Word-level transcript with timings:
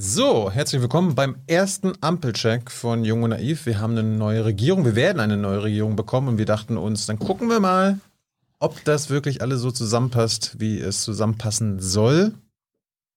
So, 0.00 0.48
herzlich 0.48 0.80
willkommen 0.80 1.16
beim 1.16 1.38
ersten 1.48 1.92
Ampelcheck 2.00 2.70
von 2.70 3.04
Jung 3.04 3.24
und 3.24 3.30
Naiv. 3.30 3.66
Wir 3.66 3.80
haben 3.80 3.98
eine 3.98 4.04
neue 4.04 4.44
Regierung, 4.44 4.84
wir 4.84 4.94
werden 4.94 5.18
eine 5.18 5.36
neue 5.36 5.64
Regierung 5.64 5.96
bekommen 5.96 6.28
und 6.28 6.38
wir 6.38 6.44
dachten 6.46 6.76
uns, 6.76 7.06
dann 7.06 7.18
gucken 7.18 7.48
wir 7.48 7.58
mal, 7.58 7.98
ob 8.60 8.84
das 8.84 9.10
wirklich 9.10 9.42
alles 9.42 9.60
so 9.60 9.72
zusammenpasst, 9.72 10.60
wie 10.60 10.78
es 10.78 11.02
zusammenpassen 11.02 11.80
soll. 11.80 12.32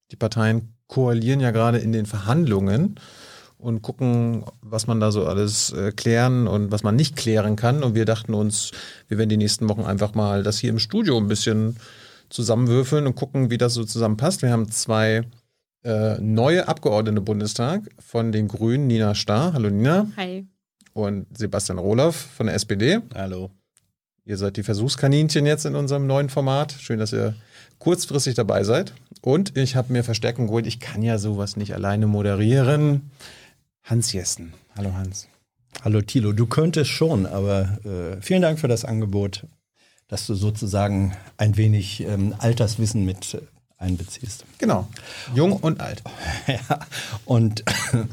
Die 0.10 0.16
Parteien 0.16 0.74
koalieren 0.88 1.40
ja 1.40 1.52
gerade 1.52 1.78
in 1.78 1.92
den 1.92 2.08
Verhandlungen 2.08 2.96
und 3.60 3.84
gucken, 3.84 4.44
was 4.62 4.88
man 4.88 5.00
da 5.00 5.12
so 5.12 5.28
alles 5.28 5.72
äh, 5.74 5.92
klären 5.92 6.48
und 6.48 6.72
was 6.72 6.82
man 6.82 6.96
nicht 6.96 7.16
klären 7.16 7.58
kann. 7.58 7.84
Und 7.84 7.94
wir 7.94 8.06
dachten 8.06 8.34
uns, 8.34 8.72
wir 9.08 9.20
werden 9.20 9.30
die 9.30 9.38
nächsten 9.38 9.70
Wochen 9.70 9.84
einfach 9.84 10.16
mal 10.16 10.42
das 10.42 10.58
hier 10.58 10.72
im 10.72 10.80
Studio 10.80 11.18
ein 11.18 11.28
bisschen 11.28 11.78
zusammenwürfeln 12.30 13.06
und 13.06 13.14
gucken, 13.14 13.52
wie 13.52 13.60
das 13.60 13.76
so 13.76 13.84
zusammenpasst. 13.84 14.42
Wir 14.42 14.52
haben 14.52 14.72
zwei 14.72 15.28
äh, 15.84 16.20
neue 16.20 16.68
Abgeordnete 16.68 17.18
im 17.18 17.26
Bundestag 17.26 17.84
von 18.00 18.32
den 18.32 18.48
Grünen, 18.48 18.88
Nina 18.88 19.16
Starr. 19.16 19.54
Hallo 19.54 19.70
Nina. 19.70 20.08
Hi. 20.18 20.48
Und 20.94 21.26
Sebastian 21.38 21.80
Rohloff 21.80 22.16
von 22.16 22.48
der 22.48 22.56
SPD. 22.56 23.00
Hallo. 23.14 23.52
Ihr 24.26 24.38
seid 24.38 24.58
die 24.58 24.64
Versuchskaninchen 24.64 25.46
jetzt 25.46 25.66
in 25.66 25.76
unserem 25.76 26.06
neuen 26.06 26.30
Format. 26.30 26.74
Schön, 26.74 27.00
dass 27.00 27.14
ihr 27.14 27.36
kurzfristig 27.80 28.36
dabei 28.36 28.64
seid. 28.64 28.94
Und 29.22 29.58
ich 29.58 29.76
habe 29.76 29.94
mir 29.94 30.04
Verstärkung 30.04 30.48
geholt. 30.48 30.68
Ich 30.68 30.80
kann 30.80 31.02
ja 31.02 31.18
sowas 31.18 31.56
nicht 31.56 31.74
alleine 31.74 32.08
moderieren. 32.08 33.12
Hans 33.84 34.14
Jessen. 34.14 34.54
Hallo 34.76 34.94
Hans. 34.94 35.28
Hallo 35.84 36.02
Thilo, 36.02 36.32
du 36.32 36.46
könntest 36.46 36.92
schon, 36.92 37.26
aber 37.26 37.80
äh, 37.84 38.22
vielen 38.22 38.44
Dank 38.44 38.60
für 38.60 38.68
das 38.68 38.86
Angebot, 38.86 39.48
dass 40.08 40.28
du 40.28 40.36
sozusagen 40.36 41.16
ein 41.38 41.58
wenig 41.58 42.02
ähm, 42.02 42.36
Alterswissen 42.38 43.04
mit 43.04 43.34
äh, 43.34 43.42
einbeziehst. 43.82 44.46
Genau. 44.58 44.88
Jung 45.34 45.54
und 45.54 45.82
alt. 45.82 46.04
ja, 46.48 46.80
und 47.26 47.64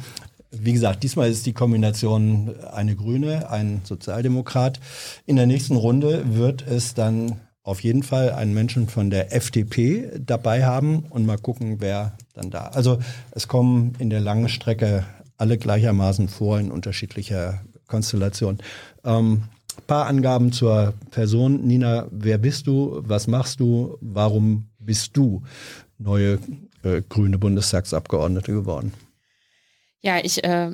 wie 0.50 0.72
gesagt, 0.72 1.02
diesmal 1.02 1.30
ist 1.30 1.46
die 1.46 1.52
Kombination 1.52 2.54
eine 2.72 2.96
Grüne, 2.96 3.50
ein 3.50 3.82
Sozialdemokrat. 3.84 4.80
In 5.26 5.36
der 5.36 5.46
nächsten 5.46 5.76
Runde 5.76 6.34
wird 6.34 6.66
es 6.66 6.94
dann 6.94 7.40
auf 7.62 7.80
jeden 7.82 8.02
Fall 8.02 8.32
einen 8.32 8.54
Menschen 8.54 8.88
von 8.88 9.10
der 9.10 9.34
FDP 9.34 10.10
dabei 10.18 10.64
haben 10.64 11.04
und 11.10 11.26
mal 11.26 11.36
gucken, 11.36 11.76
wer 11.80 12.16
dann 12.32 12.50
da. 12.50 12.68
Also 12.68 12.98
es 13.32 13.46
kommen 13.46 13.94
in 13.98 14.08
der 14.08 14.20
langen 14.20 14.48
Strecke 14.48 15.04
alle 15.36 15.58
gleichermaßen 15.58 16.28
vor 16.28 16.58
in 16.58 16.70
unterschiedlicher 16.70 17.60
Konstellation. 17.86 18.58
Ähm, 19.04 19.44
paar 19.86 20.06
Angaben 20.06 20.52
zur 20.52 20.94
Person. 21.10 21.66
Nina, 21.66 22.06
wer 22.10 22.38
bist 22.38 22.66
du? 22.66 23.02
Was 23.04 23.26
machst 23.26 23.60
du? 23.60 23.98
Warum 24.00 24.68
bist 24.88 25.14
du 25.18 25.42
neue 25.98 26.38
äh, 26.82 27.02
grüne 27.06 27.36
Bundestagsabgeordnete 27.36 28.52
geworden? 28.52 28.94
Ja, 30.00 30.18
ich 30.24 30.42
äh, 30.42 30.70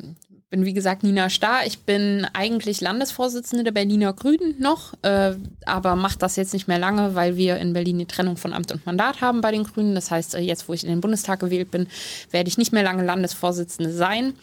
bin 0.54 0.64
wie 0.64 0.72
gesagt 0.72 1.02
Nina 1.02 1.30
Starr. 1.30 1.66
Ich 1.66 1.80
bin 1.80 2.28
eigentlich 2.32 2.80
Landesvorsitzende 2.80 3.64
der 3.64 3.72
Berliner 3.72 4.12
Grünen 4.12 4.54
noch, 4.60 4.94
äh, 5.02 5.32
aber 5.66 5.96
mache 5.96 6.16
das 6.16 6.36
jetzt 6.36 6.52
nicht 6.52 6.68
mehr 6.68 6.78
lange, 6.78 7.16
weil 7.16 7.36
wir 7.36 7.56
in 7.56 7.72
Berlin 7.72 7.98
die 7.98 8.06
Trennung 8.06 8.36
von 8.36 8.52
Amt 8.52 8.70
und 8.70 8.86
Mandat 8.86 9.20
haben 9.20 9.40
bei 9.40 9.50
den 9.50 9.64
Grünen. 9.64 9.96
Das 9.96 10.12
heißt, 10.12 10.36
äh, 10.36 10.38
jetzt, 10.38 10.68
wo 10.68 10.72
ich 10.72 10.84
in 10.84 10.90
den 10.90 11.00
Bundestag 11.00 11.40
gewählt 11.40 11.72
bin, 11.72 11.88
werde 12.30 12.48
ich 12.48 12.56
nicht 12.56 12.72
mehr 12.72 12.84
lange 12.84 13.04
Landesvorsitzende 13.04 13.92
sein. 13.92 14.34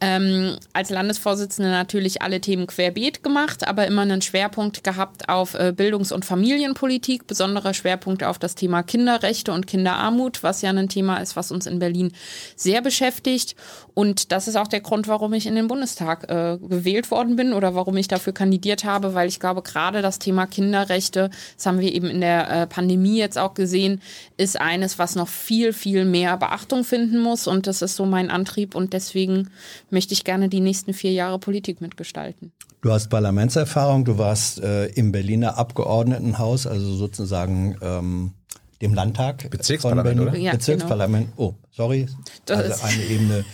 Ähm, 0.00 0.56
als 0.72 0.88
Landesvorsitzende 0.88 1.70
natürlich 1.70 2.22
alle 2.22 2.40
Themen 2.40 2.66
querbeet 2.66 3.22
gemacht, 3.22 3.66
aber 3.66 3.86
immer 3.86 4.02
einen 4.02 4.22
Schwerpunkt 4.22 4.84
gehabt 4.84 5.28
auf 5.28 5.54
äh, 5.54 5.72
Bildungs- 5.76 6.12
und 6.12 6.24
Familienpolitik, 6.24 7.26
besonderer 7.26 7.74
Schwerpunkt 7.74 8.22
auf 8.24 8.38
das 8.38 8.54
Thema 8.54 8.82
Kinderrechte 8.82 9.52
und 9.52 9.66
Kinderarmut, 9.66 10.42
was 10.42 10.62
ja 10.62 10.70
ein 10.70 10.88
Thema 10.88 11.18
ist, 11.18 11.36
was 11.36 11.50
uns 11.50 11.66
in 11.66 11.78
Berlin 11.78 12.12
sehr 12.54 12.80
beschäftigt. 12.80 13.56
Und 13.92 14.30
das 14.30 14.46
ist 14.46 14.56
auch 14.56 14.68
der 14.68 14.80
Grund, 14.80 15.08
warum 15.08 15.32
ich 15.32 15.46
in 15.46 15.57
den 15.58 15.68
Bundestag 15.68 16.30
äh, 16.30 16.58
gewählt 16.58 17.10
worden 17.10 17.36
bin 17.36 17.52
oder 17.52 17.74
warum 17.74 17.96
ich 17.96 18.08
dafür 18.08 18.32
kandidiert 18.32 18.84
habe, 18.84 19.14
weil 19.14 19.28
ich 19.28 19.40
glaube, 19.40 19.62
gerade 19.62 20.02
das 20.02 20.18
Thema 20.18 20.46
Kinderrechte, 20.46 21.30
das 21.56 21.66
haben 21.66 21.80
wir 21.80 21.92
eben 21.92 22.06
in 22.06 22.20
der 22.20 22.50
äh, 22.50 22.66
Pandemie 22.66 23.18
jetzt 23.18 23.38
auch 23.38 23.54
gesehen, 23.54 24.00
ist 24.36 24.60
eines, 24.60 24.98
was 24.98 25.14
noch 25.14 25.28
viel, 25.28 25.72
viel 25.72 26.04
mehr 26.04 26.36
Beachtung 26.36 26.84
finden 26.84 27.18
muss. 27.18 27.46
Und 27.46 27.66
das 27.66 27.82
ist 27.82 27.96
so 27.96 28.06
mein 28.06 28.30
Antrieb 28.30 28.74
und 28.74 28.92
deswegen 28.92 29.50
möchte 29.90 30.14
ich 30.14 30.24
gerne 30.24 30.48
die 30.48 30.60
nächsten 30.60 30.94
vier 30.94 31.12
Jahre 31.12 31.38
Politik 31.38 31.80
mitgestalten. 31.80 32.52
Du 32.80 32.92
hast 32.92 33.08
Parlamentserfahrung, 33.08 34.04
du 34.04 34.18
warst 34.18 34.60
äh, 34.60 34.86
im 34.86 35.10
Berliner 35.10 35.58
Abgeordnetenhaus, 35.58 36.66
also 36.66 36.94
sozusagen 36.94 37.76
ähm, 37.82 38.34
dem 38.80 38.94
Landtag. 38.94 39.50
Bezirksparlament, 39.50 40.20
oder? 40.20 40.36
Ja, 40.36 40.52
Bezirksparlament. 40.52 41.36
Genau. 41.36 41.48
Oh, 41.48 41.54
sorry. 41.72 42.06
Das 42.46 42.80
also 42.80 42.84
eine 42.86 43.04
Ebene 43.04 43.44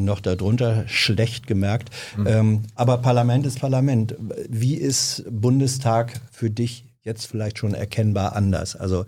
noch 0.00 0.20
darunter, 0.20 0.84
schlecht 0.86 1.46
gemerkt. 1.46 1.90
Mhm. 2.16 2.26
Ähm, 2.26 2.62
aber 2.74 2.98
Parlament 2.98 3.46
ist 3.46 3.60
Parlament. 3.60 4.14
Wie 4.48 4.74
ist 4.74 5.24
Bundestag 5.30 6.20
für 6.30 6.50
dich 6.50 6.84
jetzt 7.02 7.26
vielleicht 7.26 7.58
schon 7.58 7.74
erkennbar 7.74 8.36
anders? 8.36 8.76
Also 8.76 9.04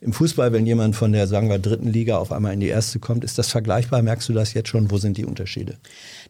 im 0.00 0.12
Fußball, 0.12 0.52
wenn 0.52 0.66
jemand 0.66 0.94
von 0.94 1.12
der, 1.12 1.26
sagen 1.26 1.48
wir, 1.48 1.58
dritten 1.58 1.88
Liga 1.88 2.18
auf 2.18 2.32
einmal 2.32 2.52
in 2.52 2.60
die 2.60 2.68
erste 2.68 2.98
kommt, 2.98 3.24
ist 3.24 3.38
das 3.38 3.48
vergleichbar? 3.48 4.02
Merkst 4.02 4.28
du 4.28 4.32
das 4.32 4.54
jetzt 4.54 4.68
schon? 4.68 4.90
Wo 4.90 4.98
sind 4.98 5.16
die 5.16 5.24
Unterschiede? 5.24 5.78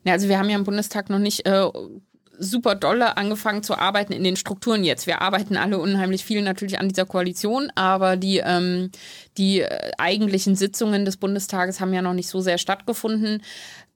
Ja, 0.05 0.13
also 0.13 0.29
wir 0.29 0.39
haben 0.39 0.49
ja 0.49 0.57
im 0.57 0.65
Bundestag 0.65 1.11
noch 1.11 1.19
nicht 1.19 1.47
äh, 1.47 1.69
super 2.39 2.75
dolle 2.75 3.17
angefangen 3.17 3.63
zu 3.63 3.77
arbeiten 3.77 4.13
in 4.13 4.25
den 4.25 4.37
Strukturen 4.37 4.85
jetzt. 4.85 5.07
Wir 5.07 5.23
arbeiten 5.23 5.57
alle 5.57 5.79
unheimlich 5.79 6.25
viel 6.25 6.43
natürlich 6.43 6.79
an 6.79 6.89
dieser 6.89 7.07
Koalition, 7.07 7.71
aber 7.75 8.17
die, 8.17 8.39
ähm, 8.45 8.91
die 9.37 9.61
äh, 9.61 9.91
eigentlichen 9.99 10.55
Sitzungen 10.55 11.05
des 11.05 11.17
Bundestages 11.17 11.81
haben 11.81 11.93
ja 11.93 12.03
noch 12.03 12.15
nicht 12.15 12.29
so 12.29 12.41
sehr 12.41 12.59
stattgefunden. 12.59 13.43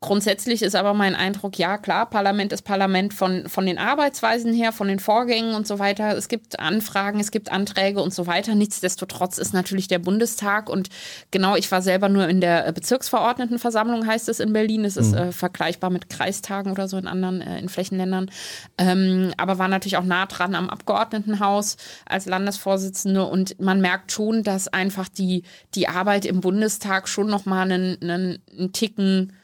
Grundsätzlich 0.03 0.63
ist 0.63 0.75
aber 0.77 0.95
mein 0.95 1.15
Eindruck, 1.15 1.59
ja 1.59 1.77
klar, 1.77 2.09
Parlament 2.09 2.55
ist 2.55 2.63
Parlament 2.63 3.13
von, 3.13 3.47
von 3.51 3.67
den 3.67 3.77
Arbeitsweisen 3.77 4.55
her, 4.55 4.73
von 4.73 4.89
den 4.89 4.99
Vorgängen 4.99 5.55
und 5.55 5.67
so 5.67 5.79
weiter. 5.79 6.17
Es 6.17 6.29
gibt 6.29 6.59
Anfragen, 6.59 7.21
es 7.21 7.31
gibt 7.31 7.53
Anträge 7.53 8.01
und 8.01 8.15
so 8.15 8.27
weiter. 8.27 8.55
Nichtsdestotrotz 8.55 9.37
ist 9.37 9.53
natürlich 9.53 9.89
der 9.89 9.99
Bundestag 9.99 10.71
und 10.71 10.89
genau, 11.31 11.55
ich 11.55 11.71
war 11.71 11.83
selber 11.83 12.09
nur 12.09 12.27
in 12.29 12.41
der 12.41 12.73
Bezirksverordnetenversammlung, 12.73 14.07
heißt 14.07 14.31
es 14.31 14.41
in 14.41 14.55
Berlin. 14.55 14.87
Es 14.87 14.97
ist 14.97 15.13
mhm. 15.13 15.19
äh, 15.19 15.33
vergleichbar 15.33 15.91
mit 15.91 16.09
Kreistagen 16.09 16.73
oder 16.73 16.89
so 16.89 16.97
in 16.97 17.07
anderen, 17.07 17.43
äh, 17.43 17.59
in 17.59 17.69
Flächenländern. 17.69 18.31
Ähm, 18.79 19.35
aber 19.37 19.59
war 19.59 19.69
natürlich 19.69 19.99
auch 19.99 20.05
nah 20.05 20.25
dran 20.25 20.55
am 20.55 20.71
Abgeordnetenhaus 20.71 21.77
als 22.07 22.25
Landesvorsitzende 22.25 23.27
und 23.27 23.61
man 23.61 23.83
merkt 23.83 24.13
schon, 24.13 24.45
dass 24.45 24.67
einfach 24.67 25.11
die, 25.11 25.43
die 25.75 25.89
Arbeit 25.89 26.25
im 26.25 26.41
Bundestag 26.41 27.07
schon 27.07 27.27
nochmal 27.27 27.71
einen, 27.71 27.99
einen, 28.01 28.39
einen 28.57 28.73
Ticken 28.73 29.35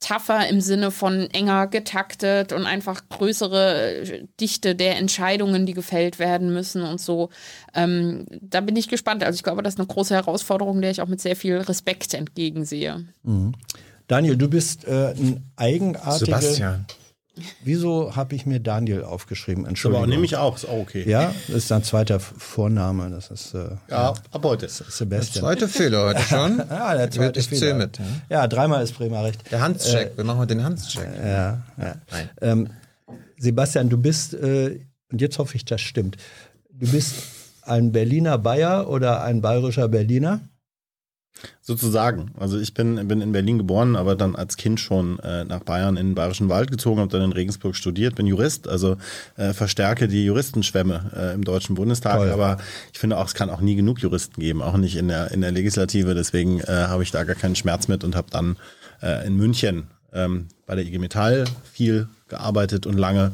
tougher 0.00 0.48
im 0.48 0.60
Sinne 0.60 0.90
von 0.90 1.28
enger 1.32 1.66
getaktet 1.66 2.52
und 2.52 2.66
einfach 2.66 3.02
größere 3.08 4.22
Dichte 4.40 4.74
der 4.74 4.96
Entscheidungen, 4.96 5.66
die 5.66 5.74
gefällt 5.74 6.18
werden 6.18 6.52
müssen 6.52 6.82
und 6.82 7.00
so. 7.00 7.30
Ähm, 7.74 8.26
da 8.40 8.60
bin 8.60 8.76
ich 8.76 8.88
gespannt. 8.88 9.24
Also 9.24 9.36
ich 9.36 9.42
glaube, 9.42 9.62
das 9.62 9.74
ist 9.74 9.80
eine 9.80 9.88
große 9.88 10.14
Herausforderung, 10.14 10.80
der 10.80 10.90
ich 10.90 11.02
auch 11.02 11.08
mit 11.08 11.20
sehr 11.20 11.36
viel 11.36 11.56
Respekt 11.56 12.14
entgegensehe. 12.14 13.04
Mhm. 13.24 13.54
Daniel, 14.06 14.36
du 14.36 14.48
bist 14.48 14.86
äh, 14.86 15.10
ein 15.10 15.44
eigenartiger. 15.56 16.40
Sebastian. 16.40 16.86
Wieso 17.62 18.16
habe 18.16 18.34
ich 18.34 18.46
mir 18.46 18.60
Daniel 18.60 19.04
aufgeschrieben? 19.04 19.66
Entschuldigung. 19.66 20.04
Aber 20.04 20.10
nehme 20.12 20.24
ich 20.24 20.36
auch, 20.36 20.56
ist 20.56 20.66
auch 20.66 20.78
okay. 20.78 21.08
Ja, 21.08 21.34
das 21.46 21.56
ist 21.56 21.72
ein 21.72 21.82
zweiter 21.82 22.20
Vorname. 22.20 23.10
Das 23.10 23.30
ist 23.30 23.54
äh, 23.54 23.68
ja, 23.90 24.14
ab 24.30 24.44
heute. 24.44 24.68
Sebastian. 24.68 25.08
Der 25.10 25.22
zweite 25.22 25.68
Fehler 25.68 26.04
heute 26.06 26.22
schon. 26.22 26.58
ja, 26.70 26.94
der 26.96 27.10
zweite 27.10 27.40
ich 27.40 27.48
Fehler. 27.48 27.74
mit. 27.74 27.98
Ja. 28.28 28.46
dreimal 28.46 28.82
ist 28.82 28.96
Bremer 28.96 29.24
recht. 29.24 29.50
Der 29.50 29.60
Hans-Check. 29.60 30.12
Äh, 30.12 30.16
Wir 30.16 30.24
machen 30.24 30.38
heute 30.38 30.54
den 30.54 30.64
Hans-Check. 30.64 31.08
Ja, 31.24 31.62
ja. 31.78 31.94
Ähm, 32.40 32.68
Sebastian, 33.38 33.88
du 33.88 33.98
bist, 33.98 34.34
äh, 34.34 34.80
und 35.10 35.20
jetzt 35.20 35.38
hoffe 35.38 35.56
ich, 35.56 35.64
das 35.64 35.80
stimmt, 35.80 36.16
du 36.70 36.90
bist 36.90 37.14
ein 37.62 37.92
Berliner 37.92 38.38
Bayer 38.38 38.88
oder 38.88 39.22
ein 39.22 39.40
bayerischer 39.40 39.88
Berliner? 39.88 40.40
Sozusagen. 41.60 42.32
Also 42.38 42.58
ich 42.58 42.74
bin, 42.74 43.06
bin 43.08 43.20
in 43.20 43.32
Berlin 43.32 43.58
geboren, 43.58 43.96
aber 43.96 44.16
dann 44.16 44.34
als 44.36 44.56
Kind 44.56 44.80
schon 44.80 45.18
äh, 45.20 45.44
nach 45.44 45.60
Bayern 45.60 45.96
in 45.96 46.08
den 46.08 46.14
Bayerischen 46.14 46.48
Wald 46.48 46.70
gezogen, 46.70 47.00
habe 47.00 47.10
dann 47.10 47.22
in 47.22 47.32
Regensburg 47.32 47.76
studiert, 47.76 48.14
bin 48.14 48.26
Jurist, 48.26 48.68
also 48.68 48.96
äh, 49.36 49.52
verstärke 49.52 50.08
die 50.08 50.24
Juristenschwemme 50.24 51.10
äh, 51.14 51.34
im 51.34 51.44
Deutschen 51.44 51.74
Bundestag. 51.74 52.16
Toll. 52.16 52.30
Aber 52.30 52.58
ich 52.92 52.98
finde 52.98 53.18
auch, 53.18 53.26
es 53.26 53.34
kann 53.34 53.50
auch 53.50 53.60
nie 53.60 53.76
genug 53.76 54.00
Juristen 54.00 54.40
geben, 54.40 54.62
auch 54.62 54.76
nicht 54.76 54.96
in 54.96 55.08
der, 55.08 55.30
in 55.30 55.40
der 55.40 55.52
Legislative. 55.52 56.14
Deswegen 56.14 56.60
äh, 56.60 56.66
habe 56.66 57.02
ich 57.02 57.10
da 57.10 57.24
gar 57.24 57.36
keinen 57.36 57.56
Schmerz 57.56 57.88
mit 57.88 58.04
und 58.04 58.16
habe 58.16 58.28
dann 58.30 58.56
äh, 59.02 59.26
in 59.26 59.36
München 59.36 59.88
ähm, 60.12 60.48
bei 60.66 60.74
der 60.74 60.84
IG 60.84 60.98
Metall 60.98 61.44
viel 61.72 62.08
gearbeitet 62.28 62.86
und 62.86 62.96
lange. 62.96 63.32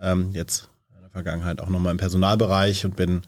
Ähm, 0.00 0.30
jetzt 0.32 0.68
in 0.94 1.02
der 1.02 1.10
Vergangenheit 1.10 1.60
auch 1.60 1.68
nochmal 1.68 1.92
im 1.92 1.98
Personalbereich 1.98 2.84
und 2.84 2.96
bin 2.96 3.22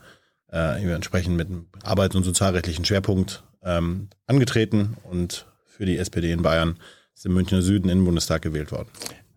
äh, 0.53 0.93
entsprechend 0.93 1.37
mit 1.37 1.49
einem 1.49 1.67
arbeits- 1.83 2.15
und 2.15 2.25
sozialrechtlichen 2.25 2.85
Schwerpunkt 2.85 3.43
ähm, 3.65 4.09
angetreten 4.27 4.97
und 5.05 5.47
für 5.67 5.87
die 5.87 5.97
SPD 5.97 6.33
in 6.33 6.43
Bayern 6.43 6.77
ist 7.15 7.27
im 7.27 7.35
Münchner 7.35 7.63
Süden 7.63 7.89
in 7.89 7.99
den 7.99 8.05
Bundestag 8.05 8.43
gewählt 8.43 8.73
worden. 8.73 8.89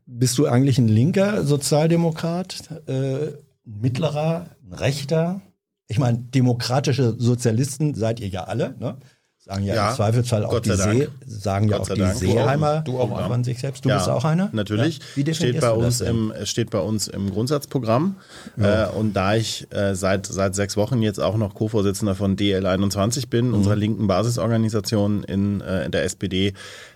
Bist 0.06 0.38
du 0.38 0.45
eigentlich 0.45 0.77
ein 0.77 0.88
linker 0.88 1.44
Sozialdemokrat, 1.44 2.81
äh, 2.88 3.33
mittlerer, 3.63 4.50
ein 4.63 4.74
rechter? 4.74 5.42
Ich 5.88 6.00
meine, 6.00 6.18
demokratische 6.18 7.16
Sozialisten 7.18 7.95
seid 7.95 8.19
ihr 8.19 8.27
ja 8.27 8.44
alle, 8.44 8.75
ne? 8.80 8.98
Sagen 9.47 9.63
ja, 9.63 9.75
Ja, 9.75 9.89
im 9.92 9.95
Zweifelsfall 9.95 10.44
auch 10.44 10.50
Gott 10.50 10.65
die, 10.65 10.69
sei 10.71 10.75
Dank. 10.77 10.97
See, 10.97 11.07
sagen 11.27 11.69
ja 11.69 11.77
auch 11.80 11.86
sei 11.86 11.94
die 11.94 12.00
Dank. 12.01 12.19
Du 12.19 12.25
auch. 12.25 12.31
Seeheimer 12.31 12.81
Du 12.81 13.00
auch, 13.00 13.27
von 13.27 13.44
sich 13.44 13.59
selbst. 13.59 13.86
Du 13.86 13.89
Ja, 13.89 13.97
bist 13.97 14.09
auch 14.09 14.25
einer? 14.25 14.50
Natürlich. 14.53 14.97
Ja. 14.97 15.03
Wie 15.13 15.21
steht 15.21 15.27
definierst 15.27 15.62
bei 15.62 15.68
du 15.75 15.81
das 15.81 16.01
uns 16.01 16.09
im 16.09 16.31
es 16.31 16.50
steht 16.50 16.71
bei 16.71 16.80
uns 16.80 17.07
im 17.07 17.30
Grundsatzprogramm. 17.30 18.15
Äh, 18.57 18.88
und 18.88 19.13
da 19.13 19.36
ich 19.36 19.68
äh, 19.71 19.94
seit 19.94 20.25
seit 20.25 20.56
sechs 20.56 20.75
Wochen 20.77 21.03
jetzt 21.03 21.19
auch 21.19 21.38
noch 21.38 21.53
Co-Vorsitzender 21.53 22.15
von 22.15 22.36
DL21 22.38 23.30
bin, 23.30 23.50
Mhm. 23.50 23.53
unserer 23.53 23.75
linken 23.75 24.07
Basisorganisation 24.07 25.24
in, 25.25 25.62
äh, 25.62 25.86
in 25.86 25.91
der 25.91 26.06
SPD, 26.06 26.53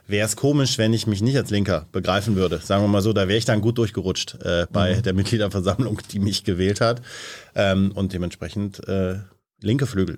wäre 0.07 0.25
es 0.25 0.35
komisch, 0.35 0.79
wenn 0.79 0.91
ich 0.91 1.05
mich 1.05 1.21
nicht 1.21 1.37
als 1.37 1.51
Linker 1.51 1.85
begreifen 1.91 2.35
würde. 2.35 2.57
Sagen 2.63 2.83
wir 2.83 2.87
mal 2.87 3.03
so, 3.03 3.13
da 3.13 3.27
wäre 3.27 3.37
ich 3.37 3.45
dann 3.45 3.61
gut 3.61 3.77
durchgerutscht 3.77 4.39
äh, 4.43 4.65
bei 4.73 4.95
Mhm. 4.95 5.01
der 5.03 5.13
Mitgliederversammlung, 5.13 5.99
die 6.11 6.17
mich 6.17 6.43
gewählt 6.45 6.81
hat. 6.81 7.03
Ähm, 7.53 7.91
und 7.93 8.11
dementsprechend 8.13 8.87
äh, 8.87 9.17
linke 9.61 9.85
Flügel. 9.85 10.17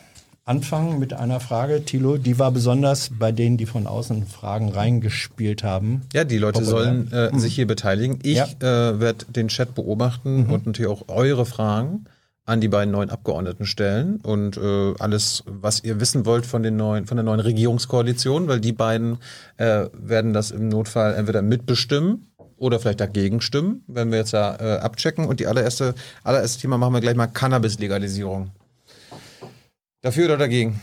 anfangen 0.45 0.99
mit 0.99 1.13
einer 1.13 1.39
Frage, 1.39 1.85
Thilo, 1.85 2.17
die 2.17 2.39
war 2.39 2.51
besonders 2.51 3.09
bei 3.17 3.31
denen, 3.31 3.57
die 3.57 3.65
von 3.65 3.87
außen 3.87 4.25
Fragen 4.25 4.69
reingespielt 4.69 5.63
haben. 5.63 6.01
Ja, 6.13 6.23
die 6.23 6.37
Leute 6.37 6.61
Populär. 6.61 6.83
sollen 6.85 7.11
äh, 7.11 7.39
sich 7.39 7.55
hier 7.55 7.67
beteiligen. 7.67 8.19
Ich 8.23 8.37
Ja. 8.37 8.45
äh, 8.59 8.99
werde 8.99 9.25
den 9.29 9.47
Chat 9.49 9.75
beobachten 9.75 10.47
und 10.47 10.65
natürlich 10.65 10.91
auch 10.91 11.03
eure 11.07 11.45
Fragen 11.45 12.05
an 12.43 12.59
die 12.59 12.67
beiden 12.67 12.91
neuen 12.91 13.11
Abgeordneten 13.11 13.65
stellen 13.65 14.17
und 14.17 14.57
äh, 14.57 14.93
alles, 14.99 15.43
was 15.45 15.83
ihr 15.83 15.99
wissen 16.01 16.25
wollt 16.25 16.45
von 16.45 16.63
den 16.63 16.75
neuen, 16.75 17.05
von 17.05 17.15
der 17.15 17.23
neuen 17.23 17.39
Regierungskoalition, 17.39 18.47
weil 18.47 18.59
die 18.59 18.73
beiden 18.73 19.19
äh, 19.57 19.85
werden 19.93 20.33
das 20.33 20.49
im 20.49 20.67
Notfall 20.67 21.13
entweder 21.13 21.43
mitbestimmen 21.43 22.31
oder 22.57 22.79
vielleicht 22.79 22.99
dagegen 22.99 23.41
stimmen, 23.41 23.83
wenn 23.87 24.11
wir 24.11 24.17
jetzt 24.17 24.33
da 24.33 24.55
äh, 24.59 24.79
abchecken. 24.79 25.25
Und 25.25 25.39
die 25.39 25.47
allererste, 25.47 25.93
allererste 26.23 26.59
Thema 26.61 26.77
machen 26.79 26.93
wir 26.93 27.01
gleich 27.01 27.15
mal 27.15 27.27
Cannabis-Legalisierung. 27.27 28.49
Dafür 30.01 30.25
oder 30.25 30.37
dagegen? 30.37 30.79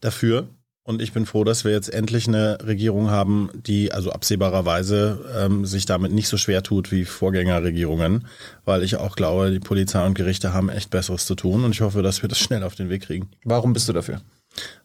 dafür. 0.00 0.48
Und 0.82 1.02
ich 1.02 1.12
bin 1.12 1.26
froh, 1.26 1.44
dass 1.44 1.64
wir 1.64 1.72
jetzt 1.72 1.92
endlich 1.92 2.26
eine 2.26 2.58
Regierung 2.64 3.10
haben, 3.10 3.50
die 3.54 3.92
also 3.92 4.10
absehbarerweise 4.10 5.30
ähm, 5.38 5.66
sich 5.66 5.84
damit 5.84 6.10
nicht 6.10 6.26
so 6.26 6.36
schwer 6.36 6.62
tut 6.62 6.90
wie 6.90 7.04
Vorgängerregierungen, 7.04 8.26
weil 8.64 8.82
ich 8.82 8.96
auch 8.96 9.14
glaube, 9.14 9.50
die 9.50 9.60
Polizei 9.60 10.04
und 10.04 10.14
Gerichte 10.14 10.52
haben 10.54 10.70
echt 10.70 10.90
Besseres 10.90 11.26
zu 11.26 11.34
tun 11.34 11.64
und 11.64 11.72
ich 11.72 11.82
hoffe, 11.82 12.02
dass 12.02 12.22
wir 12.22 12.28
das 12.28 12.38
schnell 12.40 12.64
auf 12.64 12.74
den 12.74 12.88
Weg 12.88 13.02
kriegen. 13.02 13.28
Warum 13.44 13.72
bist 13.72 13.88
du 13.88 13.92
dafür? 13.92 14.20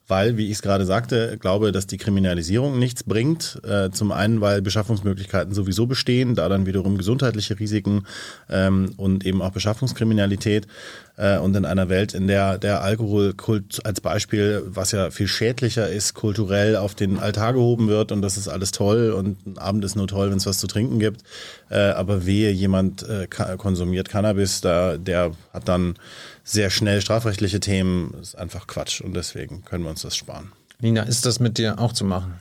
Weil, 0.08 0.38
wie 0.38 0.46
ich 0.46 0.54
es 0.54 0.62
gerade 0.62 0.86
sagte, 0.86 1.38
glaube, 1.40 1.72
dass 1.72 1.88
die 1.88 1.98
Kriminalisierung 1.98 2.78
nichts 2.78 3.04
bringt. 3.04 3.60
Äh, 3.64 3.90
zum 3.90 4.12
einen, 4.12 4.40
weil 4.40 4.62
Beschaffungsmöglichkeiten 4.62 5.54
sowieso 5.54 5.88
bestehen, 5.88 6.36
da 6.36 6.48
dann 6.48 6.68
wiederum 6.68 6.98
gesundheitliche 6.98 7.60
Risiken 7.60 8.06
ähm, 8.48 8.94
und 8.98 9.26
eben 9.26 9.42
auch 9.42 9.50
Beschaffungskriminalität. 9.50 10.68
Äh, 11.18 11.40
und 11.40 11.56
in 11.56 11.66
einer 11.66 11.90
Welt, 11.90 12.14
in 12.14 12.28
der 12.28 12.60
der 12.60 12.84
Alkoholkult 12.84 13.84
als 13.84 14.00
Beispiel, 14.00 14.62
was 14.68 14.92
ja 14.92 15.10
viel 15.10 15.28
schädlicher 15.28 15.90
ist, 15.90 16.14
kulturell 16.14 16.76
auf 16.76 16.94
den 16.94 17.18
Altar 17.18 17.54
gehoben 17.54 17.88
wird 17.88 18.12
und 18.12 18.22
das 18.22 18.38
ist 18.38 18.48
alles 18.48 18.72
toll 18.72 19.12
und 19.12 19.48
ein 19.48 19.58
Abend 19.58 19.84
ist 19.86 19.96
nur 19.96 20.08
toll, 20.08 20.30
wenn 20.30 20.38
es 20.38 20.46
was 20.46 20.60
zu 20.60 20.68
trinken 20.68 21.00
gibt. 21.00 21.24
Äh, 21.70 21.80
aber 21.80 22.28
wehe, 22.28 22.52
jemand 22.52 23.06
konsumiert 23.58 24.10
Cannabis, 24.10 24.62
der 24.62 25.32
hat 25.54 25.68
dann 25.68 25.96
sehr 26.46 26.70
schnell 26.70 27.02
strafrechtliche 27.02 27.60
Themen, 27.60 28.14
ist 28.22 28.38
einfach 28.38 28.68
Quatsch 28.68 29.02
und 29.02 29.14
deswegen 29.14 29.66
können 29.66 29.84
wir 29.84 29.90
uns 29.90 30.04
das 30.04 30.16
sparen. 30.16 30.54
Nina, 30.80 31.04
ist 31.04 31.26
das 31.26 31.40
mit 31.40 31.58
dir 31.58 31.80
auch 31.80 31.92
zu 31.92 32.06
machen? 32.06 32.40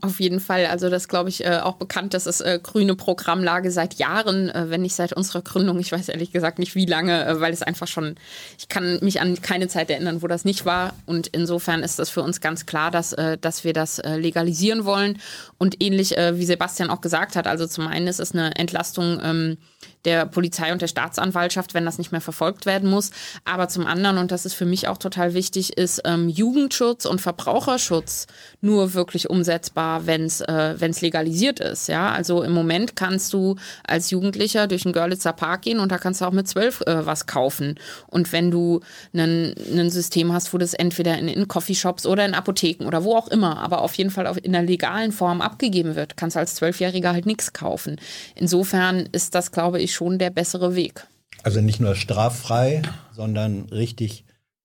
Auf 0.00 0.20
jeden 0.20 0.40
Fall. 0.40 0.66
Also 0.66 0.88
das 0.88 1.06
glaube 1.06 1.28
ich 1.28 1.44
äh, 1.44 1.58
auch 1.58 1.74
bekannt. 1.74 2.14
Das 2.14 2.26
ist 2.26 2.40
äh, 2.40 2.58
grüne 2.60 2.96
Programmlage 2.96 3.70
seit 3.70 3.94
Jahren, 3.94 4.48
äh, 4.48 4.70
wenn 4.70 4.80
nicht 4.80 4.94
seit 4.94 5.12
unserer 5.12 5.42
Gründung. 5.42 5.78
Ich 5.78 5.92
weiß 5.92 6.08
ehrlich 6.08 6.32
gesagt 6.32 6.58
nicht 6.58 6.74
wie 6.74 6.86
lange, 6.86 7.24
äh, 7.24 7.40
weil 7.40 7.52
es 7.52 7.62
einfach 7.62 7.86
schon, 7.86 8.16
ich 8.58 8.68
kann 8.68 8.98
mich 9.02 9.20
an 9.20 9.40
keine 9.42 9.68
Zeit 9.68 9.90
erinnern, 9.90 10.22
wo 10.22 10.28
das 10.28 10.46
nicht 10.46 10.64
war. 10.64 10.94
Und 11.04 11.28
insofern 11.28 11.82
ist 11.82 11.98
das 11.98 12.08
für 12.08 12.22
uns 12.22 12.40
ganz 12.40 12.64
klar, 12.64 12.90
dass, 12.90 13.12
äh, 13.12 13.36
dass 13.36 13.64
wir 13.64 13.74
das 13.74 13.98
äh, 13.98 14.16
legalisieren 14.16 14.86
wollen. 14.86 15.18
Und 15.58 15.82
ähnlich 15.82 16.16
äh, 16.16 16.38
wie 16.38 16.46
Sebastian 16.46 16.88
auch 16.88 17.02
gesagt 17.02 17.36
hat, 17.36 17.46
also 17.46 17.66
zum 17.66 17.86
einen 17.86 18.08
ist 18.08 18.18
es 18.18 18.32
eine 18.32 18.56
Entlastung 18.56 19.20
ähm, 19.22 19.58
der 20.06 20.24
Polizei 20.24 20.72
und 20.72 20.80
der 20.80 20.86
Staatsanwaltschaft, 20.86 21.74
wenn 21.74 21.84
das 21.84 21.98
nicht 21.98 22.12
mehr 22.12 22.20
verfolgt 22.20 22.64
werden 22.64 22.88
muss. 22.88 23.10
Aber 23.44 23.68
zum 23.68 23.86
anderen, 23.86 24.18
und 24.18 24.30
das 24.30 24.46
ist 24.46 24.54
für 24.54 24.64
mich 24.64 24.88
auch 24.88 24.98
total 24.98 25.34
wichtig, 25.34 25.76
ist 25.76 26.00
ähm, 26.04 26.28
Jugendschutz 26.28 27.04
und 27.04 27.20
Verbraucherschutz 27.20 28.26
nur 28.60 28.94
wirklich 28.94 29.28
umsetzbar, 29.28 30.06
wenn 30.06 30.24
es 30.24 30.40
äh, 30.40 30.74
legalisiert 31.00 31.60
ist. 31.60 31.88
Ja, 31.88 32.12
also 32.12 32.42
im 32.42 32.52
Moment 32.52 32.96
kannst 32.96 33.32
du 33.32 33.56
als 33.86 34.10
Jugendlicher 34.10 34.66
durch 34.66 34.84
den 34.84 34.92
Görlitzer 34.92 35.32
Park 35.32 35.62
gehen 35.62 35.80
und 35.80 35.90
da 35.90 35.98
kannst 35.98 36.20
du 36.20 36.24
auch 36.24 36.32
mit 36.32 36.48
zwölf 36.48 36.80
äh, 36.82 37.04
was 37.04 37.26
kaufen. 37.26 37.74
Und 38.06 38.32
wenn 38.32 38.50
du 38.50 38.80
ein 39.12 39.90
System 39.90 40.32
hast, 40.32 40.54
wo 40.54 40.58
das 40.58 40.74
entweder 40.74 41.18
in, 41.18 41.28
in 41.28 41.48
Coffeeshops 41.48 42.06
oder 42.06 42.24
in 42.24 42.34
Apotheken 42.34 42.86
oder 42.86 43.04
wo 43.04 43.16
auch 43.16 43.28
immer, 43.28 43.58
aber 43.58 43.82
auf 43.82 43.94
jeden 43.94 44.10
Fall 44.10 44.38
in 44.42 44.52
der 44.52 44.62
legalen 44.62 45.12
Form 45.12 45.40
abgegeben 45.40 45.96
wird, 45.96 46.16
kannst 46.16 46.36
du 46.36 46.40
als 46.40 46.54
Zwölfjähriger 46.54 47.12
halt 47.12 47.26
nichts 47.26 47.52
kaufen. 47.52 47.96
Insofern 48.34 49.08
ist 49.12 49.34
das, 49.34 49.50
glaube 49.50 49.80
ich, 49.80 49.94
schon 49.96 50.18
der 50.18 50.30
bessere 50.30 50.76
Weg. 50.76 51.06
Also 51.42 51.60
nicht 51.60 51.80
nur 51.80 51.94
straffrei, 51.94 52.82
sondern 53.12 53.64
richtig 53.70 54.24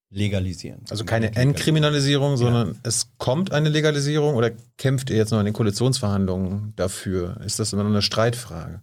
legalisieren. 0.10 0.81
Also 0.89 1.06
keine 1.06 1.36
Entkriminalisierung, 1.36 2.36
sondern 2.36 2.78
es 2.83 3.12
kommt 3.18 3.54
eine 3.54 3.69
Legalisierung 3.69 4.36
oder 4.36 4.51
kämpft 4.78 5.10
ihr 5.10 5.16
jetzt 5.16 5.31
noch 5.31 5.39
in 5.39 5.45
den 5.45 5.54
Koalitionsverhandlungen 5.54 6.74
dafür? 6.75 7.39
Ist 7.45 7.60
das 7.60 7.72
immer 7.72 7.83
noch 7.83 7.92
eine 7.92 8.01
Streitfrage? 8.01 8.81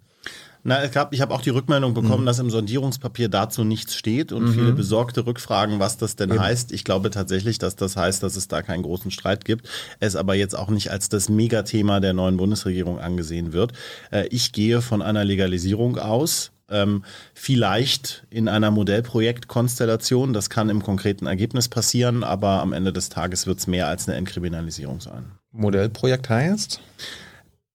Na, 0.65 0.83
es 0.83 0.93
gab, 0.93 1.13
ich 1.13 1.21
habe 1.21 1.33
auch 1.33 1.41
die 1.41 1.51
Rückmeldung 1.51 1.95
bekommen, 1.95 2.27
dass 2.27 2.39
im 2.39 2.51
Sondierungspapier 2.51 3.29
dazu 3.29 3.65
nichts 3.65 3.95
steht 3.95 4.33
und 4.33 4.53
viele 4.53 4.73
besorgte 4.73 5.27
Rückfragen, 5.27 5.79
was 5.79 5.97
das 5.97 6.17
denn 6.17 6.39
heißt. 6.39 6.73
Ich 6.73 6.85
glaube 6.85 7.11
tatsächlich, 7.11 7.59
dass 7.59 7.77
das 7.77 7.97
heißt, 7.97 8.23
dass 8.23 8.37
es 8.37 8.49
da 8.49 8.63
keinen 8.63 8.83
großen 8.83 9.11
Streit 9.11 9.45
gibt, 9.45 9.69
es 10.01 10.17
aber 10.17 10.35
jetzt 10.35 10.57
auch 10.57 10.69
nicht 10.69 10.91
als 10.91 11.09
das 11.09 11.29
Megathema 11.29 12.01
der 12.01 12.13
neuen 12.13 12.37
Bundesregierung 12.37 12.99
angesehen 12.99 13.53
wird. 13.53 13.73
Äh, 14.11 14.27
ich 14.31 14.53
gehe 14.53 14.83
von 14.83 15.03
einer 15.03 15.25
Legalisierung 15.25 15.99
aus. 15.99 16.51
Ähm, 16.71 17.03
vielleicht 17.33 18.27
in 18.29 18.47
einer 18.47 18.71
Modellprojektkonstellation, 18.71 20.35
das 20.35 20.51
kann 20.51 20.69
im 20.69 20.83
konkreten 20.83 21.27
Ergebnis 21.27 21.69
passieren, 21.69 22.23
aber 22.23 22.61
am 22.61 22.75
Ende 22.75 22.93
des 22.93 23.09
Tages 23.09 23.47
wird 23.47 23.59
es 23.59 23.67
mehr 23.67 23.89
als 23.89 24.07
eine 24.07 24.19
Entkriminalisierung 24.19 25.01
sein. 25.01 25.33
Modellprojekt 25.53 26.29
heißt? 26.29 26.81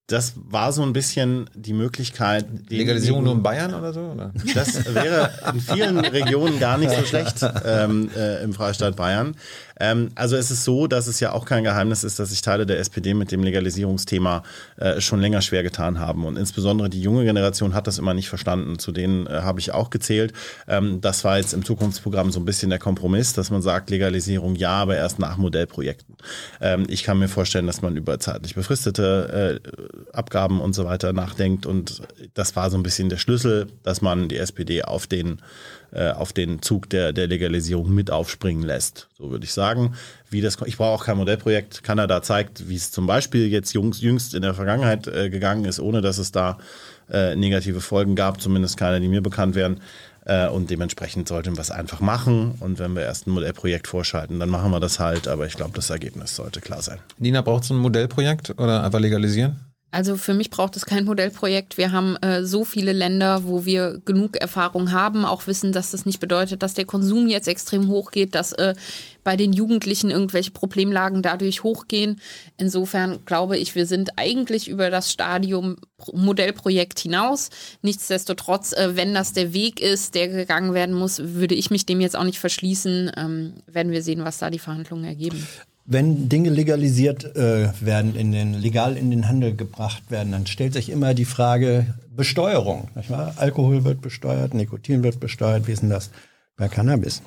Das 0.08 0.34
war 0.36 0.74
so 0.74 0.82
ein 0.82 0.92
bisschen 0.92 1.50
die 1.56 1.72
Möglichkeit. 1.72 2.46
Legalisierung 2.70 3.24
nur 3.24 3.34
in 3.34 3.44
Bayern 3.44 3.74
oder 3.74 3.94
so? 3.94 4.02
Oder? 4.02 4.34
Das 4.54 4.94
wäre 4.94 5.32
in 5.54 5.62
vielen 5.62 5.98
Regionen 5.98 6.60
gar 6.60 6.78
nicht 6.78 6.92
so 6.92 7.06
schlecht 7.06 7.38
ähm, 7.66 8.10
äh, 8.16 8.44
im 8.44 8.54
Freistaat 8.54 8.98
Bayern. 8.98 9.36
Ähm, 9.80 10.10
also 10.16 10.36
es 10.36 10.52
ist 10.52 10.64
so, 10.64 10.88
dass 10.88 11.08
es 11.08 11.20
ja 11.20 11.32
auch 11.32 11.46
kein 11.46 11.64
Geheimnis 11.64 12.04
ist, 12.04 12.20
dass 12.20 12.30
sich 12.30 12.42
Teile 12.42 12.66
der 12.66 12.80
SPD 12.80 13.14
mit 13.14 13.32
dem 13.32 13.44
Legalisierungsthema 13.44 14.44
äh, 14.78 15.02
schon 15.02 15.20
länger 15.20 15.42
schwer 15.42 15.64
getan 15.64 16.00
haben. 16.00 16.26
Und 16.26 16.38
insbesondere 16.38 16.90
die 16.90 17.02
junge 17.02 17.24
Generation 17.26 17.74
hat 17.74 17.88
das 17.88 17.98
immer 17.98 18.14
nicht 18.14 18.30
verstanden. 18.30 18.80
Zu 18.80 18.92
denen 18.92 19.28
äh, 19.28 19.42
habe 19.42 19.60
ich 19.60 19.72
auch 19.72 19.90
gezählt. 19.90 20.34
Ähm, 20.68 21.02
das 21.02 21.24
war 21.24 21.38
jetzt 21.38 21.54
im 21.54 21.66
Zukunftsprogramm 21.66 22.32
so 22.32 22.40
ein 22.40 22.46
bisschen 22.46 22.70
der 22.70 22.80
Kompromiss, 22.80 23.34
dass 23.34 23.52
man 23.52 23.62
sagt, 23.62 23.90
Legalisierung 23.90 24.56
ja, 24.56 24.72
aber 24.72 24.96
erst 24.96 25.20
nach 25.20 25.38
Modellprojekten. 25.38 26.16
Ähm, 26.62 26.86
ich 26.88 27.04
kann 27.04 27.20
mir 27.20 27.28
vorstellen, 27.28 27.68
dass 27.68 27.82
man 27.82 27.98
über 27.98 28.20
zeitlich 28.20 28.56
befristete 28.56 29.62
äh, 29.64 30.16
Abgaben 30.16 30.62
und 30.62 30.74
so 30.74 30.86
weiter 30.86 31.14
nachdenkt. 31.14 31.66
Und 31.66 32.02
das 32.34 32.56
war 32.56 32.70
so 32.70 32.78
ein 32.78 32.84
bisschen 32.84 33.10
der 33.10 33.18
Schlüssel, 33.18 33.68
dass 33.84 34.02
man 34.02 34.30
die 34.30 34.38
SPD 34.38 34.84
auf 34.84 35.08
den, 35.08 35.42
äh, 35.94 36.10
auf 36.10 36.34
den 36.34 36.62
Zug 36.62 36.90
der, 36.90 37.14
der 37.14 37.28
Legalisierung 37.28 37.94
mit 37.94 38.10
aufspringen 38.10 38.64
lässt. 38.64 39.10
So 39.18 39.30
würde 39.32 39.46
ich 39.46 39.54
sagen. 39.54 39.96
Wie 40.30 40.42
das, 40.42 40.58
ich 40.66 40.78
brauche 40.78 40.90
auch 40.90 41.06
kein 41.06 41.18
Modellprojekt. 41.18 41.84
Kanada 41.84 42.22
zeigt, 42.22 42.68
wie 42.68 42.76
es 42.76 42.92
zum 42.92 43.06
Beispiel 43.06 43.48
jetzt 43.48 43.74
jüngst, 43.74 44.02
jüngst 44.02 44.34
in 44.34 44.42
der 44.42 44.54
Vergangenheit 44.54 45.08
äh, 45.08 45.30
gegangen 45.30 45.66
ist, 45.66 45.80
ohne 45.80 46.02
dass 46.02 46.18
es 46.18 46.32
da 46.32 46.58
äh, 47.12 47.36
negative 47.36 47.82
Folgen 47.82 48.16
gab, 48.16 48.42
zumindest 48.42 48.78
keine, 48.78 49.00
die 49.00 49.08
mir 49.08 49.22
bekannt 49.22 49.56
wären. 49.56 49.82
Äh, 50.26 50.48
und 50.48 50.70
dementsprechend 50.70 51.28
sollten 51.28 51.56
wir 51.56 51.62
es 51.62 51.72
einfach 51.72 52.00
machen. 52.00 52.56
Und 52.60 52.80
wenn 52.80 52.94
wir 52.94 53.04
erst 53.04 53.28
ein 53.28 53.32
Modellprojekt 53.32 53.88
vorschalten, 53.88 54.40
dann 54.40 54.50
machen 54.50 54.72
wir 54.72 54.80
das 54.80 55.00
halt. 55.00 55.28
Aber 55.28 55.46
ich 55.46 55.54
glaube, 55.54 55.74
das 55.76 55.90
Ergebnis 55.90 56.36
sollte 56.36 56.62
klar 56.62 56.82
sein. 56.82 57.00
Nina, 57.18 57.42
braucht 57.42 57.66
so 57.66 57.74
ein 57.74 57.80
Modellprojekt 57.80 58.52
oder 58.58 58.84
einfach 58.84 59.00
legalisieren? 59.00 59.73
Also 59.94 60.18
für 60.18 60.34
mich 60.34 60.50
braucht 60.50 60.76
es 60.76 60.88
kein 60.88 61.06
Modellprojekt. 61.06 61.78
Wir 61.78 61.92
haben 61.92 62.16
äh, 62.24 62.44
so 62.44 62.66
viele 62.66 62.94
Länder, 62.94 63.44
wo 63.44 63.64
wir 63.64 64.02
genug 64.06 64.38
Erfahrung 64.38 64.92
haben, 64.92 65.24
auch 65.24 65.46
wissen, 65.46 65.72
dass 65.72 65.92
das 65.92 66.08
nicht 66.08 66.20
bedeutet, 66.20 66.64
dass 66.64 66.74
der 66.74 66.86
Konsum 66.86 67.28
jetzt 67.28 67.48
extrem 67.48 67.88
hoch 67.90 68.10
geht, 68.10 68.34
dass 68.34 68.54
äh, 68.54 68.74
bei 69.24 69.38
den 69.38 69.54
Jugendlichen 69.54 70.10
irgendwelche 70.10 70.50
Problemlagen 70.50 71.22
dadurch 71.22 71.62
hochgehen. 71.62 72.20
Insofern 72.58 73.24
glaube 73.26 73.60
ich, 73.60 73.76
wir 73.76 73.86
sind 73.86 74.18
eigentlich 74.18 74.68
über 74.68 74.90
das 74.90 75.12
Stadium 75.12 75.76
Modellprojekt 76.12 77.00
hinaus. 77.00 77.52
Nichtsdestotrotz, 77.84 78.74
äh, 78.74 78.96
wenn 78.96 79.14
das 79.14 79.34
der 79.34 79.54
Weg 79.54 79.80
ist, 79.80 80.16
der 80.16 80.28
gegangen 80.28 80.74
werden 80.74 80.96
muss, 80.96 81.20
würde 81.20 81.54
ich 81.54 81.70
mich 81.70 81.86
dem 81.86 82.02
jetzt 82.02 82.16
auch 82.16 82.24
nicht 82.24 82.40
verschließen. 82.40 83.12
Ähm, 83.16 83.54
werden 83.68 83.92
wir 83.92 84.02
sehen, 84.02 84.26
was 84.26 84.40
da 84.40 84.50
die 84.50 84.58
Verhandlungen 84.58 85.06
ergeben. 85.06 85.48
Wenn 85.86 86.30
Dinge 86.30 86.50
legalisiert 86.50 87.36
äh, 87.36 87.70
werden, 87.82 88.16
in 88.16 88.32
den, 88.32 88.54
legal 88.54 88.96
in 88.96 89.12
den 89.12 89.28
Handel 89.28 89.54
gebracht 89.54 90.10
werden, 90.10 90.32
dann 90.32 90.46
stellt 90.46 90.74
sich 90.74 90.90
immer 90.90 91.14
die 91.14 91.26
Frage 91.26 91.94
Besteuerung. 92.16 92.90
Alkohol 93.36 93.84
wird 93.84 94.02
besteuert, 94.02 94.54
Nikotin 94.54 95.04
wird 95.04 95.20
besteuert. 95.20 95.68
Wie 95.68 95.74
ist 95.74 95.82
denn 95.82 95.90
das 95.90 96.12
bei 96.56 96.70
Cannabis? 96.70 97.22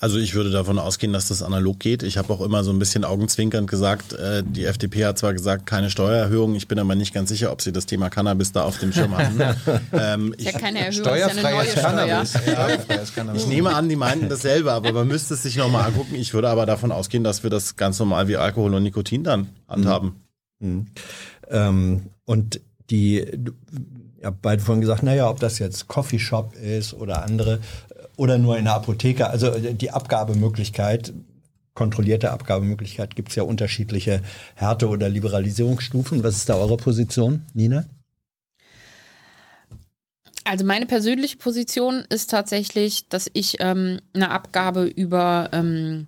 Also 0.00 0.18
ich 0.18 0.34
würde 0.34 0.50
davon 0.50 0.78
ausgehen, 0.78 1.12
dass 1.12 1.28
das 1.28 1.42
analog 1.42 1.78
geht. 1.80 2.02
Ich 2.02 2.18
habe 2.18 2.32
auch 2.32 2.40
immer 2.40 2.64
so 2.64 2.72
ein 2.72 2.78
bisschen 2.78 3.04
augenzwinkernd 3.04 3.70
gesagt, 3.70 4.12
äh, 4.12 4.42
die 4.44 4.64
FDP 4.64 5.06
hat 5.06 5.18
zwar 5.18 5.32
gesagt, 5.32 5.66
keine 5.66 5.90
Steuererhöhung, 5.90 6.54
ich 6.54 6.68
bin 6.68 6.78
aber 6.78 6.94
nicht 6.94 7.14
ganz 7.14 7.30
sicher, 7.30 7.52
ob 7.52 7.62
sie 7.62 7.72
das 7.72 7.86
Thema 7.86 8.10
Cannabis 8.10 8.52
da 8.52 8.64
auf 8.64 8.78
dem 8.78 8.92
Schirm 8.92 9.16
haben. 9.16 9.40
ähm, 9.92 10.34
ich, 10.36 10.44
ja 10.44 10.52
keine 10.52 10.80
Erhöhung, 10.80 11.04
steuerfreies 11.04 11.74
ja 11.74 11.88
eine 11.88 12.06
Cannabis. 12.06 12.30
Steuerfreies 12.30 13.14
Cannabis. 13.14 13.42
Ich 13.42 13.48
nehme 13.48 13.74
an, 13.74 13.88
die 13.88 13.96
meinten 13.96 14.28
dasselbe, 14.28 14.72
aber 14.72 14.92
man 14.92 15.08
müsste 15.08 15.34
es 15.34 15.42
sich 15.42 15.56
nochmal 15.56 15.86
angucken. 15.86 16.14
Ich 16.16 16.34
würde 16.34 16.48
aber 16.48 16.66
davon 16.66 16.92
ausgehen, 16.92 17.24
dass 17.24 17.42
wir 17.42 17.50
das 17.50 17.76
ganz 17.76 17.98
normal 17.98 18.28
wie 18.28 18.36
Alkohol 18.36 18.74
und 18.74 18.82
Nikotin 18.82 19.24
dann 19.24 19.48
handhaben. 19.68 20.08
Mhm. 20.08 20.16
Mhm. 20.64 20.86
Ähm, 21.48 22.02
und 22.24 22.60
die, 22.90 23.24
ja, 24.22 24.30
beide 24.30 24.62
vorhin 24.62 24.80
gesagt, 24.80 25.02
naja, 25.02 25.28
ob 25.28 25.40
das 25.40 25.58
jetzt 25.58 25.88
Coffeeshop 25.88 26.54
ist 26.56 26.94
oder 26.94 27.22
andere, 27.22 27.60
oder 28.16 28.38
nur 28.38 28.58
in 28.58 28.64
der 28.64 28.74
Apotheke. 28.74 29.28
Also 29.28 29.48
äh, 29.48 29.74
die 29.74 29.90
Abgabemöglichkeit, 29.90 31.12
kontrollierte 31.74 32.30
Abgabemöglichkeit, 32.30 33.16
gibt 33.16 33.30
es 33.30 33.34
ja 33.34 33.42
unterschiedliche 33.42 34.22
Härte- 34.54 34.88
oder 34.88 35.08
Liberalisierungsstufen. 35.08 36.22
Was 36.22 36.36
ist 36.36 36.48
da 36.48 36.54
eure 36.54 36.76
Position, 36.76 37.44
Nina? 37.52 37.84
Also 40.44 40.64
meine 40.66 40.86
persönliche 40.86 41.38
Position 41.38 42.04
ist 42.10 42.30
tatsächlich, 42.30 43.08
dass 43.08 43.30
ich 43.32 43.56
ähm, 43.60 44.00
eine 44.12 44.30
Abgabe 44.30 44.84
über 44.84 45.48
ähm, 45.52 46.06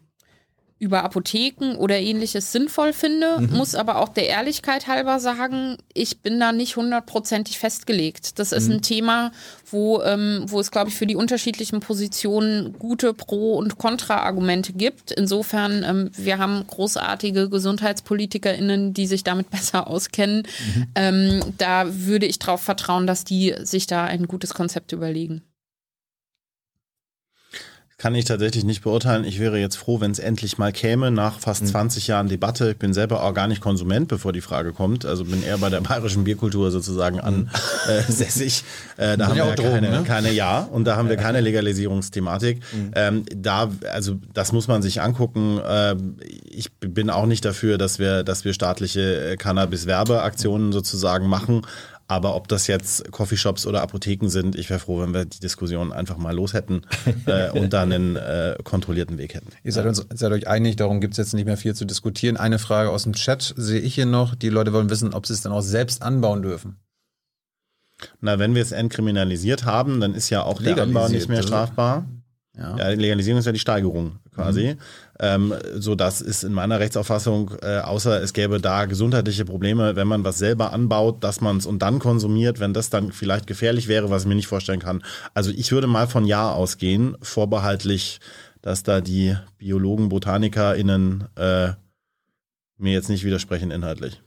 über 0.79 1.05
Apotheken 1.05 1.77
oder 1.77 1.99
ähnliches 1.99 2.53
sinnvoll 2.53 2.93
finde, 2.93 3.39
mhm. 3.41 3.57
muss 3.57 3.75
aber 3.75 3.97
auch 3.97 4.11
der 4.11 4.29
Ehrlichkeit 4.29 4.87
halber 4.87 5.21
sagen, 5.21 5.79
ich 5.95 6.21
bin 6.21 6.39
da 6.39 6.53
nicht 6.53 6.77
hundertprozentig 6.77 7.59
festgelegt. 7.59 8.39
Das 8.39 8.53
ist 8.53 8.69
mhm. 8.69 8.75
ein 8.75 8.83
Thema, 8.83 9.33
wo, 9.71 10.03
ähm, 10.03 10.45
wo 10.47 10.61
es, 10.61 10.71
glaube 10.71 10.91
ich, 10.91 10.95
für 10.95 11.07
die 11.07 11.17
unterschiedlichen 11.17 11.81
Positionen 11.81 12.75
gute 12.79 13.15
Pro- 13.15 13.57
und 13.57 13.79
Kontra-Argumente 13.79 14.75
gibt. 14.75 15.13
Insofern, 15.13 15.83
ähm, 15.83 16.11
wir 16.15 16.37
haben 16.37 16.67
großartige 16.67 17.49
GesundheitspolitikerInnen, 17.49 18.93
die 18.93 19.07
sich 19.07 19.25
damit 19.25 19.49
besser 19.57 19.87
auskennen. 19.87 20.43
Mhm. 20.75 20.87
Ähm, 20.95 21.41
da 21.57 21.87
würde 21.89 22.27
ich 22.27 22.39
darauf 22.39 22.61
vertrauen, 22.61 23.07
dass 23.07 23.25
die 23.25 23.55
sich 23.63 23.87
da 23.87 24.05
ein 24.05 24.27
gutes 24.27 24.53
Konzept 24.53 24.93
überlegen. 24.93 25.43
Kann 27.99 28.15
ich 28.15 28.27
tatsächlich 28.27 28.65
nicht 28.65 28.83
beurteilen. 28.83 29.25
Ich 29.25 29.41
wäre 29.41 29.59
jetzt 29.59 29.77
froh, 29.77 30.03
wenn 30.03 30.11
es 30.11 30.19
endlich 30.19 30.59
mal 30.59 30.71
käme, 30.71 31.11
nach 31.11 31.41
fast 31.41 31.63
mhm. 31.63 31.69
20 31.69 32.07
Jahren 32.09 32.29
Debatte. 32.29 32.73
Ich 32.73 32.77
bin 32.77 32.93
selber 32.93 33.23
auch 33.23 33.33
gar 33.33 33.49
nicht 33.49 33.63
Konsument, 33.63 34.07
bevor 34.07 34.35
die 34.35 34.43
Frage 34.43 34.75
kommt. 34.75 35.07
Also 35.07 35.25
bin 35.25 35.43
eher 35.43 35.57
bei 35.57 35.71
der 35.71 35.81
bayerischen 35.81 36.25
Bierkultur 36.25 36.71
sozusagen 36.71 37.21
ansässig. 37.21 38.63
Mhm. 38.63 38.67
Äh, 38.99 39.19
da 39.19 39.27
haben 39.27 39.37
wir 39.37 39.45
ja 39.45 39.55
Drogen, 39.55 39.73
keine, 39.73 39.91
ne? 39.91 40.03
keine, 40.05 40.33
ja, 40.33 40.61
und 40.61 40.87
da 40.87 40.97
haben 40.97 41.11
wir 41.11 41.17
keine 41.17 41.43
Legalisierungsthematik. 41.43 42.61
Mhm. 42.73 42.91
Ähm, 42.95 43.25
da, 43.35 43.71
also 43.93 44.17
das 44.33 44.53
muss 44.53 44.69
man 44.69 44.81
sich 44.81 45.03
angucken. 45.03 45.59
Äh, 45.59 45.97
ich 46.49 46.73
bin 46.81 47.11
auch 47.11 47.27
nicht 47.27 47.45
dafür, 47.45 47.77
dass 47.77 47.99
wir, 47.99 48.23
dass 48.23 48.47
wir 48.47 48.55
staatliche 48.55 49.33
äh, 49.33 49.37
Cannabis-Werbeaktionen 49.37 50.73
sozusagen 50.73 51.29
machen. 51.29 51.63
Aber 52.09 52.37
ob 52.37 52.47
das 52.47 52.69
jetzt 52.69 53.11
Coffeeshops 53.11 53.67
oder 53.67 53.83
Apotheken 53.83 54.29
sind, 54.29 54.55
ich 54.55 54.71
wäre 54.71 54.79
froh, 54.79 55.01
wenn 55.01 55.13
wir 55.13 55.25
die 55.25 55.41
Diskussion 55.41 55.93
einfach 55.93 56.17
mal 56.19 56.35
los 56.35 56.53
hätten 56.53 56.83
äh, 57.27 57.51
und 57.51 57.73
dann 57.73 57.93
einen 57.93 58.17
äh, 58.17 58.57
kontrollierten 58.63 59.19
Weg 59.19 59.35
hätten. 59.35 59.49
Ihr 59.65 59.73
seid, 59.73 59.87
uns, 59.87 60.07
seid 60.15 60.31
euch 60.31 60.47
einig, 60.47 60.77
darum 60.77 61.01
gibt 61.01 61.15
es 61.15 61.19
jetzt 61.19 61.35
nicht 61.35 61.47
mehr 61.47 61.57
viel 61.57 61.75
zu 61.75 61.85
diskutieren. 61.85 62.37
Eine 62.37 62.61
Frage 62.61 62.91
aus 62.91 63.03
dem 63.03 63.15
Chat 63.15 63.55
sehe 63.57 63.81
ich 63.81 63.95
hier 63.97 64.07
noch. 64.07 64.37
Die 64.37 64.51
Leute 64.51 64.73
wollen 64.73 64.89
wissen, 64.89 65.15
ob 65.15 65.27
sie 65.27 65.33
es 65.33 65.41
dann 65.41 65.53
auch 65.53 65.63
selbst 65.63 66.03
anbauen 66.03 66.43
dürfen. 66.43 66.77
Na, 68.21 68.39
wenn 68.39 68.55
wir 68.55 68.63
es 68.63 68.73
entkriminalisiert 68.73 69.65
haben, 69.65 70.01
dann 70.01 70.15
ist 70.15 70.31
ja 70.31 70.43
auch 70.43 70.63
der 70.63 70.79
Anbau 70.79 71.09
nicht 71.09 71.29
mehr 71.29 71.43
strafbar. 71.43 72.07
Ja. 72.57 72.77
ja. 72.77 72.89
Legalisierung 72.91 73.41
ist 73.41 73.47
ja 73.47 73.53
die 73.53 73.59
Steigerung 73.59 74.19
quasi. 74.37 74.75
Mhm. 74.75 74.79
Ähm, 75.19 75.55
so 75.75 75.95
das 75.95 76.21
ist 76.21 76.45
in 76.45 76.53
meiner 76.53 76.79
Rechtsauffassung, 76.79 77.53
äh, 77.63 77.79
außer 77.79 78.23
es 78.23 78.33
gäbe 78.33 78.61
da 78.61 78.85
gesundheitliche 78.85 79.45
Probleme, 79.45 79.97
wenn 79.97 80.07
man 80.07 80.25
was 80.25 80.39
selber 80.39 80.73
anbaut, 80.73 81.25
dass 81.25 81.41
man 81.41 81.57
es 81.57 81.67
und 81.67 81.81
dann 81.81 81.99
konsumiert, 81.99 82.61
wenn 82.61 82.75
das 82.75 82.91
dann 82.91 83.13
vielleicht 83.13 83.47
gefährlich 83.47 83.89
wäre, 83.89 84.11
was 84.11 84.23
ich 84.23 84.29
mir 84.29 84.35
nicht 84.35 84.47
vorstellen 84.47 84.81
kann. 84.81 85.03
Also 85.35 85.51
ich 85.51 85.73
würde 85.73 85.87
mal 85.87 86.07
von 86.07 86.27
Ja 86.27 86.53
ausgehen, 86.53 87.17
vorbehaltlich, 87.23 88.21
dass 88.63 88.83
da 88.83 89.01
die 89.01 89.37
Biologen, 89.59 90.09
BotanikerInnen 90.09 91.25
äh, 91.37 91.71
mir 92.79 92.93
jetzt 92.93 93.09
nicht 93.09 93.25
widersprechen 93.25 93.71
inhaltlich. 93.71 94.21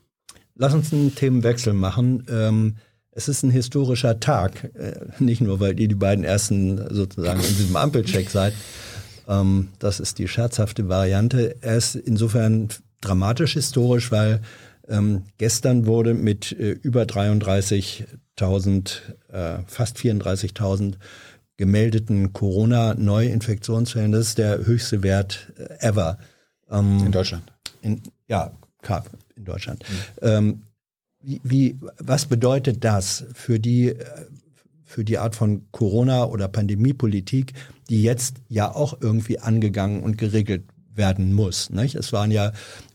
Lass 0.55 0.73
uns 0.73 0.91
einen 0.91 1.15
Themenwechsel 1.15 1.73
machen. 1.73 2.25
Ähm 2.29 2.75
es 3.11 3.27
ist 3.27 3.43
ein 3.43 3.51
historischer 3.51 4.19
Tag, 4.19 4.71
äh, 4.75 4.93
nicht 5.19 5.41
nur, 5.41 5.59
weil 5.59 5.79
ihr 5.79 5.87
die 5.87 5.95
beiden 5.95 6.23
ersten 6.23 6.77
sozusagen 6.93 7.41
in 7.41 7.57
diesem 7.57 7.75
Ampelcheck 7.75 8.29
seid. 8.29 8.53
Ähm, 9.29 9.69
das 9.77 9.99
ist 10.01 10.17
die 10.17 10.27
scherzhafte 10.27 10.89
Variante. 10.89 11.55
Er 11.61 11.77
ist 11.77 11.95
insofern 11.95 12.69
dramatisch 12.99 13.53
historisch, 13.53 14.11
weil 14.11 14.41
ähm, 14.89 15.23
gestern 15.37 15.85
wurde 15.85 16.15
mit 16.15 16.51
äh, 16.51 16.71
über 16.71 17.03
33.000, 17.03 18.89
äh, 19.31 19.59
fast 19.67 19.97
34.000 19.97 20.95
gemeldeten 21.57 22.33
Corona-Neuinfektionsfällen, 22.33 24.11
das 24.11 24.27
ist 24.29 24.37
der 24.39 24.65
höchste 24.65 25.03
Wert 25.03 25.53
ever. 25.79 26.17
Ähm, 26.71 27.05
in 27.05 27.11
Deutschland. 27.11 27.51
In, 27.81 28.01
ja, 28.27 28.51
in 29.35 29.45
Deutschland. 29.45 29.83
Mhm. 30.21 30.63
Wie, 31.21 31.41
wie, 31.43 31.77
was 31.97 32.27
bedeutet 32.27 32.85
das 32.85 33.25
für 33.33 33.59
die, 33.59 33.93
für 34.85 35.03
die 35.03 35.17
Art 35.17 35.35
von 35.35 35.69
Corona- 35.71 36.23
oder 36.23 36.47
Pandemiepolitik, 36.47 37.51
die 37.89 38.03
jetzt 38.03 38.37
ja 38.47 38.73
auch 38.73 38.97
irgendwie 39.01 39.39
angegangen 39.39 40.01
und 40.01 40.17
geregelt 40.17 40.63
werden 40.93 41.33
muss? 41.33 41.69
Nicht? 41.69 41.95
Es 41.95 42.13
waren 42.13 42.31
ja 42.31 42.51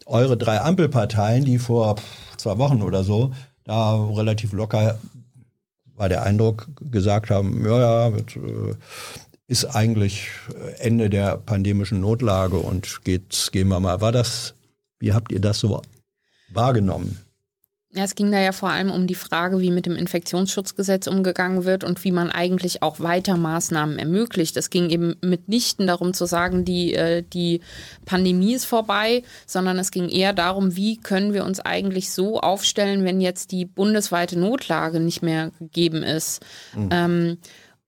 eure 0.06 0.36
drei 0.36 0.60
Ampelparteien, 0.60 1.44
die 1.44 1.58
vor 1.58 1.96
zwei 2.36 2.58
Wochen 2.58 2.82
oder 2.82 3.04
so 3.04 3.32
da 3.64 3.94
relativ 3.94 4.52
locker 4.52 4.98
war 5.96 6.08
der 6.08 6.24
Eindruck 6.24 6.68
gesagt 6.80 7.30
haben, 7.30 7.64
ja, 7.64 8.08
ja, 8.08 8.16
äh, 8.16 8.74
ist 9.46 9.64
eigentlich 9.66 10.28
Ende 10.78 11.10
der 11.10 11.36
pandemischen 11.36 12.00
Notlage 12.00 12.56
und 12.56 13.04
geht's, 13.04 13.52
gehen 13.52 13.68
wir 13.68 13.78
mal. 13.78 14.00
War 14.00 14.12
das, 14.12 14.54
wie 14.98 15.12
habt 15.12 15.32
ihr 15.32 15.40
das 15.40 15.60
so 15.60 15.82
wahrgenommen? 16.50 17.18
Ja, 17.96 18.02
es 18.02 18.16
ging 18.16 18.32
da 18.32 18.40
ja 18.40 18.50
vor 18.50 18.70
allem 18.70 18.90
um 18.90 19.06
die 19.06 19.14
Frage, 19.14 19.60
wie 19.60 19.70
mit 19.70 19.86
dem 19.86 19.94
Infektionsschutzgesetz 19.94 21.06
umgegangen 21.06 21.64
wird 21.64 21.84
und 21.84 22.02
wie 22.02 22.10
man 22.10 22.28
eigentlich 22.28 22.82
auch 22.82 22.98
weiter 22.98 23.36
Maßnahmen 23.36 24.00
ermöglicht. 24.00 24.56
Es 24.56 24.70
ging 24.70 24.90
eben 24.90 25.14
mitnichten 25.20 25.86
darum 25.86 26.12
zu 26.12 26.26
sagen, 26.26 26.64
die, 26.64 26.94
äh, 26.94 27.22
die 27.22 27.60
Pandemie 28.04 28.54
ist 28.54 28.64
vorbei, 28.64 29.22
sondern 29.46 29.78
es 29.78 29.92
ging 29.92 30.08
eher 30.08 30.32
darum, 30.32 30.74
wie 30.74 30.96
können 30.96 31.34
wir 31.34 31.44
uns 31.44 31.60
eigentlich 31.60 32.10
so 32.10 32.40
aufstellen, 32.40 33.04
wenn 33.04 33.20
jetzt 33.20 33.52
die 33.52 33.64
bundesweite 33.64 34.36
Notlage 34.36 34.98
nicht 34.98 35.22
mehr 35.22 35.52
gegeben 35.60 36.02
ist. 36.02 36.44
Mhm. 36.74 36.88
Ähm, 36.90 37.38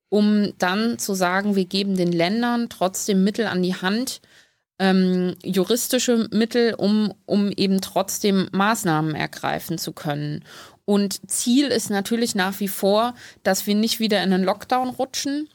um 0.08 0.52
dann 0.58 1.00
zu 1.00 1.14
sagen, 1.14 1.56
wir 1.56 1.64
geben 1.64 1.96
den 1.96 2.12
Ländern 2.12 2.68
trotzdem 2.68 3.24
Mittel 3.24 3.46
an 3.46 3.60
die 3.60 3.74
Hand, 3.74 4.20
ähm, 4.78 5.34
juristische 5.42 6.28
Mittel, 6.30 6.74
um, 6.74 7.12
um 7.24 7.50
eben 7.50 7.80
trotzdem 7.80 8.48
Maßnahmen 8.52 9.14
ergreifen 9.14 9.78
zu 9.78 9.92
können. 9.92 10.44
Und 10.84 11.30
Ziel 11.30 11.66
ist 11.66 11.90
natürlich 11.90 12.34
nach 12.34 12.60
wie 12.60 12.68
vor, 12.68 13.14
dass 13.42 13.66
wir 13.66 13.74
nicht 13.74 13.98
wieder 13.98 14.22
in 14.22 14.32
einen 14.32 14.44
Lockdown 14.44 14.88
rutschen, 14.88 15.48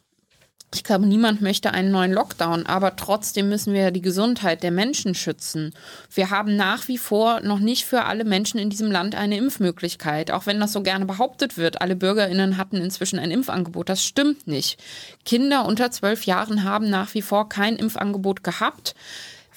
ich 0.73 0.85
glaube, 0.85 1.05
niemand 1.05 1.41
möchte 1.41 1.73
einen 1.73 1.91
neuen 1.91 2.13
Lockdown, 2.13 2.65
aber 2.65 2.95
trotzdem 2.95 3.49
müssen 3.49 3.73
wir 3.73 3.91
die 3.91 4.01
Gesundheit 4.01 4.63
der 4.63 4.71
Menschen 4.71 5.15
schützen. 5.15 5.73
Wir 6.13 6.29
haben 6.29 6.55
nach 6.55 6.87
wie 6.87 6.97
vor 6.97 7.41
noch 7.41 7.59
nicht 7.59 7.85
für 7.85 8.05
alle 8.05 8.23
Menschen 8.23 8.57
in 8.57 8.69
diesem 8.69 8.89
Land 8.89 9.13
eine 9.15 9.35
Impfmöglichkeit, 9.35 10.31
auch 10.31 10.45
wenn 10.45 10.61
das 10.61 10.71
so 10.71 10.81
gerne 10.81 11.05
behauptet 11.05 11.57
wird. 11.57 11.81
Alle 11.81 11.97
Bürgerinnen 11.97 12.55
hatten 12.55 12.77
inzwischen 12.77 13.19
ein 13.19 13.31
Impfangebot. 13.31 13.89
Das 13.89 14.03
stimmt 14.03 14.47
nicht. 14.47 14.79
Kinder 15.25 15.65
unter 15.65 15.91
zwölf 15.91 16.25
Jahren 16.25 16.63
haben 16.63 16.89
nach 16.89 17.13
wie 17.15 17.21
vor 17.21 17.49
kein 17.49 17.75
Impfangebot 17.75 18.41
gehabt. 18.41 18.95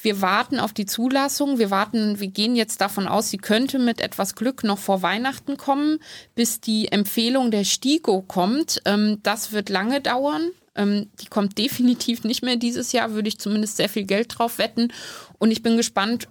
Wir 0.03 0.21
warten 0.21 0.59
auf 0.59 0.73
die 0.73 0.85
Zulassung. 0.85 1.59
Wir 1.59 1.71
warten, 1.71 2.19
wir 2.19 2.29
gehen 2.29 2.57
jetzt 2.57 2.81
davon 2.81 3.07
aus, 3.07 3.31
sie 3.31 3.39
könnte 3.39 3.79
mit 3.79 4.01
etwas 4.01 4.35
Glück 4.35 4.65
noch 4.65 4.79
vor 4.79 5.01
Weihnachten 5.03 5.57
kommen, 5.57 6.01
bis 6.35 6.61
die 6.61 6.91
Empfehlung 6.91 7.53
der 7.53 7.65
STIKO 7.65 8.21
kommt. 8.21 8.83
Ähm, 8.85 9.21
das 9.23 9.53
wird 9.53 9.69
lange 9.69 10.01
dauern. 10.01 10.51
Ähm, 10.77 11.11
die 11.21 11.27
kommt 11.27 11.59
definitiv 11.59 12.25
nicht 12.25 12.43
mehr 12.43 12.57
dieses 12.57 12.93
Jahr, 12.93 13.13
würde 13.13 13.29
ich 13.29 13.39
zumindest 13.39 13.77
sehr 13.77 13.89
viel 13.89 14.05
Geld 14.05 14.39
drauf 14.39 14.59
wetten. 14.59 14.93
Und 15.39 15.51
ich 15.51 15.63
bin 15.63 15.77
gespannt, 15.77 16.29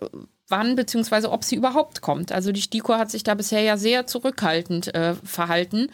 wann 0.48 0.76
beziehungsweise 0.76 1.32
ob 1.32 1.44
sie 1.44 1.56
überhaupt 1.56 2.02
kommt. 2.02 2.32
Also 2.32 2.52
die 2.52 2.62
STIKO 2.62 2.96
hat 2.96 3.10
sich 3.10 3.24
da 3.24 3.34
bisher 3.34 3.62
ja 3.62 3.78
sehr 3.78 4.06
zurückhaltend 4.06 4.94
äh, 4.94 5.16
verhalten. 5.24 5.88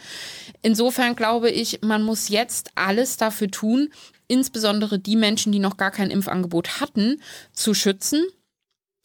Insofern 0.62 1.16
glaube 1.16 1.50
ich, 1.50 1.82
man 1.82 2.04
muss 2.04 2.30
jetzt 2.30 2.72
alles 2.76 3.18
dafür 3.18 3.50
tun, 3.50 3.90
insbesondere 4.28 5.00
die 5.00 5.16
Menschen, 5.16 5.52
die 5.52 5.60
noch 5.60 5.78
gar 5.78 5.92
kein 5.92 6.12
Impfangebot 6.12 6.82
hatten, 6.82 7.22
zu 7.54 7.74
schützen. 7.74 8.26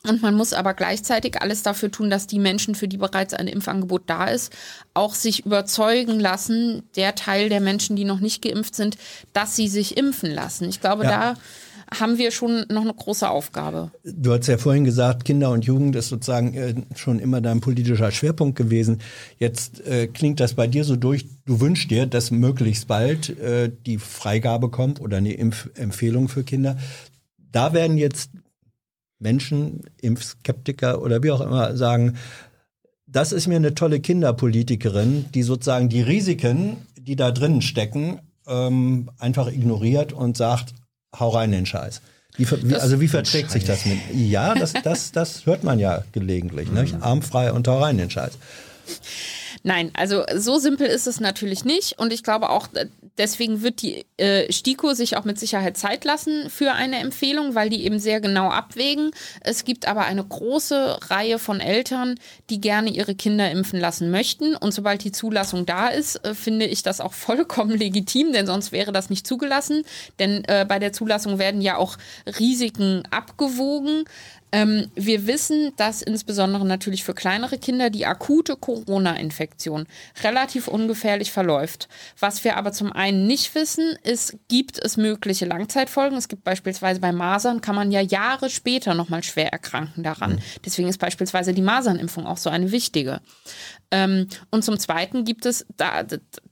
Und 0.07 0.23
man 0.23 0.35
muss 0.35 0.53
aber 0.53 0.75
gleichzeitig 0.75 1.41
alles 1.41 1.63
dafür 1.63 1.91
tun, 1.91 2.11
dass 2.11 2.27
die 2.27 2.39
Menschen, 2.39 2.75
für 2.75 2.89
die 2.89 2.99
bereits 2.99 3.33
ein 3.33 3.49
Impfangebot 3.49 4.03
da 4.07 4.27
ist, 4.27 4.53
auch 4.93 5.15
sich 5.15 5.47
überzeugen 5.47 6.21
lassen, 6.21 6.83
der 6.97 7.15
Teil 7.15 7.49
der 7.49 7.61
Menschen, 7.61 7.97
die 7.97 8.05
noch 8.05 8.21
nicht 8.21 8.43
geimpft 8.43 8.75
sind, 8.75 8.99
dass 9.33 9.57
sie 9.57 9.69
sich 9.69 9.97
impfen 9.97 10.31
lassen. 10.31 10.69
Ich 10.69 10.81
glaube, 10.81 11.05
ja. 11.05 11.11
da 11.11 12.01
haben 12.01 12.19
wir 12.19 12.31
schon 12.31 12.65
noch 12.69 12.83
eine 12.83 12.95
große 12.95 13.29
Aufgabe. 13.29 13.91
Du 14.05 14.33
hast 14.33 14.47
ja 14.47 14.59
vorhin 14.59 14.85
gesagt, 14.85 15.25
Kinder 15.25 15.51
und 15.51 15.65
Jugend 15.65 15.97
ist 15.97 16.09
sozusagen 16.09 16.55
äh, 16.55 16.75
schon 16.97 17.19
immer 17.19 17.41
dein 17.41 17.61
politischer 17.61 18.11
Schwerpunkt 18.11 18.57
gewesen. 18.57 19.01
Jetzt 19.39 19.87
äh, 19.87 20.07
klingt 20.07 20.41
das 20.41 20.55
bei 20.55 20.67
dir 20.67 20.85
so 20.85 20.97
durch, 20.97 21.27
du 21.47 21.61
wünschst 21.61 21.91
dir, 21.91 22.07
dass 22.07 22.31
möglichst 22.31 22.89
bald 22.89 23.39
äh, 23.39 23.71
die 23.87 23.99
Freigabe 23.99 24.71
kommt 24.71 25.01
oder 25.01 25.19
eine 25.19 25.33
Impfempfehlung 25.33 26.29
für 26.29 26.45
Kinder. 26.45 26.77
Da 27.53 27.73
werden 27.73 27.99
jetzt 27.99 28.31
Menschen, 29.19 29.83
Impfskeptiker 30.01 31.01
oder 31.03 31.23
wie 31.23 31.31
auch 31.31 31.41
immer 31.41 31.77
sagen, 31.77 32.17
das 33.07 33.33
ist 33.33 33.47
mir 33.47 33.57
eine 33.57 33.75
tolle 33.75 34.01
Kinderpolitikerin, 34.01 35.27
die 35.33 35.43
sozusagen 35.43 35.89
die 35.89 36.03
Risiken, 36.03 36.79
die 36.99 37.17
da 37.17 37.31
drinnen 37.31 37.63
stecken, 37.63 38.21
ähm, 38.47 39.11
einfach 39.19 39.49
ignoriert 39.49 40.13
und 40.13 40.37
sagt, 40.37 40.75
hau 41.19 41.29
rein 41.29 41.53
den 41.53 41.67
Scheiß. 41.67 42.01
Wie, 42.37 42.47
wie, 42.51 42.75
also 42.75 43.01
wie 43.01 43.09
verträgt 43.09 43.53
sich 43.53 43.65
das 43.65 43.87
mit? 43.87 43.99
Ja, 44.13 44.55
das, 44.55 44.73
das, 44.83 45.13
das 45.13 45.47
hört 45.47 45.63
man 45.63 45.79
ja 45.79 46.03
gelegentlich. 46.13 46.71
Ne? 46.71 46.83
Mhm. 46.83 47.03
Armfrei 47.03 47.53
und 47.53 47.69
hau 47.69 47.79
rein 47.81 47.99
den 47.99 48.11
Scheiß. 48.11 48.33
Nein, 49.63 49.91
also 49.95 50.25
so 50.35 50.59
simpel 50.59 50.87
ist 50.87 51.07
es 51.07 51.21
natürlich 51.21 51.65
nicht. 51.65 51.99
Und 51.99 52.13
ich 52.13 52.23
glaube 52.23 52.51
auch, 52.51 52.69
äh, 52.75 52.87
deswegen 53.19 53.63
wird 53.63 53.83
die 53.83 54.07
äh, 54.17 54.51
STIKO 54.53 54.95
sich 54.95 55.17
auch 55.17 55.25
mit 55.25 55.39
Sicherheit 55.39 55.77
Zeit 55.77 56.05
lassen 56.05 56.51
für 56.51 56.73
eine 56.73 56.99
Empfehlung, 56.99 57.55
weil 57.55 57.71
die 57.71 57.85
eben 57.85 57.99
sehr 57.99 58.21
genau 58.21 58.49
abwägen. 58.49 59.11
Es 59.41 59.65
gibt 59.65 59.87
aber 59.87 60.05
eine 60.05 60.25
große 60.25 60.99
Reihe 61.11 61.39
von 61.39 61.61
Eltern, 61.61 62.17
die 62.51 62.61
gerne 62.61 62.91
ihre 62.91 63.15
Kinder 63.15 63.51
impfen 63.51 63.81
lassen 63.81 64.11
möchten. 64.11 64.57
Und 64.57 64.73
sobald 64.73 65.05
die 65.05 65.13
Zulassung 65.13 65.67
da 65.67 65.89
ist, 65.89 66.25
äh, 66.25 66.35
finde 66.35 66.67
ich 66.67 66.83
das 66.83 67.01
auch 67.01 67.13
vollkommen 67.25 67.77
legitim, 67.77 68.33
denn 68.33 68.47
sonst 68.47 68.73
wäre 68.73 68.93
das 68.93 69.11
nicht 69.11 69.27
zugelassen. 69.27 69.85
Denn 70.19 70.45
äh, 70.45 70.65
bei 70.69 70.79
der 70.79 70.93
Zulassung 70.93 71.39
werden 71.39 71.61
ja 71.61 71.77
auch 71.77 71.97
Risiken 72.39 73.03
abgewogen. 73.11 74.05
Ähm, 74.55 74.89
wir 74.95 75.27
wissen, 75.27 75.73
dass 75.77 76.01
insbesondere 76.01 76.65
natürlich 76.65 77.03
für 77.03 77.13
kleinere 77.13 77.59
Kinder 77.59 77.91
die 77.91 78.07
akute 78.07 78.55
Corona-Infektion 78.55 79.89
relativ 80.23 80.69
ungefährlich 80.69 81.33
verläuft. 81.33 81.89
Was 82.21 82.45
wir 82.45 82.57
aber 82.57 82.71
zum 82.71 82.93
einen 82.93 83.27
nicht 83.27 83.53
wissen, 83.57 83.99
ist, 84.05 84.39
gibt 84.47 84.79
es 84.79 84.97
mögliche 84.97 85.45
Langzeitfolgen? 85.45 86.17
Es 86.17 86.29
gibt 86.29 86.45
beispielsweise 86.45 87.01
bei 87.01 87.11
Masern, 87.11 87.63
kann 87.63 87.75
man 87.75 87.91
ja 87.91 88.01
Jahre 88.01 88.49
später 88.49 88.95
nochmal 88.95 89.25
schwer 89.25 89.53
erkranken 89.53 90.05
daran. 90.05 90.35
Mhm. 90.35 90.39
Deswegen 90.65 90.89
ist 90.89 90.99
beispielsweise 90.99 91.53
die 91.53 91.61
Masernimpfung 91.61 92.25
auch 92.25 92.39
so 92.39 92.49
eine 92.49 92.71
wichtige. 92.71 93.23
Ähm, 93.95 94.27
und 94.51 94.65
zum 94.65 94.77
Zweiten 94.77 95.25
gibt 95.25 95.47
es, 95.47 95.67
da, 95.77 96.03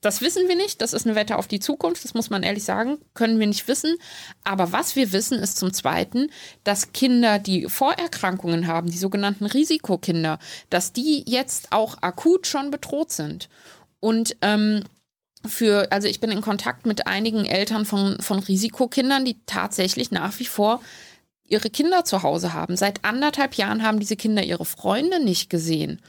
das 0.00 0.20
wissen 0.20 0.46
wir 0.46 0.54
nicht, 0.54 0.80
das 0.80 0.92
ist 0.92 1.06
eine 1.06 1.16
Wette 1.16 1.36
auf 1.36 1.48
die 1.48 1.58
Zukunft, 1.58 2.04
das 2.04 2.14
muss 2.14 2.30
man 2.30 2.44
ehrlich 2.44 2.62
sagen, 2.62 2.98
können 3.14 3.40
wir 3.40 3.48
nicht 3.48 3.66
wissen. 3.66 3.96
Aber 4.44 4.70
was 4.70 4.94
wir 4.94 5.12
wissen, 5.12 5.40
ist 5.40 5.58
zum 5.58 5.72
Zweiten, 5.72 6.30
dass 6.62 6.92
Kinder, 6.92 7.40
die 7.40 7.68
Vorerkrankungen 7.68 8.68
haben, 8.68 8.92
die 8.92 8.96
sogenannten 8.96 9.46
Risikokinder, 9.46 10.38
dass 10.70 10.92
die 10.92 11.24
jetzt 11.26 11.72
auch 11.72 12.00
akut 12.00 12.46
schon 12.46 12.70
bedroht 12.70 13.10
sind. 13.10 13.48
Und 13.98 14.36
ähm, 14.40 14.84
für, 15.44 15.90
also 15.90 16.06
ich 16.06 16.20
bin 16.20 16.30
in 16.30 16.42
Kontakt 16.42 16.86
mit 16.86 17.08
einigen 17.08 17.44
Eltern 17.44 17.86
von, 17.86 18.20
von 18.20 18.38
Risikokindern, 18.38 19.24
die 19.24 19.40
tatsächlich 19.46 20.12
nach 20.12 20.38
wie 20.38 20.46
vor 20.46 20.80
ihre 21.52 21.70
Kinder 21.70 22.04
zu 22.04 22.22
Hause 22.22 22.54
haben. 22.54 22.76
Seit 22.76 23.04
anderthalb 23.04 23.54
Jahren 23.54 23.82
haben 23.82 24.00
diese 24.00 24.16
Kinder 24.16 24.42
ihre 24.42 24.64
Freunde 24.64 25.22
nicht 25.22 25.50
gesehen. 25.50 26.00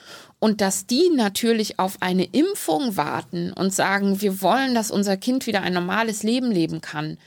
Und 0.44 0.60
dass 0.60 0.86
die 0.86 1.10
natürlich 1.10 1.80
auf 1.80 2.02
eine 2.02 2.26
Impfung 2.26 2.98
warten 2.98 3.54
und 3.54 3.74
sagen, 3.74 4.20
wir 4.20 4.42
wollen, 4.42 4.76
dass 4.76 4.92
unser 4.92 5.16
Kind 5.16 5.48
wieder 5.48 5.62
ein 5.62 5.72
normales 5.72 6.22
Leben 6.22 6.52
leben 6.52 6.82
kann, 6.82 7.18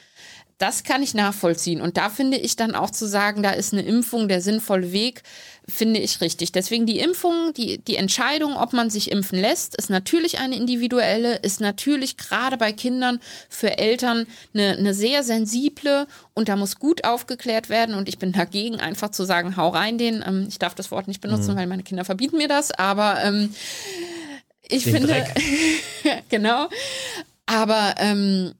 das 0.58 0.84
kann 0.84 1.02
ich 1.02 1.12
nachvollziehen. 1.12 1.82
Und 1.82 1.98
da 1.98 2.08
finde 2.08 2.38
ich 2.38 2.56
dann 2.56 2.74
auch 2.74 2.90
zu 2.90 3.06
sagen, 3.06 3.42
da 3.42 3.50
ist 3.50 3.74
eine 3.74 3.82
Impfung 3.82 4.26
der 4.26 4.40
sinnvolle 4.40 4.90
Weg, 4.90 5.22
finde 5.68 6.00
ich 6.00 6.20
richtig. 6.22 6.52
Deswegen 6.52 6.86
die 6.86 6.98
Impfung, 6.98 7.52
die, 7.52 7.78
die 7.78 7.96
Entscheidung, 7.96 8.56
ob 8.56 8.72
man 8.72 8.88
sich 8.88 9.10
impfen 9.10 9.38
lässt, 9.38 9.76
ist 9.76 9.90
natürlich 9.90 10.38
eine 10.38 10.56
individuelle, 10.56 11.36
ist 11.36 11.60
natürlich 11.60 12.16
gerade 12.16 12.56
bei 12.56 12.72
Kindern 12.72 13.20
für 13.50 13.76
Eltern 13.76 14.26
eine, 14.54 14.76
eine 14.78 14.94
sehr 14.94 15.22
sensible 15.24 16.06
und 16.32 16.48
da 16.48 16.56
muss 16.56 16.78
gut 16.78 17.04
aufgeklärt 17.04 17.68
werden. 17.68 17.94
Und 17.94 18.08
ich 18.08 18.18
bin 18.18 18.32
dagegen, 18.32 18.80
einfach 18.80 19.10
zu 19.10 19.24
sagen, 19.24 19.56
hau 19.58 19.68
rein 19.68 19.98
den. 19.98 20.24
Ähm, 20.26 20.46
ich 20.48 20.58
darf 20.58 20.74
das 20.74 20.90
Wort 20.90 21.06
nicht 21.06 21.20
benutzen, 21.20 21.52
mhm. 21.52 21.58
weil 21.58 21.66
meine 21.66 21.82
Kinder 21.82 22.04
verbieten 22.06 22.38
mir 22.38 22.48
das, 22.48 22.70
aber 22.70 23.22
ähm, 23.22 23.54
ich 24.68 24.84
den 24.84 24.94
finde, 24.94 25.26
genau. 26.30 26.68
Aber 27.46 27.94
ähm, 27.98 28.54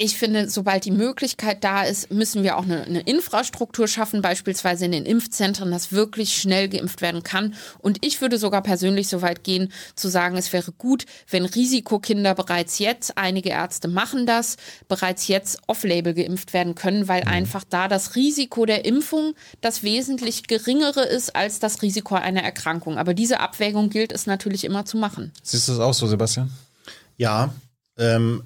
ich 0.00 0.16
finde, 0.16 0.48
sobald 0.48 0.84
die 0.84 0.92
Möglichkeit 0.92 1.64
da 1.64 1.82
ist, 1.82 2.12
müssen 2.12 2.44
wir 2.44 2.56
auch 2.56 2.62
eine, 2.62 2.84
eine, 2.84 3.00
Infrastruktur 3.00 3.88
schaffen, 3.88 4.22
beispielsweise 4.22 4.84
in 4.84 4.92
den 4.92 5.04
Impfzentren, 5.04 5.72
dass 5.72 5.90
wirklich 5.90 6.40
schnell 6.40 6.68
geimpft 6.68 7.02
werden 7.02 7.24
kann. 7.24 7.54
Und 7.80 7.98
ich 8.06 8.20
würde 8.20 8.38
sogar 8.38 8.62
persönlich 8.62 9.08
so 9.08 9.22
weit 9.22 9.42
gehen, 9.42 9.72
zu 9.96 10.06
sagen, 10.06 10.36
es 10.36 10.52
wäre 10.52 10.70
gut, 10.70 11.04
wenn 11.28 11.44
Risikokinder 11.44 12.36
bereits 12.36 12.78
jetzt, 12.78 13.18
einige 13.18 13.48
Ärzte 13.48 13.88
machen 13.88 14.24
das, 14.24 14.56
bereits 14.86 15.26
jetzt 15.26 15.58
off-label 15.66 16.14
geimpft 16.14 16.52
werden 16.52 16.76
können, 16.76 17.08
weil 17.08 17.22
mhm. 17.22 17.28
einfach 17.30 17.64
da 17.68 17.88
das 17.88 18.14
Risiko 18.14 18.66
der 18.66 18.84
Impfung 18.84 19.34
das 19.60 19.82
wesentlich 19.82 20.46
geringere 20.46 21.02
ist 21.02 21.34
als 21.34 21.58
das 21.58 21.82
Risiko 21.82 22.14
einer 22.14 22.44
Erkrankung. 22.44 22.98
Aber 22.98 23.14
diese 23.14 23.40
Abwägung 23.40 23.90
gilt 23.90 24.12
es 24.12 24.26
natürlich 24.26 24.62
immer 24.62 24.84
zu 24.84 24.96
machen. 24.96 25.32
Siehst 25.42 25.66
du 25.66 25.72
das 25.72 25.80
auch 25.80 25.94
so, 25.94 26.06
Sebastian? 26.06 26.52
Ja, 27.16 27.52
ähm, 27.96 28.44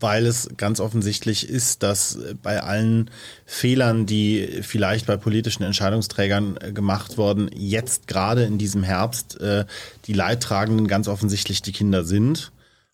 weil 0.00 0.26
es 0.26 0.48
ganz 0.56 0.80
offensichtlich 0.80 1.48
ist, 1.48 1.82
dass 1.82 2.18
bei 2.42 2.62
allen 2.62 3.10
Fehlern, 3.44 4.06
die 4.06 4.60
vielleicht 4.62 5.06
bei 5.06 5.16
politischen 5.16 5.62
Entscheidungsträgern 5.62 6.58
äh, 6.60 6.72
gemacht 6.72 7.18
wurden, 7.18 7.50
jetzt 7.54 8.06
gerade 8.06 8.44
in 8.44 8.58
diesem 8.58 8.82
Herbst 8.82 9.40
äh, 9.40 9.64
die 10.06 10.12
Leidtragenden 10.12 10.88
ganz 10.88 11.08
offensichtlich 11.08 11.62
die 11.62 11.72
Kinder 11.72 12.04
sind. 12.04 12.52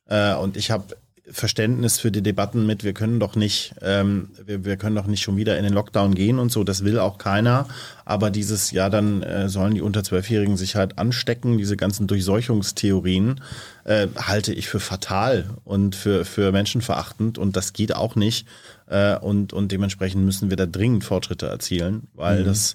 Äh, 0.09 0.35
und 0.35 0.57
ich 0.57 0.71
habe 0.71 0.97
Verständnis 1.31 2.01
für 2.01 2.11
die 2.11 2.23
Debatten 2.23 2.67
mit, 2.67 2.83
wir 2.83 2.95
können 2.95 3.21
doch 3.21 3.37
nicht, 3.37 3.75
ähm, 3.81 4.31
wir, 4.45 4.65
wir 4.65 4.77
können 4.77 4.97
doch 4.97 5.07
nicht 5.07 5.23
schon 5.23 5.37
wieder 5.37 5.57
in 5.57 5.63
den 5.63 5.73
Lockdown 5.73 6.15
gehen 6.17 6.41
und 6.41 6.51
so, 6.51 6.65
das 6.65 6.85
will 6.85 6.99
auch 6.99 7.17
keiner. 7.17 7.69
Aber 8.05 8.31
dieses, 8.31 8.73
ja, 8.73 8.91
dann 8.91 9.23
äh, 9.23 9.49
sollen 9.49 9.75
die 9.75 9.83
unter 9.83 10.03
Zwölfjährigen 10.03 10.57
sich 10.57 10.75
halt 10.75 10.99
anstecken, 10.99 11.59
diese 11.59 11.77
ganzen 11.77 12.09
Durchseuchungstheorien, 12.09 13.41
äh, 13.85 14.09
halte 14.17 14.53
ich 14.53 14.69
für 14.69 14.81
fatal 14.81 15.51
und 15.65 15.95
für, 15.95 16.25
für 16.25 16.51
menschenverachtend 16.51 17.39
und 17.39 17.57
das 17.57 17.73
geht 17.73 17.95
auch 17.95 18.17
nicht. 18.17 18.49
Äh, 18.89 19.17
und, 19.17 19.53
und 19.53 19.71
dementsprechend 19.71 20.25
müssen 20.25 20.51
wir 20.51 20.57
da 20.57 20.67
dringend 20.67 21.05
Fortschritte 21.05 21.47
erzielen, 21.47 22.09
weil 22.15 22.41
mhm. 22.41 22.47
das 22.47 22.75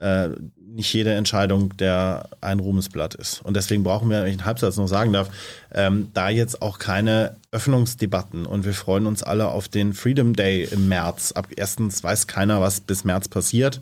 äh, 0.00 0.28
nicht 0.56 0.92
jede 0.92 1.12
Entscheidung 1.12 1.76
der 1.76 2.28
ein 2.40 2.60
Ruhmesblatt 2.60 3.14
ist. 3.14 3.42
Und 3.42 3.56
deswegen 3.56 3.82
brauchen 3.82 4.08
wir, 4.10 4.22
wenn 4.22 4.28
ich 4.28 4.38
einen 4.38 4.46
Halbsatz 4.46 4.76
noch 4.76 4.88
sagen 4.88 5.12
darf, 5.12 5.30
ähm, 5.72 6.08
da 6.14 6.28
jetzt 6.28 6.62
auch 6.62 6.78
keine 6.78 7.36
Öffnungsdebatten. 7.50 8.46
Und 8.46 8.64
wir 8.64 8.74
freuen 8.74 9.06
uns 9.06 9.22
alle 9.22 9.48
auf 9.48 9.68
den 9.68 9.92
Freedom 9.92 10.34
Day 10.34 10.64
im 10.64 10.88
März. 10.88 11.32
Ab 11.32 11.48
erstens 11.56 12.02
weiß 12.02 12.26
keiner, 12.26 12.60
was 12.60 12.80
bis 12.80 13.04
März 13.04 13.28
passiert. 13.28 13.80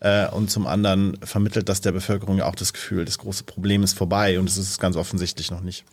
Äh, 0.00 0.28
und 0.28 0.50
zum 0.50 0.66
anderen 0.66 1.18
vermittelt 1.22 1.68
das 1.68 1.82
der 1.82 1.92
Bevölkerung 1.92 2.38
ja 2.38 2.46
auch 2.46 2.54
das 2.54 2.72
Gefühl, 2.72 3.04
das 3.04 3.18
große 3.18 3.44
Problem 3.44 3.82
ist 3.82 3.96
vorbei 3.96 4.38
und 4.38 4.48
es 4.48 4.56
ist 4.56 4.80
ganz 4.80 4.96
offensichtlich 4.96 5.50
noch 5.50 5.60
nicht. 5.60 5.84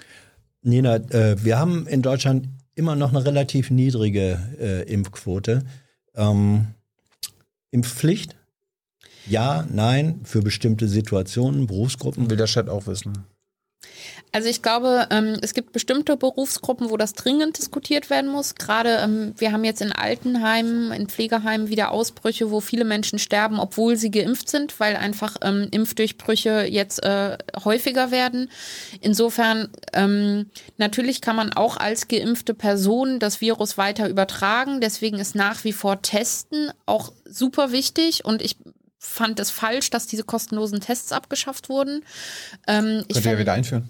Nina, 0.62 0.96
äh, 0.96 1.44
wir 1.44 1.60
haben 1.60 1.88
in 1.88 2.02
Deutschland 2.02 2.48
immer 2.74 2.96
noch 2.96 3.10
eine 3.10 3.26
relativ 3.26 3.70
niedrige 3.70 4.40
äh, 4.60 4.84
Impfquote. 4.92 5.64
Ähm, 6.16 6.68
Impfpflicht 7.72 8.36
ja, 9.30 9.66
nein, 9.72 10.22
für 10.24 10.42
bestimmte 10.42 10.88
Situationen, 10.88 11.68
Berufsgruppen. 11.68 12.30
Will 12.30 12.38
der 12.38 12.48
Chat 12.48 12.70
auch 12.70 12.88
wissen. 12.88 13.26
Also 14.34 14.50
ich 14.50 14.62
glaube, 14.62 15.08
ähm, 15.10 15.38
es 15.42 15.54
gibt 15.54 15.72
bestimmte 15.72 16.18
Berufsgruppen, 16.18 16.90
wo 16.90 16.98
das 16.98 17.14
dringend 17.14 17.58
diskutiert 17.58 18.10
werden 18.10 18.30
muss. 18.30 18.56
Gerade 18.56 19.00
ähm, 19.02 19.34
wir 19.38 19.52
haben 19.52 19.64
jetzt 19.64 19.82
in 19.82 19.94
Altenheimen, 19.94 20.92
in 20.92 21.08
Pflegeheimen 21.08 21.70
wieder 21.70 21.92
Ausbrüche, 21.92 22.52
wo 22.52 22.60
viele 22.60 22.84
Menschen 22.84 23.20
sterben, 23.20 23.60
obwohl 23.60 23.96
sie 23.96 24.12
geimpft 24.12 24.50
sind, 24.50 24.80
weil 24.80 24.96
einfach 24.96 25.38
ähm, 25.42 25.70
Impfdurchbrüche 25.72 26.66
jetzt 26.70 27.04
äh, 27.04 27.38
häufiger 27.64 28.12
werden. 28.12 28.50
Insofern 29.02 29.70
natürlich 30.78 31.22
kann 31.22 31.36
man 31.36 31.54
auch 31.54 31.78
als 31.78 32.08
geimpfte 32.08 32.54
Person 32.54 33.20
das 33.20 33.42
Virus 33.42 33.78
weiter 33.78 34.10
übertragen. 34.10 34.82
Deswegen 34.82 35.18
ist 35.18 35.36
nach 35.36 35.64
wie 35.64 35.74
vor 35.74 36.02
Testen 36.02 36.72
auch 36.86 37.12
super 37.26 37.72
wichtig 37.72 38.26
und 38.26 38.42
ich 38.42 38.58
fand 39.00 39.40
es 39.40 39.52
falsch, 39.52 39.90
dass 39.90 40.08
diese 40.08 40.24
kostenlosen 40.24 40.80
Tests 40.82 41.12
abgeschafft 41.12 41.70
wurden. 41.70 42.04
Ähm, 42.68 43.06
Könnt 43.12 43.26
ihr 43.26 43.32
ja 43.32 43.38
wieder 43.40 43.54
einführen 43.54 43.90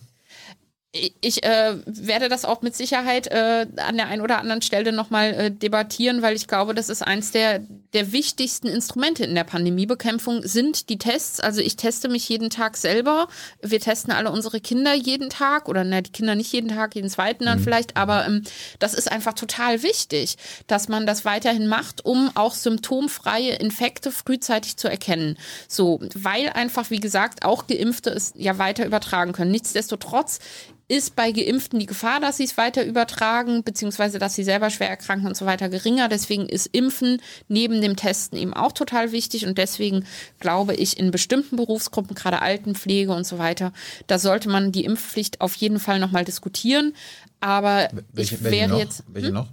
ich 1.22 1.44
äh, 1.44 1.76
werde 1.86 2.30
das 2.30 2.46
auch 2.46 2.62
mit 2.62 2.76
Sicherheit 2.76 3.28
äh, 3.28 3.68
an 3.78 3.98
der 3.98 4.08
einen 4.08 4.22
oder 4.22 4.40
anderen 4.40 4.62
Stelle 4.62 4.92
nochmal 4.92 5.34
äh, 5.34 5.52
debattieren, 5.52 6.22
weil 6.22 6.36
ich 6.36 6.48
glaube, 6.48 6.74
das 6.74 6.90
ist 6.90 7.02
eins 7.02 7.32
der, 7.32 7.60
der 7.94 8.12
wichtigsten 8.12 8.68
Instrumente 8.68 9.24
in 9.24 9.36
der 9.36 9.44
Pandemiebekämpfung, 9.44 10.42
sind 10.44 10.90
die 10.90 10.98
Tests. 10.98 11.40
Also 11.40 11.62
ich 11.62 11.76
teste 11.76 12.10
mich 12.10 12.28
jeden 12.30 12.50
Tag 12.50 12.78
selber. 12.78 13.28
Wir 13.62 13.80
testen 13.80 14.14
alle 14.14 14.32
unsere 14.32 14.60
Kinder 14.60 14.94
jeden 14.94 15.30
Tag 15.30 15.70
oder 15.70 15.84
na, 15.84 16.02
die 16.02 16.12
Kinder 16.12 16.36
nicht 16.36 16.52
jeden 16.52 16.70
Tag, 16.70 16.96
jeden 16.96 17.10
zweiten 17.10 17.46
dann 17.46 17.60
mhm. 17.60 17.64
vielleicht, 17.64 17.98
aber 17.98 18.26
ähm, 18.26 18.44
das 18.80 18.94
ist 18.94 19.12
einfach 19.12 19.34
total 19.34 19.84
wichtig, 19.84 20.38
dass 20.68 20.88
man 20.88 21.06
das 21.06 21.26
weiterhin 21.26 21.68
macht, 21.68 22.06
um 22.06 22.32
auch 22.36 22.54
symptomfreie 22.54 23.56
Infekte 23.56 24.12
frühzeitig 24.12 24.78
zu 24.78 24.88
erkennen. 24.88 25.38
So, 25.68 26.00
weil 26.14 26.50
einfach, 26.50 26.90
wie 26.90 27.00
gesagt, 27.00 27.46
auch 27.46 27.68
Geimpfte 27.68 28.10
es 28.10 28.34
ja 28.36 28.58
weiter 28.58 28.86
übertragen 28.86 29.34
können. 29.34 29.52
Nichtsdestotrotz 29.52 30.40
ist 30.90 31.16
bei 31.16 31.32
Geimpften 31.32 31.80
die 31.80 31.86
Gefahr, 31.86 32.20
dass 32.22 32.38
sie 32.38 32.46
es 32.46 32.56
weiter 32.56 32.86
übertragen, 32.86 33.64
beziehungsweise 33.64 34.20
dass 34.20 34.36
sie 34.36 34.44
selber 34.44 34.70
schwer 34.70 34.90
erkranken 34.90 35.28
und 35.28 35.36
so 35.36 35.46
weiter 35.46 35.68
geringer. 35.68 36.08
Deswegen 36.08 36.48
ist 36.48 36.68
Impfen 36.68 37.22
neben 37.50 37.82
dem 37.82 37.98
Testen 37.98 38.38
eben 38.38 38.54
auch 38.54 38.72
total 38.72 39.12
wichtig 39.12 39.46
und 39.46 39.58
deswegen 39.58 40.06
glaube 40.40 40.76
ich, 40.76 40.98
in 40.98 41.12
bestimmten 41.12 41.58
Berufsgruppen, 41.58 42.16
gerade 42.16 42.42
Altenpflege 42.42 43.12
und 43.14 43.26
so 43.26 43.38
weiter, 43.38 43.74
da 44.08 44.18
sollte 44.18 44.48
man 44.50 44.72
die 44.72 44.86
Impfpflicht 44.86 45.42
auf 45.42 45.56
jeden 45.56 45.80
Fall 45.80 46.00
nochmal 46.00 46.24
diskutieren. 46.24 46.94
Aber 47.42 47.90
welche, 48.14 48.36
ich 48.36 48.44
wäre 48.44 48.78
jetzt. 48.78 49.04
Welche 49.08 49.28
hm? 49.28 49.34
noch? 49.34 49.48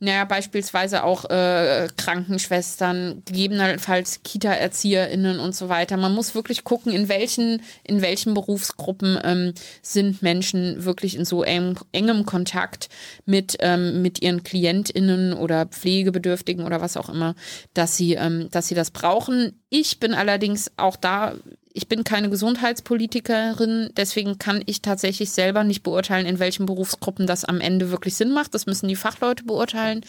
Naja, 0.00 0.24
beispielsweise 0.24 1.04
auch 1.04 1.24
äh, 1.30 1.88
Krankenschwestern, 1.96 3.22
gegebenenfalls 3.24 4.22
Kita-ErzieherInnen 4.22 5.40
und 5.40 5.54
so 5.54 5.68
weiter. 5.68 5.96
Man 5.96 6.14
muss 6.14 6.34
wirklich 6.34 6.64
gucken, 6.64 6.92
in 6.92 7.08
welchen, 7.08 7.62
in 7.84 8.02
welchen 8.02 8.34
Berufsgruppen 8.34 9.18
ähm, 9.24 9.54
sind 9.82 10.22
Menschen 10.22 10.84
wirklich 10.84 11.16
in 11.16 11.24
so 11.24 11.42
eng, 11.42 11.78
engem 11.92 12.26
Kontakt 12.26 12.88
mit, 13.24 13.56
ähm, 13.60 14.02
mit 14.02 14.22
ihren 14.22 14.42
KlientInnen 14.42 15.32
oder 15.32 15.66
Pflegebedürftigen 15.66 16.64
oder 16.64 16.80
was 16.80 16.96
auch 16.96 17.08
immer, 17.08 17.34
dass 17.72 17.96
sie, 17.96 18.14
ähm, 18.14 18.48
dass 18.50 18.68
sie 18.68 18.74
das 18.74 18.90
brauchen. 18.90 19.60
Ich 19.70 20.00
bin 20.00 20.14
allerdings 20.14 20.70
auch 20.76 20.96
da 20.96 21.34
ich 21.76 21.88
bin 21.88 22.04
keine 22.04 22.30
Gesundheitspolitikerin, 22.30 23.90
deswegen 23.96 24.38
kann 24.38 24.62
ich 24.64 24.80
tatsächlich 24.80 25.32
selber 25.32 25.64
nicht 25.64 25.82
beurteilen, 25.82 26.24
in 26.24 26.38
welchen 26.38 26.66
Berufsgruppen 26.66 27.26
das 27.26 27.44
am 27.44 27.60
Ende 27.60 27.90
wirklich 27.90 28.14
Sinn 28.14 28.30
macht. 28.30 28.54
Das 28.54 28.66
müssen 28.66 28.86
die 28.86 28.94
Fachleute 28.94 29.42
beurteilen. 29.42 30.04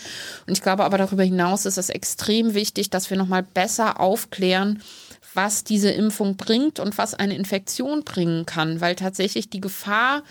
Und 0.46 0.54
ich 0.54 0.62
glaube 0.62 0.84
aber 0.84 1.00
darüber 1.00 1.24
hinaus 1.24 1.66
ist 1.66 1.80
es 1.80 1.90
extrem 1.90 2.54
wichtig, 2.54 2.92
dass 2.92 3.10
wir 3.10 3.18
nochmal 3.18 3.42
besser 3.42 4.00
aufklären, 4.00 4.84
was 5.34 5.64
diese 5.64 5.90
Impfung 5.90 6.38
bringt 6.38 6.80
und 6.80 7.00
was 7.00 7.16
eine 7.16 7.36
Infektion 7.36 8.04
bringen 8.04 8.46
kann, 8.46 8.80
weil 8.80 8.96
tatsächlich 8.96 9.50
die 9.50 9.60
Gefahr, 9.60 10.22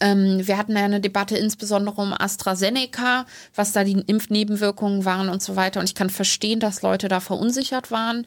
ähm, 0.00 0.46
wir 0.46 0.58
hatten 0.58 0.76
ja 0.76 0.84
eine 0.84 1.00
Debatte 1.00 1.38
insbesondere 1.38 1.98
um 1.98 2.12
AstraZeneca, 2.12 3.24
was 3.54 3.72
da 3.72 3.84
die 3.84 4.04
Impfnebenwirkungen 4.06 5.06
waren 5.06 5.30
und 5.30 5.42
so 5.42 5.56
weiter. 5.56 5.80
Und 5.80 5.88
ich 5.88 5.94
kann 5.94 6.10
verstehen, 6.10 6.60
dass 6.60 6.82
Leute 6.82 7.08
da 7.08 7.20
verunsichert 7.20 7.90
waren. 7.90 8.26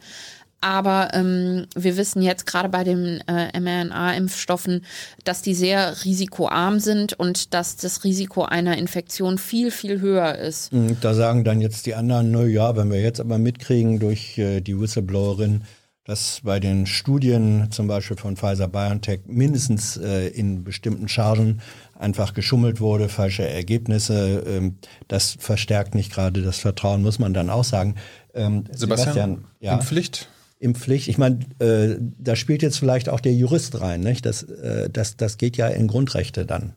Aber 0.64 1.10
ähm, 1.12 1.66
wir 1.76 1.98
wissen 1.98 2.22
jetzt 2.22 2.46
gerade 2.46 2.70
bei 2.70 2.84
den 2.84 3.22
äh, 3.28 3.60
mRNA-Impfstoffen, 3.60 4.86
dass 5.22 5.42
die 5.42 5.52
sehr 5.54 6.06
risikoarm 6.06 6.80
sind 6.80 7.12
und 7.12 7.52
dass 7.52 7.76
das 7.76 8.02
Risiko 8.02 8.44
einer 8.44 8.78
Infektion 8.78 9.36
viel, 9.36 9.70
viel 9.70 10.00
höher 10.00 10.36
ist. 10.36 10.72
Hm, 10.72 10.96
da 11.02 11.12
sagen 11.12 11.44
dann 11.44 11.60
jetzt 11.60 11.84
die 11.84 11.94
anderen, 11.94 12.30
na 12.30 12.44
ja, 12.44 12.76
wenn 12.76 12.90
wir 12.90 13.02
jetzt 13.02 13.20
aber 13.20 13.36
mitkriegen 13.36 13.98
durch 13.98 14.38
äh, 14.38 14.62
die 14.62 14.80
Whistleblowerin, 14.80 15.64
dass 16.04 16.40
bei 16.42 16.60
den 16.60 16.86
Studien 16.86 17.70
zum 17.70 17.86
Beispiel 17.86 18.16
von 18.16 18.38
Pfizer 18.38 18.68
BioNTech 18.68 19.20
mindestens 19.26 19.98
äh, 19.98 20.28
in 20.28 20.64
bestimmten 20.64 21.08
Chargen 21.08 21.60
einfach 21.98 22.32
geschummelt 22.32 22.80
wurde, 22.80 23.10
falsche 23.10 23.46
Ergebnisse. 23.46 24.42
Ähm, 24.46 24.78
das 25.08 25.36
verstärkt 25.38 25.94
nicht 25.94 26.10
gerade 26.10 26.40
das 26.40 26.58
Vertrauen, 26.58 27.02
muss 27.02 27.18
man 27.18 27.34
dann 27.34 27.50
auch 27.50 27.64
sagen. 27.64 27.96
Ähm, 28.32 28.64
Sebastian, 28.72 28.98
Sebastian 28.98 29.44
ja. 29.60 29.74
Impfpflicht 29.74 30.30
Impfpflicht. 30.64 31.08
Ich 31.08 31.18
meine, 31.18 31.40
äh, 31.58 31.96
da 32.18 32.34
spielt 32.34 32.62
jetzt 32.62 32.78
vielleicht 32.78 33.08
auch 33.08 33.20
der 33.20 33.34
Jurist 33.34 33.80
rein. 33.80 34.00
Nicht? 34.00 34.26
Das, 34.26 34.42
äh, 34.42 34.88
das, 34.90 35.16
das 35.16 35.36
geht 35.36 35.56
ja 35.56 35.68
in 35.68 35.86
Grundrechte 35.86 36.46
dann. 36.46 36.72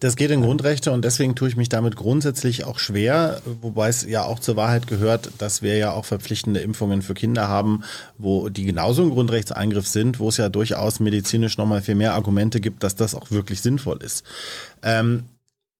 Das 0.00 0.16
geht 0.16 0.30
in 0.30 0.42
Grundrechte 0.42 0.92
und 0.92 1.04
deswegen 1.04 1.34
tue 1.34 1.48
ich 1.48 1.56
mich 1.56 1.68
damit 1.68 1.96
grundsätzlich 1.96 2.64
auch 2.64 2.78
schwer, 2.78 3.40
wobei 3.62 3.88
es 3.88 4.04
ja 4.04 4.24
auch 4.24 4.38
zur 4.40 4.56
Wahrheit 4.56 4.86
gehört, 4.86 5.30
dass 5.38 5.62
wir 5.62 5.76
ja 5.76 5.92
auch 5.92 6.04
verpflichtende 6.04 6.60
Impfungen 6.60 7.02
für 7.02 7.14
Kinder 7.14 7.48
haben, 7.48 7.82
wo 8.18 8.48
die 8.48 8.64
genauso 8.64 9.02
ein 9.02 9.10
Grundrechtseingriff 9.10 9.86
sind, 9.86 10.18
wo 10.18 10.28
es 10.28 10.36
ja 10.36 10.48
durchaus 10.48 11.00
medizinisch 11.00 11.56
nochmal 11.58 11.80
viel 11.80 11.94
mehr 11.94 12.14
Argumente 12.14 12.60
gibt, 12.60 12.82
dass 12.82 12.96
das 12.96 13.14
auch 13.14 13.30
wirklich 13.30 13.60
sinnvoll 13.60 14.02
ist. 14.02 14.24
Ähm, 14.82 15.24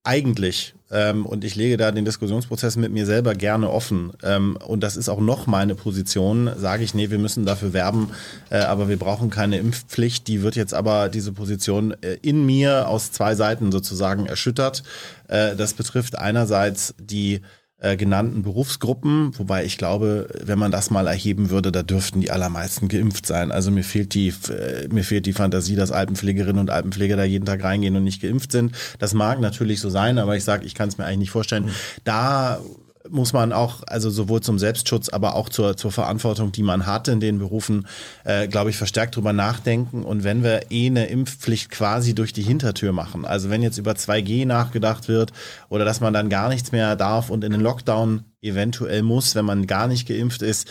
eigentlich, 0.05 0.75
ähm, 0.91 1.27
und 1.27 1.45
ich 1.45 1.55
lege 1.55 1.77
da 1.77 1.91
den 1.93 2.05
Diskussionsprozess 2.05 2.77
mit 2.77 2.93
mir 2.93 3.05
selber 3.05 3.35
gerne 3.35 3.71
offen, 3.71 4.13
ähm, 4.23 4.57
und 4.67 4.83
das 4.83 4.97
ist 4.97 5.09
auch 5.09 5.21
noch 5.21 5.47
meine 5.47 5.75
Position, 5.75 6.51
sage 6.57 6.85
ich, 6.85 6.95
nee, 6.95 7.11
wir 7.11 7.19
müssen 7.19 7.45
dafür 7.45 7.73
werben, 7.73 8.11
äh, 8.51 8.59
aber 8.59 8.89
wir 8.89 8.99
brauchen 8.99 9.31
keine 9.31 9.59
Impfpflicht. 9.59 10.27
Die 10.29 10.43
wird 10.43 10.57
jetzt 10.57 10.75
aber 10.75 11.09
diese 11.09 11.33
Position 11.33 11.95
äh, 12.03 12.17
in 12.23 12.47
mir 12.47 12.89
aus 12.89 13.13
zwei 13.13 13.35
Seiten 13.35 13.71
sozusagen 13.71 14.27
erschüttert. 14.27 14.83
Äh, 15.29 15.57
das 15.57 15.75
betrifft 15.75 16.17
einerseits 16.19 16.95
die 16.99 17.43
äh, 17.81 17.97
genannten 17.97 18.43
Berufsgruppen, 18.43 19.39
wobei 19.39 19.65
ich 19.65 19.79
glaube, 19.79 20.29
wenn 20.43 20.59
man 20.59 20.73
das 20.73 20.91
mal 20.91 21.07
erheben 21.07 21.51
würde, 21.51 21.71
da 21.71 21.85
dürften 21.85 22.21
die 22.21 22.31
allermeisten 22.31 22.89
geimpft 22.89 23.25
sein. 23.25 23.53
Also 23.53 23.71
mir 23.71 23.85
fehlt 23.85 24.15
die, 24.15 24.29
äh, 24.29 24.89
mir 24.89 25.05
fehlt 25.05 25.27
die 25.27 25.33
Fantasie, 25.33 25.77
dass 25.77 25.93
Altenpflegerinnen 25.93 26.59
und 26.59 26.71
Altenpfleger 26.71 27.17
da 27.17 27.25
jeden 27.25 27.45
Tag 27.45 27.63
reingehen 27.63 27.95
und 27.95 28.03
nicht 28.03 28.21
geimpft 28.21 28.51
sind. 28.51 28.75
Das 28.99 29.15
mag 29.15 29.41
natürlich 29.41 29.81
so 29.81 29.91
sein, 29.91 30.19
aber 30.19 30.37
ich 30.37 30.43
sage, 30.45 30.67
ich 30.67 30.75
kann 30.75 30.89
es 30.89 30.99
mir 30.99 31.05
eigentlich 31.05 31.19
nicht 31.19 31.31
vorstellen. 31.31 31.71
Da 32.03 32.61
muss 33.11 33.33
man 33.33 33.53
auch, 33.53 33.83
also 33.87 34.11
sowohl 34.11 34.41
zum 34.41 34.59
Selbstschutz, 34.59 35.09
aber 35.09 35.35
auch 35.35 35.49
zur, 35.49 35.77
zur 35.77 35.93
Verantwortung, 35.93 36.53
die 36.53 36.63
man 36.63 36.87
hat 36.87 37.09
in 37.09 37.21
den 37.21 37.39
Berufen, 37.39 37.87
äh, 38.25 38.49
glaube 38.49 38.71
ich, 38.71 38.77
verstärkt 38.77 39.17
drüber 39.17 39.33
nachdenken. 39.33 40.05
Und 40.05 40.25
wenn 40.25 40.43
wir 40.43 40.71
eh 40.71 40.87
eine 40.87 41.07
Impfpflicht 41.07 41.71
quasi 41.71 42.15
durch 42.15 42.33
die 42.33 42.43
Hintertür 42.43 42.93
machen, 42.93 43.25
also 43.25 43.51
wenn 43.51 43.63
jetzt 43.63 43.79
über 43.79 43.93
2G 43.93 44.47
nachgedacht 44.47 45.09
wird 45.09 45.33
oder 45.69 45.85
dass 45.85 46.01
man 46.01 46.13
dann 46.13 46.29
gar 46.29 46.49
nichts 46.49 46.73
mehr 46.73 46.97
darf 46.97 47.31
und 47.31 47.45
in 47.45 47.53
den 47.53 47.61
Lockdown 47.61 48.25
eventuell 48.43 49.03
muss, 49.03 49.35
wenn 49.35 49.45
man 49.45 49.67
gar 49.67 49.89
nicht 49.89 50.07
geimpft 50.07 50.43
ist, 50.43 50.69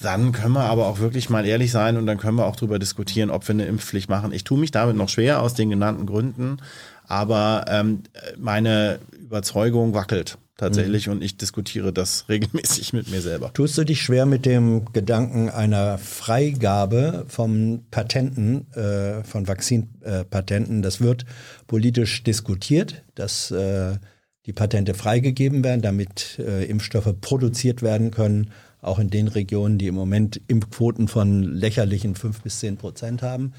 dann 0.00 0.32
können 0.32 0.54
wir 0.54 0.64
aber 0.64 0.86
auch 0.86 1.00
wirklich 1.00 1.28
mal 1.28 1.44
ehrlich 1.44 1.72
sein 1.72 1.96
und 1.96 2.06
dann 2.06 2.18
können 2.18 2.36
wir 2.36 2.46
auch 2.46 2.56
darüber 2.56 2.78
diskutieren, 2.78 3.30
ob 3.30 3.46
wir 3.48 3.54
eine 3.54 3.66
Impfpflicht 3.66 4.08
machen. 4.08 4.32
Ich 4.32 4.44
tue 4.44 4.58
mich 4.58 4.70
damit 4.70 4.96
noch 4.96 5.08
schwer 5.08 5.42
aus 5.42 5.54
den 5.54 5.70
genannten 5.70 6.06
Gründen, 6.06 6.58
aber 7.06 7.64
ähm, 7.68 8.02
meine 8.36 9.00
Überzeugung 9.20 9.94
wackelt 9.94 10.38
tatsächlich 10.58 11.06
mhm. 11.06 11.14
und 11.14 11.24
ich 11.24 11.38
diskutiere 11.38 11.94
das 11.94 12.26
regelmäßig 12.28 12.92
mit 12.92 13.10
mir 13.10 13.22
selber. 13.22 13.50
Tust 13.54 13.78
du 13.78 13.84
dich 13.84 14.02
schwer 14.02 14.26
mit 14.26 14.44
dem 14.44 14.92
Gedanken 14.92 15.48
einer 15.48 15.96
Freigabe 15.96 17.24
von 17.28 17.86
Patenten, 17.90 18.70
äh, 18.74 19.24
von 19.24 19.48
Vakzinpatenten? 19.48 20.82
das 20.82 21.00
wird 21.00 21.24
politisch 21.66 22.22
diskutiert, 22.24 23.02
dass 23.14 23.50
äh, 23.50 23.96
die 24.44 24.52
Patente 24.52 24.94
freigegeben 24.94 25.64
werden, 25.64 25.80
damit 25.82 26.38
äh, 26.38 26.64
Impfstoffe 26.64 27.14
produziert 27.20 27.82
werden 27.82 28.10
können, 28.10 28.50
auch 28.80 28.98
in 28.98 29.10
den 29.10 29.28
Regionen, 29.28 29.78
die 29.78 29.86
im 29.86 29.94
Moment 29.94 30.40
Impfquoten 30.48 31.08
von 31.08 31.42
lächerlichen 31.42 32.14
fünf 32.14 32.42
bis 32.42 32.60
zehn 32.60 32.76
Prozent 32.76 33.22
haben. 33.22 33.52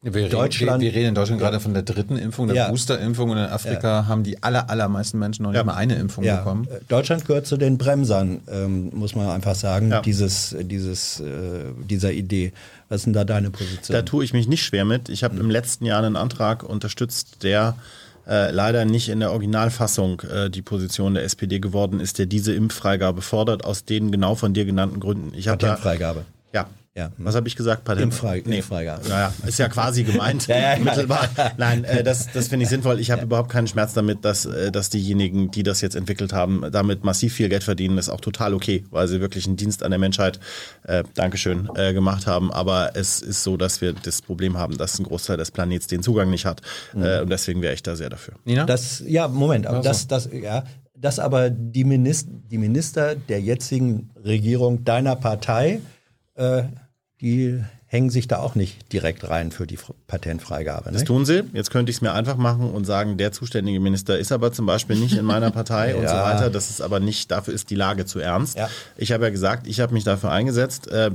Wir 0.00 0.28
Deutschland, 0.28 0.74
reden, 0.74 0.80
wir, 0.80 0.92
wir, 0.92 0.96
reden 0.96 1.08
in 1.08 1.14
Deutschland 1.16 1.40
ja. 1.40 1.48
gerade 1.48 1.60
von 1.60 1.74
der 1.74 1.82
dritten 1.82 2.16
Impfung, 2.16 2.46
der 2.46 2.56
ja. 2.56 2.68
Boosterimpfung 2.68 3.30
und 3.30 3.38
in 3.38 3.46
Afrika 3.46 3.88
ja. 3.88 4.06
haben 4.06 4.22
die 4.22 4.40
aller, 4.44 4.70
allermeisten 4.70 5.18
Menschen 5.18 5.42
noch 5.42 5.50
nicht 5.50 5.64
mal 5.64 5.74
eine 5.74 5.96
Impfung 5.96 6.22
bekommen. 6.22 6.68
Äh, 6.70 6.78
Deutschland 6.88 7.24
gehört 7.24 7.48
zu 7.48 7.56
den 7.56 7.78
Bremsern, 7.78 8.42
ähm, 8.48 8.90
muss 8.94 9.16
man 9.16 9.28
einfach 9.28 9.56
sagen, 9.56 9.92
dieses, 10.04 10.54
dieses, 10.60 11.18
äh, 11.18 11.72
dieser 11.90 12.12
Idee. 12.12 12.52
Was 12.88 13.00
ist 13.00 13.04
denn 13.06 13.12
da 13.12 13.24
deine 13.24 13.50
Position? 13.50 13.92
Da 13.92 14.02
tue 14.02 14.24
ich 14.24 14.32
mich 14.32 14.46
nicht 14.46 14.62
schwer 14.62 14.84
mit. 14.84 15.08
Ich 15.08 15.24
habe 15.24 15.34
mhm. 15.34 15.40
im 15.40 15.50
letzten 15.50 15.84
Jahr 15.84 16.00
einen 16.00 16.14
Antrag 16.14 16.62
unterstützt, 16.62 17.42
der 17.42 17.74
äh, 18.28 18.52
leider 18.52 18.84
nicht 18.84 19.08
in 19.08 19.18
der 19.18 19.32
Originalfassung 19.32 20.20
äh, 20.20 20.48
die 20.48 20.62
Position 20.62 21.14
der 21.14 21.24
SPD 21.24 21.58
geworden 21.58 21.98
ist, 21.98 22.20
der 22.20 22.26
diese 22.26 22.54
Impffreigabe 22.54 23.20
fordert, 23.20 23.64
aus 23.64 23.84
den 23.84 24.12
genau 24.12 24.36
von 24.36 24.54
dir 24.54 24.64
genannten 24.64 25.00
Gründen. 25.00 25.32
Ich 25.34 25.46
Patentfreigabe. 25.46 26.24
Da, 26.52 26.60
ja, 26.60 26.66
Ja. 26.98 27.12
Was 27.18 27.36
habe 27.36 27.46
ich 27.46 27.54
gesagt? 27.54 27.84
Patent 27.84 28.12
Infrage- 28.12 28.48
nee. 28.48 28.56
Infrage. 28.56 28.98
Naja, 29.08 29.32
ist 29.46 29.58
ja 29.60 29.68
quasi 29.68 30.02
gemeint. 30.02 30.48
Ja, 30.48 30.74
ja, 30.74 30.78
mittelbar. 30.78 31.28
Nein, 31.56 31.84
äh, 31.84 32.02
das, 32.02 32.32
das 32.32 32.48
finde 32.48 32.64
ich 32.64 32.70
sinnvoll. 32.70 32.98
Ich 32.98 33.10
habe 33.12 33.22
überhaupt 33.22 33.50
keinen 33.50 33.68
Schmerz 33.68 33.92
damit, 33.92 34.24
dass, 34.24 34.46
äh, 34.46 34.72
dass 34.72 34.90
diejenigen, 34.90 35.52
die 35.52 35.62
das 35.62 35.80
jetzt 35.80 35.94
entwickelt 35.94 36.32
haben, 36.32 36.64
damit 36.72 37.04
massiv 37.04 37.34
viel 37.34 37.48
Geld 37.48 37.62
verdienen. 37.62 37.94
Das 37.96 38.06
ist 38.08 38.12
auch 38.12 38.20
total 38.20 38.52
okay, 38.52 38.84
weil 38.90 39.06
sie 39.06 39.20
wirklich 39.20 39.46
einen 39.46 39.56
Dienst 39.56 39.84
an 39.84 39.90
der 39.92 40.00
Menschheit, 40.00 40.40
äh, 40.84 41.04
Dankeschön, 41.14 41.68
äh, 41.76 41.92
gemacht 41.92 42.26
haben. 42.26 42.52
Aber 42.52 42.96
es 42.96 43.20
ist 43.20 43.44
so, 43.44 43.56
dass 43.56 43.80
wir 43.80 43.92
das 43.92 44.20
Problem 44.22 44.58
haben, 44.58 44.76
dass 44.76 44.98
ein 44.98 45.04
Großteil 45.04 45.36
des 45.36 45.52
Planets 45.52 45.86
den 45.86 46.02
Zugang 46.02 46.30
nicht 46.30 46.46
hat. 46.46 46.62
Äh, 46.96 47.20
und 47.20 47.30
deswegen 47.30 47.62
wäre 47.62 47.74
ich 47.74 47.82
da 47.84 47.94
sehr 47.94 48.10
dafür. 48.10 48.34
Nina? 48.44 48.64
Das, 48.64 49.04
ja, 49.06 49.28
Moment, 49.28 49.68
aber 49.68 49.82
das, 49.82 50.08
das, 50.08 50.28
ja, 50.32 50.64
dass 50.96 51.20
aber 51.20 51.50
die, 51.50 51.84
Minister, 51.84 52.28
die 52.50 52.58
Minister 52.58 53.14
der 53.14 53.40
jetzigen 53.40 54.10
Regierung 54.24 54.84
deiner 54.84 55.14
Partei, 55.14 55.80
äh, 56.34 56.62
die 57.20 57.62
hängen 57.90 58.10
sich 58.10 58.28
da 58.28 58.36
auch 58.38 58.54
nicht 58.54 58.92
direkt 58.92 59.28
rein 59.30 59.50
für 59.50 59.66
die 59.66 59.78
Fr- 59.78 59.94
Patentfreigabe. 60.06 60.90
Das 60.92 61.00
Ne? 61.02 61.06
tun 61.06 61.24
sie. 61.24 61.42
Jetzt 61.54 61.70
könnte 61.70 61.88
ich 61.90 61.96
es 61.96 62.02
mir 62.02 62.12
einfach 62.12 62.36
machen 62.36 62.70
und 62.70 62.84
sagen, 62.84 63.16
der 63.16 63.32
zuständige 63.32 63.80
Minister 63.80 64.18
ist 64.18 64.30
aber 64.30 64.52
zum 64.52 64.66
Beispiel 64.66 64.96
nicht 64.96 65.16
in 65.16 65.24
meiner 65.24 65.50
Partei 65.50 65.94
und 65.96 66.06
so 66.06 66.14
Ja. 66.14 66.24
weiter. 66.24 66.50
Das 66.50 66.68
ist 66.68 66.82
aber 66.82 67.00
nicht, 67.00 67.30
dafür 67.30 67.54
ist 67.54 67.70
die 67.70 67.74
Lage 67.76 68.04
zu 68.04 68.18
ernst. 68.18 68.58
Ja. 68.58 68.68
Ich 68.98 69.10
habe 69.12 69.24
ja 69.24 69.30
gesagt, 69.30 69.66
ich 69.66 69.80
habe 69.80 69.94
mich 69.94 70.04
dafür 70.04 70.30
eingesetzt. 70.30 70.86
Äh, 70.88 71.10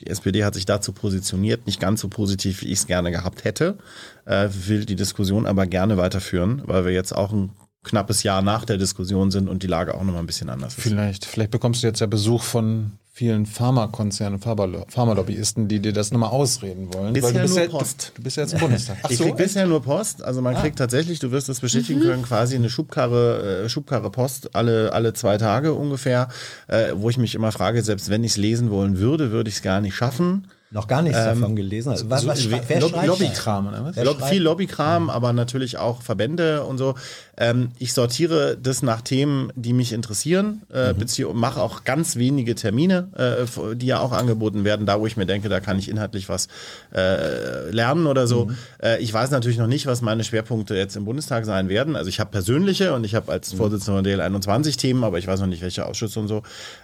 Die 0.00 0.06
SPD 0.08 0.44
hat 0.44 0.54
sich 0.54 0.66
dazu 0.66 0.92
positioniert, 0.92 1.66
nicht 1.66 1.78
ganz 1.80 2.00
so 2.00 2.08
positiv, 2.08 2.62
wie 2.62 2.66
ich 2.66 2.80
es 2.80 2.86
gerne 2.88 3.10
gehabt 3.12 3.44
hätte. 3.44 3.78
Äh, 4.26 4.48
Will 4.66 4.84
die 4.86 4.96
Diskussion 4.96 5.46
aber 5.46 5.66
gerne 5.66 5.96
weiterführen, 5.96 6.62
weil 6.66 6.84
wir 6.84 6.92
jetzt 6.92 7.14
auch 7.14 7.32
ein 7.32 7.50
knappes 7.84 8.22
Jahr 8.24 8.42
nach 8.42 8.64
der 8.64 8.76
Diskussion 8.76 9.30
sind 9.30 9.48
und 9.48 9.62
die 9.62 9.66
Lage 9.68 9.94
auch 9.94 10.02
nochmal 10.02 10.20
ein 10.22 10.26
bisschen 10.26 10.50
anders 10.50 10.76
ist. 10.76 10.82
Vielleicht, 10.82 11.24
vielleicht 11.24 11.52
bekommst 11.52 11.82
du 11.82 11.86
jetzt 11.86 12.00
ja 12.00 12.06
Besuch 12.06 12.42
von 12.42 12.92
vielen 13.18 13.46
Pharmakonzernen, 13.46 14.38
Pharma- 14.38 14.84
Pharmalobbyisten, 14.88 15.66
die 15.66 15.80
dir 15.80 15.92
das 15.92 16.12
nochmal 16.12 16.30
ausreden 16.30 16.94
wollen. 16.94 17.14
Bisher 17.14 17.32
du 17.32 17.40
bist 17.40 17.54
nur 17.56 17.64
ja, 17.64 17.68
Post. 17.70 18.12
Du, 18.14 18.22
bist 18.22 18.36
ja 18.36 18.44
jetzt 18.44 18.52
im 18.52 18.60
Bundestag. 18.60 18.98
Ach 19.02 19.10
ich 19.10 19.16
so, 19.18 19.24
krieg 19.24 19.32
echt? 19.32 19.42
bisher 19.42 19.66
nur 19.66 19.82
Post. 19.82 20.22
Also 20.22 20.40
man 20.40 20.54
kriegt 20.54 20.78
tatsächlich, 20.78 21.18
du 21.18 21.32
wirst 21.32 21.48
das 21.48 21.58
bestätigen 21.58 22.00
können, 22.00 22.22
quasi 22.22 22.54
eine 22.54 22.70
Schubkarre, 22.70 23.64
äh, 23.64 23.68
Schubkarre 23.68 24.10
Post 24.12 24.54
alle, 24.54 24.92
alle 24.92 25.14
zwei 25.14 25.36
Tage 25.36 25.74
ungefähr, 25.74 26.28
äh, 26.68 26.92
wo 26.94 27.10
ich 27.10 27.18
mich 27.18 27.34
immer 27.34 27.50
frage, 27.50 27.82
selbst 27.82 28.08
wenn 28.08 28.22
ich 28.22 28.32
es 28.32 28.36
lesen 28.36 28.70
wollen 28.70 28.98
würde, 28.98 29.32
würde 29.32 29.48
ich 29.48 29.56
es 29.56 29.62
gar 29.62 29.80
nicht 29.80 29.96
schaffen. 29.96 30.46
Noch 30.70 30.86
gar 30.86 31.00
nichts 31.00 31.16
davon 31.18 31.56
gelesen. 31.56 31.90
Also, 31.90 32.10
was, 32.10 32.26
was, 32.26 32.40
so- 32.40 32.50
wer 32.50 32.80
Lob- 32.80 32.90
schreibt 32.90 33.06
Lobbykram, 33.06 33.68
oder 33.68 33.84
was? 33.84 33.96
Wer 33.96 34.04
Lob, 34.04 34.18
schreibt- 34.18 34.30
viel 34.30 34.42
Lobbykram, 34.42 35.08
aber 35.08 35.32
natürlich 35.32 35.78
auch 35.78 36.02
Verbände 36.02 36.64
und 36.64 36.76
so. 36.76 36.94
Ähm, 37.38 37.70
ich 37.78 37.94
sortiere 37.94 38.58
das 38.62 38.82
nach 38.82 39.00
Themen, 39.00 39.50
die 39.56 39.72
mich 39.72 39.92
interessieren, 39.94 40.62
äh, 40.70 40.92
bezieh- 40.92 41.24
mache 41.32 41.62
auch 41.62 41.84
ganz 41.84 42.16
wenige 42.16 42.54
Termine, 42.54 43.08
äh, 43.16 43.76
die 43.76 43.86
ja 43.86 44.00
auch 44.00 44.12
angeboten 44.12 44.64
werden, 44.64 44.84
da 44.84 45.00
wo 45.00 45.06
ich 45.06 45.16
mir 45.16 45.24
denke, 45.24 45.48
da 45.48 45.60
kann 45.60 45.78
ich 45.78 45.88
inhaltlich 45.88 46.28
was 46.28 46.48
äh, 46.94 47.70
lernen 47.70 48.06
oder 48.06 48.26
so. 48.26 48.50
Äh, 48.82 48.98
ich 49.00 49.12
weiß 49.12 49.30
natürlich 49.30 49.58
noch 49.58 49.66
nicht, 49.68 49.86
was 49.86 50.02
meine 50.02 50.24
Schwerpunkte 50.24 50.74
jetzt 50.76 50.96
im 50.96 51.04
Bundestag 51.04 51.44
sein 51.46 51.68
werden. 51.68 51.96
Also 51.96 52.08
ich 52.08 52.20
habe 52.20 52.30
persönliche 52.30 52.92
und 52.94 53.04
ich 53.04 53.14
habe 53.14 53.32
als 53.32 53.52
Vorsitzender 53.54 54.02
der 54.02 54.16
DL 54.16 54.20
21 54.20 54.76
Themen, 54.76 55.04
aber 55.04 55.18
ich 55.18 55.26
weiß 55.26 55.40
noch 55.40 55.46
nicht, 55.46 55.62
welche 55.62 55.86
Ausschüsse 55.86 56.20
und 56.20 56.28
so. 56.28 56.42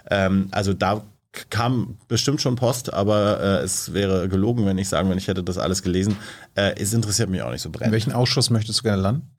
Ähm, 0.09 0.47
also 0.51 0.73
da 0.73 1.03
kam 1.49 1.97
bestimmt 2.07 2.41
schon 2.41 2.55
Post, 2.55 2.93
aber 2.93 3.39
äh, 3.39 3.63
es 3.63 3.93
wäre 3.93 4.27
gelogen, 4.29 4.65
wenn 4.65 4.77
ich 4.77 4.89
sagen, 4.89 5.09
wenn 5.09 5.17
ich 5.17 5.27
hätte 5.27 5.43
das 5.43 5.57
alles 5.57 5.81
gelesen. 5.83 6.17
Äh, 6.55 6.75
es 6.79 6.93
interessiert 6.93 7.29
mich 7.29 7.41
auch 7.41 7.51
nicht 7.51 7.61
so 7.61 7.69
In 7.69 7.73
brennend. 7.73 7.93
welchen 7.93 8.13
Ausschuss 8.13 8.49
möchtest 8.49 8.79
du 8.79 8.83
gerne 8.83 9.01
landen? 9.01 9.29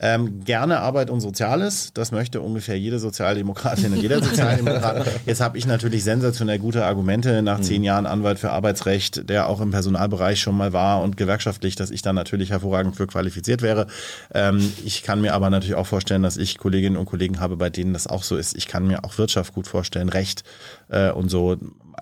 Ähm, 0.00 0.44
gerne 0.44 0.80
Arbeit 0.80 1.08
und 1.08 1.20
Soziales. 1.20 1.92
Das 1.94 2.10
möchte 2.10 2.40
ungefähr 2.40 2.78
jede 2.78 2.98
Sozialdemokratin 2.98 3.92
und 3.92 4.02
jeder 4.02 4.22
Sozialdemokrat. 4.22 5.06
Jetzt 5.26 5.40
habe 5.40 5.56
ich 5.56 5.66
natürlich 5.66 6.02
sensationell 6.02 6.58
gute 6.58 6.84
Argumente 6.84 7.42
nach 7.42 7.60
zehn 7.60 7.84
Jahren 7.84 8.04
Anwalt 8.06 8.40
für 8.40 8.50
Arbeitsrecht, 8.50 9.28
der 9.30 9.48
auch 9.48 9.60
im 9.60 9.70
Personalbereich 9.70 10.40
schon 10.40 10.56
mal 10.56 10.72
war 10.72 11.00
und 11.00 11.16
gewerkschaftlich, 11.16 11.76
dass 11.76 11.92
ich 11.92 12.02
da 12.02 12.12
natürlich 12.12 12.50
hervorragend 12.50 12.96
für 12.96 13.06
qualifiziert 13.06 13.62
wäre. 13.62 13.86
Ähm, 14.34 14.72
ich 14.84 15.04
kann 15.04 15.20
mir 15.20 15.32
aber 15.32 15.48
natürlich 15.48 15.76
auch 15.76 15.86
vorstellen, 15.86 16.24
dass 16.24 16.36
ich 16.36 16.58
Kolleginnen 16.58 16.96
und 16.96 17.06
Kollegen 17.06 17.38
habe, 17.38 17.56
bei 17.56 17.70
denen 17.70 17.92
das 17.92 18.08
auch 18.08 18.24
so 18.24 18.36
ist. 18.36 18.56
Ich 18.56 18.66
kann 18.66 18.88
mir 18.88 19.04
auch 19.04 19.16
Wirtschaft 19.16 19.54
gut 19.54 19.68
vorstellen, 19.68 20.08
Recht 20.08 20.42
äh, 20.88 21.12
und 21.12 21.28
so. 21.28 21.56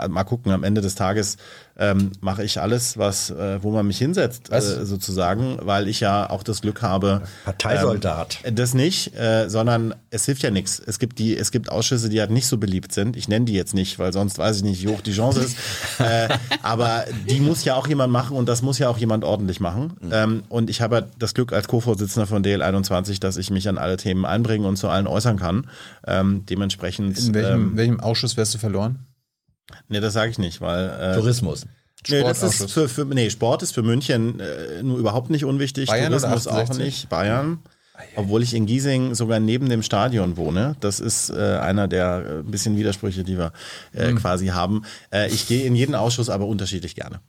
Mal 0.09 0.25
gucken, 0.25 0.53
am 0.53 0.65
Ende 0.65 0.81
des 0.81 0.95
Tages 0.95 1.37
ähm, 1.79 2.13
mache 2.21 2.45
ich 2.45 2.61
alles, 2.61 2.99
was, 2.99 3.31
äh, 3.31 3.63
wo 3.63 3.71
man 3.71 3.87
mich 3.87 3.99
hinsetzt, 3.99 4.53
äh, 4.53 4.61
sozusagen, 4.85 5.59
weil 5.63 5.89
ich 5.89 6.01
ja 6.01 6.29
auch 6.29 6.43
das 6.43 6.61
Glück 6.61 6.83
habe, 6.83 7.23
Parteisoldat. 7.45 8.39
ähm, 8.45 8.55
das 8.55 8.75
nicht, 8.75 9.17
äh, 9.17 9.49
sondern 9.49 9.95
es 10.11 10.27
hilft 10.27 10.43
ja 10.43 10.51
nichts. 10.51 10.81
Es 10.85 10.99
gibt 10.99 11.19
die, 11.19 11.37
es 11.37 11.51
gibt 11.51 11.71
Ausschüsse, 11.71 12.09
die 12.09 12.21
halt 12.21 12.31
nicht 12.31 12.47
so 12.47 12.59
beliebt 12.59 12.93
sind. 12.93 13.17
Ich 13.17 13.29
nenne 13.29 13.47
die 13.47 13.55
jetzt 13.55 13.75
nicht, 13.75 13.99
weil 13.99 14.13
sonst 14.13 14.39
weiß 14.39 14.59
ich 14.59 14.63
nicht, 14.63 14.83
wie 14.83 14.89
hoch 14.89 15.01
die 15.01 15.13
Chance 15.13 15.41
ist. 15.41 15.57
äh, 15.99 16.29
aber 16.63 17.05
die 17.29 17.41
muss 17.41 17.65
ja 17.65 17.75
auch 17.75 17.87
jemand 17.87 18.13
machen 18.13 18.37
und 18.37 18.49
das 18.49 18.63
muss 18.63 18.79
ja 18.79 18.89
auch 18.89 18.99
jemand 18.99 19.25
ordentlich 19.25 19.61
machen. 19.61 19.95
Ähm, 20.11 20.43
und 20.49 20.69
ich 20.69 20.83
habe 20.83 20.97
halt 20.97 21.07
das 21.19 21.33
Glück 21.33 21.53
als 21.53 21.69
Co-Vorsitzender 21.69 22.27
von 22.27 22.45
DL21, 22.45 23.21
dass 23.21 23.37
ich 23.39 23.51
mich 23.51 23.69
an 23.69 23.79
alle 23.79 23.97
Themen 23.97 24.27
einbringen 24.27 24.67
und 24.67 24.77
zu 24.77 24.89
allen 24.89 25.07
äußern 25.07 25.39
kann. 25.39 25.67
Ähm, 26.07 26.45
dementsprechend. 26.49 27.19
In 27.19 27.35
welchem, 27.35 27.53
ähm, 27.53 27.77
welchem 27.77 28.01
Ausschuss 28.01 28.37
wärst 28.37 28.55
du 28.55 28.59
verloren? 28.59 29.07
Nee, 29.89 30.01
das 30.01 30.13
sage 30.13 30.31
ich 30.31 30.39
nicht, 30.39 30.61
weil 30.61 30.89
äh, 30.89 31.15
Tourismus. 31.15 31.67
Nee, 32.09 32.23
das 32.23 32.43
ist 32.43 32.71
für, 32.73 32.89
für, 32.89 33.05
nee, 33.05 33.31
Sport 33.31 33.63
ist 33.63 33.73
für 33.73 33.83
München 33.83 34.41
äh, 34.41 34.83
nur 34.83 34.99
überhaupt 34.99 35.31
nicht 35.31 35.45
unwichtig. 35.45 35.89
Bayern 35.89 36.09
Tourismus 36.09 36.47
auch 36.49 36.59
68? 36.59 36.85
nicht. 36.85 37.09
Bayern. 37.09 37.61
Obwohl 38.17 38.43
ich 38.43 38.55
in 38.55 38.67
Giesing 38.67 39.15
sogar 39.15 39.39
neben 39.39 39.69
dem 39.69 39.83
Stadion 39.85 40.37
wohne. 40.37 40.75
Das 40.81 40.99
ist 40.99 41.31
äh, 41.31 41.59
einer 41.59 41.87
der 41.87 42.25
äh, 42.27 42.39
ein 42.41 42.51
bisschen 42.51 42.77
Widersprüche, 42.77 43.23
die 43.23 43.39
wir 43.39 43.53
äh, 43.93 44.09
Hm. 44.09 44.17
quasi 44.19 44.49
haben. 44.49 44.83
Äh, 45.13 45.29
ich 45.29 45.47
gehe 45.47 45.65
in 45.65 45.77
jeden 45.77 45.95
Ausschuss, 45.95 46.29
aber 46.29 46.47
unterschiedlich 46.47 46.97
gerne. 46.97 47.21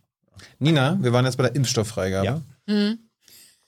Nina, 0.58 0.97
wir 1.01 1.13
waren 1.13 1.25
jetzt 1.25 1.38
bei 1.38 1.43
der 1.43 1.56
Impfstofffreigabe. 1.56 2.41
Ja. 2.65 2.93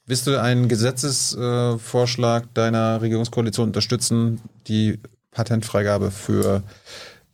Willst 0.07 0.25
du 0.25 0.41
einen 0.41 0.67
Gesetzesvorschlag 0.69 2.53
deiner 2.53 3.01
Regierungskoalition 3.01 3.67
unterstützen, 3.67 4.41
die 4.67 4.99
Patentfreigabe 5.31 6.11
für 6.11 6.63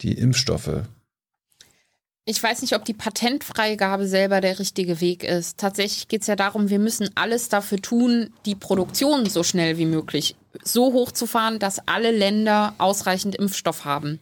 die 0.02 0.14
Impfstoffe? 0.14 0.82
Ich 2.26 2.42
weiß 2.42 2.62
nicht, 2.62 2.76
ob 2.76 2.86
die 2.86 2.94
Patentfreigabe 2.94 4.08
selber 4.08 4.42
der 4.42 4.60
richtige 4.60 5.02
Weg 5.02 5.24
ist. 5.24 5.58
Tatsächlich 5.58 6.08
geht 6.08 6.22
es 6.22 6.28
ja 6.28 6.36
darum, 6.36 6.70
wir 6.70 6.78
müssen 6.78 7.10
alles 7.16 7.50
dafür 7.50 7.82
tun, 7.82 8.32
die 8.46 8.56
Produktion 8.56 9.26
so 9.28 9.42
schnell 9.42 9.78
wie 9.78 9.88
möglich 9.88 10.36
so 10.64 10.94
hochzufahren, 10.94 11.60
dass 11.60 11.88
alle 11.88 12.12
Länder 12.12 12.76
ausreichend 12.78 13.36
Impfstoff 13.36 13.86
haben. 13.86 14.20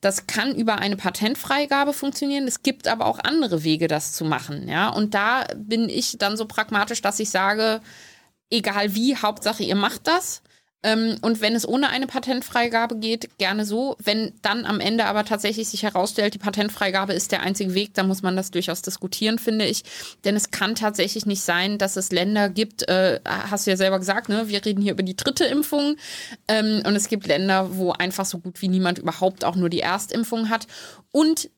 Das 0.00 0.26
kann 0.26 0.54
über 0.54 0.78
eine 0.78 0.96
Patentfreigabe 0.96 1.92
funktionieren. 1.92 2.46
Es 2.46 2.62
gibt 2.62 2.86
aber 2.86 3.06
auch 3.06 3.18
andere 3.18 3.64
Wege, 3.64 3.88
das 3.88 4.12
zu 4.12 4.24
machen. 4.24 4.68
Ja, 4.68 4.90
und 4.90 5.14
da 5.14 5.46
bin 5.56 5.88
ich 5.88 6.18
dann 6.18 6.36
so 6.36 6.46
pragmatisch, 6.46 7.02
dass 7.02 7.18
ich 7.18 7.30
sage, 7.30 7.80
egal 8.50 8.94
wie, 8.94 9.16
Hauptsache 9.16 9.62
ihr 9.62 9.74
macht 9.74 10.06
das. 10.06 10.42
Ähm, 10.86 11.16
und 11.20 11.40
wenn 11.40 11.56
es 11.56 11.66
ohne 11.66 11.88
eine 11.88 12.06
Patentfreigabe 12.06 12.96
geht, 12.96 13.36
gerne 13.38 13.64
so. 13.64 13.96
Wenn 13.98 14.32
dann 14.40 14.64
am 14.64 14.78
Ende 14.78 15.06
aber 15.06 15.24
tatsächlich 15.24 15.66
sich 15.68 15.82
herausstellt, 15.82 16.34
die 16.34 16.38
Patentfreigabe 16.38 17.12
ist 17.12 17.32
der 17.32 17.42
einzige 17.42 17.74
Weg, 17.74 17.94
dann 17.94 18.06
muss 18.06 18.22
man 18.22 18.36
das 18.36 18.52
durchaus 18.52 18.82
diskutieren, 18.82 19.40
finde 19.40 19.66
ich. 19.66 19.82
Denn 20.24 20.36
es 20.36 20.52
kann 20.52 20.76
tatsächlich 20.76 21.26
nicht 21.26 21.42
sein, 21.42 21.78
dass 21.78 21.96
es 21.96 22.12
Länder 22.12 22.48
gibt, 22.48 22.88
äh, 22.88 23.18
hast 23.24 23.66
du 23.66 23.72
ja 23.72 23.76
selber 23.76 23.98
gesagt, 23.98 24.28
ne? 24.28 24.48
wir 24.48 24.64
reden 24.64 24.80
hier 24.80 24.92
über 24.92 25.02
die 25.02 25.16
dritte 25.16 25.44
Impfung. 25.44 25.96
Ähm, 26.46 26.82
und 26.86 26.94
es 26.94 27.08
gibt 27.08 27.26
Länder, 27.26 27.76
wo 27.76 27.90
einfach 27.90 28.24
so 28.24 28.38
gut 28.38 28.62
wie 28.62 28.68
niemand 28.68 29.00
überhaupt 29.00 29.44
auch 29.44 29.56
nur 29.56 29.68
die 29.68 29.80
Erstimpfung 29.80 30.50
hat. 30.50 30.68
Und 31.10 31.50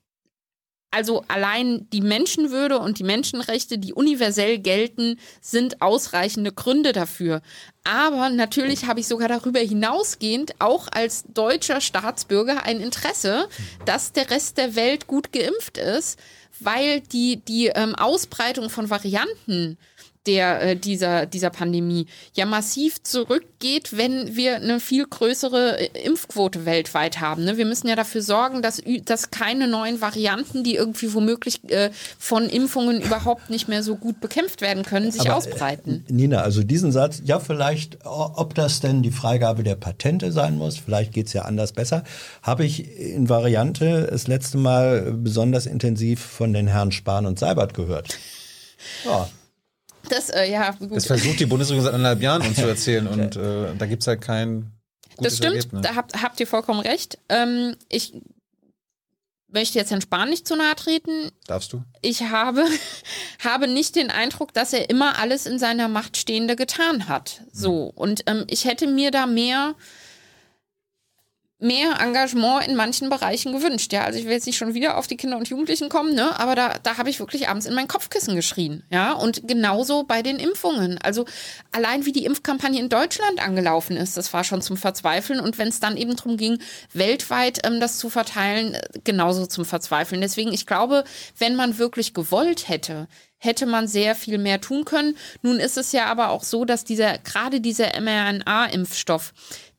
also 0.90 1.24
allein 1.28 1.88
die 1.92 2.00
Menschenwürde 2.00 2.78
und 2.78 2.98
die 2.98 3.04
Menschenrechte, 3.04 3.78
die 3.78 3.92
universell 3.92 4.58
gelten, 4.58 5.18
sind 5.40 5.82
ausreichende 5.82 6.52
Gründe 6.52 6.92
dafür. 6.92 7.42
Aber 7.84 8.30
natürlich 8.30 8.86
habe 8.86 9.00
ich 9.00 9.06
sogar 9.06 9.28
darüber 9.28 9.60
hinausgehend 9.60 10.60
auch 10.60 10.88
als 10.90 11.24
deutscher 11.32 11.80
Staatsbürger 11.80 12.64
ein 12.64 12.80
Interesse, 12.80 13.48
dass 13.84 14.12
der 14.12 14.30
Rest 14.30 14.56
der 14.56 14.76
Welt 14.76 15.06
gut 15.06 15.32
geimpft 15.32 15.78
ist, 15.78 16.18
weil 16.60 17.00
die, 17.00 17.36
die 17.36 17.66
ähm, 17.66 17.94
Ausbreitung 17.94 18.70
von 18.70 18.90
Varianten 18.90 19.78
der, 20.26 20.62
äh, 20.62 20.76
dieser, 20.76 21.26
dieser 21.26 21.50
Pandemie 21.50 22.06
ja 22.34 22.46
massiv 22.46 23.02
zurückgeht, 23.02 23.96
wenn 23.96 24.36
wir 24.36 24.56
eine 24.56 24.80
viel 24.80 25.06
größere 25.06 25.80
äh, 25.80 26.06
Impfquote 26.06 26.66
weltweit 26.66 27.20
haben. 27.20 27.44
Ne? 27.44 27.56
Wir 27.56 27.64
müssen 27.64 27.88
ja 27.88 27.96
dafür 27.96 28.22
sorgen, 28.22 28.62
dass, 28.62 28.82
dass 29.04 29.30
keine 29.30 29.68
neuen 29.68 30.00
Varianten, 30.00 30.64
die 30.64 30.74
irgendwie 30.74 31.12
womöglich 31.14 31.60
äh, 31.70 31.90
von 32.18 32.48
Impfungen 32.48 33.00
überhaupt 33.00 33.50
nicht 33.50 33.68
mehr 33.68 33.82
so 33.82 33.96
gut 33.96 34.20
bekämpft 34.20 34.60
werden 34.60 34.84
können, 34.84 35.10
sich 35.10 35.22
Aber, 35.22 35.36
ausbreiten. 35.36 36.04
äh, 36.08 36.12
Nina, 36.12 36.42
also 36.42 36.62
diesen 36.62 36.92
Satz, 36.92 37.22
ja, 37.24 37.40
vielleicht, 37.40 37.98
ob 38.04 38.54
das 38.54 38.80
denn 38.80 39.02
die 39.02 39.10
Freigabe 39.10 39.62
der 39.62 39.76
Patente 39.76 40.32
sein 40.32 40.56
muss, 40.56 40.78
vielleicht 40.78 41.12
geht's 41.12 41.32
ja 41.32 41.42
anders 41.42 41.72
besser, 41.72 42.04
habe 42.42 42.64
ich 42.64 42.98
in 42.98 43.28
Variante 43.28 44.08
das 44.10 44.26
letzte 44.26 44.58
Mal 44.58 45.12
besonders 45.12 45.66
intensiv 45.66 46.20
von 46.20 46.52
den 46.52 46.66
Herren 46.66 46.92
Spahn 46.92 47.26
und 47.26 47.38
Seibert 47.38 47.74
gehört. 47.74 48.18
Ja, 49.04 49.28
Das, 50.08 50.30
äh, 50.30 50.50
ja, 50.50 50.70
gut. 50.72 50.94
Das 50.96 51.06
versucht 51.06 51.40
die 51.40 51.46
Bundesregierung 51.46 51.84
seit 51.84 51.94
anderthalb 51.94 52.22
Jahren 52.22 52.42
uns 52.42 52.56
zu 52.56 52.66
erzählen 52.66 53.06
und 53.08 53.36
äh, 53.36 53.74
da 53.76 53.86
gibt 53.86 54.02
es 54.02 54.06
halt 54.06 54.20
kein 54.20 54.72
gutes 55.16 55.32
Das 55.32 55.36
stimmt, 55.38 55.56
Ergebnis. 55.56 55.82
da 55.82 55.94
habt, 55.94 56.22
habt 56.22 56.40
ihr 56.40 56.46
vollkommen 56.46 56.80
recht. 56.80 57.18
Ähm, 57.28 57.76
ich 57.88 58.14
möchte 59.48 59.78
jetzt 59.78 59.90
Herrn 59.90 60.00
Spahn 60.02 60.28
nicht 60.28 60.46
zu 60.46 60.56
nahe 60.56 60.74
treten. 60.76 61.30
Darfst 61.46 61.72
du? 61.72 61.82
Ich 62.02 62.22
habe, 62.22 62.64
habe 63.44 63.66
nicht 63.68 63.96
den 63.96 64.10
Eindruck, 64.10 64.52
dass 64.52 64.72
er 64.72 64.90
immer 64.90 65.18
alles 65.18 65.46
in 65.46 65.58
seiner 65.58 65.88
Macht 65.88 66.16
Stehende 66.16 66.54
getan 66.56 67.08
hat. 67.08 67.42
So. 67.52 67.84
Und 67.94 68.24
ähm, 68.26 68.44
ich 68.48 68.64
hätte 68.66 68.86
mir 68.86 69.10
da 69.10 69.26
mehr 69.26 69.74
mehr 71.60 71.98
Engagement 72.00 72.66
in 72.66 72.76
manchen 72.76 73.10
Bereichen 73.10 73.52
gewünscht. 73.52 73.92
Ja, 73.92 74.04
also 74.04 74.18
ich 74.18 74.26
will 74.26 74.32
jetzt 74.32 74.46
nicht 74.46 74.56
schon 74.56 74.74
wieder 74.74 74.96
auf 74.96 75.08
die 75.08 75.16
Kinder 75.16 75.36
und 75.36 75.48
Jugendlichen 75.48 75.88
kommen, 75.88 76.14
ne? 76.14 76.38
Aber 76.38 76.54
da, 76.54 76.74
da 76.82 76.98
habe 76.98 77.10
ich 77.10 77.18
wirklich 77.18 77.48
abends 77.48 77.66
in 77.66 77.74
mein 77.74 77.88
Kopfkissen 77.88 78.36
geschrien. 78.36 78.84
Ja, 78.90 79.12
und 79.12 79.46
genauso 79.48 80.04
bei 80.04 80.22
den 80.22 80.36
Impfungen. 80.36 80.98
Also 80.98 81.24
allein 81.72 82.06
wie 82.06 82.12
die 82.12 82.24
Impfkampagne 82.24 82.78
in 82.78 82.88
Deutschland 82.88 83.44
angelaufen 83.44 83.96
ist, 83.96 84.16
das 84.16 84.32
war 84.32 84.44
schon 84.44 84.62
zum 84.62 84.76
Verzweifeln. 84.76 85.40
Und 85.40 85.58
wenn 85.58 85.68
es 85.68 85.80
dann 85.80 85.96
eben 85.96 86.14
darum 86.14 86.36
ging, 86.36 86.60
weltweit 86.92 87.66
ähm, 87.66 87.80
das 87.80 87.98
zu 87.98 88.08
verteilen, 88.08 88.74
äh, 88.74 88.80
genauso 89.02 89.46
zum 89.46 89.64
Verzweifeln. 89.64 90.20
Deswegen, 90.20 90.52
ich 90.52 90.64
glaube, 90.64 91.02
wenn 91.38 91.56
man 91.56 91.78
wirklich 91.78 92.14
gewollt 92.14 92.68
hätte, 92.68 93.08
hätte 93.38 93.66
man 93.66 93.86
sehr 93.86 94.14
viel 94.14 94.38
mehr 94.38 94.60
tun 94.60 94.84
können. 94.84 95.16
Nun 95.42 95.58
ist 95.60 95.78
es 95.78 95.92
ja 95.92 96.06
aber 96.06 96.30
auch 96.30 96.42
so, 96.42 96.64
dass 96.64 96.84
dieser, 96.84 97.18
gerade 97.18 97.60
dieser 97.60 98.00
mRNA-Impfstoff, 98.00 99.32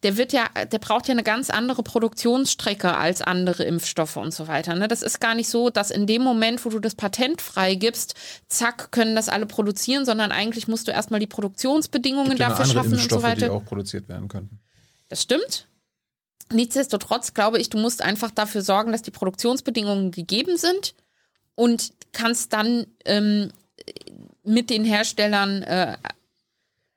der 0.03 0.15
wird 0.15 0.31
ja, 0.31 0.47
der 0.71 0.79
braucht 0.79 1.07
ja 1.07 1.11
eine 1.11 1.23
ganz 1.23 1.49
andere 1.49 1.83
Produktionsstrecke 1.83 2.95
als 2.95 3.21
andere 3.21 3.63
Impfstoffe 3.63 4.15
und 4.15 4.33
so 4.33 4.47
weiter. 4.47 4.75
Ne? 4.75 4.87
Das 4.87 5.01
ist 5.01 5.19
gar 5.19 5.35
nicht 5.35 5.49
so, 5.49 5.69
dass 5.69 5.91
in 5.91 6.07
dem 6.07 6.21
Moment, 6.21 6.63
wo 6.63 6.69
du 6.69 6.79
das 6.79 6.95
Patent 6.95 7.41
freigibst, 7.41 8.15
zack, 8.47 8.91
können 8.91 9.15
das 9.15 9.27
alle 9.27 9.45
produzieren, 9.45 10.05
sondern 10.05 10.31
eigentlich 10.31 10.67
musst 10.67 10.87
du 10.87 10.91
erstmal 10.91 11.19
die 11.19 11.27
Produktionsbedingungen 11.27 12.37
ja 12.37 12.49
dafür 12.49 12.65
schaffen 12.65 12.77
und 12.77 12.89
so 12.89 12.95
Impfstoffe, 12.95 13.23
weiter. 13.23 13.47
die 13.47 13.49
auch 13.49 13.65
produziert 13.65 14.07
werden 14.07 14.29
könnten. 14.29 14.59
Das 15.09 15.21
stimmt. 15.21 15.67
Nichtsdestotrotz 16.51 17.33
glaube 17.33 17.59
ich, 17.59 17.69
du 17.69 17.77
musst 17.77 18.01
einfach 18.01 18.31
dafür 18.31 18.61
sorgen, 18.61 18.91
dass 18.91 19.01
die 19.01 19.11
Produktionsbedingungen 19.11 20.11
gegeben 20.11 20.57
sind 20.57 20.95
und 21.55 21.91
kannst 22.13 22.53
dann 22.53 22.87
ähm, 23.05 23.51
mit 24.43 24.69
den 24.69 24.85
Herstellern 24.85 25.61
äh, 25.63 25.97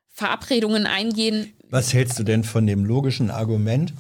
Verabredungen 0.08 0.86
eingehen. 0.86 1.52
Was 1.72 1.94
hältst 1.94 2.18
du 2.18 2.22
denn 2.22 2.44
von 2.44 2.66
dem 2.66 2.84
logischen 2.84 3.30
Argument, 3.30 3.94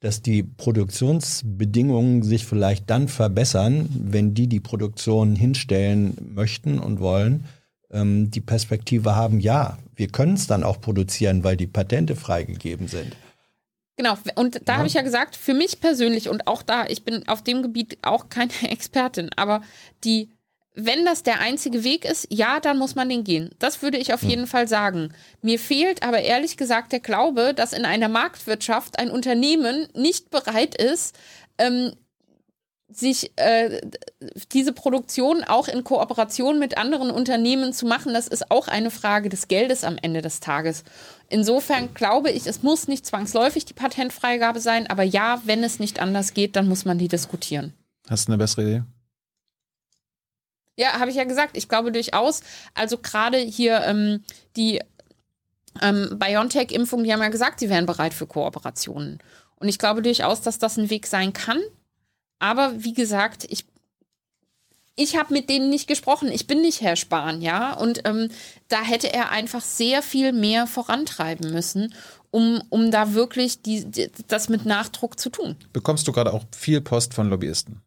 dass 0.00 0.22
die 0.22 0.42
Produktionsbedingungen 0.42 2.22
sich 2.22 2.46
vielleicht 2.46 2.88
dann 2.88 3.06
verbessern, 3.06 3.86
wenn 3.92 4.32
die 4.32 4.46
die 4.46 4.60
Produktion 4.60 5.36
hinstellen 5.36 6.16
möchten 6.34 6.78
und 6.78 7.00
wollen, 7.00 7.44
ähm, 7.90 8.30
die 8.30 8.40
Perspektive 8.40 9.14
haben, 9.14 9.40
ja, 9.40 9.76
wir 9.94 10.08
können 10.08 10.34
es 10.34 10.46
dann 10.46 10.64
auch 10.64 10.80
produzieren, 10.80 11.44
weil 11.44 11.58
die 11.58 11.66
Patente 11.66 12.16
freigegeben 12.16 12.88
sind. 12.88 13.14
Genau, 13.96 14.16
und 14.36 14.60
da 14.64 14.72
Ja. 14.72 14.78
habe 14.78 14.86
ich 14.86 14.94
ja 14.94 15.02
gesagt, 15.02 15.36
für 15.36 15.52
mich 15.52 15.80
persönlich 15.80 16.30
und 16.30 16.46
auch 16.46 16.62
da, 16.62 16.86
ich 16.86 17.04
bin 17.04 17.28
auf 17.28 17.42
dem 17.42 17.60
Gebiet 17.62 17.98
auch 18.00 18.30
keine 18.30 18.52
Expertin, 18.70 19.28
aber 19.36 19.60
die, 20.02 20.30
wenn 20.80 21.04
das 21.04 21.24
der 21.24 21.40
einzige 21.40 21.82
Weg 21.82 22.04
ist, 22.04 22.28
ja, 22.30 22.60
dann 22.60 22.78
muss 22.78 22.94
man 22.94 23.08
den 23.08 23.24
gehen. 23.24 23.50
Das 23.58 23.82
würde 23.82 23.98
ich 23.98 24.14
auf 24.14 24.22
jeden 24.22 24.46
Fall 24.46 24.68
sagen. 24.68 25.12
Mir 25.42 25.58
fehlt 25.58 26.04
aber 26.04 26.20
ehrlich 26.20 26.56
gesagt 26.56 26.92
der 26.92 27.00
Glaube, 27.00 27.52
dass 27.52 27.72
in 27.72 27.84
einer 27.84 28.08
Marktwirtschaft 28.08 28.98
ein 28.98 29.10
Unternehmen 29.10 29.88
nicht 29.94 30.30
bereit 30.30 30.80
ist, 30.80 31.16
ähm, 31.58 31.94
sich 32.90 33.32
äh, 33.36 33.80
diese 34.52 34.72
Produktion 34.72 35.42
auch 35.44 35.66
in 35.66 35.82
Kooperation 35.82 36.60
mit 36.60 36.78
anderen 36.78 37.10
Unternehmen 37.10 37.72
zu 37.72 37.84
machen, 37.84 38.14
das 38.14 38.28
ist 38.28 38.50
auch 38.50 38.68
eine 38.68 38.90
Frage 38.90 39.28
des 39.28 39.48
Geldes 39.48 39.82
am 39.84 39.98
Ende 40.00 40.22
des 40.22 40.40
Tages. 40.40 40.84
Insofern 41.28 41.92
glaube 41.92 42.30
ich, 42.30 42.46
es 42.46 42.62
muss 42.62 42.88
nicht 42.88 43.04
zwangsläufig 43.04 43.64
die 43.64 43.74
Patentfreigabe 43.74 44.60
sein, 44.60 44.86
aber 44.86 45.02
ja, 45.02 45.42
wenn 45.44 45.64
es 45.64 45.80
nicht 45.80 46.00
anders 46.00 46.32
geht, 46.32 46.56
dann 46.56 46.68
muss 46.68 46.84
man 46.84 46.98
die 46.98 47.08
diskutieren. 47.08 47.74
Hast 48.08 48.28
du 48.28 48.32
eine 48.32 48.38
bessere 48.38 48.62
Idee? 48.62 48.82
Ja, 50.78 51.00
habe 51.00 51.10
ich 51.10 51.16
ja 51.16 51.24
gesagt. 51.24 51.56
Ich 51.56 51.68
glaube 51.68 51.90
durchaus. 51.90 52.40
Also 52.72 52.98
gerade 52.98 53.38
hier 53.38 53.82
ähm, 53.82 54.22
die 54.56 54.80
ähm, 55.82 56.18
BioNTech-Impfung, 56.18 57.02
die 57.02 57.12
haben 57.12 57.20
ja 57.20 57.28
gesagt, 57.28 57.60
sie 57.60 57.68
wären 57.68 57.84
bereit 57.84 58.14
für 58.14 58.28
Kooperationen. 58.28 59.18
Und 59.56 59.68
ich 59.68 59.78
glaube 59.78 60.02
durchaus, 60.02 60.40
dass 60.40 60.60
das 60.60 60.76
ein 60.76 60.88
Weg 60.88 61.08
sein 61.08 61.32
kann. 61.32 61.60
Aber 62.38 62.72
wie 62.76 62.94
gesagt, 62.94 63.44
ich, 63.50 63.66
ich 64.94 65.16
habe 65.16 65.34
mit 65.34 65.50
denen 65.50 65.68
nicht 65.68 65.88
gesprochen. 65.88 66.30
Ich 66.30 66.46
bin 66.46 66.60
nicht 66.60 66.80
Herr 66.80 66.94
Spahn, 66.94 67.42
ja. 67.42 67.72
Und 67.72 68.02
ähm, 68.04 68.28
da 68.68 68.80
hätte 68.82 69.12
er 69.12 69.32
einfach 69.32 69.62
sehr 69.62 70.00
viel 70.00 70.32
mehr 70.32 70.68
vorantreiben 70.68 71.50
müssen, 71.50 71.92
um, 72.30 72.62
um 72.68 72.92
da 72.92 73.14
wirklich 73.14 73.62
die, 73.62 73.84
die, 73.84 74.12
das 74.28 74.48
mit 74.48 74.64
Nachdruck 74.64 75.18
zu 75.18 75.30
tun. 75.30 75.56
Bekommst 75.72 76.06
du 76.06 76.12
gerade 76.12 76.32
auch 76.32 76.44
viel 76.56 76.80
Post 76.80 77.14
von 77.14 77.28
Lobbyisten? 77.28 77.82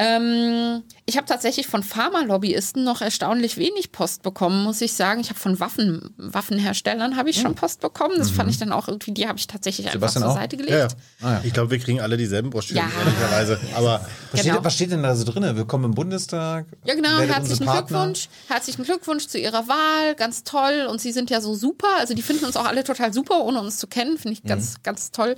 Ähm, 0.00 0.84
ich 1.06 1.16
habe 1.16 1.26
tatsächlich 1.26 1.66
von 1.66 1.82
Pharmalobbyisten 1.82 2.84
noch 2.84 3.00
erstaunlich 3.00 3.56
wenig 3.56 3.90
Post 3.90 4.22
bekommen, 4.22 4.62
muss 4.62 4.80
ich 4.80 4.92
sagen. 4.92 5.20
Ich 5.20 5.28
habe 5.30 5.40
von 5.40 5.58
Waffen, 5.58 6.14
Waffenherstellern 6.16 7.16
habe 7.16 7.30
ich 7.30 7.40
schon 7.40 7.56
Post 7.56 7.80
bekommen. 7.80 8.14
Das 8.16 8.30
fand 8.30 8.48
ich 8.48 8.58
dann 8.58 8.70
auch 8.70 8.86
irgendwie, 8.86 9.12
die 9.12 9.26
habe 9.26 9.38
ich 9.38 9.48
tatsächlich 9.48 9.86
einfach 9.88 9.94
Sebastian 9.98 10.22
zur 10.22 10.30
auch? 10.32 10.36
Seite 10.36 10.56
gelegt. 10.56 10.72
Ja, 10.72 10.78
ja. 10.78 10.88
Ah, 11.20 11.32
ja. 11.32 11.40
Ich 11.42 11.52
glaube, 11.52 11.72
wir 11.72 11.80
kriegen 11.80 12.00
alle 12.00 12.16
dieselben 12.16 12.50
Broschüren, 12.50 12.76
Ja. 12.76 13.00
ehrlicherweise. 13.04 13.58
Aber 13.74 14.06
Was, 14.32 14.42
Genau. 14.42 14.54
steht, 14.54 14.64
was 14.64 14.74
steht 14.74 14.92
denn 14.92 15.02
da 15.02 15.16
so 15.16 15.24
drin? 15.24 15.56
Willkommen 15.56 15.86
im 15.86 15.94
Bundestag. 15.94 16.66
Ja, 16.84 16.94
genau. 16.94 17.18
Herzlichen. 17.18 17.66
Glückwunsch. 17.66 18.28
Herzlichen 18.46 18.84
Glückwunsch 18.84 19.26
zu 19.26 19.38
Ihrer 19.38 19.66
Wahl. 19.66 20.14
Ganz 20.16 20.44
toll. 20.44 20.86
Und 20.88 21.00
Sie 21.00 21.10
sind 21.12 21.30
ja 21.30 21.40
so 21.40 21.54
super. 21.54 21.88
Also, 21.98 22.14
die 22.14 22.22
finden 22.22 22.44
uns 22.44 22.56
auch 22.56 22.66
alle 22.66 22.84
total 22.84 23.12
super, 23.12 23.40
ohne 23.40 23.60
uns 23.60 23.78
zu 23.78 23.86
kennen. 23.88 24.16
Finde 24.18 24.34
ich 24.34 24.44
ganz, 24.44 24.82
ganz 24.84 25.10
toll. 25.10 25.34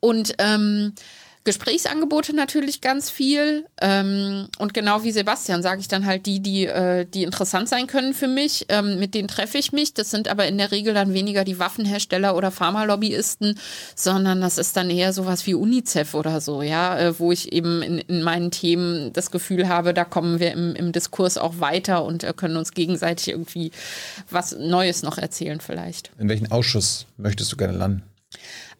Und 0.00 0.34
ähm, 0.38 0.92
Gesprächsangebote 1.46 2.36
natürlich 2.36 2.82
ganz 2.82 3.08
viel. 3.08 3.64
Ähm, 3.80 4.48
und 4.58 4.74
genau 4.74 5.04
wie 5.04 5.12
Sebastian 5.12 5.62
sage 5.62 5.80
ich 5.80 5.88
dann 5.88 6.04
halt 6.04 6.26
die, 6.26 6.40
die, 6.40 6.66
äh, 6.66 7.06
die 7.06 7.22
interessant 7.22 7.70
sein 7.70 7.86
können 7.86 8.12
für 8.12 8.28
mich. 8.28 8.66
Ähm, 8.68 8.98
mit 8.98 9.14
denen 9.14 9.28
treffe 9.28 9.56
ich 9.56 9.72
mich. 9.72 9.94
Das 9.94 10.10
sind 10.10 10.28
aber 10.28 10.46
in 10.46 10.58
der 10.58 10.72
Regel 10.72 10.92
dann 10.92 11.14
weniger 11.14 11.44
die 11.44 11.58
Waffenhersteller 11.58 12.36
oder 12.36 12.50
Pharmalobbyisten, 12.50 13.58
sondern 13.94 14.42
das 14.42 14.58
ist 14.58 14.76
dann 14.76 14.90
eher 14.90 15.14
sowas 15.14 15.46
wie 15.46 15.54
UNICEF 15.54 16.12
oder 16.14 16.42
so, 16.42 16.60
ja, 16.60 16.98
äh, 16.98 17.18
wo 17.18 17.32
ich 17.32 17.52
eben 17.52 17.80
in, 17.80 17.98
in 17.98 18.22
meinen 18.22 18.50
Themen 18.50 19.12
das 19.14 19.30
Gefühl 19.30 19.68
habe, 19.68 19.94
da 19.94 20.04
kommen 20.04 20.40
wir 20.40 20.52
im, 20.52 20.74
im 20.74 20.92
Diskurs 20.92 21.38
auch 21.38 21.60
weiter 21.60 22.04
und 22.04 22.24
äh, 22.24 22.34
können 22.36 22.56
uns 22.56 22.72
gegenseitig 22.72 23.28
irgendwie 23.28 23.70
was 24.28 24.56
Neues 24.58 25.02
noch 25.02 25.16
erzählen 25.16 25.60
vielleicht. 25.60 26.10
In 26.18 26.28
welchen 26.28 26.50
Ausschuss 26.50 27.06
möchtest 27.16 27.52
du 27.52 27.56
gerne 27.56 27.78
landen? 27.78 28.02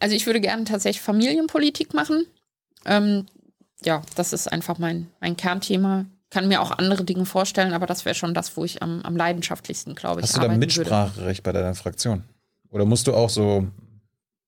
Also 0.01 0.15
ich 0.15 0.27
würde 0.27 0.41
gerne 0.41 0.65
tatsächlich 0.65 1.01
Familienpolitik 1.01 1.95
machen. 1.95 2.27
Ähm, 2.87 3.27
ja, 3.85 4.03
das 4.15 4.33
ist 4.33 4.51
einfach 4.51 4.79
mein, 4.79 5.09
mein 5.21 5.37
Kernthema. 5.37 6.07
Kann 6.31 6.49
mir 6.49 6.61
auch 6.61 6.73
andere 6.73 7.05
Dinge 7.05 7.25
vorstellen, 7.25 7.73
aber 7.73 7.87
das 7.87 8.05
wäre 8.05 8.15
schon 8.15 8.35
das, 8.35 8.57
wo 8.57 8.65
ich 8.65 8.83
am, 8.83 9.03
am 9.03 9.17
leidenschaftlichsten, 9.17 9.95
glaube 9.95 10.21
ich, 10.21 10.27
Hast 10.27 10.37
du 10.37 10.41
da. 10.41 10.49
Mitspracherecht 10.49 11.43
bei 11.43 11.53
deiner 11.53 11.75
Fraktion? 11.75 12.25
Oder 12.71 12.85
musst 12.85 13.07
du 13.07 13.15
auch 13.15 13.31
so 13.31 13.67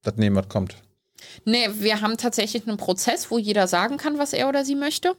das 0.03 0.17
nehmen, 0.17 0.37
was 0.37 0.49
kommt? 0.49 0.77
Nee, 1.45 1.69
wir 1.75 2.01
haben 2.01 2.17
tatsächlich 2.17 2.67
einen 2.67 2.77
Prozess, 2.77 3.31
wo 3.31 3.39
jeder 3.39 3.67
sagen 3.69 3.97
kann, 3.97 4.19
was 4.19 4.33
er 4.33 4.49
oder 4.49 4.65
sie 4.65 4.75
möchte. 4.75 5.17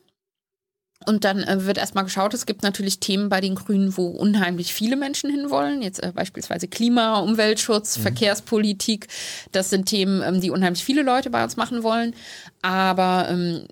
Und 1.05 1.23
dann 1.23 1.43
äh, 1.43 1.65
wird 1.65 1.77
erstmal 1.77 2.03
geschaut, 2.03 2.33
es 2.33 2.45
gibt 2.45 2.62
natürlich 2.62 2.99
Themen 2.99 3.29
bei 3.29 3.39
den 3.39 3.55
Grünen, 3.55 3.95
wo 3.95 4.07
unheimlich 4.07 4.73
viele 4.73 4.97
Menschen 4.97 5.29
hinwollen. 5.29 5.81
Jetzt 5.81 6.03
äh, 6.03 6.12
beispielsweise 6.13 6.67
Klima, 6.67 7.19
Umweltschutz, 7.19 7.97
Verkehrspolitik. 7.97 9.07
Das 9.51 9.69
sind 9.69 9.85
Themen, 9.85 10.21
ähm, 10.21 10.41
die 10.41 10.51
unheimlich 10.51 10.83
viele 10.83 11.01
Leute 11.01 11.29
bei 11.29 11.43
uns 11.43 11.55
machen 11.55 11.83
wollen. 11.83 12.13
Aber 12.62 13.27
ähm, 13.29 13.65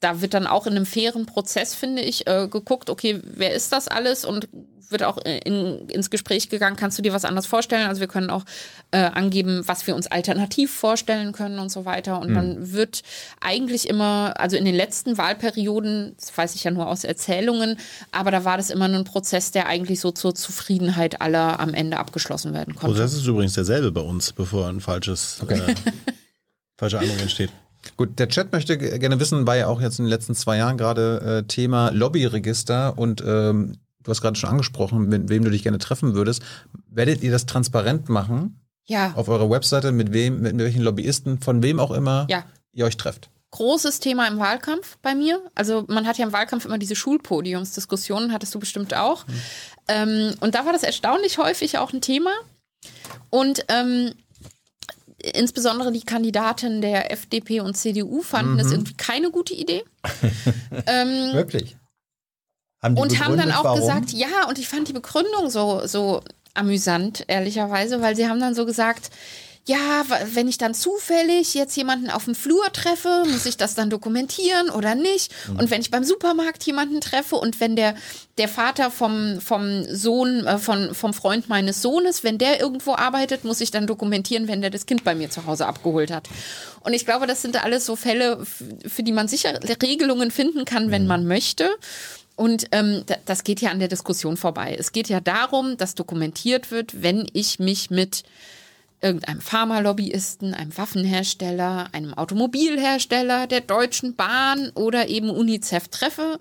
da 0.00 0.22
wird 0.22 0.32
dann 0.32 0.46
auch 0.46 0.66
in 0.66 0.74
einem 0.74 0.86
fairen 0.86 1.26
Prozess, 1.26 1.74
finde 1.74 2.02
ich, 2.02 2.26
äh, 2.26 2.48
geguckt, 2.48 2.88
okay, 2.88 3.20
wer 3.22 3.52
ist 3.52 3.72
das 3.72 3.86
alles 3.86 4.24
und 4.24 4.48
wird 4.90 5.02
auch 5.02 5.18
in, 5.18 5.88
ins 5.88 6.10
Gespräch 6.10 6.48
gegangen, 6.48 6.76
kannst 6.76 6.98
du 6.98 7.02
dir 7.02 7.12
was 7.12 7.24
anderes 7.24 7.46
vorstellen? 7.46 7.86
Also 7.86 8.00
wir 8.00 8.08
können 8.08 8.30
auch 8.30 8.44
äh, 8.90 8.98
angeben, 8.98 9.62
was 9.66 9.86
wir 9.86 9.94
uns 9.94 10.06
alternativ 10.06 10.72
vorstellen 10.72 11.32
können 11.32 11.58
und 11.58 11.70
so 11.70 11.84
weiter. 11.84 12.20
Und 12.20 12.34
dann 12.34 12.72
wird 12.72 13.02
eigentlich 13.40 13.88
immer, 13.88 14.34
also 14.38 14.56
in 14.56 14.64
den 14.64 14.74
letzten 14.74 15.18
Wahlperioden, 15.18 16.14
das 16.18 16.36
weiß 16.36 16.54
ich 16.54 16.64
ja 16.64 16.70
nur 16.70 16.88
aus 16.88 17.04
Erzählungen, 17.04 17.76
aber 18.12 18.30
da 18.30 18.44
war 18.44 18.56
das 18.56 18.70
immer 18.70 18.86
ein 18.86 19.04
Prozess, 19.04 19.50
der 19.50 19.66
eigentlich 19.66 20.00
so 20.00 20.10
zur 20.10 20.34
Zufriedenheit 20.34 21.20
aller 21.20 21.60
am 21.60 21.74
Ende 21.74 21.98
abgeschlossen 21.98 22.54
werden 22.54 22.74
konnte. 22.74 22.94
Prozess 22.94 23.14
ist 23.14 23.26
übrigens 23.26 23.54
derselbe 23.54 23.92
bei 23.92 24.00
uns, 24.00 24.32
bevor 24.32 24.68
ein 24.68 24.80
falsches, 24.80 25.42
äh, 25.48 25.74
falsche 26.78 26.98
Eindruck 26.98 27.20
entsteht. 27.20 27.50
Gut, 27.96 28.18
der 28.18 28.28
Chat 28.28 28.52
möchte 28.52 28.76
gerne 28.76 29.20
wissen, 29.20 29.46
war 29.46 29.56
ja 29.56 29.66
auch 29.66 29.80
jetzt 29.80 29.98
in 29.98 30.04
den 30.04 30.10
letzten 30.10 30.34
zwei 30.34 30.58
Jahren 30.58 30.76
gerade 30.76 31.42
äh, 31.44 31.46
Thema 31.46 31.90
Lobbyregister 31.90 32.98
und 32.98 33.22
ähm, 33.26 33.78
du 34.02 34.10
hast 34.10 34.20
gerade 34.22 34.38
schon 34.38 34.50
angesprochen, 34.50 35.08
mit 35.08 35.28
wem 35.28 35.44
du 35.44 35.50
dich 35.50 35.62
gerne 35.62 35.78
treffen 35.78 36.14
würdest. 36.14 36.42
Werdet 36.88 37.22
ihr 37.22 37.30
das 37.30 37.46
transparent 37.46 38.08
machen 38.08 38.60
Ja. 38.86 39.12
auf 39.14 39.28
eurer 39.28 39.48
Webseite, 39.50 39.92
mit 39.92 40.12
wem, 40.12 40.40
mit 40.40 40.56
welchen 40.58 40.82
Lobbyisten, 40.82 41.40
von 41.40 41.62
wem 41.62 41.78
auch 41.80 41.90
immer 41.90 42.26
Ja. 42.30 42.44
ihr 42.72 42.84
euch 42.86 42.96
trefft? 42.96 43.30
großes 43.52 43.98
Thema 43.98 44.28
im 44.28 44.38
Wahlkampf 44.38 44.96
bei 45.02 45.12
mir. 45.16 45.40
Also 45.56 45.84
man 45.88 46.06
hat 46.06 46.18
ja 46.18 46.24
im 46.24 46.32
Wahlkampf 46.32 46.66
immer 46.66 46.78
diese 46.78 46.94
Schulpodiumsdiskussionen, 46.94 48.32
hattest 48.32 48.54
du 48.54 48.60
bestimmt 48.60 48.94
auch. 48.94 49.24
Ähm, 49.88 50.34
und 50.38 50.54
da 50.54 50.64
war 50.66 50.72
das 50.72 50.84
erstaunlich 50.84 51.36
häufig 51.38 51.76
auch 51.78 51.92
ein 51.92 52.00
Thema. 52.00 52.30
Und 53.28 53.64
ähm, 53.66 54.12
insbesondere 55.18 55.90
die 55.92 56.02
Kandidaten 56.04 56.80
der 56.80 57.10
FDP 57.12 57.60
und 57.60 57.76
CDU 57.76 58.22
fanden 58.22 58.56
das 58.56 58.70
irgendwie 58.70 58.94
keine 58.94 59.30
gute 59.32 59.54
Idee. 59.54 59.82
ähm, 60.86 61.34
Wirklich? 61.34 61.76
Und 62.82 63.20
haben 63.24 63.36
dann 63.36 63.52
auch 63.52 63.64
warum? 63.64 63.80
gesagt, 63.80 64.10
ja, 64.12 64.48
und 64.48 64.58
ich 64.58 64.68
fand 64.68 64.88
die 64.88 64.92
Begründung 64.92 65.50
so, 65.50 65.86
so 65.86 66.22
amüsant, 66.54 67.24
ehrlicherweise, 67.28 68.00
weil 68.00 68.16
sie 68.16 68.28
haben 68.28 68.40
dann 68.40 68.54
so 68.54 68.64
gesagt, 68.66 69.10
ja, 69.66 70.04
wenn 70.32 70.48
ich 70.48 70.58
dann 70.58 70.74
zufällig 70.74 71.54
jetzt 71.54 71.76
jemanden 71.76 72.10
auf 72.10 72.24
dem 72.24 72.34
Flur 72.34 72.72
treffe, 72.72 73.24
muss 73.30 73.44
ich 73.44 73.56
das 73.56 73.74
dann 73.74 73.90
dokumentieren 73.90 74.70
oder 74.70 74.94
nicht? 74.94 75.32
Und 75.58 75.70
wenn 75.70 75.82
ich 75.82 75.90
beim 75.90 76.02
Supermarkt 76.02 76.64
jemanden 76.64 77.00
treffe 77.00 77.36
und 77.36 77.60
wenn 77.60 77.76
der, 77.76 77.94
der 78.38 78.48
Vater 78.48 78.90
vom, 78.90 79.38
vom 79.40 79.84
Sohn, 79.84 80.46
äh, 80.46 80.58
von, 80.58 80.94
vom 80.94 81.12
Freund 81.12 81.48
meines 81.48 81.82
Sohnes, 81.82 82.24
wenn 82.24 82.38
der 82.38 82.60
irgendwo 82.60 82.94
arbeitet, 82.94 83.44
muss 83.44 83.60
ich 83.60 83.70
dann 83.70 83.86
dokumentieren, 83.86 84.48
wenn 84.48 84.62
der 84.62 84.70
das 84.70 84.86
Kind 84.86 85.04
bei 85.04 85.14
mir 85.14 85.30
zu 85.30 85.46
Hause 85.46 85.66
abgeholt 85.66 86.10
hat. 86.10 86.28
Und 86.80 86.94
ich 86.94 87.04
glaube, 87.04 87.26
das 87.26 87.42
sind 87.42 87.62
alles 87.62 87.84
so 87.84 87.96
Fälle, 87.96 88.44
für 88.86 89.02
die 89.02 89.12
man 89.12 89.28
sicher 89.28 89.52
Regelungen 89.82 90.30
finden 90.30 90.64
kann, 90.64 90.90
wenn 90.90 91.06
man 91.06 91.26
möchte. 91.26 91.68
Und 92.36 92.66
ähm, 92.72 93.02
da- 93.06 93.16
das 93.26 93.44
geht 93.44 93.60
ja 93.60 93.70
an 93.70 93.78
der 93.80 93.88
Diskussion 93.88 94.36
vorbei. 94.36 94.74
Es 94.78 94.92
geht 94.92 95.08
ja 95.08 95.20
darum, 95.20 95.76
dass 95.76 95.94
dokumentiert 95.94 96.70
wird, 96.70 97.02
wenn 97.02 97.26
ich 97.32 97.58
mich 97.58 97.90
mit 97.90 98.22
irgendeinem 99.02 99.40
Pharmalobbyisten, 99.40 100.52
einem 100.54 100.76
Waffenhersteller, 100.76 101.88
einem 101.92 102.12
Automobilhersteller, 102.14 103.46
der 103.46 103.62
Deutschen 103.62 104.14
Bahn 104.14 104.70
oder 104.74 105.08
eben 105.08 105.30
UNICEF 105.30 105.88
treffe, 105.88 106.38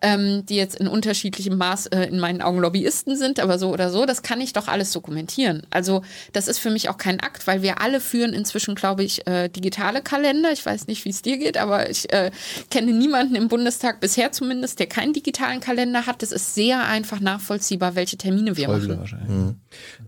ähm, 0.00 0.46
die 0.46 0.56
jetzt 0.56 0.76
in 0.76 0.86
unterschiedlichem 0.86 1.56
Maß 1.56 1.86
äh, 1.86 2.04
in 2.04 2.18
meinen 2.20 2.40
Augen 2.40 2.60
Lobbyisten 2.60 3.16
sind, 3.16 3.40
aber 3.40 3.58
so 3.58 3.72
oder 3.72 3.90
so, 3.90 4.06
das 4.06 4.22
kann 4.22 4.40
ich 4.40 4.52
doch 4.52 4.68
alles 4.68 4.92
dokumentieren. 4.92 5.62
Also 5.70 6.02
das 6.32 6.46
ist 6.48 6.58
für 6.58 6.70
mich 6.70 6.88
auch 6.88 6.98
kein 6.98 7.20
Akt, 7.20 7.46
weil 7.46 7.62
wir 7.62 7.80
alle 7.80 8.00
führen 8.00 8.32
inzwischen, 8.32 8.74
glaube 8.74 9.02
ich, 9.02 9.26
äh, 9.26 9.48
digitale 9.48 10.00
Kalender. 10.00 10.52
Ich 10.52 10.64
weiß 10.64 10.86
nicht, 10.86 11.04
wie 11.04 11.10
es 11.10 11.22
dir 11.22 11.38
geht, 11.38 11.56
aber 11.56 11.90
ich 11.90 12.12
äh, 12.12 12.30
kenne 12.70 12.92
niemanden 12.92 13.34
im 13.34 13.48
Bundestag 13.48 14.00
bisher 14.00 14.30
zumindest, 14.32 14.78
der 14.78 14.86
keinen 14.86 15.12
digitalen 15.12 15.60
Kalender 15.60 16.06
hat. 16.06 16.22
Das 16.22 16.32
ist 16.32 16.54
sehr 16.54 16.86
einfach 16.86 17.20
nachvollziehbar, 17.20 17.94
welche 17.94 18.16
Termine 18.16 18.56
wir 18.56 18.66
Voll 18.66 18.80
machen. 18.80 18.98
wahrscheinlich. 18.98 19.56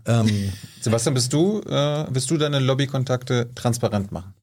Ähm, 0.07 0.53
Sebastian, 0.81 1.15
bist 1.15 1.33
du, 1.33 1.61
äh, 1.63 2.07
willst 2.11 2.31
du 2.31 2.37
deine 2.37 2.59
Lobbykontakte 2.61 3.51
transparent 3.55 4.13
machen? 4.13 4.35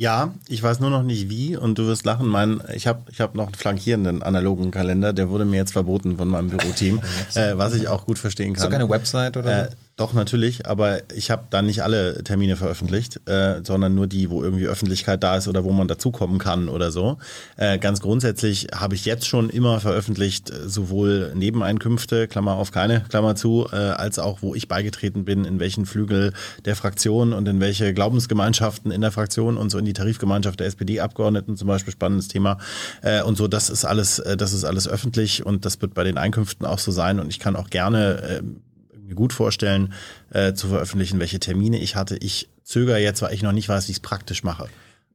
Ja, 0.00 0.32
ich 0.48 0.62
weiß 0.62 0.80
nur 0.80 0.88
noch 0.88 1.02
nicht 1.02 1.28
wie 1.28 1.58
und 1.58 1.76
du 1.76 1.86
wirst 1.86 2.06
lachen. 2.06 2.26
Mein, 2.26 2.62
ich 2.74 2.86
habe 2.86 3.02
ich 3.12 3.20
hab 3.20 3.34
noch 3.34 3.48
einen 3.48 3.54
flankierenden 3.54 4.22
analogen 4.22 4.70
Kalender, 4.70 5.12
der 5.12 5.28
wurde 5.28 5.44
mir 5.44 5.58
jetzt 5.58 5.72
verboten 5.72 6.16
von 6.16 6.26
meinem 6.26 6.48
Büroteam, 6.48 7.02
äh, 7.34 7.58
was 7.58 7.74
ich 7.74 7.86
auch 7.86 8.06
gut 8.06 8.18
verstehen 8.18 8.54
Hast 8.54 8.64
du 8.64 8.70
kann. 8.70 8.78
keine 8.78 8.88
Website 8.88 9.36
oder 9.36 9.64
Äh, 9.64 9.70
doch, 10.00 10.14
natürlich, 10.14 10.66
aber 10.66 11.02
ich 11.12 11.30
habe 11.30 11.44
da 11.50 11.60
nicht 11.60 11.82
alle 11.82 12.24
Termine 12.24 12.56
veröffentlicht, 12.56 13.20
äh, 13.28 13.60
sondern 13.62 13.94
nur 13.94 14.06
die, 14.06 14.30
wo 14.30 14.42
irgendwie 14.42 14.66
Öffentlichkeit 14.66 15.22
da 15.22 15.36
ist 15.36 15.46
oder 15.46 15.62
wo 15.62 15.72
man 15.72 15.88
dazukommen 15.88 16.38
kann 16.38 16.70
oder 16.70 16.90
so. 16.90 17.18
Äh, 17.58 17.78
ganz 17.78 18.00
grundsätzlich 18.00 18.68
habe 18.74 18.94
ich 18.94 19.04
jetzt 19.04 19.26
schon 19.26 19.50
immer 19.50 19.78
veröffentlicht, 19.78 20.48
äh, 20.48 20.66
sowohl 20.66 21.32
Nebeneinkünfte, 21.34 22.28
Klammer 22.28 22.54
auf 22.54 22.72
keine, 22.72 23.02
Klammer 23.10 23.34
zu, 23.34 23.68
äh, 23.70 23.76
als 23.76 24.18
auch, 24.18 24.40
wo 24.40 24.54
ich 24.54 24.68
beigetreten 24.68 25.26
bin, 25.26 25.44
in 25.44 25.60
welchen 25.60 25.84
Flügel 25.84 26.32
der 26.64 26.76
Fraktion 26.76 27.34
und 27.34 27.46
in 27.46 27.60
welche 27.60 27.92
Glaubensgemeinschaften 27.92 28.90
in 28.92 29.02
der 29.02 29.12
Fraktion 29.12 29.58
und 29.58 29.68
so 29.68 29.76
in 29.76 29.84
die 29.84 29.92
Tarifgemeinschaft 29.92 30.60
der 30.60 30.66
SPD-Abgeordneten 30.68 31.58
zum 31.58 31.68
Beispiel, 31.68 31.92
spannendes 31.92 32.28
Thema. 32.28 32.56
Äh, 33.02 33.22
und 33.22 33.36
so, 33.36 33.48
das 33.48 33.68
ist 33.68 33.84
alles, 33.84 34.18
äh, 34.18 34.38
das 34.38 34.54
ist 34.54 34.64
alles 34.64 34.88
öffentlich 34.88 35.44
und 35.44 35.66
das 35.66 35.82
wird 35.82 35.92
bei 35.92 36.04
den 36.04 36.16
Einkünften 36.16 36.64
auch 36.64 36.78
so 36.78 36.90
sein 36.90 37.20
und 37.20 37.28
ich 37.28 37.38
kann 37.38 37.54
auch 37.54 37.68
gerne 37.68 38.42
mir 39.10 39.16
gut 39.16 39.32
vorstellen, 39.32 39.92
äh, 40.30 40.54
zu 40.54 40.68
veröffentlichen, 40.68 41.18
welche 41.18 41.40
Termine 41.40 41.78
ich 41.78 41.96
hatte. 41.96 42.16
Ich 42.16 42.48
zögere 42.64 42.98
jetzt, 42.98 43.20
weil 43.22 43.34
ich 43.34 43.42
noch 43.42 43.52
nicht 43.52 43.68
weiß, 43.68 43.88
wie 43.88 43.92
ich 43.92 43.98
es 43.98 44.02
praktisch 44.02 44.42
mache. 44.42 44.68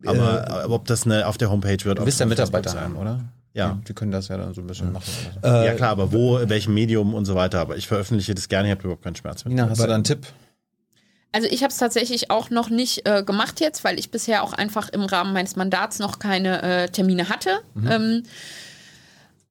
Aber, 0.06 0.48
aber 0.52 0.76
ob 0.76 0.86
das 0.86 1.06
eine, 1.06 1.26
auf 1.26 1.38
der 1.38 1.50
Homepage 1.50 1.84
wird. 1.84 1.98
Du 2.00 2.06
bist 2.06 2.20
ja 2.20 2.26
Mitarbeiter 2.26 2.80
haben, 2.80 2.96
oder? 2.96 3.22
Ja. 3.54 3.80
Die 3.88 3.94
können 3.94 4.12
das 4.12 4.28
ja 4.28 4.38
dann 4.38 4.54
so 4.54 4.62
ein 4.62 4.68
bisschen 4.68 4.92
machen. 4.92 5.10
Oder 5.42 5.50
so. 5.50 5.58
Äh, 5.64 5.66
Ja 5.68 5.74
klar, 5.74 5.92
aber 5.92 6.12
wo, 6.12 6.38
welchem 6.44 6.74
Medium 6.74 7.14
und 7.14 7.26
so 7.26 7.36
weiter. 7.36 7.62
Aber 7.62 7.78
ich 7.78 7.88
veröffentliche 7.88 8.36
das 8.36 8.50
gerne, 8.50 8.68
ich 8.68 8.72
habe 8.72 8.84
überhaupt 8.84 9.04
keinen 9.04 9.16
Schmerz 9.16 9.46
mit. 9.46 9.54
Nina, 9.54 9.70
hast 9.70 9.82
du 9.82 9.88
da 9.88 9.96
einen 9.96 10.04
Tipp? 10.04 10.28
Also 11.32 11.48
ich 11.50 11.64
habe 11.64 11.72
es 11.72 11.78
tatsächlich 11.78 12.32
auch 12.32 12.50
noch 12.50 12.70
nicht 12.70 13.08
äh, 13.08 13.24
gemacht 13.24 13.60
jetzt, 13.62 13.84
weil 13.84 13.98
ich 14.00 14.12
bisher 14.12 14.44
auch 14.44 14.54
einfach 14.54 14.90
im 14.90 15.02
Rahmen 15.02 15.34
meines 15.34 15.56
Mandats 15.56 16.00
noch 16.00 16.20
keine 16.20 16.62
äh, 16.62 16.90
Termine 16.90 17.30
hatte. 17.30 17.60
Ähm, 17.90 18.24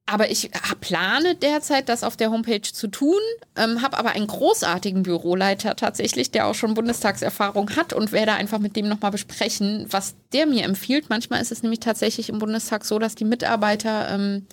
aber 0.05 0.29
ich 0.29 0.51
hab- 0.53 0.81
plane 0.81 1.35
derzeit, 1.35 1.89
das 1.89 2.03
auf 2.03 2.15
der 2.15 2.29
Homepage 2.31 2.61
zu 2.61 2.87
tun, 2.87 3.19
ähm, 3.55 3.81
habe 3.81 3.97
aber 3.97 4.11
einen 4.11 4.27
großartigen 4.27 5.03
Büroleiter 5.03 5.75
tatsächlich, 5.75 6.31
der 6.31 6.47
auch 6.47 6.53
schon 6.55 6.75
Bundestagserfahrung 6.75 7.71
hat 7.75 7.93
und 7.93 8.11
werde 8.11 8.33
einfach 8.33 8.59
mit 8.59 8.75
dem 8.75 8.87
nochmal 8.87 9.11
besprechen, 9.11 9.87
was 9.89 10.15
der 10.33 10.45
mir 10.45 10.63
empfiehlt. 10.63 11.09
Manchmal 11.09 11.41
ist 11.41 11.51
es 11.51 11.63
nämlich 11.63 11.79
tatsächlich 11.79 12.29
im 12.29 12.39
Bundestag 12.39 12.85
so, 12.85 12.99
dass 12.99 13.15
die 13.15 13.25
Mitarbeiter 13.25 14.09
ähm, 14.11 14.45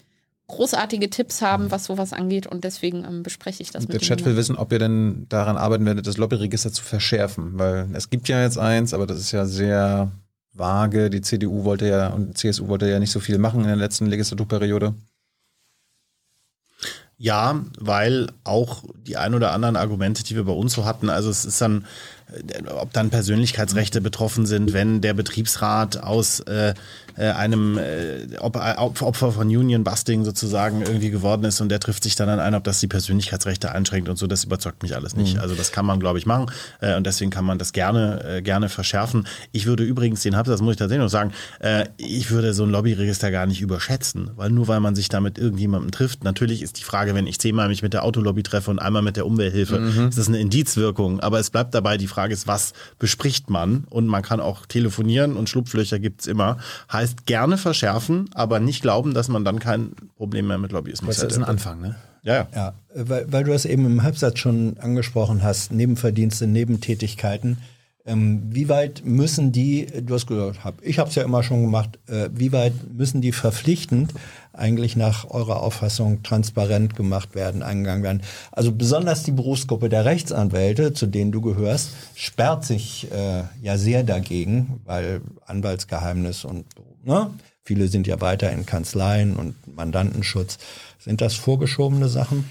großartige 0.48 1.09
Tipps 1.11 1.42
haben, 1.42 1.70
was 1.70 1.84
sowas 1.84 2.12
angeht 2.12 2.46
und 2.46 2.64
deswegen 2.64 3.05
ähm, 3.05 3.22
bespreche 3.22 3.62
ich 3.62 3.70
das 3.70 3.86
Der 3.86 3.94
mit 3.94 4.03
Chat 4.03 4.20
dem. 4.20 4.26
will 4.26 4.36
wissen, 4.36 4.57
ob 4.57 4.72
ihr 4.72 4.78
denn 4.78 5.26
daran 5.28 5.57
arbeiten 5.57 5.84
werdet, 5.86 6.07
das 6.07 6.16
Lobbyregister 6.18 6.72
zu 6.72 6.82
verschärfen. 6.82 7.59
Weil 7.59 7.88
es 7.94 8.11
gibt 8.11 8.28
ja 8.28 8.42
jetzt 8.42 8.59
eins, 8.59 8.92
aber 8.94 9.07
das 9.07 9.18
ist 9.18 9.32
ja 9.32 9.46
sehr 9.46 10.12
vage. 10.53 11.09
Die 11.11 11.20
CDU 11.22 11.64
wollte 11.64 11.88
ja 11.88 12.09
und 12.09 12.28
die 12.28 12.34
CSU 12.34 12.68
wollte 12.68 12.88
ja 12.90 12.98
nicht 12.98 13.12
so 13.12 13.20
viel 13.20 13.38
machen 13.38 13.61
in 13.62 13.66
der 13.68 13.76
letzten 13.76 14.07
Legislaturperiode. 14.07 14.94
Ja, 17.23 17.61
weil 17.79 18.33
auch 18.43 18.83
die 19.07 19.16
ein 19.16 19.33
oder 19.33 19.53
anderen 19.53 19.77
Argumente, 19.77 20.25
die 20.25 20.35
wir 20.35 20.43
bei 20.43 20.53
uns 20.53 20.73
so 20.73 20.85
hatten, 20.85 21.09
also 21.09 21.31
es 21.31 21.45
ist 21.45 21.61
dann, 21.61 21.87
äh, 22.33 22.66
ob 22.66 22.93
dann 22.93 23.11
Persönlichkeitsrechte 23.11 24.01
betroffen 24.01 24.45
sind, 24.45 24.73
wenn 24.73 25.01
der 25.01 25.14
Betriebsrat 25.14 26.03
aus 26.03 26.41
äh, 26.41 26.75
äh, 27.17 27.31
einem 27.31 27.79
äh, 27.79 28.39
Op- 28.39 28.57
Opfer 29.03 29.33
von 29.33 29.49
Union 29.49 29.85
Busting 29.85 30.25
sozusagen 30.25 30.83
irgendwie 30.83 31.11
geworden 31.11 31.45
ist 31.45 31.61
und 31.61 31.69
der 31.69 31.81
trifft 31.81 32.03
sich 32.03 32.15
dann 32.15 32.29
an 32.29 32.41
ein, 32.41 32.55
ob 32.55 32.65
das 32.65 32.81
die 32.81 32.89
Persönlichkeitsrechte 32.89 33.73
einschränkt 33.73 34.09
und 34.09 34.19
so, 34.19 34.27
das 34.27 34.45
überzeugt 34.45 34.83
mich 34.83 34.95
alles 34.95 35.17
nicht. 35.17 35.39
Also 35.39 35.55
das 35.55 35.73
kann 35.73 35.87
man, 35.87 35.99
glaube 36.01 36.19
ich, 36.19 36.27
machen 36.27 36.51
äh, 36.81 36.97
und 36.97 37.07
deswegen 37.07 37.31
kann 37.31 37.45
man 37.45 37.59
das 37.59 37.73
gerne, 37.73 38.25
äh, 38.25 38.43
gerne 38.43 38.69
verschärfen. 38.69 39.27
Ich 39.53 39.67
würde 39.67 39.83
übrigens 39.85 40.23
den 40.23 40.33
das 40.33 40.61
muss 40.63 40.73
ich 40.73 40.79
tatsächlich 40.79 41.03
noch 41.05 41.11
sagen, 41.11 41.33
äh, 41.61 41.87
ich 41.97 42.31
würde 42.31 42.55
so 42.55 42.65
ein 42.65 42.71
Lobbyregister 42.71 43.31
gar 43.31 43.47
nicht 43.47 43.61
überschätzen, 43.61 44.31
weil 44.37 44.51
nur 44.51 44.67
weil 44.69 44.81
man 44.81 44.95
sich 44.95 45.09
da 45.09 45.21
mit 45.21 45.39
irgendjemandem 45.39 45.91
trifft, 45.91 46.25
natürlich 46.25 46.63
ist 46.63 46.79
die 46.79 46.85
Frage, 46.85 47.15
wenn 47.15 47.27
ich 47.27 47.39
zehnmal 47.39 47.69
mich 47.69 47.83
mit 47.83 47.93
der 47.93 48.05
Autolobby 48.05 48.43
treffe 48.43 48.71
und 48.71 48.79
einmal 48.79 49.03
mit 49.03 49.17
der 49.17 49.27
Umwelthilfe, 49.27 49.77
ist 50.09 50.19
das 50.19 50.29
eine 50.29 50.39
Indizwirkung, 50.39 51.21
aber 51.21 51.39
es 51.39 51.51
bleibt 51.51 51.75
dabei, 51.75 51.97
die 51.99 52.09
Frage 52.09 52.33
ist, 52.33 52.47
was 52.47 52.73
bespricht 52.99 53.51
man? 53.51 53.85
Und 53.91 54.07
man 54.07 54.23
kann 54.23 54.41
auch 54.41 54.67
telefonieren 54.67 55.37
und 55.37 55.49
Schlupflöcher 55.49 55.99
gibt's 55.99 56.27
immer, 56.27 56.57
heißt 56.93 57.01
gerne 57.26 57.59
verschärfen, 57.59 58.30
aber 58.34 58.61
nicht 58.61 58.82
glauben, 58.82 59.14
dass 59.14 59.28
man 59.28 59.44
dann 59.44 59.59
kein 59.59 59.92
Problem 60.16 60.48
mehr 60.48 60.59
mit 60.59 60.72
Lobbyismus 60.72 61.16
Das 61.16 61.32
ist 61.32 61.38
ein. 61.38 61.44
Anfang, 61.44 61.80
ne? 61.80 61.96
Ja, 62.22 62.34
ja. 62.34 62.48
Ja, 62.55 62.74
weil, 62.94 63.32
weil 63.32 63.44
du 63.44 63.50
das 63.50 63.64
eben 63.64 63.84
im 63.84 64.03
Halbsatz 64.03 64.38
schon 64.38 64.78
angesprochen 64.78 65.42
hast, 65.42 65.72
Nebenverdienste, 65.72 66.46
Nebentätigkeiten. 66.46 67.59
Ähm, 68.05 68.42
wie 68.50 68.68
weit 68.68 69.03
müssen 69.05 69.53
die, 69.53 69.86
du 69.86 70.14
hast 70.14 70.26
gesagt, 70.26 70.64
hab, 70.64 70.84
ich 70.84 70.98
habe 70.98 71.09
es 71.09 71.14
ja 71.14 71.22
immer 71.22 71.44
schon 71.44 71.62
gemacht, 71.62 72.00
äh, 72.09 72.30
wie 72.34 72.50
weit 72.50 72.72
müssen 72.92 73.20
die 73.20 73.30
verpflichtend 73.30 74.12
eigentlich 74.53 74.96
nach 74.96 75.30
eurer 75.30 75.62
Auffassung 75.62 76.24
transparent 76.24 76.96
gemacht 76.96 77.36
werden, 77.36 77.62
eingegangen 77.62 78.03
werden? 78.03 78.22
Also 78.50 78.72
besonders 78.72 79.22
die 79.22 79.30
Berufsgruppe 79.30 79.88
der 79.88 80.05
Rechtsanwälte, 80.05 80.92
zu 80.92 81.07
denen 81.07 81.30
du 81.30 81.40
gehörst, 81.40 81.90
sperrt 82.16 82.64
sich 82.64 83.07
äh, 83.12 83.44
ja 83.62 83.78
sehr 83.78 84.03
dagegen, 84.03 84.80
weil 84.84 85.20
Anwaltsgeheimnis 85.46 86.44
und 86.44 86.66
ne, 87.05 87.30
viele 87.64 87.88
sind 87.88 88.07
ja 88.07 88.20
weiter 88.20 88.50
in 88.53 88.66
Kanzleien 88.66 89.36
und 89.36 89.55
Mandantenschutz. 89.74 90.59
Sind 90.98 91.20
das 91.20 91.34
vorgeschobene 91.34 92.09
Sachen? 92.09 92.44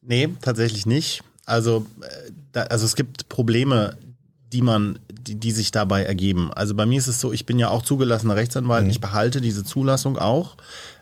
Nee, 0.00 0.28
tatsächlich 0.40 0.86
nicht. 0.86 1.22
Also, 1.46 1.86
äh, 2.00 2.30
da, 2.52 2.62
also 2.64 2.84
es 2.84 2.96
gibt 2.96 3.28
Probleme, 3.28 3.96
die 4.52 4.62
man, 4.62 4.98
die, 5.10 5.36
die 5.36 5.52
sich 5.52 5.70
dabei 5.70 6.02
ergeben. 6.02 6.52
Also 6.52 6.74
bei 6.74 6.86
mir 6.86 6.98
ist 6.98 7.06
es 7.06 7.20
so, 7.20 7.32
ich 7.32 7.46
bin 7.46 7.58
ja 7.58 7.68
auch 7.68 7.82
zugelassener 7.82 8.36
Rechtsanwalt, 8.36 8.88
ich 8.88 9.00
behalte 9.00 9.40
diese 9.40 9.64
Zulassung 9.64 10.18
auch, 10.18 10.56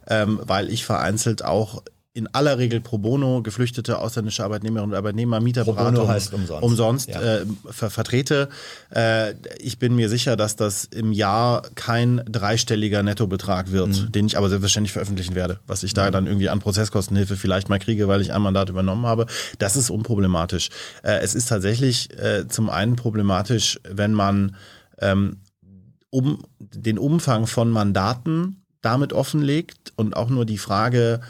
ähm, 0.06 0.40
weil 0.44 0.70
ich 0.70 0.84
vereinzelt 0.84 1.44
auch 1.44 1.82
in 2.12 2.26
aller 2.34 2.58
Regel 2.58 2.80
pro 2.80 2.98
bono 2.98 3.40
geflüchtete 3.40 3.98
ausländische 4.00 4.42
Arbeitnehmerinnen 4.42 4.90
und 4.92 4.96
Arbeitnehmer, 4.96 5.38
Mieterberatung 5.40 5.94
bono 5.94 6.08
heißt 6.08 6.34
umsonst. 6.34 6.62
umsonst 6.64 7.08
Ja. 7.10 7.20
äh, 7.22 7.46
ver 7.70 7.88
vertrete. 7.88 8.48
Äh, 8.92 9.34
ich 9.60 9.78
bin 9.78 9.94
mir 9.94 10.08
sicher, 10.08 10.36
dass 10.36 10.56
das 10.56 10.84
im 10.86 11.12
Jahr 11.12 11.62
kein 11.76 12.20
dreistelliger 12.28 13.04
Nettobetrag 13.04 13.70
wird, 13.70 13.88
Mhm. 13.88 14.12
den 14.12 14.26
ich 14.26 14.36
aber 14.36 14.48
selbstverständlich 14.48 14.92
veröffentlichen 14.92 15.36
werde, 15.36 15.60
was 15.68 15.84
ich 15.84 15.94
da 15.94 16.10
dann 16.10 16.26
irgendwie 16.26 16.48
an 16.48 16.58
Prozesskostenhilfe 16.58 17.36
vielleicht 17.36 17.68
mal 17.68 17.78
kriege, 17.78 18.08
weil 18.08 18.20
ich 18.22 18.32
ein 18.32 18.42
Mandat 18.42 18.70
übernommen 18.70 19.06
habe. 19.06 19.26
Das 19.60 19.76
ist 19.76 19.88
unproblematisch. 19.88 20.70
Äh, 21.04 21.18
es 21.20 21.36
ist 21.36 21.48
tatsächlich 21.48 22.10
äh, 22.18 22.48
zum 22.48 22.70
einen 22.70 22.96
problematisch, 22.96 23.78
wenn 23.88 24.14
man 24.14 24.56
ähm, 24.98 25.36
um 26.10 26.42
den 26.58 26.98
Umfang 26.98 27.46
von 27.46 27.70
Mandaten 27.70 28.64
damit 28.82 29.12
offenlegt 29.12 29.92
und 29.94 30.16
auch 30.16 30.28
nur 30.28 30.44
die 30.44 30.58
Frage 30.58 31.20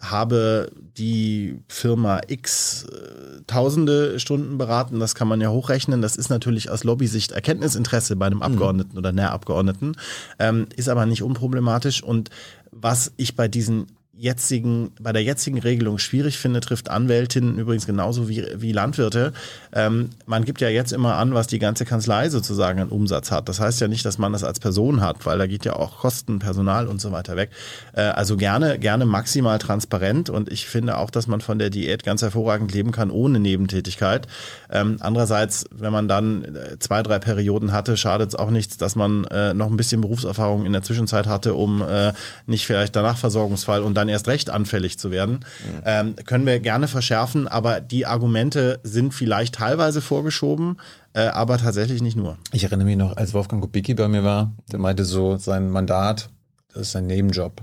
habe 0.00 0.72
die 0.96 1.62
Firma 1.68 2.20
X 2.26 2.84
äh, 2.84 3.42
tausende 3.46 4.18
Stunden 4.18 4.56
beraten, 4.56 4.98
das 4.98 5.14
kann 5.14 5.28
man 5.28 5.40
ja 5.40 5.50
hochrechnen. 5.50 6.00
Das 6.00 6.16
ist 6.16 6.30
natürlich 6.30 6.70
aus 6.70 6.84
Lobbysicht 6.84 7.32
Erkenntnisinteresse 7.32 8.16
bei 8.16 8.26
einem 8.26 8.42
Abgeordneten 8.42 8.96
oder 8.96 9.12
Nährabgeordneten, 9.12 9.96
ähm, 10.38 10.66
ist 10.74 10.88
aber 10.88 11.06
nicht 11.06 11.22
unproblematisch. 11.22 12.02
Und 12.02 12.30
was 12.70 13.12
ich 13.16 13.36
bei 13.36 13.46
diesen 13.46 13.86
jetzigen, 14.20 14.92
bei 15.00 15.12
der 15.12 15.22
jetzigen 15.22 15.58
Regelung 15.58 15.98
schwierig 15.98 16.38
finde, 16.38 16.60
trifft 16.60 16.90
Anwältinnen 16.90 17.58
übrigens 17.58 17.86
genauso 17.86 18.28
wie, 18.28 18.46
wie 18.54 18.70
Landwirte. 18.72 19.32
Ähm, 19.72 20.10
man 20.26 20.44
gibt 20.44 20.60
ja 20.60 20.68
jetzt 20.68 20.92
immer 20.92 21.16
an, 21.16 21.32
was 21.32 21.46
die 21.46 21.58
ganze 21.58 21.86
Kanzlei 21.86 22.28
sozusagen 22.28 22.80
an 22.80 22.90
Umsatz 22.90 23.30
hat. 23.30 23.48
Das 23.48 23.60
heißt 23.60 23.80
ja 23.80 23.88
nicht, 23.88 24.04
dass 24.04 24.18
man 24.18 24.34
das 24.34 24.44
als 24.44 24.60
Person 24.60 25.00
hat, 25.00 25.24
weil 25.24 25.38
da 25.38 25.46
geht 25.46 25.64
ja 25.64 25.74
auch 25.74 26.00
Kosten, 26.00 26.38
Personal 26.38 26.86
und 26.86 27.00
so 27.00 27.12
weiter 27.12 27.36
weg. 27.36 27.48
Äh, 27.94 28.02
also 28.02 28.36
gerne, 28.36 28.78
gerne 28.78 29.06
maximal 29.06 29.58
transparent 29.58 30.28
und 30.28 30.52
ich 30.52 30.66
finde 30.66 30.98
auch, 30.98 31.10
dass 31.10 31.26
man 31.26 31.40
von 31.40 31.58
der 31.58 31.70
Diät 31.70 32.04
ganz 32.04 32.20
hervorragend 32.20 32.74
leben 32.74 32.92
kann 32.92 33.10
ohne 33.10 33.40
Nebentätigkeit. 33.40 34.26
Ähm, 34.70 34.98
andererseits, 35.00 35.64
wenn 35.70 35.92
man 35.92 36.08
dann 36.08 36.44
äh, 36.44 36.78
zwei, 36.78 37.02
drei 37.02 37.20
Perioden 37.20 37.72
hatte, 37.72 37.96
schadet 37.96 38.28
es 38.28 38.34
auch 38.34 38.50
nichts, 38.50 38.76
dass 38.76 38.96
man 38.96 39.24
äh, 39.24 39.54
noch 39.54 39.70
ein 39.70 39.78
bisschen 39.78 40.02
Berufserfahrung 40.02 40.66
in 40.66 40.74
der 40.74 40.82
Zwischenzeit 40.82 41.26
hatte, 41.26 41.54
um 41.54 41.80
äh, 41.80 42.12
nicht 42.44 42.66
vielleicht 42.66 42.94
danach 42.94 43.16
Versorgungsfall 43.16 43.80
und 43.80 43.94
dann 43.94 44.09
erst 44.10 44.28
recht 44.28 44.50
anfällig 44.50 44.98
zu 44.98 45.10
werden. 45.10 45.40
Mhm. 45.64 45.82
Ähm, 45.84 46.16
können 46.24 46.46
wir 46.46 46.60
gerne 46.60 46.88
verschärfen, 46.88 47.48
aber 47.48 47.80
die 47.80 48.06
Argumente 48.06 48.80
sind 48.82 49.14
vielleicht 49.14 49.56
teilweise 49.56 50.00
vorgeschoben, 50.00 50.78
äh, 51.12 51.22
aber 51.22 51.58
tatsächlich 51.58 52.02
nicht 52.02 52.16
nur. 52.16 52.38
Ich 52.52 52.64
erinnere 52.64 52.86
mich 52.86 52.96
noch, 52.96 53.16
als 53.16 53.34
Wolfgang 53.34 53.62
Kubicki 53.62 53.94
bei 53.94 54.08
mir 54.08 54.24
war, 54.24 54.52
der 54.70 54.78
meinte 54.78 55.04
so, 55.04 55.36
sein 55.36 55.70
Mandat, 55.70 56.30
das 56.68 56.82
ist 56.82 56.92
sein 56.92 57.06
Nebenjob. 57.06 57.62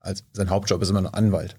Als, 0.00 0.24
sein 0.32 0.50
Hauptjob 0.50 0.82
ist 0.82 0.90
immer 0.90 1.00
noch 1.00 1.12
Anwalt. 1.12 1.56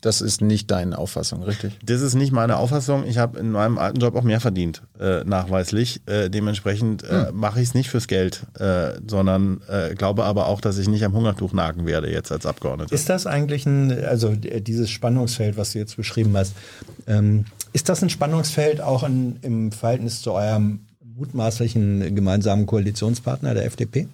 Das 0.00 0.20
ist 0.20 0.40
nicht 0.40 0.70
deine 0.70 0.96
Auffassung, 0.96 1.42
richtig? 1.42 1.76
Das 1.84 2.02
ist 2.02 2.14
nicht 2.14 2.30
meine 2.30 2.56
Auffassung. 2.56 3.04
Ich 3.04 3.18
habe 3.18 3.38
in 3.38 3.50
meinem 3.50 3.78
alten 3.78 3.98
Job 3.98 4.14
auch 4.14 4.22
mehr 4.22 4.40
verdient, 4.40 4.82
äh, 5.00 5.24
nachweislich. 5.24 6.02
Äh, 6.06 6.30
dementsprechend 6.30 7.02
äh, 7.02 7.26
hm. 7.26 7.36
mache 7.36 7.60
ich 7.60 7.68
es 7.68 7.74
nicht 7.74 7.90
fürs 7.90 8.06
Geld, 8.06 8.46
äh, 8.58 8.92
sondern 9.06 9.60
äh, 9.68 9.94
glaube 9.96 10.24
aber 10.24 10.46
auch, 10.46 10.60
dass 10.60 10.78
ich 10.78 10.88
nicht 10.88 11.04
am 11.04 11.14
Hungertuch 11.14 11.52
nagen 11.52 11.84
werde 11.84 12.10
jetzt 12.10 12.30
als 12.30 12.46
Abgeordneter. 12.46 12.92
Ist 12.92 13.08
das 13.08 13.26
eigentlich 13.26 13.66
ein, 13.66 14.04
also 14.04 14.34
dieses 14.36 14.88
Spannungsfeld, 14.88 15.56
was 15.56 15.72
du 15.72 15.80
jetzt 15.80 15.96
beschrieben 15.96 16.36
hast, 16.36 16.54
ähm, 17.08 17.46
ist 17.72 17.88
das 17.88 18.02
ein 18.02 18.10
Spannungsfeld 18.10 18.80
auch 18.80 19.02
in, 19.02 19.38
im 19.42 19.72
Verhältnis 19.72 20.22
zu 20.22 20.32
eurem 20.32 20.86
mutmaßlichen 21.02 22.14
gemeinsamen 22.14 22.66
Koalitionspartner, 22.66 23.54
der 23.54 23.64
FDP? 23.64 24.08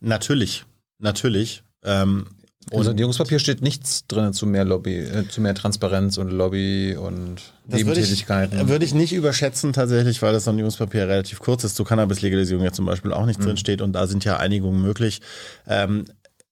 Natürlich, 0.00 0.64
natürlich. 0.98 1.62
Ähm, 1.82 2.26
und 2.72 2.78
Im 2.78 2.84
Sondierungspapier 2.84 3.38
steht 3.38 3.62
nichts 3.62 4.08
drin 4.08 4.32
zu 4.32 4.44
mehr 4.44 4.64
Lobby, 4.64 4.98
äh, 4.98 5.28
zu 5.28 5.40
mehr 5.40 5.54
Transparenz 5.54 6.18
und 6.18 6.30
Lobby 6.30 6.96
und 6.96 7.36
Nebentätigkeiten. 7.68 8.54
Würde 8.54 8.64
ich, 8.64 8.68
würde 8.68 8.84
ich 8.86 8.94
nicht 8.94 9.12
überschätzen 9.12 9.72
tatsächlich, 9.72 10.20
weil 10.20 10.32
das 10.32 10.44
Sondierungspapier 10.44 11.06
relativ 11.06 11.38
kurz 11.38 11.62
ist. 11.62 11.76
Zu 11.76 11.84
Cannabis-Legalisierung 11.84 12.64
ja 12.64 12.72
zum 12.72 12.86
Beispiel 12.86 13.12
auch 13.12 13.24
nicht 13.24 13.38
mhm. 13.38 13.44
drin 13.44 13.56
steht 13.56 13.82
und 13.82 13.92
da 13.92 14.08
sind 14.08 14.24
ja 14.24 14.38
Einigungen 14.38 14.82
möglich. 14.82 15.20
Ähm, 15.68 16.06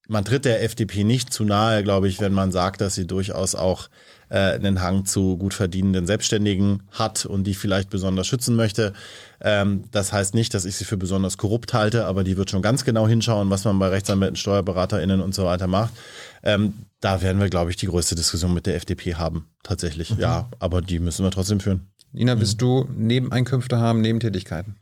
man 0.06 0.24
tritt 0.24 0.44
der 0.44 0.62
FDP 0.62 1.02
nicht 1.02 1.32
zu 1.32 1.44
nahe, 1.44 1.82
glaube 1.82 2.06
ich, 2.06 2.20
wenn 2.20 2.32
man 2.32 2.52
sagt, 2.52 2.80
dass 2.80 2.94
sie 2.94 3.06
durchaus 3.08 3.56
auch 3.56 3.88
äh, 4.28 4.52
einen 4.52 4.82
Hang 4.82 5.04
zu 5.04 5.36
gut 5.36 5.54
verdienenden 5.54 6.06
Selbstständigen 6.06 6.82
hat 6.90 7.26
und 7.26 7.44
die 7.44 7.54
vielleicht 7.54 7.90
besonders 7.90 8.26
schützen 8.26 8.56
möchte. 8.56 8.92
Ähm, 9.40 9.84
das 9.90 10.12
heißt 10.12 10.34
nicht, 10.34 10.54
dass 10.54 10.64
ich 10.64 10.76
sie 10.76 10.84
für 10.84 10.96
besonders 10.96 11.36
korrupt 11.36 11.74
halte, 11.74 12.06
aber 12.06 12.24
die 12.24 12.36
wird 12.36 12.50
schon 12.50 12.62
ganz 12.62 12.84
genau 12.84 13.06
hinschauen, 13.06 13.50
was 13.50 13.64
man 13.64 13.78
bei 13.78 13.88
Rechtsanwälten, 13.88 14.36
SteuerberaterInnen 14.36 15.20
und 15.20 15.34
so 15.34 15.44
weiter 15.44 15.66
macht. 15.66 15.92
Ähm, 16.42 16.74
da 17.00 17.20
werden 17.22 17.40
wir, 17.40 17.50
glaube 17.50 17.70
ich, 17.70 17.76
die 17.76 17.86
größte 17.86 18.14
Diskussion 18.14 18.54
mit 18.54 18.66
der 18.66 18.76
FDP 18.76 19.14
haben. 19.14 19.46
Tatsächlich, 19.62 20.10
mhm. 20.10 20.20
ja. 20.20 20.48
Aber 20.58 20.80
die 20.80 20.98
müssen 20.98 21.24
wir 21.24 21.30
trotzdem 21.30 21.60
führen. 21.60 21.88
Nina, 22.12 22.38
willst 22.38 22.54
mhm. 22.54 22.58
du 22.58 22.88
Nebeneinkünfte 22.96 23.78
haben, 23.78 24.00
Nebentätigkeiten? 24.00 24.76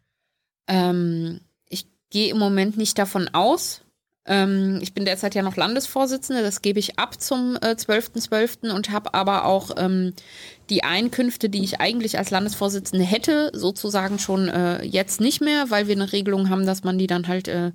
Ähm, 0.68 1.40
ich 1.68 1.86
gehe 2.10 2.30
im 2.30 2.38
Moment 2.38 2.76
nicht 2.76 2.98
davon 2.98 3.28
aus, 3.32 3.80
ähm, 4.24 4.78
ich 4.80 4.94
bin 4.94 5.04
derzeit 5.04 5.34
ja 5.34 5.42
noch 5.42 5.56
Landesvorsitzende, 5.56 6.42
das 6.42 6.62
gebe 6.62 6.78
ich 6.78 6.98
ab 6.98 7.20
zum 7.20 7.56
äh, 7.56 7.74
12.12. 7.74 8.28
.12. 8.28 8.72
und 8.72 8.90
habe 8.90 9.14
aber 9.14 9.44
auch 9.44 9.70
ähm, 9.76 10.12
die 10.70 10.84
Einkünfte, 10.84 11.48
die 11.48 11.64
ich 11.64 11.80
eigentlich 11.80 12.18
als 12.18 12.30
Landesvorsitzende 12.30 13.04
hätte, 13.04 13.50
sozusagen 13.52 14.18
schon 14.20 14.48
äh, 14.48 14.82
jetzt 14.84 15.20
nicht 15.20 15.40
mehr, 15.40 15.70
weil 15.70 15.88
wir 15.88 15.96
eine 15.96 16.12
Regelung 16.12 16.50
haben, 16.50 16.66
dass 16.66 16.84
man 16.84 16.98
die 16.98 17.08
dann 17.08 17.26
halt, 17.26 17.48
äh, 17.48 17.72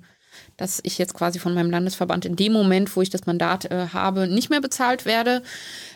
dass 0.56 0.80
ich 0.84 0.96
jetzt 0.96 1.12
quasi 1.12 1.38
von 1.38 1.52
meinem 1.52 1.70
Landesverband 1.70 2.24
in 2.24 2.36
dem 2.36 2.54
Moment, 2.54 2.96
wo 2.96 3.02
ich 3.02 3.10
das 3.10 3.26
Mandat 3.26 3.70
äh, 3.70 3.88
habe, 3.92 4.26
nicht 4.26 4.48
mehr 4.48 4.62
bezahlt 4.62 5.04
werde. 5.04 5.42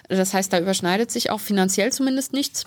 Das 0.08 0.34
heißt, 0.34 0.52
da 0.52 0.60
überschneidet 0.60 1.10
sich 1.10 1.30
auch 1.30 1.40
finanziell 1.40 1.92
zumindest 1.92 2.34
nichts. 2.34 2.66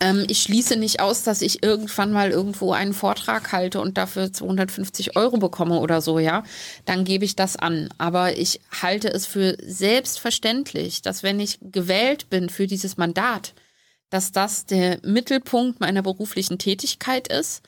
Ähm, 0.00 0.26
ich 0.28 0.42
schließe 0.42 0.76
nicht 0.76 1.00
aus, 1.00 1.22
dass 1.22 1.42
ich 1.42 1.62
irgendwann 1.62 2.12
mal 2.12 2.30
irgendwo 2.30 2.72
einen 2.72 2.92
Vortrag 2.92 3.52
halte 3.52 3.80
und 3.80 3.96
dafür 3.96 4.32
250 4.32 5.16
Euro 5.16 5.38
bekomme 5.38 5.78
oder 5.80 6.00
so, 6.00 6.18
ja. 6.18 6.42
Dann 6.84 7.04
gebe 7.04 7.24
ich 7.24 7.36
das 7.36 7.56
an. 7.56 7.88
Aber 7.98 8.36
ich 8.36 8.60
halte 8.82 9.08
es 9.08 9.26
für 9.26 9.56
selbstverständlich, 9.62 11.02
dass 11.02 11.22
wenn 11.22 11.40
ich 11.40 11.58
gewählt 11.62 12.28
bin 12.30 12.48
für 12.48 12.66
dieses 12.66 12.96
Mandat, 12.96 13.54
dass 14.10 14.32
das 14.32 14.66
der 14.66 14.98
Mittelpunkt 15.02 15.80
meiner 15.80 16.02
beruflichen 16.02 16.58
Tätigkeit 16.58 17.28
ist 17.28 17.62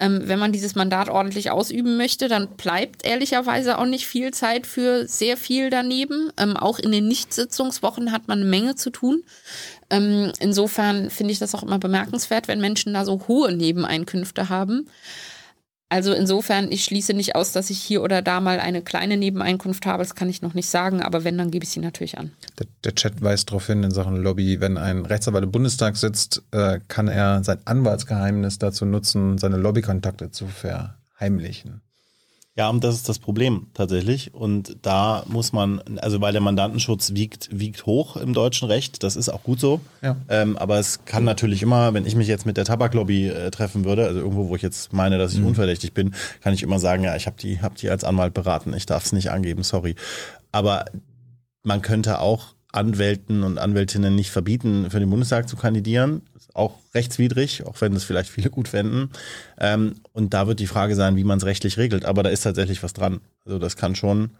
ähm, 0.00 0.22
wenn 0.24 0.38
man 0.38 0.50
dieses 0.50 0.74
Mandat 0.74 1.10
ordentlich 1.10 1.50
ausüben 1.50 1.98
möchte, 1.98 2.28
dann 2.28 2.48
bleibt 2.56 3.04
ehrlicherweise 3.04 3.78
auch 3.78 3.84
nicht 3.84 4.06
viel 4.06 4.32
Zeit 4.32 4.66
für 4.66 5.06
sehr 5.06 5.36
viel 5.36 5.68
daneben. 5.68 6.32
Ähm, 6.38 6.56
auch 6.56 6.78
in 6.78 6.90
den 6.90 7.06
Nichtsitzungswochen 7.06 8.10
hat 8.10 8.26
man 8.26 8.40
eine 8.40 8.48
Menge 8.48 8.74
zu 8.74 8.90
tun. 8.90 9.22
Ähm, 9.90 10.32
insofern 10.38 11.10
finde 11.10 11.32
ich 11.32 11.38
das 11.38 11.54
auch 11.54 11.62
immer 11.62 11.78
bemerkenswert, 11.78 12.48
wenn 12.48 12.60
Menschen 12.60 12.94
da 12.94 13.04
so 13.04 13.22
hohe 13.28 13.52
Nebeneinkünfte 13.52 14.48
haben. 14.48 14.88
Also 15.92 16.12
insofern, 16.12 16.70
ich 16.70 16.84
schließe 16.84 17.14
nicht 17.14 17.34
aus, 17.34 17.50
dass 17.50 17.68
ich 17.68 17.80
hier 17.80 18.02
oder 18.02 18.22
da 18.22 18.40
mal 18.40 18.60
eine 18.60 18.80
kleine 18.80 19.16
Nebeneinkunft 19.16 19.86
habe. 19.86 20.04
Das 20.04 20.14
kann 20.14 20.28
ich 20.28 20.40
noch 20.40 20.54
nicht 20.54 20.68
sagen, 20.68 21.02
aber 21.02 21.24
wenn, 21.24 21.36
dann 21.36 21.50
gebe 21.50 21.64
ich 21.64 21.70
sie 21.70 21.80
natürlich 21.80 22.16
an. 22.16 22.30
Der, 22.60 22.68
der 22.84 22.94
Chat 22.94 23.20
weist 23.20 23.50
darauf 23.50 23.66
hin 23.66 23.82
in 23.82 23.90
Sachen 23.90 24.16
Lobby, 24.16 24.60
wenn 24.60 24.78
ein 24.78 25.04
Rechtsanwalt 25.04 25.42
im 25.42 25.50
Bundestag 25.50 25.96
sitzt, 25.96 26.44
äh, 26.52 26.78
kann 26.86 27.08
er 27.08 27.42
sein 27.42 27.58
Anwaltsgeheimnis 27.64 28.58
dazu 28.58 28.84
nutzen, 28.84 29.36
seine 29.38 29.56
Lobbykontakte 29.56 30.30
zu 30.30 30.46
verheimlichen. 30.46 31.82
Ja, 32.56 32.68
und 32.68 32.82
das 32.82 32.96
ist 32.96 33.08
das 33.08 33.20
Problem 33.20 33.68
tatsächlich. 33.74 34.34
Und 34.34 34.76
da 34.82 35.24
muss 35.28 35.52
man, 35.52 35.80
also 35.98 36.20
weil 36.20 36.32
der 36.32 36.40
Mandantenschutz 36.40 37.14
wiegt, 37.14 37.48
wiegt 37.52 37.86
hoch 37.86 38.16
im 38.16 38.34
deutschen 38.34 38.66
Recht, 38.66 39.02
das 39.02 39.14
ist 39.14 39.28
auch 39.28 39.42
gut 39.42 39.60
so. 39.60 39.80
Ja. 40.02 40.16
Ähm, 40.28 40.56
aber 40.56 40.78
es 40.78 41.04
kann 41.04 41.24
natürlich 41.24 41.62
immer, 41.62 41.94
wenn 41.94 42.06
ich 42.06 42.16
mich 42.16 42.26
jetzt 42.26 42.46
mit 42.46 42.56
der 42.56 42.64
Tabaklobby 42.64 43.28
äh, 43.28 43.50
treffen 43.50 43.84
würde, 43.84 44.04
also 44.04 44.18
irgendwo, 44.18 44.48
wo 44.48 44.56
ich 44.56 44.62
jetzt 44.62 44.92
meine, 44.92 45.16
dass 45.16 45.32
ich 45.32 45.38
mhm. 45.38 45.46
unverdächtig 45.46 45.94
bin, 45.94 46.14
kann 46.40 46.52
ich 46.52 46.62
immer 46.62 46.80
sagen, 46.80 47.04
ja, 47.04 47.14
ich 47.14 47.26
habe 47.26 47.36
die, 47.40 47.62
hab 47.62 47.76
die 47.76 47.88
als 47.88 48.02
Anwalt 48.02 48.34
beraten, 48.34 48.74
ich 48.74 48.84
darf 48.84 49.04
es 49.04 49.12
nicht 49.12 49.30
angeben, 49.30 49.62
sorry. 49.62 49.94
Aber 50.50 50.86
man 51.62 51.82
könnte 51.82 52.18
auch 52.18 52.54
Anwälten 52.72 53.42
und 53.44 53.58
Anwältinnen 53.58 54.14
nicht 54.14 54.30
verbieten, 54.30 54.90
für 54.90 55.00
den 55.00 55.10
Bundestag 55.10 55.48
zu 55.48 55.56
kandidieren 55.56 56.22
auch 56.54 56.78
rechtswidrig, 56.94 57.64
auch 57.66 57.80
wenn 57.80 57.94
das 57.94 58.04
vielleicht 58.04 58.30
viele 58.30 58.50
gut 58.50 58.68
fänden. 58.68 59.10
Ähm, 59.58 59.96
und 60.12 60.34
da 60.34 60.46
wird 60.46 60.60
die 60.60 60.66
Frage 60.66 60.94
sein, 60.94 61.16
wie 61.16 61.24
man 61.24 61.38
es 61.38 61.44
rechtlich 61.44 61.76
regelt. 61.78 62.04
Aber 62.04 62.22
da 62.22 62.30
ist 62.30 62.42
tatsächlich 62.42 62.82
was 62.82 62.92
dran. 62.92 63.20
Also 63.44 63.58
das 63.58 63.76
kann 63.76 63.94
schon, 63.94 64.30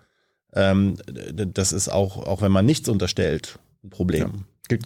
ähm, 0.54 0.96
das 1.32 1.72
ist 1.72 1.88
auch, 1.88 2.16
auch 2.16 2.42
wenn 2.42 2.52
man 2.52 2.66
nichts 2.66 2.88
unterstellt, 2.88 3.58
ein 3.84 3.90
Problem. 3.90 4.44
Ja. 4.70 4.78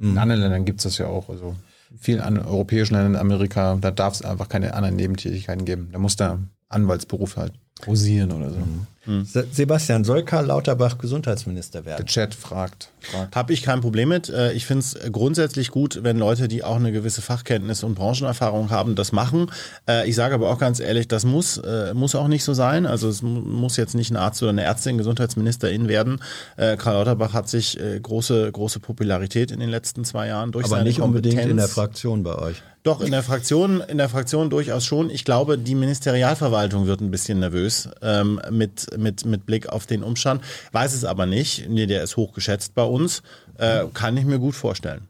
In 0.00 0.18
anderen 0.18 0.40
Ländern 0.40 0.64
gibt 0.64 0.80
es 0.80 0.84
das 0.84 0.98
ja 0.98 1.06
auch. 1.06 1.28
Also 1.28 1.56
vielen 1.98 2.38
europäischen 2.38 2.94
Ländern 2.94 3.14
in 3.14 3.20
Amerika, 3.20 3.76
da 3.80 3.90
darf 3.90 4.14
es 4.14 4.22
einfach 4.22 4.48
keine 4.48 4.74
anderen 4.74 4.96
Nebentätigkeiten 4.96 5.64
geben. 5.64 5.88
Da 5.92 5.98
muss 5.98 6.16
der 6.16 6.38
Anwaltsberuf 6.68 7.36
halt 7.36 7.52
posieren 7.80 8.32
oder 8.32 8.50
so. 8.50 8.58
Mhm. 8.58 8.86
Hm. 9.04 9.24
Sebastian, 9.24 10.04
soll 10.04 10.22
Karl 10.22 10.46
Lauterbach 10.46 10.98
Gesundheitsminister 10.98 11.84
werden? 11.84 11.96
Der 11.98 12.06
Chat 12.06 12.36
fragt. 12.36 12.90
fragt. 13.00 13.34
Habe 13.34 13.52
ich 13.52 13.62
kein 13.62 13.80
Problem 13.80 14.10
mit. 14.10 14.28
Äh, 14.28 14.52
ich 14.52 14.64
finde 14.64 14.84
es 14.84 14.96
grundsätzlich 15.10 15.72
gut, 15.72 16.00
wenn 16.04 16.18
Leute, 16.18 16.46
die 16.46 16.62
auch 16.62 16.76
eine 16.76 16.92
gewisse 16.92 17.20
Fachkenntnis 17.20 17.82
und 17.82 17.96
Branchenerfahrung 17.96 18.70
haben, 18.70 18.94
das 18.94 19.10
machen. 19.10 19.50
Äh, 19.88 20.08
ich 20.08 20.14
sage 20.14 20.34
aber 20.34 20.50
auch 20.50 20.58
ganz 20.58 20.78
ehrlich, 20.78 21.08
das 21.08 21.24
muss, 21.24 21.58
äh, 21.58 21.94
muss 21.94 22.14
auch 22.14 22.28
nicht 22.28 22.44
so 22.44 22.54
sein. 22.54 22.86
Also 22.86 23.08
es 23.08 23.22
muss 23.22 23.76
jetzt 23.76 23.96
nicht 23.96 24.12
ein 24.12 24.16
Arzt 24.16 24.40
oder 24.42 24.50
eine 24.50 24.62
Ärztin 24.62 24.98
Gesundheitsministerin 24.98 25.88
werden. 25.88 26.20
Karl 26.56 26.94
Lauterbach 26.94 27.32
hat 27.32 27.48
sich 27.48 27.78
große, 28.02 28.52
große 28.52 28.80
Popularität 28.80 29.50
in 29.50 29.60
den 29.60 29.68
letzten 29.68 30.04
zwei 30.04 30.28
Jahren 30.28 30.52
durch 30.52 30.66
aber 30.66 30.76
seine 30.76 30.84
nicht 30.84 31.00
unbedingt 31.00 31.40
in 31.40 31.56
der 31.56 31.68
Fraktion 31.68 32.22
bei 32.22 32.36
euch. 32.36 32.62
Doch, 32.82 33.00
in 33.00 33.12
der 33.12 33.22
Fraktion, 33.22 33.80
in 33.80 33.98
der 33.98 34.08
Fraktion 34.08 34.50
durchaus 34.50 34.84
schon. 34.84 35.08
Ich 35.08 35.24
glaube, 35.24 35.56
die 35.56 35.76
Ministerialverwaltung 35.76 36.86
wird 36.86 37.00
ein 37.00 37.12
bisschen 37.12 37.38
nervös 37.38 37.88
ähm, 38.02 38.40
mit, 38.50 38.86
mit, 38.98 39.24
mit 39.24 39.46
Blick 39.46 39.68
auf 39.68 39.86
den 39.86 40.02
Umstand. 40.02 40.42
Weiß 40.72 40.94
es 40.94 41.04
aber 41.04 41.26
nicht. 41.26 41.68
Nee, 41.68 41.86
der 41.86 42.02
ist 42.02 42.16
hochgeschätzt 42.16 42.74
bei 42.74 42.84
uns. 42.84 43.22
Äh, 43.58 43.84
kann 43.92 44.16
ich 44.16 44.24
mir 44.24 44.38
gut 44.38 44.54
vorstellen. 44.54 45.08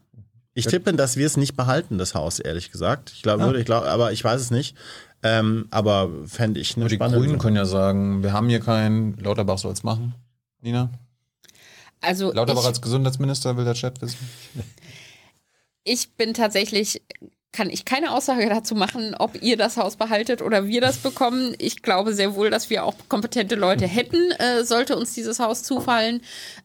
Ich 0.55 0.67
tippe, 0.67 0.93
dass 0.93 1.17
wir 1.17 1.25
es 1.25 1.35
nicht 1.35 1.55
behalten, 1.55 1.97
das 1.97 2.13
Haus, 2.13 2.39
ehrlich 2.39 2.71
gesagt. 2.71 3.11
Ich 3.15 3.23
glaube, 3.23 3.43
ja. 3.43 3.53
ich 3.53 3.65
glaube, 3.65 3.89
aber 3.89 4.11
ich 4.11 4.23
weiß 4.23 4.39
es 4.39 4.51
nicht. 4.51 4.75
Ähm, 5.23 5.67
aber 5.71 6.09
fände 6.25 6.59
ich 6.59 6.75
eine 6.75 6.87
Die 6.87 6.97
Grünen 6.97 7.39
können 7.39 7.55
ja 7.55 7.65
sagen, 7.65 8.23
wir 8.23 8.33
haben 8.33 8.49
hier 8.49 8.59
keinen, 8.59 9.17
Lauterbach 9.17 9.57
soll 9.57 9.71
es 9.71 9.81
machen. 9.81 10.13
Nina? 10.61 10.89
Also 12.01 12.33
Lauterbach 12.33 12.63
ich, 12.63 12.67
als 12.67 12.81
Gesundheitsminister 12.81 13.55
will 13.55 13.63
der 13.63 13.73
Chat 13.73 14.01
wissen. 14.01 14.17
ich 15.85 16.11
bin 16.15 16.33
tatsächlich, 16.33 17.01
kann 17.53 17.69
ich 17.69 17.85
keine 17.85 18.11
Aussage 18.11 18.49
dazu 18.49 18.75
machen, 18.75 19.15
ob 19.17 19.41
ihr 19.41 19.55
das 19.55 19.77
Haus 19.77 19.95
behaltet 19.95 20.41
oder 20.41 20.67
wir 20.67 20.81
das 20.81 20.97
bekommen. 20.97 21.53
Ich 21.59 21.83
glaube 21.83 22.13
sehr 22.13 22.35
wohl, 22.35 22.49
dass 22.49 22.69
wir 22.69 22.83
auch 22.83 22.95
kompetente 23.07 23.55
Leute 23.55 23.85
hätten, 23.85 24.31
äh, 24.31 24.65
sollte 24.65 24.97
uns 24.97 25.13
dieses 25.13 25.39
Haus 25.39 25.63
zufallen. 25.63 26.21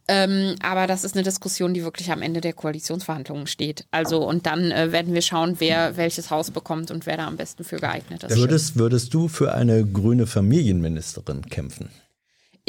Ähm, 0.09 0.57
aber 0.62 0.86
das 0.86 1.05
ist 1.05 1.14
eine 1.14 1.22
Diskussion, 1.22 1.74
die 1.74 1.84
wirklich 1.84 2.11
am 2.11 2.22
Ende 2.22 2.41
der 2.41 2.55
Koalitionsverhandlungen 2.55 3.47
steht. 3.47 3.84
Also 3.91 4.26
und 4.26 4.47
dann 4.47 4.70
äh, 4.72 4.91
werden 4.91 5.12
wir 5.12 5.22
schauen, 5.22 5.57
wer 5.59 5.97
welches 5.99 6.30
Haus 6.30 6.51
bekommt 6.51 6.91
und 6.91 7.05
wer 7.05 7.18
da 7.18 7.26
am 7.26 7.36
besten 7.36 7.64
für 7.64 7.76
geeignet 7.76 8.24
ist. 8.24 8.36
Würdest, 8.36 8.76
würdest 8.76 9.12
du 9.12 9.28
für 9.28 9.55
eine 9.55 9.84
grüne 9.84 10.26
Familienministerin 10.26 11.43
kämpfen? 11.43 11.91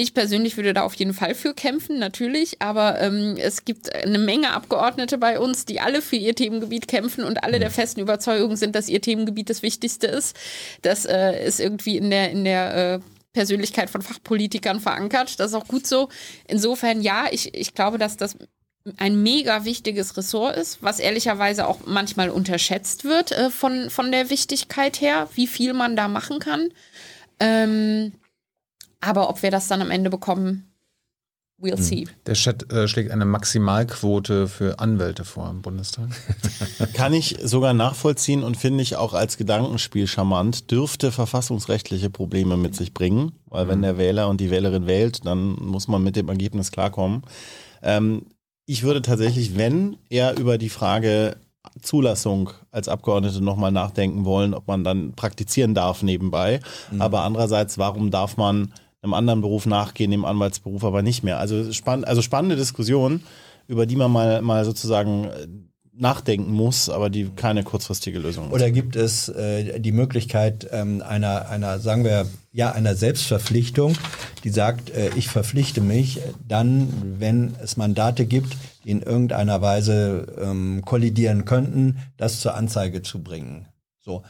Ich 0.01 0.13
persönlich 0.13 0.55
würde 0.55 0.73
da 0.73 0.83
auf 0.83 0.93
jeden 0.93 1.13
Fall 1.13 1.35
für 1.35 1.53
kämpfen, 1.53 1.99
natürlich, 1.99 2.61
aber 2.61 3.01
ähm, 3.01 3.35
es 3.37 3.65
gibt 3.65 3.93
eine 3.93 4.17
Menge 4.17 4.51
Abgeordnete 4.51 5.17
bei 5.17 5.41
uns, 5.41 5.65
die 5.65 5.81
alle 5.81 6.01
für 6.01 6.15
ihr 6.15 6.33
Themengebiet 6.33 6.87
kämpfen 6.87 7.25
und 7.25 7.43
alle 7.43 7.59
der 7.59 7.69
festen 7.69 7.99
Überzeugung 7.99 8.55
sind, 8.55 8.77
dass 8.77 8.87
ihr 8.87 9.01
Themengebiet 9.01 9.49
das 9.49 9.61
Wichtigste 9.61 10.07
ist. 10.07 10.37
Das 10.83 11.05
äh, 11.05 11.45
ist 11.45 11.59
irgendwie 11.59 11.97
in 11.97 12.11
der, 12.11 12.31
in 12.31 12.45
der 12.45 12.93
äh, 12.93 12.99
Persönlichkeit 13.33 13.89
von 13.89 14.01
Fachpolitikern 14.01 14.79
verankert. 14.79 15.37
Das 15.37 15.47
ist 15.47 15.53
auch 15.53 15.67
gut 15.67 15.85
so. 15.85 16.07
Insofern, 16.47 17.01
ja, 17.01 17.25
ich, 17.29 17.53
ich 17.53 17.73
glaube, 17.73 17.97
dass 17.97 18.15
das 18.15 18.37
ein 18.95 19.21
mega 19.21 19.65
wichtiges 19.65 20.15
Ressort 20.15 20.55
ist, 20.55 20.81
was 20.81 20.99
ehrlicherweise 20.99 21.67
auch 21.67 21.79
manchmal 21.85 22.29
unterschätzt 22.29 23.03
wird 23.03 23.33
äh, 23.33 23.49
von, 23.49 23.89
von 23.89 24.13
der 24.13 24.29
Wichtigkeit 24.29 25.01
her, 25.01 25.27
wie 25.35 25.47
viel 25.47 25.73
man 25.73 25.97
da 25.97 26.07
machen 26.07 26.39
kann. 26.39 26.69
Ähm, 27.41 28.13
aber 29.01 29.29
ob 29.29 29.41
wir 29.43 29.51
das 29.51 29.67
dann 29.67 29.81
am 29.81 29.91
Ende 29.91 30.09
bekommen, 30.09 30.69
we'll 31.61 31.77
see. 31.77 32.07
Der 32.25 32.35
Chat 32.35 32.71
äh, 32.71 32.87
schlägt 32.87 33.11
eine 33.11 33.25
Maximalquote 33.25 34.47
für 34.47 34.79
Anwälte 34.79 35.25
vor 35.25 35.49
im 35.49 35.61
Bundestag. 35.61 36.09
Kann 36.93 37.13
ich 37.13 37.37
sogar 37.43 37.73
nachvollziehen 37.73 38.43
und 38.43 38.57
finde 38.57 38.81
ich 38.81 38.95
auch 38.95 39.13
als 39.13 39.37
Gedankenspiel 39.37 40.07
charmant, 40.07 40.71
dürfte 40.71 41.11
verfassungsrechtliche 41.11 42.09
Probleme 42.09 42.57
mit 42.57 42.75
sich 42.75 42.93
bringen, 42.93 43.33
weil 43.45 43.67
wenn 43.67 43.81
der 43.81 43.97
Wähler 43.97 44.29
und 44.29 44.41
die 44.41 44.51
Wählerin 44.51 44.87
wählt, 44.87 45.25
dann 45.25 45.55
muss 45.55 45.87
man 45.87 46.03
mit 46.03 46.15
dem 46.15 46.29
Ergebnis 46.29 46.71
klarkommen. 46.71 47.23
Ähm, 47.81 48.25
ich 48.65 48.83
würde 48.83 49.01
tatsächlich, 49.01 49.57
wenn 49.57 49.97
er 50.09 50.37
über 50.37 50.57
die 50.57 50.69
Frage 50.69 51.37
Zulassung 51.81 52.51
als 52.71 52.87
Abgeordnete 52.87 53.43
nochmal 53.43 53.71
nachdenken 53.71 54.25
wollen, 54.25 54.53
ob 54.53 54.67
man 54.67 54.83
dann 54.83 55.13
praktizieren 55.13 55.73
darf 55.73 56.03
nebenbei. 56.03 56.61
Aber 56.99 57.23
andererseits, 57.23 57.77
warum 57.77 58.11
darf 58.11 58.37
man 58.37 58.73
einem 59.01 59.13
anderen 59.13 59.41
Beruf 59.41 59.65
nachgehen, 59.65 60.11
dem 60.11 60.25
Anwaltsberuf 60.25 60.83
aber 60.83 61.01
nicht 61.01 61.23
mehr? 61.23 61.39
Also, 61.39 61.71
spann 61.71 62.03
also 62.03 62.21
spannende 62.21 62.55
Diskussion, 62.55 63.21
über 63.67 63.85
die 63.85 63.95
man 63.95 64.11
mal, 64.11 64.41
mal 64.41 64.65
sozusagen 64.65 65.25
äh, 65.25 65.47
nachdenken 65.99 66.53
muss, 66.53 66.89
aber 66.89 67.09
die 67.09 67.29
keine 67.35 67.63
kurzfristige 67.63 68.19
Lösung 68.19 68.47
ist. 68.47 68.53
Oder 68.53 68.71
gibt 68.71 68.95
es 68.95 69.27
äh, 69.29 69.79
die 69.79 69.91
Möglichkeit 69.91 70.67
ähm, 70.71 71.03
einer, 71.05 71.49
einer, 71.49 71.79
sagen 71.79 72.05
wir, 72.05 72.25
ja, 72.53 72.71
einer 72.71 72.95
Selbstverpflichtung, 72.95 73.95
die 74.43 74.49
sagt, 74.49 74.91
äh, 74.91 75.09
ich 75.15 75.27
verpflichte 75.27 75.81
mich 75.81 76.21
dann, 76.47 76.87
wenn 77.19 77.53
es 77.61 77.75
Mandate 77.75 78.25
gibt, 78.25 78.55
die 78.85 78.91
in 78.91 79.01
irgendeiner 79.01 79.61
Weise 79.61 80.27
ähm, 80.41 80.83
kollidieren 80.85 81.43
könnten, 81.43 81.97
das 82.15 82.39
zur 82.39 82.55
Anzeige 82.55 83.01
zu 83.01 83.21
bringen. 83.21 83.67
So, 83.99 84.23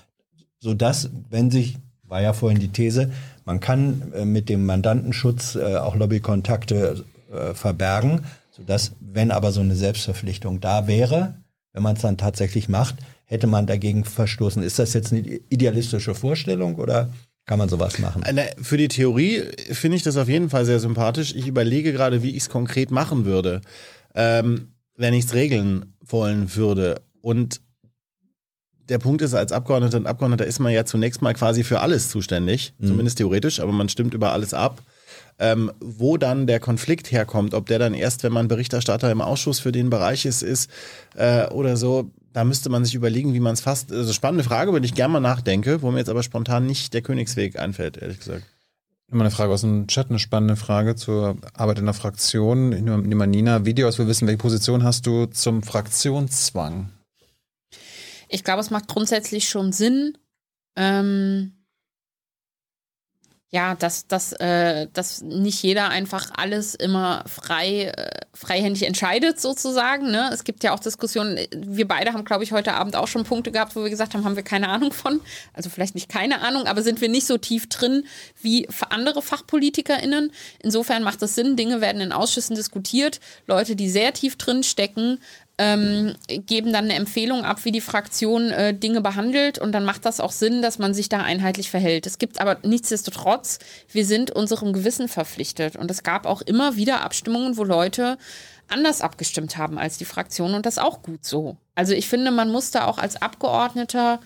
so 0.57 0.73
dass, 0.73 1.11
wenn 1.29 1.51
sich, 1.51 1.77
war 2.09 2.21
ja 2.21 2.33
vorhin 2.33 2.59
die 2.59 2.69
These, 2.69 3.11
man 3.45 3.59
kann 3.59 4.11
äh, 4.13 4.25
mit 4.25 4.49
dem 4.49 4.65
Mandantenschutz 4.65 5.55
äh, 5.55 5.77
auch 5.77 5.95
Lobbykontakte 5.95 7.05
äh, 7.31 7.53
verbergen, 7.53 8.21
sodass, 8.51 8.91
wenn 8.99 9.31
aber 9.31 9.51
so 9.51 9.61
eine 9.61 9.75
Selbstverpflichtung 9.75 10.59
da 10.59 10.87
wäre, 10.87 11.35
wenn 11.73 11.83
man 11.83 11.95
es 11.95 12.01
dann 12.01 12.17
tatsächlich 12.17 12.67
macht, 12.67 12.95
hätte 13.25 13.47
man 13.47 13.67
dagegen 13.67 14.03
verstoßen. 14.03 14.61
Ist 14.63 14.79
das 14.79 14.93
jetzt 14.93 15.13
eine 15.13 15.21
idealistische 15.49 16.15
Vorstellung 16.15 16.75
oder 16.75 17.13
kann 17.45 17.59
man 17.59 17.69
sowas 17.69 17.99
machen? 17.99 18.23
Na, 18.31 18.43
Für 18.61 18.77
die 18.77 18.87
Theorie 18.87 19.43
finde 19.71 19.97
ich 19.97 20.03
das 20.03 20.17
auf 20.17 20.27
jeden 20.27 20.49
Fall 20.49 20.65
sehr 20.65 20.79
sympathisch. 20.79 21.33
Ich 21.35 21.47
überlege 21.47 21.93
gerade, 21.93 22.23
wie 22.23 22.31
ich 22.31 22.43
es 22.43 22.49
konkret 22.49 22.91
machen 22.91 23.25
würde, 23.25 23.61
ähm, 24.15 24.73
wenn 24.95 25.13
ich 25.13 25.25
es 25.25 25.33
regeln 25.33 25.93
wollen 26.05 26.55
würde. 26.55 27.01
Und 27.21 27.61
der 28.89 28.97
Punkt 28.97 29.21
ist, 29.21 29.33
als 29.33 29.51
Abgeordneter 29.51 29.97
und 29.97 30.07
Abgeordneter 30.07 30.45
ist 30.45 30.59
man 30.59 30.73
ja 30.73 30.83
zunächst 30.83 31.21
mal 31.21 31.33
quasi 31.33 31.63
für 31.63 31.79
alles 31.79 32.09
zuständig, 32.09 32.73
zumindest 32.81 33.17
theoretisch, 33.19 33.59
aber 33.59 33.71
man 33.71 33.89
stimmt 33.89 34.13
über 34.13 34.33
alles 34.33 34.53
ab. 34.53 34.81
Ähm, 35.41 35.71
wo 35.79 36.17
dann 36.17 36.47
der 36.47 36.59
Konflikt 36.59 37.13
herkommt, 37.13 37.53
ob 37.53 37.65
der 37.67 37.79
dann 37.79 37.93
erst, 37.93 38.23
wenn 38.23 38.33
man 38.33 38.49
Berichterstatter 38.49 39.09
im 39.09 39.21
Ausschuss 39.21 39.59
für 39.59 39.71
den 39.71 39.89
Bereich 39.89 40.25
ist, 40.25 40.41
ist 40.41 40.69
äh, 41.15 41.47
oder 41.47 41.77
so, 41.77 42.11
da 42.33 42.43
müsste 42.43 42.69
man 42.69 42.83
sich 42.83 42.93
überlegen, 42.93 43.33
wie 43.33 43.39
man 43.39 43.53
es 43.53 43.61
fasst. 43.61 43.91
Also 43.91 44.11
spannende 44.11 44.43
Frage, 44.43 44.69
über 44.69 44.81
die 44.81 44.87
ich 44.87 44.95
gerne 44.95 45.13
mal 45.13 45.21
nachdenke, 45.21 45.81
wo 45.81 45.91
mir 45.91 45.99
jetzt 45.99 46.09
aber 46.09 46.23
spontan 46.23 46.65
nicht 46.65 46.93
der 46.93 47.01
Königsweg 47.01 47.57
einfällt, 47.57 47.97
ehrlich 47.97 48.19
gesagt. 48.19 48.43
Immer 49.11 49.21
eine 49.21 49.31
Frage 49.31 49.53
aus 49.53 49.61
dem 49.61 49.87
Chat, 49.87 50.09
eine 50.09 50.19
spannende 50.19 50.57
Frage 50.57 50.95
zur 50.95 51.37
Arbeit 51.53 51.79
in 51.79 51.85
der 51.85 51.93
Fraktion. 51.93 52.73
Ich 52.73 52.81
nehme 52.81 53.15
mal 53.15 53.25
Nina 53.25 53.65
Videos, 53.65 53.97
wir 53.97 54.07
wissen, 54.07 54.27
welche 54.27 54.37
Position 54.37 54.83
hast 54.83 55.07
du 55.07 55.25
zum 55.25 55.63
Fraktionszwang? 55.63 56.89
Ich 58.29 58.43
glaube, 58.43 58.61
es 58.61 58.69
macht 58.69 58.87
grundsätzlich 58.87 59.49
schon 59.49 59.71
Sinn, 59.71 60.17
ähm, 60.75 61.59
ja, 63.51 63.73
dass, 63.73 64.05
dass, 64.05 64.31
äh, 64.33 64.87
dass 64.93 65.21
nicht 65.21 65.63
jeder 65.63 65.89
einfach 65.89 66.29
alles 66.35 66.75
immer 66.75 67.23
frei, 67.25 67.85
äh, 67.85 68.25
freihändig 68.31 68.83
entscheidet, 68.83 69.41
sozusagen. 69.41 70.11
Ne? 70.11 70.29
Es 70.31 70.43
gibt 70.43 70.63
ja 70.63 70.71
auch 70.71 70.79
Diskussionen, 70.79 71.39
wir 71.55 71.87
beide 71.87 72.13
haben, 72.13 72.25
glaube 72.25 72.43
ich, 72.43 72.51
heute 72.51 72.75
Abend 72.75 72.95
auch 72.95 73.07
schon 73.07 73.23
Punkte 73.23 73.51
gehabt, 73.51 73.75
wo 73.75 73.81
wir 73.81 73.89
gesagt 73.89 74.13
haben, 74.13 74.23
haben 74.23 74.35
wir 74.35 74.43
keine 74.43 74.69
Ahnung 74.69 74.93
von. 74.93 75.19
Also 75.53 75.71
vielleicht 75.71 75.95
nicht 75.95 76.09
keine 76.09 76.41
Ahnung, 76.41 76.67
aber 76.67 76.83
sind 76.83 77.01
wir 77.01 77.09
nicht 77.09 77.25
so 77.25 77.39
tief 77.39 77.67
drin 77.69 78.05
wie 78.39 78.69
andere 78.91 79.23
FachpolitikerInnen. 79.23 80.31
Insofern 80.59 81.01
macht 81.01 81.23
es 81.23 81.33
Sinn, 81.33 81.55
Dinge 81.55 81.81
werden 81.81 82.01
in 82.01 82.11
Ausschüssen 82.11 82.55
diskutiert. 82.55 83.19
Leute, 83.47 83.75
die 83.75 83.89
sehr 83.89 84.13
tief 84.13 84.37
drin 84.37 84.61
stecken, 84.61 85.19
ähm, 85.59 86.15
geben 86.27 86.71
dann 86.71 86.85
eine 86.85 86.95
Empfehlung 86.95 87.43
ab, 87.43 87.65
wie 87.65 87.73
die 87.73 87.81
Fraktion 87.81 88.49
äh, 88.49 88.73
Dinge 88.73 89.01
behandelt 89.01 89.59
und 89.59 89.73
dann 89.73 89.83
macht 89.83 90.05
das 90.05 90.21
auch 90.21 90.31
Sinn, 90.31 90.61
dass 90.61 90.79
man 90.79 90.93
sich 90.93 91.09
da 91.09 91.19
einheitlich 91.19 91.69
verhält. 91.69 92.07
Es 92.07 92.17
gibt 92.17 92.39
aber 92.39 92.57
nichtsdestotrotz, 92.63 93.59
wir 93.91 94.05
sind 94.05 94.31
unserem 94.31 94.71
Gewissen 94.71 95.09
verpflichtet 95.09 95.75
und 95.75 95.91
es 95.91 96.03
gab 96.03 96.25
auch 96.25 96.41
immer 96.41 96.77
wieder 96.77 97.01
Abstimmungen, 97.01 97.57
wo 97.57 97.65
Leute 97.65 98.17
anders 98.69 99.01
abgestimmt 99.01 99.57
haben 99.57 99.77
als 99.77 99.97
die 99.97 100.05
Fraktion 100.05 100.53
und 100.53 100.65
das 100.65 100.77
auch 100.77 101.01
gut 101.01 101.25
so. 101.25 101.57
Also 101.75 101.93
ich 101.93 102.07
finde, 102.07 102.31
man 102.31 102.51
muss 102.51 102.71
da 102.71 102.85
auch 102.85 102.97
als 102.97 103.21
Abgeordneter 103.21 104.21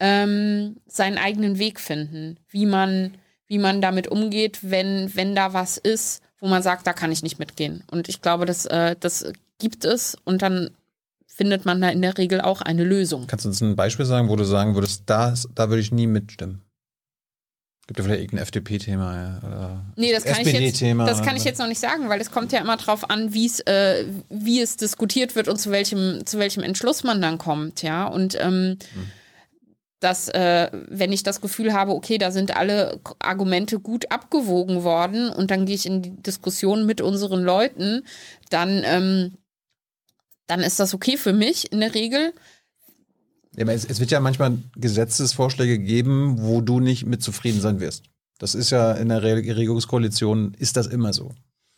ähm, 0.00 0.78
seinen 0.86 1.16
eigenen 1.16 1.60
Weg 1.60 1.78
finden, 1.78 2.40
wie 2.48 2.66
man, 2.66 3.14
wie 3.46 3.58
man 3.58 3.80
damit 3.80 4.08
umgeht, 4.08 4.58
wenn, 4.62 5.14
wenn 5.14 5.36
da 5.36 5.52
was 5.52 5.78
ist, 5.78 6.22
wo 6.40 6.48
man 6.48 6.62
sagt, 6.62 6.88
da 6.88 6.92
kann 6.92 7.12
ich 7.12 7.22
nicht 7.22 7.38
mitgehen. 7.38 7.84
Und 7.88 8.08
ich 8.08 8.20
glaube, 8.20 8.46
das, 8.46 8.66
äh, 8.66 8.96
das 8.98 9.32
gibt 9.62 9.84
es 9.84 10.16
und 10.24 10.42
dann 10.42 10.70
findet 11.26 11.64
man 11.64 11.80
da 11.80 11.88
in 11.88 12.02
der 12.02 12.18
Regel 12.18 12.40
auch 12.40 12.60
eine 12.60 12.84
Lösung. 12.84 13.26
Kannst 13.26 13.44
du 13.44 13.48
uns 13.48 13.60
ein 13.62 13.76
Beispiel 13.76 14.04
sagen, 14.04 14.28
wo 14.28 14.36
du 14.36 14.44
sagen 14.44 14.74
würdest, 14.74 15.04
da, 15.06 15.34
da 15.54 15.68
würde 15.70 15.80
ich 15.80 15.92
nie 15.92 16.06
mitstimmen? 16.06 16.62
Gibt 17.86 17.98
ja 17.98 18.04
vielleicht 18.04 18.22
irgendein 18.22 18.42
FDP-Thema 18.42 19.40
oder 19.46 19.84
Nee, 19.96 20.12
das 20.12 20.24
kann, 20.24 20.40
ich 20.40 20.52
jetzt, 20.52 20.82
das 20.82 21.22
kann 21.22 21.36
ich 21.36 21.44
jetzt 21.44 21.58
noch 21.58 21.66
nicht 21.66 21.80
sagen, 21.80 22.08
weil 22.08 22.20
es 22.20 22.30
kommt 22.30 22.52
ja 22.52 22.60
immer 22.60 22.76
drauf 22.76 23.10
an, 23.10 23.32
wie's, 23.32 23.60
äh, 23.60 24.04
wie 24.28 24.60
es 24.60 24.76
diskutiert 24.76 25.34
wird 25.34 25.48
und 25.48 25.58
zu 25.58 25.70
welchem, 25.70 26.24
zu 26.26 26.38
welchem 26.38 26.62
Entschluss 26.62 27.02
man 27.02 27.20
dann 27.22 27.38
kommt, 27.38 27.82
ja. 27.82 28.06
Und 28.06 28.36
ähm, 28.40 28.78
dass, 30.02 30.28
äh, 30.28 30.68
wenn 30.88 31.12
ich 31.12 31.22
das 31.22 31.40
Gefühl 31.40 31.72
habe, 31.72 31.92
okay, 31.92 32.18
da 32.18 32.30
sind 32.30 32.56
alle 32.56 33.00
Argumente 33.18 33.78
gut 33.78 34.10
abgewogen 34.10 34.84
worden 34.84 35.30
und 35.30 35.50
dann 35.50 35.66
gehe 35.66 35.76
ich 35.76 35.86
in 35.86 36.02
die 36.02 36.22
Diskussion 36.22 36.86
mit 36.86 37.00
unseren 37.00 37.42
Leuten, 37.42 38.04
dann, 38.50 38.82
ähm, 38.84 39.38
dann 40.46 40.60
ist 40.60 40.80
das 40.80 40.94
okay 40.94 41.16
für 41.16 41.32
mich 41.32 41.72
in 41.72 41.80
der 41.80 41.94
Regel. 41.94 42.32
Ja, 43.56 43.64
aber 43.64 43.74
es, 43.74 43.84
es 43.84 44.00
wird 44.00 44.10
ja 44.10 44.20
manchmal 44.20 44.58
Gesetzesvorschläge 44.76 45.78
geben, 45.78 46.42
wo 46.42 46.60
du 46.60 46.80
nicht 46.80 47.06
mit 47.06 47.22
zufrieden 47.22 47.60
sein 47.60 47.80
wirst. 47.80 48.04
Das 48.38 48.54
ist 48.54 48.70
ja 48.70 48.92
in 48.92 49.08
der 49.08 49.22
Re 49.22 49.36
Regierungskoalition, 49.36 50.54
ist 50.58 50.76
das 50.76 50.86
immer 50.86 51.12
so. 51.12 51.32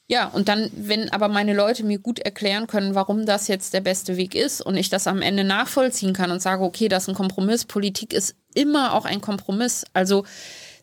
Ja, 0.07 0.29
und 0.29 0.49
dann, 0.49 0.71
wenn 0.77 1.11
aber 1.11 1.29
meine 1.29 1.55
Leute 1.55 1.83
mir 1.83 1.99
gut 1.99 2.19
erklären 2.19 2.67
können, 2.67 2.95
warum 2.95 3.25
das 3.25 3.49
jetzt 3.49 3.73
der 3.73 3.81
beste 3.81 4.19
Weg 4.19 4.35
ist 4.35 4.61
und 4.61 4.77
ich 4.77 4.91
das 4.91 5.07
am 5.07 5.23
Ende 5.23 5.45
nachvollziehen 5.45 6.13
kann 6.13 6.31
und 6.31 6.43
sage, 6.43 6.63
okay, 6.63 6.89
das 6.89 7.05
ist 7.05 7.09
ein 7.09 7.15
Kompromiss. 7.15 7.65
Politik 7.65 8.13
ist 8.13 8.35
immer 8.55 8.93
auch 8.93 9.07
ein 9.07 9.23
Kompromiss. 9.23 9.85
Also 9.95 10.25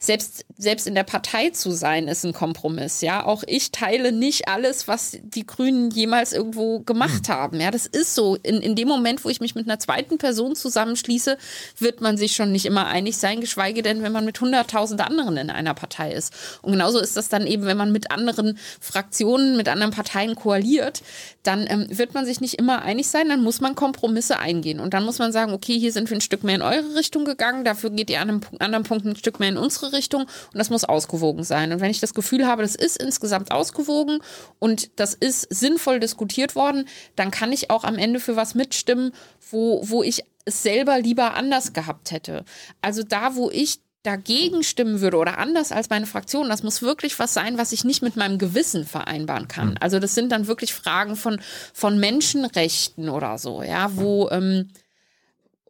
selbst, 0.03 0.45
selbst 0.57 0.87
in 0.87 0.95
der 0.95 1.03
Partei 1.03 1.51
zu 1.51 1.69
sein, 1.69 2.07
ist 2.07 2.25
ein 2.25 2.33
Kompromiss. 2.33 3.01
Ja, 3.01 3.23
auch 3.23 3.43
ich 3.45 3.71
teile 3.71 4.11
nicht 4.11 4.47
alles, 4.47 4.87
was 4.87 5.17
die 5.21 5.45
Grünen 5.45 5.91
jemals 5.91 6.33
irgendwo 6.33 6.79
gemacht 6.79 7.27
hm. 7.27 7.33
haben. 7.35 7.61
Ja, 7.61 7.69
das 7.69 7.85
ist 7.85 8.15
so. 8.15 8.35
In, 8.41 8.61
in 8.61 8.75
dem 8.75 8.87
Moment, 8.87 9.23
wo 9.23 9.29
ich 9.29 9.41
mich 9.41 9.53
mit 9.53 9.67
einer 9.67 9.77
zweiten 9.77 10.17
Person 10.17 10.55
zusammenschließe, 10.55 11.37
wird 11.77 12.01
man 12.01 12.17
sich 12.17 12.35
schon 12.35 12.51
nicht 12.51 12.65
immer 12.65 12.87
einig 12.87 13.17
sein, 13.17 13.41
geschweige 13.41 13.83
denn, 13.83 14.01
wenn 14.01 14.11
man 14.11 14.25
mit 14.25 14.41
hunderttausend 14.41 15.01
anderen 15.01 15.37
in 15.37 15.51
einer 15.51 15.75
Partei 15.75 16.13
ist. 16.13 16.33
Und 16.63 16.71
genauso 16.71 16.97
ist 16.97 17.15
das 17.15 17.29
dann 17.29 17.45
eben, 17.45 17.65
wenn 17.65 17.77
man 17.77 17.91
mit 17.91 18.09
anderen 18.09 18.57
Fraktionen, 18.79 19.55
mit 19.55 19.69
anderen 19.69 19.93
Parteien 19.93 20.33
koaliert, 20.33 21.03
dann 21.43 21.67
ähm, 21.69 21.85
wird 21.89 22.15
man 22.15 22.25
sich 22.25 22.41
nicht 22.41 22.55
immer 22.55 22.81
einig 22.81 23.07
sein, 23.07 23.29
dann 23.29 23.43
muss 23.43 23.61
man 23.61 23.75
Kompromisse 23.75 24.39
eingehen. 24.39 24.79
Und 24.79 24.95
dann 24.95 25.05
muss 25.05 25.19
man 25.19 25.31
sagen, 25.31 25.53
okay, 25.53 25.77
hier 25.77 25.91
sind 25.91 26.09
wir 26.09 26.17
ein 26.17 26.21
Stück 26.21 26.43
mehr 26.43 26.55
in 26.55 26.63
eure 26.63 26.95
Richtung 26.95 27.23
gegangen, 27.23 27.63
dafür 27.63 27.91
geht 27.91 28.09
ihr 28.09 28.19
an 28.19 28.29
einem 28.29 28.41
anderen 28.57 28.83
Punkt 28.83 29.05
ein 29.05 29.15
Stück 29.15 29.39
mehr 29.39 29.49
in 29.49 29.57
unsere 29.57 29.90
Richtung 29.93 30.21
und 30.23 30.55
das 30.55 30.69
muss 30.69 30.83
ausgewogen 30.83 31.43
sein. 31.43 31.71
Und 31.71 31.81
wenn 31.81 31.91
ich 31.91 31.99
das 31.99 32.13
Gefühl 32.13 32.47
habe, 32.47 32.61
das 32.61 32.75
ist 32.75 33.01
insgesamt 33.01 33.51
ausgewogen 33.51 34.19
und 34.59 34.99
das 34.99 35.13
ist 35.13 35.47
sinnvoll 35.53 35.99
diskutiert 35.99 36.55
worden, 36.55 36.87
dann 37.15 37.31
kann 37.31 37.51
ich 37.51 37.69
auch 37.69 37.83
am 37.83 37.97
Ende 37.97 38.19
für 38.19 38.35
was 38.35 38.55
mitstimmen, 38.55 39.11
wo, 39.49 39.81
wo 39.87 40.03
ich 40.03 40.23
es 40.45 40.63
selber 40.63 40.99
lieber 40.99 41.35
anders 41.35 41.73
gehabt 41.73 42.11
hätte. 42.11 42.45
Also 42.81 43.03
da, 43.03 43.35
wo 43.35 43.49
ich 43.51 43.79
dagegen 44.03 44.63
stimmen 44.63 44.99
würde 44.99 45.17
oder 45.17 45.37
anders 45.37 45.71
als 45.71 45.89
meine 45.89 46.07
Fraktion, 46.07 46.49
das 46.49 46.63
muss 46.63 46.81
wirklich 46.81 47.19
was 47.19 47.33
sein, 47.33 47.57
was 47.57 47.71
ich 47.71 47.83
nicht 47.83 48.01
mit 48.01 48.15
meinem 48.15 48.39
Gewissen 48.39 48.85
vereinbaren 48.85 49.47
kann. 49.47 49.69
Hm. 49.69 49.77
Also 49.79 49.99
das 49.99 50.15
sind 50.15 50.31
dann 50.31 50.47
wirklich 50.47 50.73
Fragen 50.73 51.15
von, 51.15 51.39
von 51.73 51.99
Menschenrechten 51.99 53.09
oder 53.09 53.37
so, 53.37 53.61
ja, 53.61 53.95
wo, 53.95 54.29
ähm, 54.31 54.69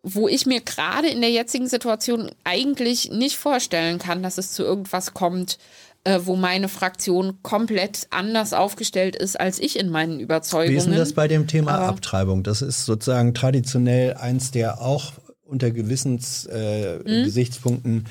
wo 0.03 0.27
ich 0.27 0.45
mir 0.45 0.61
gerade 0.61 1.07
in 1.07 1.21
der 1.21 1.29
jetzigen 1.29 1.67
Situation 1.67 2.31
eigentlich 2.43 3.11
nicht 3.11 3.35
vorstellen 3.35 3.99
kann, 3.99 4.23
dass 4.23 4.37
es 4.37 4.51
zu 4.51 4.63
irgendwas 4.63 5.13
kommt, 5.13 5.59
äh, 6.03 6.21
wo 6.23 6.35
meine 6.35 6.67
Fraktion 6.67 7.37
komplett 7.43 8.07
anders 8.09 8.53
aufgestellt 8.53 9.15
ist 9.15 9.39
als 9.39 9.59
ich 9.59 9.79
in 9.79 9.89
meinen 9.89 10.19
Überzeugungen. 10.19 10.73
Wie 10.73 10.77
ist 10.77 10.87
denn 10.87 10.95
das 10.95 11.13
bei 11.13 11.27
dem 11.27 11.45
Thema 11.45 11.73
Aber 11.73 11.89
Abtreibung? 11.89 12.41
Das 12.41 12.63
ist 12.63 12.85
sozusagen 12.85 13.35
traditionell 13.35 14.15
eins 14.15 14.49
der 14.49 14.81
auch 14.81 15.13
unter 15.45 15.69
Gewissensgesichtspunkten 15.69 17.93
äh, 17.93 17.99
mhm. 17.99 18.05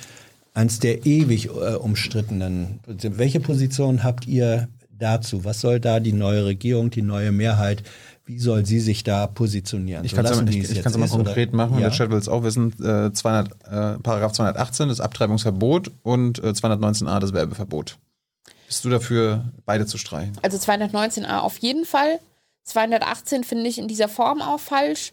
eins 0.55 0.79
der 0.79 1.05
ewig 1.07 1.47
äh, 1.47 1.75
umstrittenen. 1.75 2.79
Welche 2.87 3.41
Position 3.41 4.05
habt 4.05 4.29
ihr 4.29 4.69
dazu? 4.97 5.45
Was 5.45 5.61
soll 5.61 5.81
da 5.81 5.99
die 5.99 6.13
neue 6.13 6.45
Regierung, 6.45 6.91
die 6.91 7.03
neue 7.03 7.33
Mehrheit 7.33 7.83
wie 8.31 8.39
soll 8.39 8.65
sie 8.65 8.79
sich 8.79 9.03
da 9.03 9.27
positionieren? 9.27 10.05
Ich 10.05 10.15
kann 10.15 10.25
es 10.25 10.97
mal 10.97 11.09
konkret 11.09 11.53
machen. 11.53 11.75
Ja? 11.75 11.89
Der 11.89 11.91
Chat 11.91 12.11
will 12.11 12.19
es 12.19 12.29
auch 12.29 12.45
wissen. 12.45 12.73
Äh, 12.81 13.13
200, 13.13 13.49
äh, 13.49 13.99
Paragraph 13.99 14.33
218 14.33 14.89
das 14.89 15.01
Abtreibungsverbot 15.01 15.91
und 16.05 16.39
äh, 16.39 16.51
219a 16.51 17.19
das 17.19 17.33
Werbeverbot. 17.33 17.99
Bist 18.69 18.85
du 18.85 18.89
dafür, 18.89 19.47
beide 19.67 19.85
zu 19.85 19.99
streichen? 19.99 20.33
Also 20.43 20.59
219a 20.59 21.39
auf 21.39 21.59
jeden 21.59 21.85
Fall. 21.85 22.21
218 22.65 23.43
finde 23.43 23.69
ich 23.69 23.79
in 23.79 23.89
dieser 23.89 24.09
Form 24.09 24.43
auch 24.43 24.61
falsch. 24.61 25.13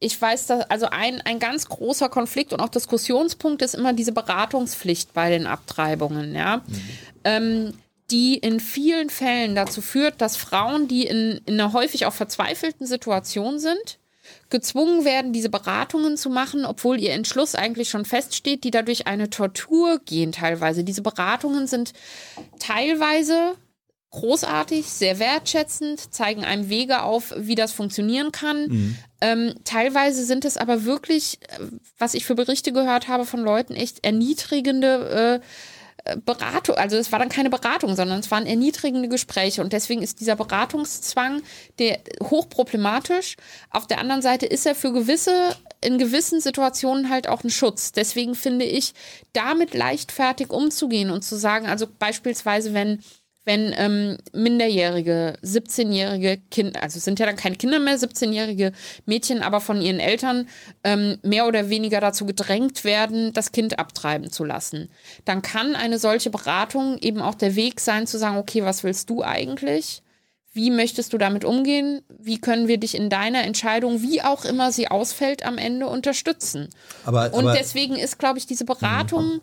Ich 0.00 0.20
weiß, 0.20 0.46
dass 0.48 0.68
also 0.68 0.86
ein, 0.86 1.20
ein 1.20 1.38
ganz 1.38 1.68
großer 1.68 2.08
Konflikt 2.08 2.52
und 2.52 2.60
auch 2.60 2.70
Diskussionspunkt 2.70 3.62
ist 3.62 3.76
immer 3.76 3.92
diese 3.92 4.10
Beratungspflicht 4.10 5.14
bei 5.14 5.30
den 5.30 5.46
Abtreibungen. 5.46 6.34
Ja. 6.34 6.56
Mhm. 6.56 6.82
Ähm, 7.22 7.72
die 8.10 8.38
in 8.38 8.60
vielen 8.60 9.10
Fällen 9.10 9.54
dazu 9.54 9.82
führt, 9.82 10.20
dass 10.20 10.36
Frauen, 10.36 10.88
die 10.88 11.06
in, 11.06 11.40
in 11.44 11.54
einer 11.60 11.72
häufig 11.72 12.06
auch 12.06 12.14
verzweifelten 12.14 12.86
Situation 12.86 13.58
sind, 13.58 13.98
gezwungen 14.50 15.04
werden, 15.04 15.32
diese 15.32 15.50
Beratungen 15.50 16.16
zu 16.16 16.30
machen, 16.30 16.64
obwohl 16.64 16.98
ihr 17.00 17.12
Entschluss 17.12 17.54
eigentlich 17.54 17.90
schon 17.90 18.04
feststeht, 18.04 18.64
die 18.64 18.70
dadurch 18.70 19.06
eine 19.06 19.30
Tortur 19.30 20.00
gehen 20.04 20.32
teilweise. 20.32 20.84
Diese 20.84 21.02
Beratungen 21.02 21.66
sind 21.66 21.92
teilweise 22.58 23.56
großartig, 24.10 24.86
sehr 24.86 25.18
wertschätzend, 25.18 26.14
zeigen 26.14 26.44
einem 26.44 26.70
Wege 26.70 27.02
auf, 27.02 27.34
wie 27.36 27.54
das 27.54 27.72
funktionieren 27.72 28.32
kann. 28.32 28.68
Mhm. 28.68 28.98
Ähm, 29.20 29.54
teilweise 29.64 30.24
sind 30.24 30.46
es 30.46 30.56
aber 30.56 30.84
wirklich, 30.84 31.40
äh, 31.42 31.58
was 31.98 32.14
ich 32.14 32.24
für 32.24 32.34
Berichte 32.34 32.72
gehört 32.72 33.08
habe 33.08 33.26
von 33.26 33.40
Leuten, 33.40 33.74
echt 33.74 34.04
erniedrigende 34.04 35.40
äh, 35.42 35.46
Beratung, 36.24 36.76
also 36.76 36.96
es 36.96 37.12
war 37.12 37.18
dann 37.18 37.28
keine 37.28 37.50
Beratung, 37.50 37.94
sondern 37.96 38.20
es 38.20 38.30
waren 38.30 38.46
erniedrigende 38.46 39.08
Gespräche 39.08 39.62
und 39.62 39.72
deswegen 39.72 40.02
ist 40.02 40.20
dieser 40.20 40.36
Beratungszwang 40.36 41.42
der 41.78 42.00
hochproblematisch. 42.22 43.36
Auf 43.70 43.86
der 43.86 43.98
anderen 43.98 44.22
Seite 44.22 44.46
ist 44.46 44.66
er 44.66 44.74
für 44.74 44.92
gewisse 44.92 45.54
in 45.80 45.98
gewissen 45.98 46.40
Situationen 46.40 47.08
halt 47.10 47.28
auch 47.28 47.44
ein 47.44 47.50
Schutz. 47.50 47.92
Deswegen 47.92 48.34
finde 48.34 48.64
ich, 48.64 48.94
damit 49.32 49.74
leichtfertig 49.74 50.50
umzugehen 50.50 51.10
und 51.10 51.22
zu 51.22 51.36
sagen, 51.36 51.66
also 51.66 51.86
beispielsweise, 51.86 52.74
wenn 52.74 53.02
wenn 53.48 53.74
ähm, 53.78 54.18
minderjährige, 54.34 55.38
17-jährige 55.42 56.36
Kinder, 56.50 56.82
also 56.82 56.98
es 56.98 57.04
sind 57.06 57.18
ja 57.18 57.24
dann 57.24 57.36
keine 57.36 57.56
Kinder 57.56 57.78
mehr, 57.78 57.98
17-jährige 57.98 58.72
Mädchen, 59.06 59.42
aber 59.42 59.62
von 59.62 59.80
ihren 59.80 60.00
Eltern 60.00 60.46
ähm, 60.84 61.18
mehr 61.22 61.46
oder 61.46 61.70
weniger 61.70 61.98
dazu 61.98 62.26
gedrängt 62.26 62.84
werden, 62.84 63.32
das 63.32 63.50
Kind 63.50 63.78
abtreiben 63.78 64.30
zu 64.30 64.44
lassen, 64.44 64.90
dann 65.24 65.40
kann 65.40 65.76
eine 65.76 65.98
solche 65.98 66.28
Beratung 66.28 66.98
eben 66.98 67.22
auch 67.22 67.34
der 67.34 67.56
Weg 67.56 67.80
sein, 67.80 68.06
zu 68.06 68.18
sagen, 68.18 68.36
okay, 68.36 68.64
was 68.64 68.84
willst 68.84 69.08
du 69.08 69.22
eigentlich? 69.22 70.02
Wie 70.52 70.70
möchtest 70.70 71.14
du 71.14 71.18
damit 71.18 71.46
umgehen? 71.46 72.02
Wie 72.18 72.42
können 72.42 72.68
wir 72.68 72.76
dich 72.76 72.94
in 72.94 73.08
deiner 73.08 73.44
Entscheidung, 73.44 74.02
wie 74.02 74.20
auch 74.20 74.44
immer 74.44 74.72
sie 74.72 74.88
ausfällt, 74.88 75.46
am 75.46 75.56
Ende 75.56 75.86
unterstützen? 75.86 76.68
Aber, 77.06 77.32
Und 77.32 77.46
aber, 77.46 77.56
deswegen 77.56 77.96
ist, 77.96 78.18
glaube 78.18 78.38
ich, 78.38 78.46
diese 78.46 78.66
Beratung. 78.66 79.36
Mhm 79.36 79.40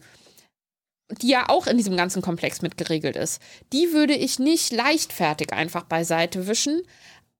die 1.21 1.29
ja 1.29 1.49
auch 1.49 1.67
in 1.67 1.77
diesem 1.77 1.97
ganzen 1.97 2.21
Komplex 2.21 2.61
mit 2.61 2.77
geregelt 2.77 3.15
ist, 3.15 3.41
die 3.73 3.93
würde 3.93 4.13
ich 4.13 4.39
nicht 4.39 4.71
leichtfertig 4.71 5.53
einfach 5.53 5.83
beiseite 5.83 6.47
wischen. 6.47 6.81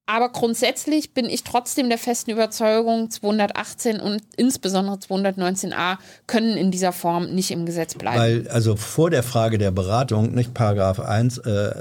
Aber 0.08 0.30
grundsätzlich 0.30 1.16
bin 1.16 1.26
ich 1.26 1.44
trotzdem 1.44 1.90
der 1.90 1.98
festen 1.98 2.30
Überzeugung, 2.30 3.10
218 3.10 4.00
und 4.00 4.22
insbesondere 4.38 4.98
219a 4.98 5.98
können 6.28 6.58
in 6.58 6.70
dieser 6.70 6.92
Form 6.92 7.34
nicht 7.34 7.50
im 7.50 7.66
Gesetz 7.66 7.96
bleiben. 7.96 8.20
Weil 8.20 8.48
also 8.50 8.76
vor 8.76 9.10
der 9.10 9.24
Frage 9.24 9.58
der 9.58 9.72
Beratung, 9.72 10.36
nicht 10.36 10.54
Paragraph 10.54 11.00
1, 11.00 11.40
äh, 11.40 11.72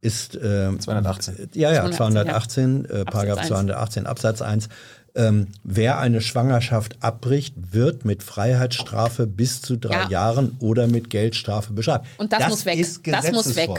ist 0.00 0.36
äh, 0.36 0.70
218. 0.78 1.50
Ja, 1.54 1.72
ja, 1.72 1.90
218, 1.90 2.86
ja. 2.88 3.00
Äh, 3.00 3.04
Paragraph 3.04 3.44
218 3.44 4.06
Absatz 4.06 4.40
1 4.40 4.68
ähm, 5.14 5.48
wer 5.64 5.98
eine 5.98 6.20
Schwangerschaft 6.20 6.96
abbricht, 7.00 7.54
wird 7.56 8.04
mit 8.04 8.22
Freiheitsstrafe 8.22 9.26
bis 9.26 9.62
zu 9.62 9.76
drei 9.76 10.02
ja. 10.02 10.08
Jahren 10.08 10.56
oder 10.60 10.86
mit 10.86 11.10
Geldstrafe 11.10 11.72
bestraft. 11.72 12.06
Und 12.18 12.32
das, 12.32 12.40
das 12.40 12.48
muss 12.50 12.64
weg. 12.64 12.78
Ist 12.78 13.00
das 13.06 13.32
muss 13.32 13.56
weg. 13.56 13.70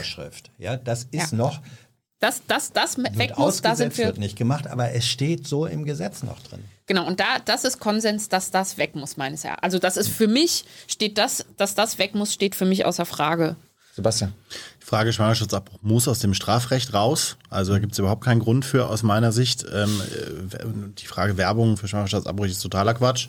Ja, 0.58 0.76
das 0.76 1.04
ist 1.10 1.32
ja. 1.32 1.38
noch. 1.38 1.60
Das, 2.22 2.42
das, 2.46 2.72
das 2.72 2.98
weg 2.98 3.36
muss, 3.36 3.62
da 3.62 3.74
sind 3.74 3.98
wir. 3.98 4.06
wird 4.06 4.18
nicht 4.18 4.36
gemacht, 4.36 4.68
aber 4.68 4.92
es 4.92 5.06
steht 5.08 5.44
so 5.44 5.66
im 5.66 5.84
Gesetz 5.84 6.22
noch 6.22 6.40
drin. 6.40 6.62
Genau, 6.86 7.04
und 7.04 7.18
da, 7.18 7.40
das 7.44 7.64
ist 7.64 7.80
Konsens, 7.80 8.28
dass 8.28 8.52
das 8.52 8.78
weg 8.78 8.94
muss, 8.94 9.16
meines 9.16 9.44
Erachtens. 9.44 9.64
Also, 9.64 9.78
das 9.80 9.96
ist 9.96 10.08
für 10.08 10.28
mich, 10.28 10.64
steht 10.86 11.18
das, 11.18 11.44
dass 11.56 11.74
das 11.74 11.98
weg 11.98 12.14
muss, 12.14 12.32
steht 12.32 12.54
für 12.54 12.64
mich 12.64 12.84
außer 12.84 13.06
Frage. 13.06 13.56
Sebastian. 13.94 14.32
Die 14.82 14.86
Frage 14.88 15.12
Schwangerschaftsabbruch 15.12 15.78
muss 15.82 16.08
aus 16.08 16.18
dem 16.18 16.34
Strafrecht 16.34 16.92
raus. 16.92 17.36
Also 17.50 17.72
da 17.72 17.78
gibt 17.78 17.92
es 17.92 18.00
überhaupt 18.00 18.24
keinen 18.24 18.40
Grund 18.40 18.64
für 18.64 18.88
aus 18.88 19.04
meiner 19.04 19.30
Sicht. 19.30 19.64
Ähm, 19.72 20.00
äh, 20.00 20.66
die 20.98 21.06
Frage 21.06 21.36
Werbung 21.36 21.76
für 21.76 21.86
Schwangerschaftsabbruch 21.86 22.46
ist 22.46 22.60
totaler 22.60 22.94
Quatsch. 22.94 23.28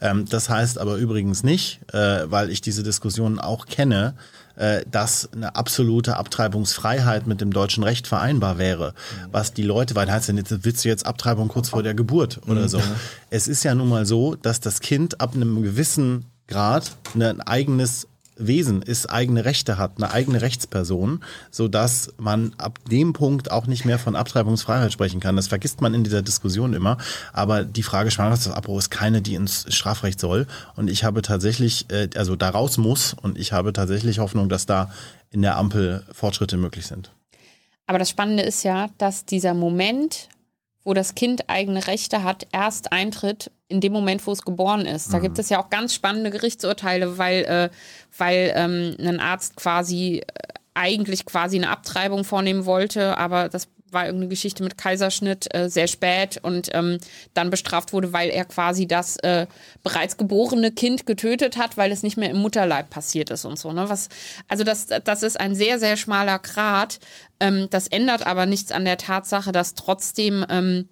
Ähm, 0.00 0.24
das 0.26 0.48
heißt 0.48 0.78
aber 0.78 0.96
übrigens 0.96 1.42
nicht, 1.42 1.80
äh, 1.92 2.24
weil 2.30 2.48
ich 2.48 2.62
diese 2.62 2.82
Diskussionen 2.82 3.38
auch 3.38 3.66
kenne, 3.66 4.14
äh, 4.56 4.82
dass 4.90 5.28
eine 5.34 5.54
absolute 5.56 6.16
Abtreibungsfreiheit 6.16 7.26
mit 7.26 7.42
dem 7.42 7.52
deutschen 7.52 7.84
Recht 7.84 8.06
vereinbar 8.06 8.56
wäre. 8.56 8.94
Was 9.30 9.52
die 9.52 9.62
Leute, 9.62 9.94
weil 9.94 10.10
heißt 10.10 10.28
denn 10.28 10.38
jetzt, 10.38 10.64
willst 10.64 10.86
du 10.86 10.88
jetzt 10.88 11.04
Abtreibung 11.04 11.48
kurz 11.48 11.68
vor 11.68 11.82
der 11.82 11.94
Geburt 11.94 12.40
oder 12.46 12.62
mhm. 12.62 12.68
so? 12.68 12.80
Es 13.28 13.46
ist 13.46 13.62
ja 13.62 13.74
nun 13.74 13.90
mal 13.90 14.06
so, 14.06 14.36
dass 14.36 14.60
das 14.60 14.80
Kind 14.80 15.20
ab 15.20 15.34
einem 15.34 15.62
gewissen 15.62 16.24
Grad 16.46 16.92
ein 17.14 17.42
eigenes 17.42 18.08
Wesen 18.36 18.82
ist, 18.82 19.10
eigene 19.10 19.44
Rechte 19.44 19.78
hat, 19.78 19.92
eine 19.96 20.10
eigene 20.10 20.42
Rechtsperson, 20.42 21.20
so 21.50 21.68
dass 21.68 22.12
man 22.18 22.52
ab 22.58 22.78
dem 22.90 23.12
Punkt 23.12 23.50
auch 23.50 23.66
nicht 23.66 23.84
mehr 23.84 23.98
von 23.98 24.16
Abtreibungsfreiheit 24.16 24.92
sprechen 24.92 25.20
kann. 25.20 25.36
Das 25.36 25.48
vergisst 25.48 25.80
man 25.80 25.94
in 25.94 26.04
dieser 26.04 26.22
Diskussion 26.22 26.72
immer. 26.72 26.98
Aber 27.32 27.64
die 27.64 27.82
Frage 27.82 28.10
Schwangerschaftsabbruch 28.10 28.78
ist 28.78 28.90
keine, 28.90 29.22
die 29.22 29.34
ins 29.34 29.66
Strafrecht 29.74 30.20
soll. 30.20 30.46
Und 30.76 30.90
ich 30.90 31.04
habe 31.04 31.22
tatsächlich, 31.22 31.86
äh, 31.90 32.08
also 32.16 32.36
daraus 32.36 32.76
muss, 32.76 33.14
und 33.14 33.38
ich 33.38 33.52
habe 33.52 33.72
tatsächlich 33.72 34.18
Hoffnung, 34.18 34.48
dass 34.48 34.66
da 34.66 34.90
in 35.30 35.42
der 35.42 35.56
Ampel 35.56 36.04
Fortschritte 36.12 36.56
möglich 36.56 36.86
sind. 36.86 37.10
Aber 37.86 37.98
das 37.98 38.08
Spannende 38.08 38.42
ist 38.42 38.62
ja, 38.62 38.88
dass 38.98 39.26
dieser 39.26 39.52
Moment, 39.52 40.28
wo 40.84 40.94
das 40.94 41.14
Kind 41.14 41.48
eigene 41.48 41.86
Rechte 41.86 42.22
hat, 42.22 42.46
erst 42.52 42.92
eintritt 42.92 43.50
in 43.68 43.80
dem 43.80 43.92
Moment, 43.92 44.26
wo 44.26 44.32
es 44.32 44.42
geboren 44.42 44.86
ist. 44.86 45.12
Da 45.12 45.18
mhm. 45.18 45.22
gibt 45.22 45.38
es 45.38 45.48
ja 45.48 45.62
auch 45.62 45.70
ganz 45.70 45.94
spannende 45.94 46.30
Gerichtsurteile, 46.30 47.18
weil, 47.18 47.44
äh, 47.44 47.70
weil 48.16 48.52
ähm, 48.54 48.96
ein 49.00 49.20
Arzt 49.20 49.56
quasi 49.56 50.18
äh, 50.18 50.22
eigentlich 50.74 51.24
quasi 51.24 51.56
eine 51.56 51.70
Abtreibung 51.70 52.24
vornehmen 52.24 52.66
wollte, 52.66 53.16
aber 53.16 53.48
das 53.48 53.68
war 53.94 54.04
irgendeine 54.04 54.28
Geschichte 54.28 54.62
mit 54.62 54.76
Kaiserschnitt 54.76 55.54
äh, 55.54 55.70
sehr 55.70 55.86
spät 55.86 56.38
und 56.42 56.68
ähm, 56.74 56.98
dann 57.32 57.48
bestraft 57.48 57.92
wurde, 57.94 58.12
weil 58.12 58.28
er 58.28 58.44
quasi 58.44 58.86
das 58.86 59.16
äh, 59.18 59.46
bereits 59.82 60.18
geborene 60.18 60.72
Kind 60.72 61.06
getötet 61.06 61.56
hat, 61.56 61.78
weil 61.78 61.92
es 61.92 62.02
nicht 62.02 62.18
mehr 62.18 62.30
im 62.30 62.38
Mutterleib 62.38 62.90
passiert 62.90 63.30
ist 63.30 63.46
und 63.46 63.58
so. 63.58 63.72
Ne? 63.72 63.88
Was, 63.88 64.08
also 64.48 64.64
das, 64.64 64.86
das 64.86 65.22
ist 65.22 65.40
ein 65.40 65.54
sehr, 65.54 65.78
sehr 65.78 65.96
schmaler 65.96 66.40
Grat. 66.40 66.98
Ähm, 67.40 67.68
das 67.70 67.88
ändert 67.88 68.26
aber 68.26 68.46
nichts 68.46 68.72
an 68.72 68.84
der 68.84 68.98
Tatsache, 68.98 69.52
dass 69.52 69.74
trotzdem 69.74 70.44
ähm, 70.48 70.88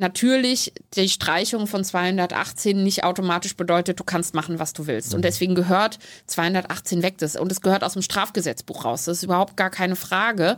natürlich 0.00 0.72
die 0.94 1.08
Streichung 1.08 1.66
von 1.66 1.84
218 1.84 2.82
nicht 2.82 3.04
automatisch 3.04 3.56
bedeutet, 3.56 4.00
du 4.00 4.04
kannst 4.04 4.34
machen, 4.34 4.58
was 4.58 4.72
du 4.72 4.86
willst. 4.86 5.14
Und 5.14 5.24
deswegen 5.24 5.54
gehört 5.54 5.98
218 6.26 7.02
weg. 7.02 7.18
Das, 7.18 7.36
und 7.36 7.52
es 7.52 7.60
gehört 7.60 7.84
aus 7.84 7.92
dem 7.92 8.02
Strafgesetzbuch 8.02 8.84
raus. 8.84 9.04
Das 9.04 9.18
ist 9.18 9.24
überhaupt 9.24 9.56
gar 9.58 9.70
keine 9.70 9.96
Frage. 9.96 10.56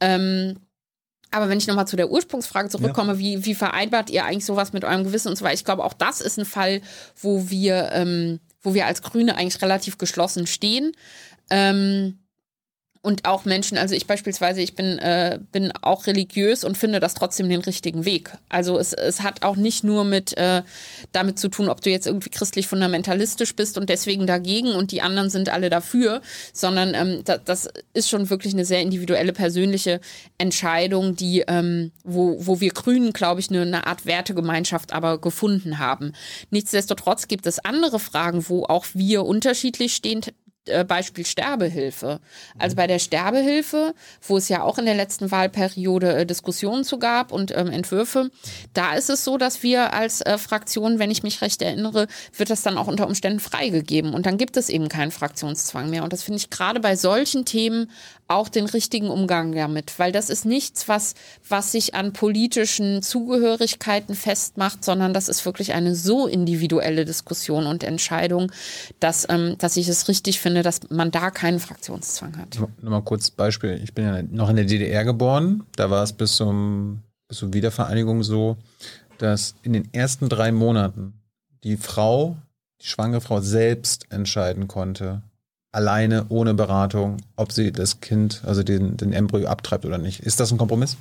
Ähm, 0.00 0.58
aber 1.30 1.48
wenn 1.48 1.58
ich 1.58 1.66
nochmal 1.66 1.88
zu 1.88 1.96
der 1.96 2.10
Ursprungsfrage 2.10 2.68
zurückkomme, 2.68 3.14
ja. 3.14 3.18
wie, 3.18 3.44
wie 3.44 3.54
vereinbart 3.54 4.10
ihr 4.10 4.24
eigentlich 4.24 4.44
sowas 4.44 4.72
mit 4.72 4.84
eurem 4.84 5.02
Gewissen 5.02 5.28
und 5.28 5.36
so 5.36 5.44
weiter? 5.44 5.54
Ich 5.54 5.64
glaube, 5.64 5.82
auch 5.82 5.94
das 5.94 6.20
ist 6.20 6.38
ein 6.38 6.44
Fall, 6.44 6.82
wo 7.20 7.50
wir, 7.50 7.90
ähm, 7.92 8.38
wo 8.60 8.74
wir 8.74 8.86
als 8.86 9.02
Grüne 9.02 9.36
eigentlich 9.36 9.60
relativ 9.62 9.98
geschlossen 9.98 10.46
stehen. 10.46 10.92
Ähm, 11.50 12.18
und 13.04 13.26
auch 13.26 13.44
Menschen, 13.44 13.76
also 13.76 13.94
ich 13.94 14.06
beispielsweise, 14.06 14.62
ich 14.62 14.74
bin, 14.74 14.98
äh, 14.98 15.38
bin 15.52 15.72
auch 15.82 16.06
religiös 16.06 16.64
und 16.64 16.78
finde 16.78 17.00
das 17.00 17.12
trotzdem 17.12 17.50
den 17.50 17.60
richtigen 17.60 18.06
Weg. 18.06 18.30
Also 18.48 18.78
es, 18.78 18.94
es 18.94 19.20
hat 19.20 19.42
auch 19.42 19.56
nicht 19.56 19.84
nur 19.84 20.04
mit 20.04 20.34
äh, 20.38 20.62
damit 21.12 21.38
zu 21.38 21.48
tun, 21.48 21.68
ob 21.68 21.82
du 21.82 21.90
jetzt 21.90 22.06
irgendwie 22.06 22.30
christlich 22.30 22.66
fundamentalistisch 22.66 23.54
bist 23.54 23.76
und 23.76 23.90
deswegen 23.90 24.26
dagegen 24.26 24.70
und 24.72 24.90
die 24.90 25.02
anderen 25.02 25.28
sind 25.28 25.50
alle 25.50 25.68
dafür, 25.68 26.22
sondern 26.54 26.94
ähm, 26.94 27.20
da, 27.24 27.36
das 27.36 27.68
ist 27.92 28.08
schon 28.08 28.30
wirklich 28.30 28.54
eine 28.54 28.64
sehr 28.64 28.80
individuelle 28.80 29.34
persönliche 29.34 30.00
Entscheidung, 30.38 31.14
die, 31.14 31.44
ähm, 31.46 31.92
wo, 32.04 32.38
wo 32.46 32.62
wir 32.62 32.70
Grünen, 32.70 33.12
glaube 33.12 33.40
ich, 33.40 33.50
eine, 33.50 33.62
eine 33.62 33.86
Art 33.86 34.06
Wertegemeinschaft 34.06 34.94
aber 34.94 35.18
gefunden 35.20 35.78
haben. 35.78 36.14
Nichtsdestotrotz 36.50 37.28
gibt 37.28 37.46
es 37.46 37.62
andere 37.62 37.98
Fragen, 37.98 38.48
wo 38.48 38.64
auch 38.64 38.86
wir 38.94 39.26
unterschiedlich 39.26 39.94
stehen 39.94 40.22
Beispiel 40.84 41.26
Sterbehilfe. 41.26 42.20
Also 42.58 42.76
bei 42.76 42.86
der 42.86 42.98
Sterbehilfe, 42.98 43.94
wo 44.26 44.36
es 44.36 44.48
ja 44.48 44.62
auch 44.62 44.78
in 44.78 44.86
der 44.86 44.94
letzten 44.94 45.30
Wahlperiode 45.30 46.14
äh, 46.14 46.26
Diskussionen 46.26 46.84
zu 46.84 46.98
gab 46.98 47.32
und 47.32 47.54
ähm, 47.56 47.70
Entwürfe, 47.70 48.30
da 48.72 48.94
ist 48.94 49.10
es 49.10 49.24
so, 49.24 49.36
dass 49.36 49.62
wir 49.62 49.92
als 49.92 50.20
äh, 50.22 50.38
Fraktion, 50.38 50.98
wenn 50.98 51.10
ich 51.10 51.22
mich 51.22 51.42
recht 51.42 51.60
erinnere, 51.60 52.06
wird 52.36 52.50
das 52.50 52.62
dann 52.62 52.78
auch 52.78 52.86
unter 52.86 53.06
Umständen 53.06 53.40
freigegeben 53.40 54.14
und 54.14 54.26
dann 54.26 54.38
gibt 54.38 54.56
es 54.56 54.68
eben 54.68 54.88
keinen 54.88 55.10
Fraktionszwang 55.10 55.90
mehr. 55.90 56.02
Und 56.02 56.12
das 56.12 56.22
finde 56.22 56.38
ich 56.38 56.50
gerade 56.50 56.80
bei 56.80 56.96
solchen 56.96 57.44
Themen 57.44 57.90
auch 58.26 58.48
den 58.48 58.66
richtigen 58.66 59.08
Umgang 59.08 59.52
damit, 59.52 59.98
weil 59.98 60.12
das 60.12 60.30
ist 60.30 60.46
nichts, 60.46 60.88
was, 60.88 61.14
was 61.48 61.72
sich 61.72 61.94
an 61.94 62.12
politischen 62.12 63.02
Zugehörigkeiten 63.02 64.14
festmacht, 64.14 64.84
sondern 64.84 65.12
das 65.12 65.28
ist 65.28 65.44
wirklich 65.44 65.74
eine 65.74 65.94
so 65.94 66.26
individuelle 66.26 67.04
Diskussion 67.04 67.66
und 67.66 67.84
Entscheidung, 67.84 68.50
dass, 68.98 69.26
ähm, 69.28 69.56
dass 69.58 69.76
ich 69.76 69.88
es 69.88 70.08
richtig 70.08 70.40
finde, 70.40 70.62
dass 70.62 70.88
man 70.90 71.10
da 71.10 71.30
keinen 71.30 71.60
Fraktionszwang 71.60 72.38
hat. 72.38 72.58
Nochmal 72.80 73.02
kurz 73.02 73.30
Beispiel. 73.30 73.80
Ich 73.82 73.94
bin 73.94 74.04
ja 74.04 74.22
noch 74.22 74.48
in 74.48 74.56
der 74.56 74.64
DDR 74.64 75.04
geboren. 75.04 75.64
Da 75.76 75.90
war 75.90 76.02
es 76.02 76.12
bis 76.12 76.36
zum, 76.36 77.02
bis 77.28 77.38
zur 77.38 77.52
Wiedervereinigung 77.52 78.22
so, 78.22 78.56
dass 79.18 79.54
in 79.62 79.74
den 79.74 79.92
ersten 79.92 80.28
drei 80.28 80.50
Monaten 80.50 81.20
die 81.62 81.76
Frau, 81.76 82.36
die 82.80 82.86
schwangere 82.86 83.20
Frau 83.20 83.40
selbst 83.40 84.06
entscheiden 84.10 84.66
konnte, 84.68 85.22
alleine, 85.74 86.26
ohne 86.28 86.54
Beratung, 86.54 87.18
ob 87.36 87.52
sie 87.52 87.72
das 87.72 88.00
Kind, 88.00 88.42
also 88.44 88.62
den, 88.62 88.96
den 88.96 89.12
Embryo 89.12 89.48
abtreibt 89.48 89.84
oder 89.84 89.98
nicht. 89.98 90.20
Ist 90.20 90.40
das 90.40 90.52
ein 90.52 90.58
Kompromiss? 90.58 90.96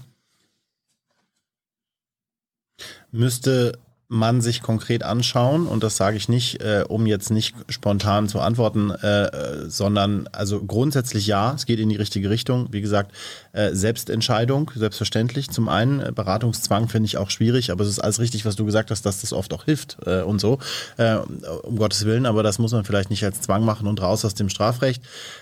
Müsste 3.11 3.77
man 4.07 4.41
sich 4.41 4.61
konkret 4.61 5.01
anschauen 5.01 5.65
und 5.65 5.83
das 5.83 5.97
sage 5.97 6.17
ich 6.17 6.29
nicht, 6.29 6.61
äh, 6.61 6.83
um 6.87 7.07
jetzt 7.07 7.31
nicht 7.31 7.55
spontan 7.69 8.27
zu 8.27 8.39
antworten, 8.39 8.91
äh, 8.91 9.69
sondern 9.69 10.27
also 10.31 10.63
grundsätzlich 10.63 11.25
ja, 11.25 11.53
es 11.53 11.65
geht 11.65 11.79
in 11.79 11.89
die 11.89 11.95
richtige 11.95 12.29
Richtung. 12.29 12.67
Wie 12.71 12.81
gesagt, 12.81 13.11
äh, 13.53 13.73
Selbstentscheidung, 13.73 14.71
selbstverständlich. 14.75 15.49
Zum 15.49 15.67
einen 15.69 15.99
äh, 15.99 16.11
Beratungszwang 16.13 16.89
finde 16.89 17.07
ich 17.07 17.17
auch 17.17 17.29
schwierig, 17.29 17.71
aber 17.71 17.83
es 17.83 17.89
ist 17.89 17.99
alles 17.99 18.19
richtig, 18.19 18.45
was 18.45 18.55
du 18.55 18.65
gesagt 18.65 18.91
hast, 18.91 19.05
dass 19.05 19.21
das 19.21 19.33
oft 19.33 19.53
auch 19.53 19.65
hilft 19.65 19.97
äh, 20.05 20.21
und 20.21 20.39
so, 20.39 20.59
äh, 20.97 21.15
um 21.15 21.77
Gottes 21.77 22.05
Willen. 22.05 22.25
Aber 22.25 22.43
das 22.43 22.59
muss 22.59 22.71
man 22.71 22.85
vielleicht 22.85 23.09
nicht 23.09 23.23
als 23.23 23.41
Zwang 23.41 23.65
machen 23.65 23.87
und 23.87 24.01
raus 24.01 24.25
aus 24.25 24.35
dem 24.35 24.49
Strafrecht. 24.49 25.01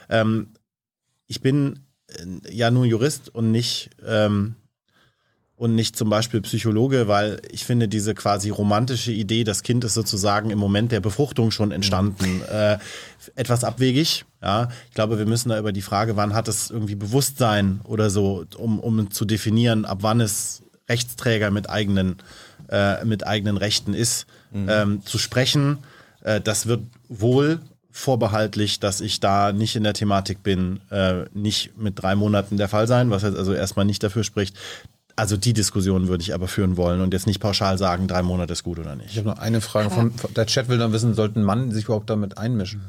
Ähm, 0.09 0.53
ich 1.27 1.41
bin 1.41 1.79
äh, 2.07 2.53
ja 2.53 2.71
nur 2.71 2.85
Jurist 2.85 3.33
und 3.33 3.51
nicht 3.51 3.89
ähm, 4.05 4.55
und 5.61 5.75
nicht 5.75 5.95
zum 5.95 6.09
Beispiel 6.09 6.41
Psychologe, 6.41 7.07
weil 7.07 7.39
ich 7.51 7.65
finde 7.65 7.87
diese 7.87 8.15
quasi 8.15 8.49
romantische 8.49 9.11
Idee, 9.11 9.43
das 9.43 9.61
Kind 9.61 9.83
ist 9.83 9.93
sozusagen 9.93 10.49
im 10.49 10.57
Moment 10.57 10.91
der 10.91 11.01
Befruchtung 11.01 11.51
schon 11.51 11.71
entstanden, 11.71 12.41
äh, 12.51 12.79
etwas 13.35 13.63
abwegig. 13.63 14.25
Ja, 14.41 14.69
ich 14.89 14.95
glaube, 14.95 15.19
wir 15.19 15.27
müssen 15.27 15.49
da 15.49 15.59
über 15.59 15.71
die 15.71 15.83
Frage, 15.83 16.15
wann 16.15 16.33
hat 16.33 16.47
es 16.47 16.71
irgendwie 16.71 16.95
Bewusstsein 16.95 17.79
oder 17.83 18.09
so, 18.09 18.43
um, 18.57 18.79
um 18.79 19.11
zu 19.11 19.23
definieren, 19.23 19.85
ab 19.85 19.99
wann 20.01 20.19
es 20.19 20.63
Rechtsträger 20.89 21.51
mit 21.51 21.69
eigenen, 21.69 22.15
äh, 22.69 23.05
mit 23.05 23.27
eigenen 23.27 23.57
Rechten 23.57 23.93
ist, 23.93 24.25
mhm. 24.51 24.67
ähm, 24.67 25.05
zu 25.05 25.19
sprechen. 25.19 25.77
Äh, 26.23 26.41
das 26.41 26.65
wird 26.65 26.81
wohl 27.07 27.59
vorbehaltlich, 27.91 28.79
dass 28.79 28.99
ich 28.99 29.19
da 29.19 29.51
nicht 29.51 29.75
in 29.75 29.83
der 29.83 29.93
Thematik 29.93 30.41
bin, 30.41 30.79
äh, 30.89 31.25
nicht 31.35 31.77
mit 31.77 32.01
drei 32.01 32.15
Monaten 32.15 32.57
der 32.57 32.67
Fall 32.67 32.87
sein, 32.87 33.11
was 33.11 33.21
jetzt 33.21 33.37
also 33.37 33.53
erstmal 33.53 33.85
nicht 33.85 34.01
dafür 34.01 34.23
spricht, 34.23 34.55
also 35.21 35.37
die 35.37 35.53
Diskussion 35.53 36.07
würde 36.07 36.23
ich 36.23 36.33
aber 36.33 36.47
führen 36.47 36.77
wollen 36.77 36.99
und 36.99 37.13
jetzt 37.13 37.27
nicht 37.27 37.39
pauschal 37.39 37.77
sagen, 37.77 38.07
drei 38.07 38.23
Monate 38.23 38.53
ist 38.53 38.63
gut 38.63 38.79
oder 38.79 38.95
nicht. 38.95 39.11
Ich 39.11 39.17
habe 39.19 39.29
noch 39.29 39.37
eine 39.37 39.61
Frage. 39.61 39.91
Von, 39.91 40.11
der 40.35 40.47
Chat 40.47 40.67
will 40.67 40.79
dann 40.79 40.93
wissen, 40.93 41.13
sollten 41.13 41.43
Mann 41.43 41.71
sich 41.71 41.85
überhaupt 41.85 42.09
damit 42.09 42.39
einmischen? 42.39 42.81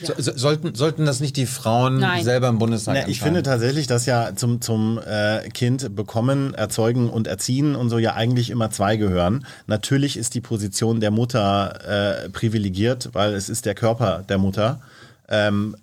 Ja. 0.00 0.14
So, 0.18 0.32
sollten, 0.36 0.74
sollten 0.74 1.06
das 1.06 1.20
nicht 1.20 1.38
die 1.38 1.46
Frauen 1.46 1.98
Nein. 1.98 2.24
selber 2.24 2.48
im 2.48 2.58
Bundestag 2.58 3.06
nee, 3.06 3.10
Ich 3.10 3.20
finde 3.20 3.42
tatsächlich, 3.42 3.86
dass 3.86 4.04
ja 4.04 4.36
zum, 4.36 4.60
zum 4.60 4.98
äh, 4.98 5.48
Kind 5.48 5.96
bekommen, 5.96 6.52
erzeugen 6.52 7.08
und 7.08 7.26
erziehen 7.26 7.74
und 7.74 7.88
so 7.88 7.98
ja 7.98 8.14
eigentlich 8.14 8.50
immer 8.50 8.70
zwei 8.70 8.96
gehören. 8.96 9.46
Natürlich 9.66 10.18
ist 10.18 10.34
die 10.34 10.42
Position 10.42 11.00
der 11.00 11.10
Mutter 11.10 12.24
äh, 12.26 12.28
privilegiert, 12.28 13.10
weil 13.14 13.32
es 13.32 13.48
ist 13.48 13.64
der 13.64 13.74
Körper 13.74 14.24
der 14.28 14.36
Mutter. 14.36 14.82
Ähm, 15.28 15.74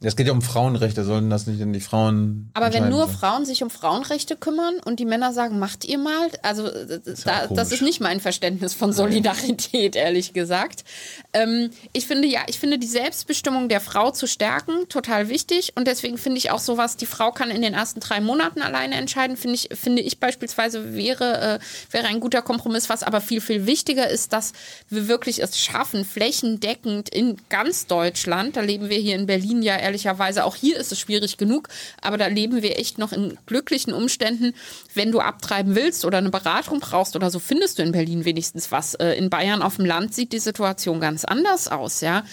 es 0.00 0.14
geht 0.14 0.28
ja 0.28 0.32
um 0.32 0.42
Frauenrechte, 0.42 1.02
sollen 1.02 1.28
das 1.28 1.48
nicht 1.48 1.60
in 1.60 1.72
die 1.72 1.80
Frauen. 1.80 2.50
Aber 2.54 2.72
wenn 2.72 2.88
nur 2.88 3.08
Frauen 3.08 3.44
sich 3.44 3.64
um 3.64 3.70
Frauenrechte 3.70 4.36
kümmern 4.36 4.74
und 4.84 5.00
die 5.00 5.04
Männer 5.04 5.32
sagen, 5.32 5.58
macht 5.58 5.84
ihr 5.84 5.98
mal, 5.98 6.30
also 6.42 6.68
ist 6.68 7.26
da, 7.26 7.42
ja 7.42 7.46
das 7.48 7.72
ist 7.72 7.82
nicht 7.82 8.00
mein 8.00 8.20
Verständnis 8.20 8.74
von 8.74 8.92
Solidarität, 8.92 9.96
ehrlich 9.96 10.34
gesagt. 10.34 10.84
Ähm, 11.32 11.70
ich 11.92 12.06
finde 12.06 12.28
ja, 12.28 12.42
ich 12.46 12.60
finde 12.60 12.78
die 12.78 12.86
Selbstbestimmung 12.86 13.68
der 13.68 13.80
Frau 13.80 14.12
zu 14.12 14.28
stärken 14.28 14.88
total 14.88 15.28
wichtig. 15.28 15.72
Und 15.74 15.88
deswegen 15.88 16.16
finde 16.16 16.38
ich 16.38 16.52
auch 16.52 16.60
sowas, 16.60 16.96
die 16.96 17.06
Frau 17.06 17.32
kann 17.32 17.50
in 17.50 17.62
den 17.62 17.74
ersten 17.74 17.98
drei 17.98 18.20
Monaten 18.20 18.62
alleine 18.62 18.94
entscheiden, 18.94 19.36
finde 19.36 19.56
ich, 19.56 19.68
finde 19.72 20.02
ich 20.02 20.20
beispielsweise 20.20 20.94
wäre, 20.94 21.58
äh, 21.58 21.92
wäre 21.92 22.06
ein 22.06 22.20
guter 22.20 22.42
Kompromiss, 22.42 22.88
was 22.88 23.02
aber 23.02 23.20
viel, 23.20 23.40
viel 23.40 23.66
wichtiger 23.66 24.08
ist, 24.08 24.32
dass 24.32 24.52
wir 24.90 25.08
wirklich 25.08 25.42
es 25.42 25.58
schaffen, 25.58 26.04
flächendeckend 26.04 27.08
in 27.08 27.36
ganz 27.48 27.86
Deutschland, 27.86 28.56
da 28.56 28.60
leben 28.60 28.90
wir 28.90 28.98
hier 28.98 29.16
in 29.16 29.26
Berlin 29.26 29.60
ja 29.60 29.87
ehrlicherweise. 29.88 30.44
Auch 30.44 30.54
hier 30.54 30.76
ist 30.76 30.92
es 30.92 31.00
schwierig 31.00 31.36
genug, 31.36 31.68
aber 32.00 32.18
da 32.18 32.26
leben 32.26 32.62
wir 32.62 32.78
echt 32.78 32.98
noch 32.98 33.12
in 33.12 33.38
glücklichen 33.46 33.92
Umständen. 33.92 34.54
Wenn 34.94 35.10
du 35.10 35.20
abtreiben 35.20 35.74
willst 35.74 36.04
oder 36.04 36.18
eine 36.18 36.30
Beratung 36.30 36.80
brauchst 36.80 37.16
oder 37.16 37.30
so, 37.30 37.38
findest 37.38 37.78
du 37.78 37.82
in 37.82 37.92
Berlin 37.92 38.24
wenigstens 38.24 38.70
was. 38.70 38.94
Äh, 38.94 39.14
in 39.14 39.30
Bayern 39.30 39.62
auf 39.62 39.76
dem 39.76 39.86
Land 39.86 40.14
sieht 40.14 40.32
die 40.32 40.38
Situation 40.38 41.00
ganz 41.00 41.24
anders 41.24 41.68
aus, 41.68 42.00
ja. 42.00 42.24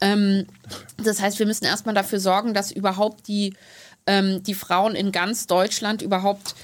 Ähm, 0.00 0.46
das 1.02 1.20
heißt, 1.20 1.38
wir 1.38 1.46
müssen 1.46 1.64
erstmal 1.64 1.94
dafür 1.94 2.20
sorgen, 2.20 2.54
dass 2.54 2.70
überhaupt 2.70 3.26
die, 3.26 3.54
ähm, 4.06 4.42
die 4.42 4.54
Frauen 4.54 4.94
in 4.94 5.12
ganz 5.12 5.46
Deutschland 5.46 6.02
überhaupt 6.02 6.54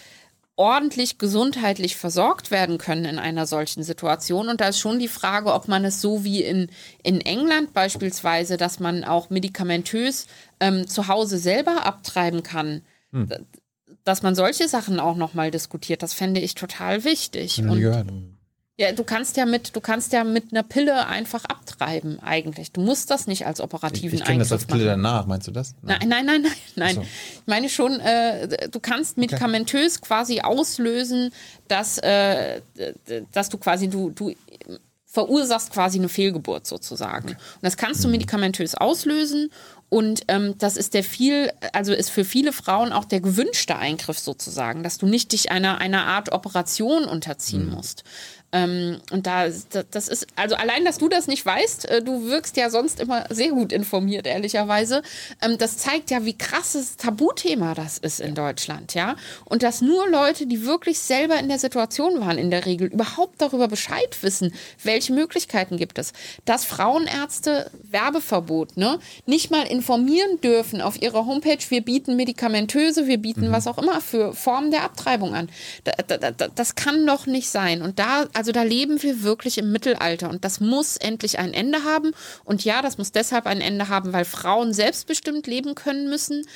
ordentlich 0.57 1.19
gesundheitlich 1.19 1.97
versorgt 1.97 2.51
werden 2.51 2.79
können 2.79 3.05
in 3.05 3.19
einer 3.19 3.47
solchen 3.47 3.83
Situation. 3.83 4.49
Und 4.49 4.61
da 4.61 4.69
ist 4.69 4.79
schon 4.79 4.99
die 4.99 5.09
Frage, 5.09 5.53
ob 5.53 5.69
man 5.69 5.85
es 5.85 6.01
so 6.01 6.25
wie 6.25 6.43
in, 6.43 6.71
in 7.03 7.21
England 7.21 7.75
beispielsweise, 7.75 8.57
dass 8.57 8.81
man 8.81 9.05
auch 9.05 9.29
medikamentös 9.29 10.27
ähm, 10.59 10.89
zu 10.89 11.09
Hause 11.09 11.39
selber 11.39 11.85
abtreiben 11.85 12.43
kann. 12.43 12.83
Hm. 13.13 13.29
Dass 14.05 14.23
man 14.23 14.35
solche 14.35 14.67
Sachen 14.69 14.99
auch 14.99 15.17
nochmal 15.17 15.51
diskutiert, 15.51 16.03
das 16.03 16.15
fände 16.15 16.41
ich 16.41 16.55
total 16.55 17.05
wichtig. 17.05 17.59
Und, 17.59 17.81
gehört. 17.81 18.07
Ja, 18.79 18.93
du 18.93 19.05
kannst 19.05 19.39
ja 19.39 19.47
mit, 19.47 19.74
du 19.74 19.81
kannst 19.81 20.12
ja 20.12 20.22
mit 20.22 20.53
einer 20.53 20.62
Pille 20.62 21.07
einfach 21.07 21.47
abtreiben, 21.47 22.20
eigentlich. 22.20 22.72
Du 22.72 22.83
musst 22.83 23.11
das 23.11 23.27
nicht 23.27 23.47
als 23.47 23.62
operativen 23.62 24.14
ich, 24.14 24.20
ich 24.20 24.24
kenne 24.24 24.41
das 24.41 24.53
als 24.53 24.66
Pille 24.66 24.85
machen. 24.85 25.03
danach, 25.03 25.27
meinst 25.27 25.47
du 25.47 25.51
das? 25.51 25.74
Nein, 25.81 26.07
nein, 26.07 26.27
nein, 26.27 26.43
nein, 26.43 26.53
nein. 26.74 26.95
So. 26.97 27.01
Ich 27.01 27.47
meine 27.47 27.70
schon, 27.70 28.01
äh, 28.01 28.68
du 28.68 28.79
kannst 28.79 29.16
medikamentös 29.16 29.97
okay. 29.97 30.07
quasi 30.07 30.41
auslösen, 30.43 31.33
dass, 31.68 31.97
äh, 31.99 32.61
dass 33.33 33.49
du 33.49 33.57
quasi, 33.57 33.89
du, 33.89 34.11
du 34.11 34.35
verursachst 35.07 35.72
quasi 35.72 35.99
eine 35.99 36.11
Fehlgeburt 36.11 36.66
sozusagen. 36.66 37.31
Okay. 37.31 37.39
Und 37.55 37.62
das 37.62 37.79
kannst 37.79 38.05
du 38.05 38.09
mhm. 38.09 38.12
medikamentös 38.12 38.74
auslösen 38.74 39.51
Und 39.89 40.22
ähm, 40.29 40.59
das 40.59 40.77
ist 40.77 40.95
der 40.95 41.05
viel, 41.05 41.53
also 41.72 41.95
ist 41.95 42.11
für 42.11 42.24
viele 42.24 42.53
Frauen 42.53 42.93
auch 42.93 43.05
der 43.05 43.20
gewünschte 43.20 43.77
Eingriff 43.77 44.18
sozusagen, 44.18 44.83
dass 44.83 44.99
du 44.99 45.07
nicht 45.07 45.33
dich 45.33 45.51
einer, 45.53 45.79
einer 45.79 46.07
Art 46.07 46.33
Operation 46.33 47.05
unterziehen 47.05 47.70
musst. 47.70 48.03
Ähm, 48.53 49.01
und 49.11 49.26
da, 49.26 49.49
das 49.90 50.09
ist, 50.09 50.26
also 50.36 50.55
allein, 50.55 50.84
dass 50.84 50.99
du 50.99 51.09
das 51.09 51.26
nicht 51.26 51.44
weißt, 51.44 51.88
äh, 51.88 52.03
du 52.03 52.26
wirkst 52.26 52.57
ja 52.57 52.70
sonst 52.70 53.01
immer 53.01 53.26
sehr 53.28 53.51
gut 53.51 53.72
informiert, 53.72 54.26
ehrlicherweise. 54.26 55.03
Ähm, 55.42 55.59
das 55.59 55.78
zeigt 55.78 56.11
ja, 56.11 56.24
wie 56.24 56.36
krasses 56.36 56.97
Tabuthema 56.97 57.74
das 57.74 57.99
ist 57.99 58.20
in 58.20 58.34
Deutschland, 58.34 58.94
ja. 58.94 59.16
Und 59.44 59.62
dass 59.62 59.80
nur 59.80 60.09
Leute, 60.09 60.47
die 60.47 60.64
wirklich 60.64 60.99
selber 60.99 61.38
in 61.38 61.49
der 61.49 61.59
Situation 61.59 62.20
waren, 62.20 62.38
in 62.38 62.51
der 62.51 62.66
Regel 62.66 62.88
überhaupt 62.92 63.40
darüber 63.42 63.68
Bescheid 63.68 64.16
wissen, 64.22 64.55
welche 64.82 65.12
Möglichkeiten 65.12 65.76
gibt 65.76 65.99
es. 65.99 66.12
Dass 66.44 66.64
Frauenärzte 66.64 67.70
Werbeverbot, 67.82 68.76
ne, 68.76 68.99
nicht 69.26 69.51
mal 69.51 69.66
informieren 69.66 70.40
dürfen 70.40 70.80
auf 70.80 71.01
ihrer 71.03 71.26
Homepage, 71.26 71.59
wir 71.68 71.80
bieten 71.82 72.16
medikamentöse, 72.16 73.07
wir 73.07 73.18
bieten 73.18 73.49
mhm. 73.49 73.53
was 73.53 73.66
auch 73.66 73.78
immer 73.78 74.01
für 74.01 74.32
Formen 74.32 74.70
der 74.70 74.84
Abtreibung 74.84 75.34
an. 75.34 75.49
Da, 75.84 75.92
da, 76.07 76.30
da, 76.30 76.49
das 76.49 76.74
kann 76.74 77.07
doch 77.07 77.26
nicht 77.26 77.51
sein. 77.51 77.82
Und 77.82 77.99
da, 77.99 78.26
also 78.32 78.45
da 78.53 78.62
leben 78.62 79.03
wir 79.03 79.22
wirklich 79.22 79.59
im 79.59 79.72
Mittelalter 79.72 80.30
und 80.30 80.44
das 80.44 80.61
muss 80.61 80.97
endlich 80.97 81.38
ein 81.38 81.55
Ende 81.55 81.84
haben. 81.84 82.12
Und 82.44 82.64
ja, 82.64 82.82
das 82.82 82.99
muss 82.99 83.12
deshalb 83.12 83.47
ein 83.47 83.61
Ende 83.61 83.88
haben, 83.88 84.12
weil 84.12 84.24
Frauen 84.24 84.72
selbstbestimmt 84.72 85.47
leben 85.47 85.74
können 85.74 86.09
müssen. 86.09 86.47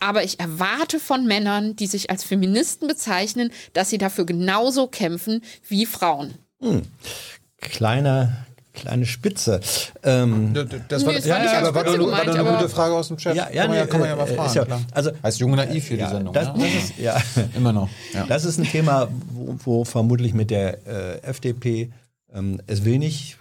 Aber 0.00 0.22
ich 0.24 0.40
erwarte 0.40 1.00
von 1.00 1.26
Männern, 1.26 1.76
die 1.76 1.86
sich 1.86 2.10
als 2.10 2.24
Feministen 2.24 2.86
bezeichnen, 2.88 3.50
dass 3.72 3.90
sie 3.90 3.98
dafür 3.98 4.26
genauso 4.26 4.86
kämpfen 4.86 5.42
wie 5.68 5.86
Frauen. 5.86 6.34
Hm. 6.60 6.82
Kleiner 7.60 8.46
kleine 8.76 9.06
Spitze. 9.06 9.60
Ähm, 10.04 10.54
das 10.88 11.04
war, 11.04 11.12
nee, 11.12 11.18
das 11.18 11.26
ja, 11.26 11.42
ja, 11.42 11.58
aber 11.58 11.74
war, 11.74 11.84
doch, 11.84 11.92
gemeint, 11.94 12.12
war 12.12 12.24
doch 12.24 12.46
eine 12.46 12.58
gute 12.58 12.68
Frage 12.68 12.94
aus 12.94 13.08
dem 13.08 13.16
Chat. 13.16 13.34
Ja, 13.34 13.48
ja, 13.50 13.62
kann, 13.62 13.70
man, 13.70 13.78
ja, 13.78 13.86
kann 13.86 14.00
man 14.00 14.08
ja 14.08 14.16
mal 14.16 14.26
fragen. 14.26 14.54
Ja, 14.54 14.80
also, 14.92 15.10
heißt 15.22 15.40
Junge 15.40 15.56
Naiv 15.56 15.84
für 15.84 15.96
die 15.96 16.06
Sendung. 16.06 16.32
Das, 16.32 16.52
das 16.54 16.62
ist, 16.62 16.98
ja. 16.98 17.20
Immer 17.56 17.72
noch. 17.72 17.88
Das 18.28 18.44
ist 18.44 18.58
ein 18.58 18.64
Thema, 18.64 19.08
wo, 19.32 19.56
wo 19.64 19.84
vermutlich 19.84 20.34
mit 20.34 20.50
der 20.50 20.86
äh, 20.86 21.22
FDP 21.22 21.90
ähm, 22.32 22.60
es 22.66 22.84
wenig 22.84 23.38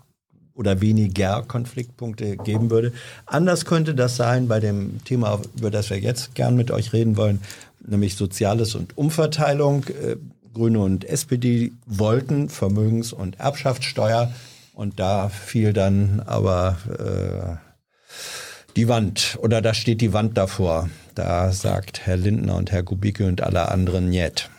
oder 0.55 0.81
weniger 0.81 1.43
Konfliktpunkte 1.45 2.37
geben 2.37 2.71
würde. 2.71 2.93
Anders 3.25 3.65
könnte 3.65 3.93
das 3.93 4.15
sein 4.15 4.47
bei 4.47 4.59
dem 4.59 5.03
Thema, 5.03 5.41
über 5.57 5.69
das 5.69 5.89
wir 5.89 5.99
jetzt 5.99 6.33
gern 6.33 6.55
mit 6.55 6.71
euch 6.71 6.93
reden 6.93 7.17
wollen, 7.17 7.41
nämlich 7.85 8.15
Soziales 8.15 8.73
und 8.73 8.97
Umverteilung. 8.97 9.83
Äh, 9.87 10.15
Grüne 10.55 10.79
und 10.79 11.03
SPD 11.03 11.73
wollten 11.85 12.49
Vermögens- 12.49 13.13
und 13.13 13.39
Erbschaftssteuer 13.39 14.31
und 14.75 14.99
da 14.99 15.29
fiel 15.29 15.73
dann 15.73 16.19
aber 16.19 16.77
äh, 16.99 18.75
die 18.75 18.87
Wand 18.87 19.37
oder 19.41 19.61
da 19.61 19.73
steht 19.73 20.01
die 20.01 20.13
Wand 20.13 20.37
davor. 20.37 20.89
Da 21.15 21.51
sagt 21.51 22.05
Herr 22.05 22.17
Lindner 22.17 22.55
und 22.55 22.71
Herr 22.71 22.83
Kubicki 22.83 23.23
und 23.23 23.41
alle 23.41 23.69
anderen 23.69 24.09
Niet. 24.09 24.49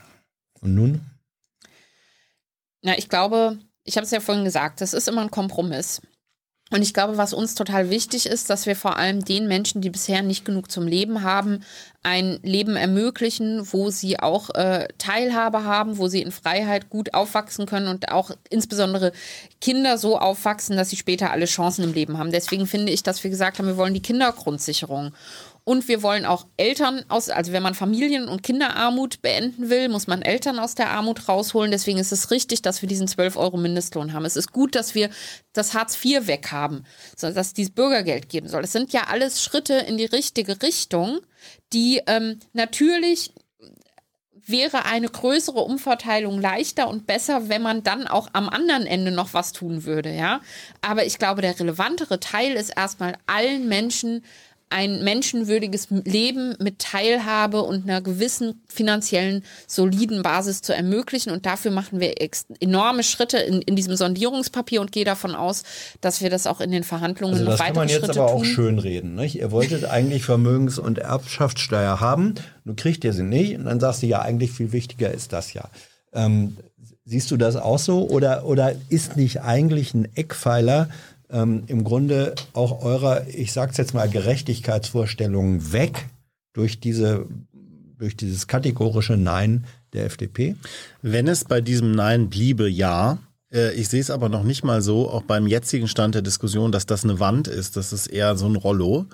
Und 0.61 0.75
nun? 0.75 1.01
Na, 2.83 2.97
ich 2.97 3.09
glaube, 3.09 3.59
ich 3.85 3.97
habe 3.97 4.05
es 4.05 4.11
ja 4.11 4.21
vorhin 4.21 4.45
gesagt, 4.45 4.81
das 4.81 4.95
ist 4.95 5.07
immer 5.07 5.21
ein 5.21 5.31
Kompromiss. 5.31 6.01
Und 6.71 6.83
ich 6.83 6.93
glaube, 6.93 7.17
was 7.17 7.33
uns 7.33 7.55
total 7.55 7.91
wichtig 7.91 8.27
ist, 8.27 8.51
dass 8.51 8.67
wir 8.67 8.75
vor 8.75 8.97
allem 8.97 9.25
den 9.25 9.47
Menschen, 9.47 9.83
die 9.83 9.91
bisher 9.91 10.23
nicht 10.23 10.45
genug 10.45 10.69
zum 10.69 10.89
Leben 10.89 11.23
haben, 11.23 11.61
ein 12.03 12.41
Leben 12.43 12.75
ermöglichen, 12.75 13.73
wo 13.73 13.91
sie 13.91 14.19
auch 14.19 14.51
äh, 14.51 14.89
Teilhabe 14.99 15.62
haben, 15.62 15.99
wo 15.99 16.09
sie 16.09 16.23
in 16.23 16.33
Freiheit 16.33 16.91
gut 16.91 17.14
aufwachsen 17.14 17.67
können 17.67 17.87
und 17.87 18.11
auch 18.11 18.33
insbesondere 18.51 19.12
Kinder 19.61 19.97
so 19.97 20.19
aufwachsen, 20.19 20.77
dass 20.77 20.91
sie 20.91 20.97
später 20.97 21.31
alle 21.31 21.47
Chancen 21.47 21.85
im 21.85 21.93
Leben 21.93 22.19
haben. 22.19 22.33
Deswegen 22.33 22.67
finde 22.67 22.91
ich, 22.91 23.05
dass 23.05 23.23
wir 23.23 23.31
gesagt 23.31 23.59
haben, 23.59 23.67
wir 23.67 23.77
wollen 23.77 23.95
die 23.95 24.03
Kindergrundsicherung. 24.03 25.12
Und 25.69 25.89
wir 25.89 26.05
wollen 26.05 26.27
auch 26.27 26.47
Eltern 26.57 27.05
aus, 27.09 27.29
also 27.29 27.51
wenn 27.51 27.62
man 27.64 27.75
Familien- 27.75 28.29
und 28.29 28.45
Kinderarmut 28.45 29.21
beenden 29.21 29.69
will, 29.69 29.89
muss 29.89 30.07
man 30.07 30.23
Eltern 30.23 30.61
aus 30.61 30.77
der 30.77 30.91
Armut 30.91 31.29
rausholen. 31.29 31.73
Deswegen 31.73 31.99
ist 31.99 32.12
es 32.12 32.31
richtig, 32.31 32.62
dass 32.62 32.83
wir 32.83 32.89
diesen 32.89 33.09
12 33.09 33.37
Euro 33.37 33.57
Mindestlohn 33.57 34.12
haben. 34.12 34.25
Es 34.25 34.37
ist 34.37 34.53
gut, 34.53 34.77
dass 34.77 34.95
wir 34.95 35.11
das 35.55 35.75
Hartz 35.75 35.99
IV 36.05 36.29
weghaben, 36.29 36.87
dass 37.21 37.35
es 37.35 37.53
dieses 37.53 37.75
Bürgergeld 37.75 38.29
geben 38.29 38.47
soll. 38.47 38.62
Es 38.62 38.71
sind 38.71 38.93
ja 38.93 39.09
alles 39.09 39.43
Schritte 39.43 39.75
in 39.75 39.97
die 39.97 40.05
richtige 40.05 40.62
Richtung, 40.62 41.19
die 41.73 42.01
ähm, 42.07 42.39
natürlich 42.53 43.33
wäre 44.47 44.85
eine 44.85 45.09
größere 45.09 45.59
Umverteilung 45.59 46.41
leichter 46.41 46.89
und 46.89 47.09
besser, 47.09 47.49
wenn 47.49 47.62
man 47.62 47.83
dann 47.83 48.07
auch 48.07 48.29
am 48.33 48.49
anderen 48.49 48.87
Ende 48.87 49.11
noch 49.11 49.35
was 49.35 49.53
tun 49.53 49.83
würde, 49.83 50.14
ja. 50.14 50.41
Aber 50.81 51.05
ich 51.05 51.19
glaube, 51.19 51.43
der 51.43 51.59
relevantere 51.59 52.21
Teil 52.21 52.53
ist 52.53 52.71
erstmal 52.71 53.17
allen 53.27 53.67
Menschen 53.67 54.25
ein 54.69 55.05
menschenwürdiges 55.05 55.89
Leben 55.91 56.57
mit 56.59 56.81
Teilhabe 56.81 57.62
und 57.62 57.85
einer 57.85 58.01
gewissen 58.01 58.62
finanziellen 58.67 59.45
soliden 59.69 60.23
Basis 60.23 60.61
zu 60.61 60.75
ermöglichen. 60.75 61.31
Und 61.31 61.47
dafür 61.47 61.71
machen 61.71 62.01
wir 62.01 62.14
enorme 62.61 63.05
Schritte 63.05 63.39
in, 63.39 63.62
in 63.62 63.77
diesem 63.77 63.97
Sondierungspapier 63.97 64.81
und 64.81 64.91
gehe 64.91 65.05
davon 65.05 65.35
aus, 65.37 65.62
dass 66.01 66.21
wir 66.21 66.31
das 66.31 66.47
auch 66.47 66.61
in 66.61 66.73
den 66.73 66.83
Verhandlungen 66.83 67.35
also 67.35 67.45
noch 67.45 67.59
weitere 67.61 67.89
Schritte 67.89 68.01
tun. 68.01 68.01
Das 68.01 68.01
kann 68.01 68.05
man 68.05 68.09
jetzt 68.11 68.19
aber 68.19 68.33
tun. 68.33 68.41
auch 68.41 68.45
schön 68.45 68.79
reden. 68.79 69.14
Nicht? 69.14 69.37
Ihr 69.37 69.53
wolltet 69.53 69.85
eigentlich 69.85 70.25
Vermögens- 70.25 70.79
und 70.79 70.99
Erbschaftssteuer 70.99 72.01
haben, 72.01 72.35
nun 72.64 72.75
kriegt 72.75 73.05
ihr 73.05 73.12
sie 73.12 73.23
nicht 73.23 73.57
und 73.57 73.67
dann 73.67 73.79
sagst 73.79 74.03
du 74.03 74.07
ja, 74.07 74.21
eigentlich 74.21 74.51
viel 74.51 74.73
wichtiger 74.73 75.12
ist 75.12 75.33
das 75.33 75.53
ja. 75.53 75.71
Ähm, 76.12 76.57
siehst 77.05 77.31
du 77.31 77.37
das 77.37 77.55
auch 77.55 77.79
so 77.79 78.09
oder, 78.09 78.45
oder 78.45 78.75
ist 78.89 79.17
nicht 79.17 79.43
eigentlich 79.43 79.95
ein 79.95 80.09
Eckpfeiler 80.17 80.89
ähm, 81.31 81.64
im 81.66 81.85
Grunde 81.85 82.35
auch 82.53 82.83
eurer, 82.83 83.27
ich 83.29 83.53
sag's 83.53 83.77
jetzt 83.77 83.95
mal, 83.95 84.09
Gerechtigkeitsvorstellungen 84.09 85.72
weg 85.72 86.07
durch 86.53 86.81
diese 86.81 87.27
durch 87.99 88.16
dieses 88.16 88.47
kategorische 88.47 89.16
Nein 89.16 89.64
der 89.93 90.05
FDP? 90.05 90.57
Wenn 91.03 91.29
es 91.29 91.45
bei 91.45 91.61
diesem 91.61 91.93
Nein 91.93 92.29
bliebe, 92.29 92.68
ja, 92.68 93.18
ich 93.51 93.88
sehe 93.88 94.01
es 94.01 94.11
aber 94.11 94.28
noch 94.28 94.42
nicht 94.42 94.64
mal 94.64 94.82
so, 94.82 95.09
auch 95.09 95.22
beim 95.22 95.47
jetzigen 95.47 95.86
Stand 95.86 96.16
der 96.16 96.22
Diskussion, 96.22 96.72
dass 96.72 96.84
das 96.84 97.05
eine 97.05 97.20
Wand 97.20 97.47
ist. 97.47 97.76
Das 97.76 97.92
ist 97.92 98.09
eher 98.09 98.36
so 98.36 98.47
ein 98.47 98.57
Rollo. 98.57 99.07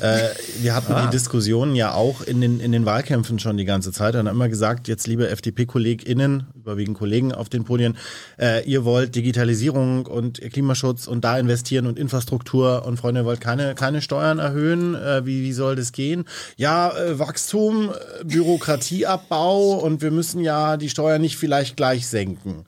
Äh, 0.00 0.28
wir 0.60 0.74
hatten 0.74 0.92
ah. 0.92 1.06
die 1.06 1.10
Diskussionen 1.10 1.74
ja 1.74 1.94
auch 1.94 2.20
in 2.20 2.40
den, 2.40 2.60
in 2.60 2.72
den 2.72 2.84
Wahlkämpfen 2.84 3.38
schon 3.38 3.56
die 3.56 3.64
ganze 3.64 3.90
Zeit 3.90 4.14
und 4.14 4.28
haben 4.28 4.34
immer 4.34 4.48
gesagt, 4.48 4.88
jetzt 4.88 5.06
liebe 5.06 5.28
FDP-KollegInnen, 5.28 6.48
überwiegend 6.54 6.98
Kollegen 6.98 7.32
auf 7.32 7.48
den 7.48 7.64
Podien, 7.64 7.96
äh, 8.38 8.62
ihr 8.68 8.84
wollt 8.84 9.14
Digitalisierung 9.14 10.06
und 10.06 10.40
Klimaschutz 10.40 11.06
und 11.06 11.24
da 11.24 11.38
investieren 11.38 11.86
und 11.86 11.98
Infrastruktur 11.98 12.84
und 12.84 12.98
Freunde, 12.98 13.22
ihr 13.22 13.24
wollt 13.24 13.40
keine, 13.40 13.74
keine 13.74 14.02
Steuern 14.02 14.38
erhöhen. 14.38 14.94
Äh, 14.94 15.24
wie, 15.24 15.42
wie 15.42 15.52
soll 15.52 15.76
das 15.76 15.92
gehen? 15.92 16.24
Ja, 16.56 16.96
äh, 16.96 17.18
Wachstum, 17.18 17.90
Bürokratieabbau 18.24 19.78
und 19.78 20.02
wir 20.02 20.10
müssen 20.10 20.40
ja 20.40 20.76
die 20.76 20.90
Steuern 20.90 21.22
nicht 21.22 21.36
vielleicht 21.36 21.76
gleich 21.76 22.06
senken. 22.06 22.66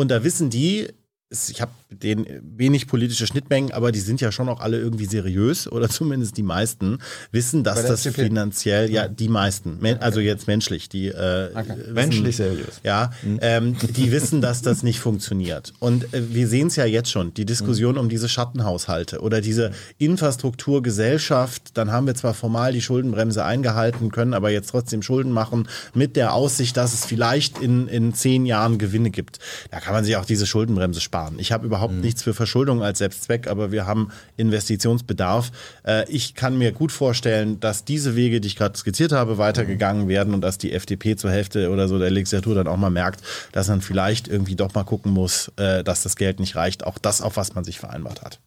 Und 0.00 0.08
da 0.08 0.24
wissen 0.24 0.48
die, 0.48 0.88
ich 1.28 1.60
habe 1.60 1.72
den 1.90 2.26
wenig 2.56 2.86
politische 2.86 3.26
Schnittmengen, 3.26 3.72
aber 3.72 3.92
die 3.92 4.00
sind 4.00 4.20
ja 4.20 4.32
schon 4.32 4.48
auch 4.48 4.60
alle 4.60 4.78
irgendwie 4.78 5.06
seriös 5.06 5.70
oder 5.70 5.88
zumindest 5.90 6.36
die 6.36 6.42
meisten 6.42 6.98
wissen, 7.32 7.64
dass 7.64 7.84
das 7.84 8.06
FDP. 8.06 8.28
finanziell 8.28 8.90
ja 8.90 9.08
die 9.08 9.28
meisten, 9.28 9.78
also 10.00 10.20
jetzt 10.20 10.46
menschlich, 10.46 10.88
die 10.88 11.08
äh, 11.08 11.50
okay. 11.54 11.68
wissen, 11.68 11.94
menschlich 11.94 12.36
seriös, 12.36 12.80
ja, 12.84 13.10
mhm. 13.22 13.38
ähm, 13.42 13.76
die 13.96 14.12
wissen, 14.12 14.40
dass 14.40 14.62
das 14.62 14.82
nicht 14.82 15.00
funktioniert. 15.00 15.72
Und 15.78 16.12
äh, 16.14 16.32
wir 16.32 16.48
sehen 16.48 16.68
es 16.68 16.76
ja 16.76 16.84
jetzt 16.84 17.10
schon, 17.10 17.34
die 17.34 17.44
Diskussion 17.44 17.94
mhm. 17.94 18.00
um 18.00 18.08
diese 18.08 18.28
Schattenhaushalte 18.28 19.20
oder 19.20 19.40
diese 19.40 19.72
Infrastrukturgesellschaft. 19.98 21.76
Dann 21.76 21.92
haben 21.92 22.06
wir 22.06 22.14
zwar 22.14 22.34
formal 22.34 22.72
die 22.72 22.82
Schuldenbremse 22.82 23.44
eingehalten, 23.44 24.10
können 24.10 24.34
aber 24.34 24.50
jetzt 24.50 24.70
trotzdem 24.70 25.02
Schulden 25.02 25.32
machen 25.32 25.68
mit 25.94 26.16
der 26.16 26.34
Aussicht, 26.34 26.76
dass 26.76 26.94
es 26.94 27.04
vielleicht 27.04 27.58
in 27.58 27.88
in 27.88 28.14
zehn 28.14 28.46
Jahren 28.46 28.78
Gewinne 28.78 29.10
gibt. 29.10 29.38
Da 29.70 29.80
kann 29.80 29.92
man 29.92 30.04
sich 30.04 30.16
auch 30.16 30.24
diese 30.24 30.46
Schuldenbremse 30.46 31.00
sparen. 31.00 31.38
Ich 31.38 31.52
habe 31.52 31.66
überhaupt 31.66 31.79
mhm. 31.88 32.00
nichts 32.00 32.22
für 32.22 32.34
Verschuldung 32.34 32.82
als 32.82 32.98
Selbstzweck, 32.98 33.46
aber 33.48 33.72
wir 33.72 33.86
haben 33.86 34.10
Investitionsbedarf. 34.36 35.50
Äh, 35.84 36.10
ich 36.10 36.34
kann 36.34 36.58
mir 36.58 36.72
gut 36.72 36.92
vorstellen, 36.92 37.60
dass 37.60 37.84
diese 37.84 38.16
Wege, 38.16 38.40
die 38.40 38.48
ich 38.48 38.56
gerade 38.56 38.76
skizziert 38.76 39.12
habe, 39.12 39.38
weitergegangen 39.38 40.08
werden 40.08 40.34
und 40.34 40.40
dass 40.40 40.58
die 40.58 40.72
FDP 40.72 41.16
zur 41.16 41.30
Hälfte 41.30 41.70
oder 41.70 41.88
so 41.88 41.98
der 41.98 42.10
Legislatur 42.10 42.54
dann 42.54 42.66
auch 42.66 42.76
mal 42.76 42.90
merkt, 42.90 43.20
dass 43.52 43.68
man 43.68 43.80
vielleicht 43.80 44.28
irgendwie 44.28 44.56
doch 44.56 44.74
mal 44.74 44.84
gucken 44.84 45.12
muss, 45.12 45.50
äh, 45.56 45.82
dass 45.84 46.02
das 46.02 46.16
Geld 46.16 46.40
nicht 46.40 46.56
reicht. 46.56 46.84
Auch 46.84 46.98
das, 46.98 47.22
auf 47.22 47.36
was 47.36 47.54
man 47.54 47.64
sich 47.64 47.78
vereinbart 47.78 48.22
hat. 48.22 48.40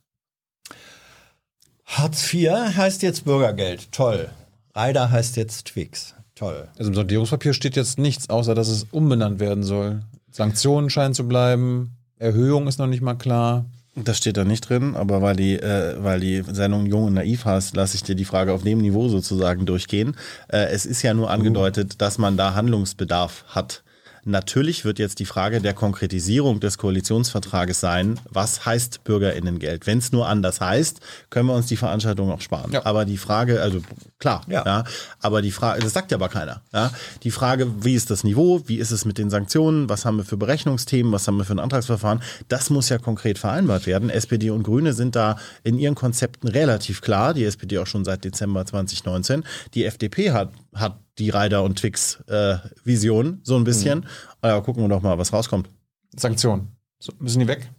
Hartz 1.85 2.33
IV 2.33 2.51
heißt 2.51 3.01
jetzt 3.01 3.25
Bürgergeld. 3.25 3.91
Toll. 3.91 4.29
Reider 4.73 5.11
heißt 5.11 5.35
jetzt 5.35 5.65
Twix. 5.67 6.15
Toll. 6.35 6.67
Also 6.77 6.89
im 6.89 6.95
Sondierungspapier 6.95 7.53
steht 7.53 7.75
jetzt 7.75 7.99
nichts, 7.99 8.29
außer 8.29 8.55
dass 8.55 8.67
es 8.67 8.87
umbenannt 8.91 9.39
werden 9.39 9.63
soll. 9.63 10.01
Sanktionen 10.31 10.89
scheinen 10.89 11.13
zu 11.13 11.27
bleiben. 11.27 11.95
Erhöhung 12.23 12.67
ist 12.67 12.79
noch 12.79 12.87
nicht 12.87 13.01
mal 13.01 13.15
klar. 13.15 13.65
Das 13.95 14.17
steht 14.17 14.37
da 14.37 14.43
nicht 14.43 14.67
drin, 14.67 14.95
aber 14.95 15.21
weil 15.21 15.35
die, 15.35 15.53
äh, 15.53 15.95
weil 15.99 16.19
die 16.19 16.41
Sendung 16.51 16.87
Jung 16.87 17.03
und 17.03 17.13
Naiv 17.13 17.45
heißt, 17.45 17.75
lasse 17.75 17.95
ich 17.95 18.01
dir 18.01 18.15
die 18.15 18.25
Frage 18.25 18.51
auf 18.51 18.63
dem 18.63 18.79
Niveau 18.79 19.07
sozusagen 19.07 19.67
durchgehen. 19.67 20.15
Äh, 20.47 20.65
es 20.71 20.87
ist 20.87 21.03
ja 21.03 21.13
nur 21.13 21.29
angedeutet, 21.29 21.93
uh. 21.93 21.97
dass 21.99 22.17
man 22.17 22.35
da 22.35 22.55
Handlungsbedarf 22.55 23.43
hat. 23.49 23.82
Natürlich 24.25 24.85
wird 24.85 24.99
jetzt 24.99 25.19
die 25.19 25.25
Frage 25.25 25.59
der 25.59 25.73
Konkretisierung 25.73 26.61
des 26.61 26.77
Koalitionsvertrages 26.77 27.79
sein, 27.79 28.19
was 28.29 28.65
heißt 28.65 29.03
Bürgerinnengeld? 29.03 29.85
Wenn 29.85 29.97
es 29.97 30.11
nur 30.13 30.27
anders 30.27 30.61
heißt, 30.61 31.01
können 31.29 31.47
wir 31.47 31.55
uns 31.55 31.67
die 31.67 31.75
Veranstaltung 31.75 32.31
auch 32.31 32.39
sparen. 32.39 32.71
Ja. 32.71 32.85
Aber 32.85 33.03
die 33.03 33.17
Frage, 33.17 33.61
also 33.61 33.81
klar, 34.19 34.41
ja. 34.47 34.63
Ja. 34.65 34.83
aber 35.19 35.41
die 35.41 35.51
Frage, 35.51 35.81
das 35.81 35.91
sagt 35.91 36.11
ja 36.11 36.17
aber 36.17 36.29
keiner. 36.29 36.61
Ja? 36.73 36.91
Die 37.23 37.31
Frage, 37.31 37.83
wie 37.83 37.95
ist 37.95 38.09
das 38.11 38.23
Niveau, 38.23 38.61
wie 38.67 38.77
ist 38.77 38.91
es 38.91 39.03
mit 39.03 39.17
den 39.17 39.29
Sanktionen, 39.29 39.89
was 39.89 40.05
haben 40.05 40.17
wir 40.17 40.25
für 40.25 40.37
Berechnungsthemen, 40.37 41.11
was 41.11 41.27
haben 41.27 41.37
wir 41.37 41.45
für 41.45 41.53
ein 41.53 41.59
Antragsverfahren, 41.59 42.21
das 42.47 42.69
muss 42.69 42.87
ja 42.89 42.99
konkret 42.99 43.37
vereinbart 43.37 43.87
werden. 43.87 44.09
SPD 44.09 44.51
und 44.51 44.63
Grüne 44.63 44.93
sind 44.93 45.17
da 45.17 45.37
in 45.63 45.77
ihren 45.77 45.95
Konzepten 45.95 46.47
relativ 46.47 47.01
klar, 47.01 47.33
die 47.33 47.43
SPD 47.43 47.77
auch 47.77 47.87
schon 47.87 48.05
seit 48.05 48.23
Dezember 48.23 48.65
2019. 48.65 49.43
Die 49.73 49.83
FDP 49.83 50.31
hat, 50.31 50.51
hat 50.73 51.02
die 51.17 51.29
Reiter- 51.29 51.63
und 51.63 51.77
Twix-Vision 51.79 53.41
so 53.43 53.55
ein 53.55 53.63
bisschen. 53.63 54.05
Aber 54.41 54.63
gucken 54.63 54.83
wir 54.83 54.89
doch 54.89 55.01
mal, 55.01 55.17
was 55.17 55.33
rauskommt. 55.33 55.69
Sanktionen. 56.15 56.75
So, 56.99 57.13
müssen 57.19 57.39
die 57.39 57.47
weg? 57.47 57.69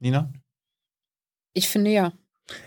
Nina? 0.00 0.32
Ich 1.52 1.68
finde 1.68 1.90
ja. 1.90 2.12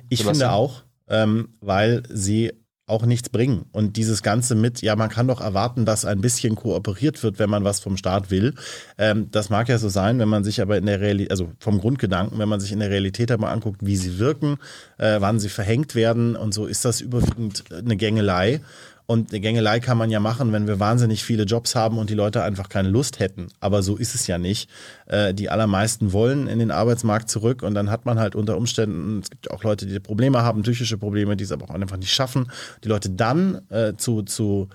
Ich 0.10 0.20
Sebastian? 0.20 0.50
finde 0.50 0.52
auch, 0.52 0.84
ähm, 1.08 1.56
weil 1.62 2.04
sie 2.10 2.52
auch 2.90 3.06
nichts 3.06 3.30
bringen. 3.30 3.66
Und 3.72 3.98
dieses 3.98 4.24
Ganze 4.24 4.56
mit, 4.56 4.82
ja, 4.82 4.96
man 4.96 5.10
kann 5.10 5.28
doch 5.28 5.42
erwarten, 5.42 5.86
dass 5.86 6.06
ein 6.06 6.22
bisschen 6.22 6.56
kooperiert 6.56 7.22
wird, 7.22 7.38
wenn 7.38 7.50
man 7.50 7.64
was 7.64 7.80
vom 7.80 7.98
Staat 7.98 8.32
will. 8.32 8.56
Ähm, 8.98 9.30
das 9.32 9.50
mag 9.50 9.70
ja 9.70 9.78
so 9.78 9.90
sein, 9.90 10.18
wenn 10.20 10.28
man 10.28 10.44
sich 10.44 10.60
aber 10.62 10.78
in 10.78 10.88
der 10.88 11.00
Realität, 11.00 11.32
also 11.32 11.52
vom 11.60 11.80
Grundgedanken, 11.80 12.40
wenn 12.40 12.50
man 12.50 12.60
sich 12.60 12.72
in 12.72 12.80
der 12.80 12.90
Realität 12.90 13.32
aber 13.32 13.52
anguckt, 13.52 13.86
wie 13.86 13.96
sie 13.96 14.18
wirken, 14.18 14.58
äh, 14.98 15.22
wann 15.22 15.40
sie 15.40 15.50
verhängt 15.50 15.94
werden 15.94 16.36
und 16.36 16.54
so, 16.54 16.66
ist 16.66 16.84
das 16.84 17.00
überwiegend 17.00 17.64
eine 17.72 17.96
Gängelei. 17.96 18.62
Und 19.10 19.32
eine 19.32 19.40
Gängelei 19.40 19.80
kann 19.80 19.98
man 19.98 20.12
ja 20.12 20.20
machen, 20.20 20.54
wenn 20.54 20.68
wir 20.68 20.80
wahnsinnig 20.80 21.24
viele 21.24 21.46
Jobs 21.46 21.74
haben 21.74 21.98
und 21.98 22.12
die 22.12 22.14
Leute 22.14 22.44
einfach 22.44 22.70
keine 22.70 22.90
Lust 22.90 23.18
hätten. 23.18 23.48
Aber 23.60 23.82
so 23.82 23.98
ist 23.98 24.14
es 24.14 24.28
ja 24.28 24.38
nicht. 24.38 24.70
Äh, 25.08 25.34
die 25.34 25.50
allermeisten 25.50 26.14
wollen 26.14 26.46
in 26.46 26.60
den 26.60 26.70
Arbeitsmarkt 26.70 27.28
zurück 27.28 27.64
und 27.64 27.74
dann 27.74 27.90
hat 27.90 28.06
man 28.06 28.20
halt 28.20 28.36
unter 28.36 28.56
Umständen, 28.56 29.22
es 29.24 29.32
gibt 29.32 29.50
auch 29.50 29.64
Leute, 29.64 29.88
die 29.88 30.00
Probleme 30.00 30.44
haben, 30.44 30.62
psychische 30.62 31.00
Probleme, 31.00 31.36
die 31.36 31.44
es 31.44 31.52
aber 31.52 31.66
auch 31.66 31.74
einfach 31.74 31.98
nicht 31.98 32.14
schaffen, 32.14 32.52
die 32.84 32.88
Leute 32.88 33.10
dann 33.10 33.62
äh, 33.70 33.94
zu, 33.98 34.22
zu 34.22 34.70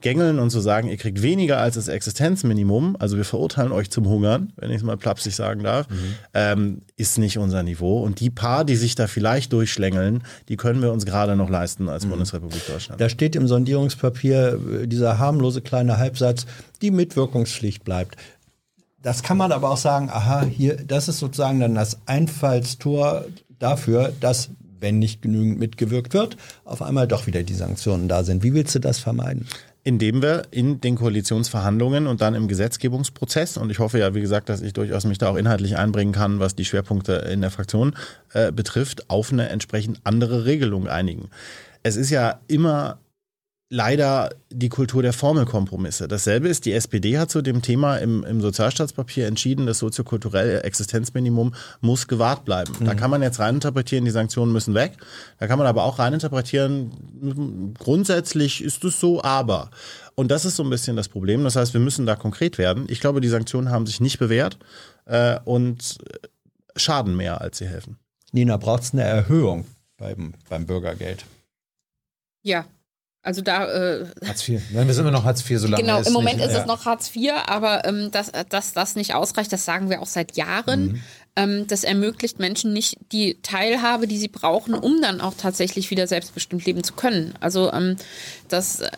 gängeln 0.00 0.38
und 0.38 0.50
zu 0.50 0.60
sagen, 0.60 0.88
ihr 0.88 0.96
kriegt 0.96 1.22
weniger 1.22 1.58
als 1.58 1.74
das 1.74 1.88
Existenzminimum, 1.88 2.96
also 2.98 3.16
wir 3.16 3.24
verurteilen 3.24 3.72
euch 3.72 3.90
zum 3.90 4.08
Hungern, 4.08 4.52
wenn 4.56 4.70
ich 4.70 4.78
es 4.78 4.82
mal 4.82 4.96
plapsig 4.96 5.34
sagen 5.34 5.62
darf, 5.62 5.86
ähm, 6.34 6.82
ist 6.96 7.18
nicht 7.18 7.38
unser 7.38 7.62
Niveau. 7.62 8.02
Und 8.02 8.20
die 8.20 8.30
paar, 8.30 8.64
die 8.64 8.76
sich 8.76 8.94
da 8.94 9.06
vielleicht 9.06 9.52
durchschlängeln, 9.52 10.22
die 10.48 10.56
können 10.56 10.82
wir 10.82 10.92
uns 10.92 11.06
gerade 11.06 11.36
noch 11.36 11.50
leisten 11.50 11.88
als 11.88 12.06
Bundesrepublik 12.06 12.66
Deutschland. 12.66 13.00
Da 13.00 13.08
steht 13.08 13.36
im 13.36 13.46
Sondierungspapier 13.46 14.60
äh, 14.82 14.86
dieser 14.86 15.18
harmlose 15.18 15.60
kleine 15.60 15.98
Halbsatz, 15.98 16.46
die 16.82 16.90
Mitwirkungspflicht 16.90 17.84
bleibt. 17.84 18.16
Das 19.02 19.22
kann 19.22 19.38
man 19.38 19.52
aber 19.52 19.70
auch 19.70 19.78
sagen, 19.78 20.10
aha, 20.10 20.44
hier, 20.44 20.76
das 20.76 21.08
ist 21.08 21.18
sozusagen 21.18 21.60
dann 21.60 21.74
das 21.74 21.98
Einfallstor 22.04 23.24
dafür, 23.58 24.12
dass, 24.20 24.50
wenn 24.78 24.98
nicht 24.98 25.22
genügend 25.22 25.58
mitgewirkt 25.58 26.12
wird, 26.12 26.36
auf 26.64 26.82
einmal 26.82 27.08
doch 27.08 27.26
wieder 27.26 27.42
die 27.42 27.54
Sanktionen 27.54 28.08
da 28.08 28.24
sind. 28.24 28.42
Wie 28.42 28.52
willst 28.52 28.74
du 28.74 28.78
das 28.78 28.98
vermeiden? 28.98 29.46
Indem 29.82 30.22
wir 30.22 30.42
in 30.50 30.80
den 30.80 30.96
Koalitionsverhandlungen 30.96 32.06
und 32.06 32.20
dann 32.20 32.34
im 32.34 32.48
Gesetzgebungsprozess, 32.48 33.56
und 33.56 33.70
ich 33.70 33.78
hoffe 33.78 33.98
ja, 33.98 34.14
wie 34.14 34.20
gesagt, 34.20 34.48
dass 34.48 34.60
ich 34.60 34.72
durchaus 34.72 35.04
mich 35.04 35.18
da 35.18 35.30
auch 35.30 35.36
inhaltlich 35.36 35.76
einbringen 35.76 36.12
kann, 36.12 36.38
was 36.38 36.54
die 36.54 36.64
Schwerpunkte 36.64 37.14
in 37.14 37.40
der 37.40 37.50
Fraktion 37.50 37.94
äh, 38.32 38.52
betrifft, 38.52 39.08
auf 39.08 39.32
eine 39.32 39.48
entsprechend 39.48 40.00
andere 40.04 40.44
Regelung 40.44 40.86
einigen. 40.88 41.30
Es 41.82 41.96
ist 41.96 42.10
ja 42.10 42.40
immer 42.46 42.98
leider 43.72 44.30
die 44.50 44.68
Kultur 44.68 45.00
der 45.00 45.12
Formelkompromisse. 45.12 46.08
Dasselbe 46.08 46.48
ist, 46.48 46.66
die 46.66 46.72
SPD 46.72 47.18
hat 47.18 47.30
zu 47.30 47.40
dem 47.40 47.62
Thema 47.62 47.98
im, 47.98 48.24
im 48.24 48.40
Sozialstaatspapier 48.40 49.28
entschieden, 49.28 49.66
das 49.66 49.78
soziokulturelle 49.78 50.64
Existenzminimum 50.64 51.54
muss 51.80 52.08
gewahrt 52.08 52.44
bleiben. 52.44 52.74
Da 52.84 52.94
kann 52.94 53.10
man 53.10 53.22
jetzt 53.22 53.38
reininterpretieren, 53.38 54.04
die 54.04 54.10
Sanktionen 54.10 54.52
müssen 54.52 54.74
weg. 54.74 54.96
Da 55.38 55.46
kann 55.46 55.56
man 55.56 55.68
aber 55.68 55.84
auch 55.84 56.00
reininterpretieren, 56.00 57.74
grundsätzlich 57.78 58.62
ist 58.62 58.84
es 58.84 58.98
so, 58.98 59.22
aber. 59.22 59.70
Und 60.16 60.32
das 60.32 60.44
ist 60.44 60.56
so 60.56 60.64
ein 60.64 60.70
bisschen 60.70 60.96
das 60.96 61.08
Problem. 61.08 61.44
Das 61.44 61.54
heißt, 61.54 61.72
wir 61.72 61.80
müssen 61.80 62.06
da 62.06 62.16
konkret 62.16 62.58
werden. 62.58 62.86
Ich 62.88 63.00
glaube, 63.00 63.20
die 63.20 63.28
Sanktionen 63.28 63.70
haben 63.70 63.86
sich 63.86 64.00
nicht 64.00 64.18
bewährt 64.18 64.58
äh, 65.06 65.38
und 65.44 65.98
schaden 66.74 67.16
mehr, 67.16 67.40
als 67.40 67.58
sie 67.58 67.68
helfen. 67.68 67.98
Nina, 68.32 68.56
braucht 68.56 68.82
es 68.82 68.92
eine 68.92 69.02
Erhöhung 69.02 69.64
beim, 69.96 70.34
beim 70.48 70.66
Bürgergeld? 70.66 71.24
Ja. 72.42 72.64
Also 73.22 73.42
da, 73.42 73.66
äh, 73.66 74.06
Hartz 74.26 74.48
IV. 74.48 74.62
Nein, 74.72 74.86
wir 74.86 74.94
sind 74.94 75.02
immer 75.02 75.10
noch 75.10 75.24
Hartz 75.24 75.48
IV, 75.48 75.60
solange 75.60 75.82
genau, 75.82 76.00
es 76.00 76.06
im 76.06 76.14
Moment 76.14 76.38
nicht, 76.38 76.46
ist 76.46 76.54
ja. 76.54 76.60
es 76.60 76.66
noch 76.66 76.86
Hartz 76.86 77.14
IV, 77.14 77.32
aber 77.46 77.84
ähm, 77.84 78.10
dass, 78.10 78.32
dass 78.48 78.72
das 78.72 78.96
nicht 78.96 79.14
ausreicht, 79.14 79.52
das 79.52 79.66
sagen 79.66 79.90
wir 79.90 80.00
auch 80.00 80.06
seit 80.06 80.36
Jahren. 80.36 81.02
Ähm, 81.36 81.66
das 81.66 81.84
ermöglicht 81.84 82.38
Menschen 82.38 82.72
nicht 82.72 82.96
die 83.12 83.40
Teilhabe, 83.42 84.06
die 84.06 84.18
sie 84.18 84.28
brauchen, 84.28 84.74
um 84.74 85.02
dann 85.02 85.20
auch 85.20 85.34
tatsächlich 85.34 85.90
wieder 85.90 86.06
selbstbestimmt 86.06 86.64
leben 86.64 86.82
zu 86.82 86.94
können. 86.94 87.34
Also 87.40 87.70
ähm, 87.72 87.96
das, 88.48 88.80
äh, 88.80 88.90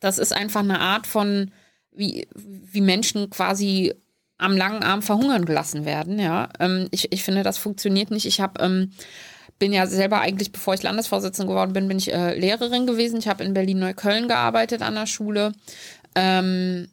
das 0.00 0.18
ist 0.18 0.32
einfach 0.32 0.60
eine 0.60 0.80
Art 0.80 1.06
von, 1.06 1.52
wie, 1.92 2.26
wie 2.34 2.80
Menschen 2.80 3.28
quasi 3.28 3.94
am 4.38 4.56
langen 4.56 4.82
Arm 4.82 5.02
verhungern 5.02 5.44
gelassen 5.44 5.84
werden. 5.84 6.18
Ja, 6.18 6.48
ähm, 6.58 6.88
ich, 6.90 7.12
ich 7.12 7.22
finde, 7.22 7.42
das 7.42 7.58
funktioniert 7.58 8.10
nicht. 8.10 8.24
Ich 8.24 8.40
habe 8.40 8.62
ähm, 8.64 8.92
bin 9.60 9.72
ja 9.72 9.86
selber 9.86 10.20
eigentlich, 10.20 10.50
bevor 10.50 10.74
ich 10.74 10.82
Landesvorsitzende 10.82 11.48
geworden 11.48 11.74
bin, 11.74 11.86
bin 11.86 11.98
ich 11.98 12.12
äh, 12.12 12.36
Lehrerin 12.36 12.86
gewesen. 12.86 13.18
Ich 13.20 13.28
habe 13.28 13.44
in 13.44 13.54
Berlin-Neukölln 13.54 14.26
gearbeitet 14.26 14.82
an 14.82 14.96
der 14.96 15.06
Schule. 15.06 15.52
Ähm, 16.16 16.88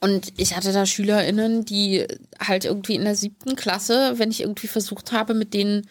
und 0.00 0.32
ich 0.36 0.54
hatte 0.54 0.72
da 0.72 0.84
SchülerInnen, 0.84 1.64
die 1.64 2.04
halt 2.38 2.64
irgendwie 2.64 2.96
in 2.96 3.04
der 3.04 3.14
siebten 3.14 3.56
Klasse, 3.56 4.14
wenn 4.16 4.30
ich 4.30 4.42
irgendwie 4.42 4.66
versucht 4.66 5.12
habe, 5.12 5.32
mit 5.32 5.54
denen 5.54 5.88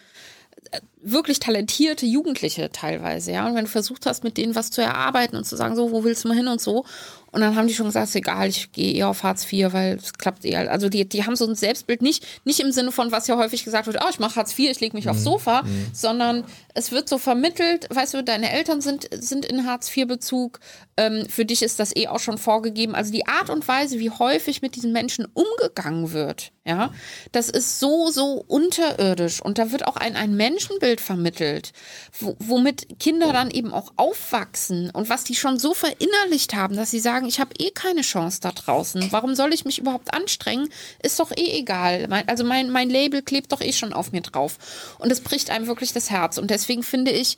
äh, 0.70 0.80
wirklich 1.02 1.40
talentierte 1.40 2.06
Jugendliche 2.06 2.70
teilweise, 2.70 3.32
ja. 3.32 3.46
Und 3.46 3.54
wenn 3.54 3.64
du 3.64 3.70
versucht 3.70 4.06
hast, 4.06 4.22
mit 4.22 4.36
denen 4.36 4.54
was 4.54 4.70
zu 4.70 4.82
erarbeiten 4.82 5.36
und 5.36 5.44
zu 5.44 5.56
sagen, 5.56 5.76
so, 5.76 5.92
wo 5.92 6.04
willst 6.04 6.24
du 6.24 6.28
mal 6.28 6.36
hin 6.36 6.48
und 6.48 6.60
so. 6.60 6.84
Und 7.32 7.40
dann 7.40 7.56
haben 7.56 7.66
die 7.66 7.74
schon 7.74 7.86
gesagt, 7.86 8.08
ist 8.08 8.16
egal, 8.16 8.48
ich 8.48 8.72
gehe 8.72 8.94
eher 8.94 9.08
auf 9.08 9.22
Hartz 9.22 9.50
IV, 9.52 9.72
weil 9.72 9.96
es 9.96 10.14
klappt 10.14 10.44
eher. 10.44 10.70
Also 10.70 10.88
die, 10.88 11.06
die 11.06 11.24
haben 11.24 11.36
so 11.36 11.46
ein 11.46 11.54
Selbstbild 11.54 12.00
nicht, 12.00 12.26
nicht 12.44 12.60
im 12.60 12.72
Sinne 12.72 12.92
von, 12.92 13.12
was 13.12 13.26
ja 13.26 13.36
häufig 13.36 13.64
gesagt 13.64 13.86
wird, 13.86 13.98
oh, 14.02 14.08
ich 14.10 14.18
mache 14.18 14.36
Hartz 14.36 14.58
IV, 14.58 14.70
ich 14.70 14.80
lege 14.80 14.96
mich 14.96 15.08
aufs 15.08 15.24
Sofa, 15.24 15.62
sondern 15.92 16.44
es 16.76 16.92
wird 16.92 17.08
so 17.08 17.18
vermittelt, 17.18 17.86
weißt 17.90 18.14
du, 18.14 18.22
deine 18.22 18.52
Eltern 18.52 18.80
sind, 18.80 19.08
sind 19.12 19.46
in 19.46 19.66
Hartz 19.66 19.94
IV-Bezug, 19.94 20.60
ähm, 20.98 21.26
für 21.28 21.44
dich 21.44 21.62
ist 21.62 21.78
das 21.78 21.94
eh 21.94 22.08
auch 22.08 22.20
schon 22.20 22.38
vorgegeben. 22.38 22.94
Also 22.94 23.12
die 23.12 23.26
Art 23.26 23.50
und 23.50 23.66
Weise, 23.66 23.98
wie 23.98 24.10
häufig 24.10 24.62
mit 24.62 24.76
diesen 24.76 24.92
Menschen 24.92 25.26
umgegangen 25.34 26.12
wird, 26.12 26.52
ja, 26.64 26.92
das 27.32 27.48
ist 27.48 27.78
so, 27.78 28.10
so 28.10 28.44
unterirdisch. 28.46 29.40
Und 29.40 29.58
da 29.58 29.72
wird 29.72 29.86
auch 29.86 29.96
ein, 29.96 30.16
ein 30.16 30.34
Menschenbild 30.34 31.00
vermittelt, 31.00 31.72
wo, 32.18 32.36
womit 32.40 32.98
Kinder 32.98 33.32
dann 33.32 33.50
eben 33.50 33.72
auch 33.72 33.92
aufwachsen 33.96 34.90
und 34.90 35.08
was 35.08 35.24
die 35.24 35.34
schon 35.34 35.58
so 35.58 35.74
verinnerlicht 35.74 36.54
haben, 36.54 36.76
dass 36.76 36.90
sie 36.90 37.00
sagen, 37.00 37.26
ich 37.26 37.40
habe 37.40 37.54
eh 37.58 37.70
keine 37.70 38.00
Chance 38.00 38.40
da 38.40 38.52
draußen. 38.52 39.12
Warum 39.12 39.34
soll 39.34 39.54
ich 39.54 39.64
mich 39.64 39.78
überhaupt 39.78 40.12
anstrengen? 40.12 40.68
Ist 41.02 41.20
doch 41.20 41.30
eh 41.30 41.58
egal. 41.58 42.08
Also 42.26 42.44
mein, 42.44 42.70
mein 42.70 42.90
Label 42.90 43.22
klebt 43.22 43.52
doch 43.52 43.60
eh 43.60 43.72
schon 43.72 43.92
auf 43.92 44.12
mir 44.12 44.22
drauf. 44.22 44.58
Und 44.98 45.12
es 45.12 45.20
bricht 45.20 45.50
einem 45.50 45.66
wirklich 45.66 45.92
das 45.92 46.10
Herz. 46.10 46.36
Und 46.36 46.50
deswegen 46.50 46.65
finde 46.82 47.10
ich, 47.10 47.36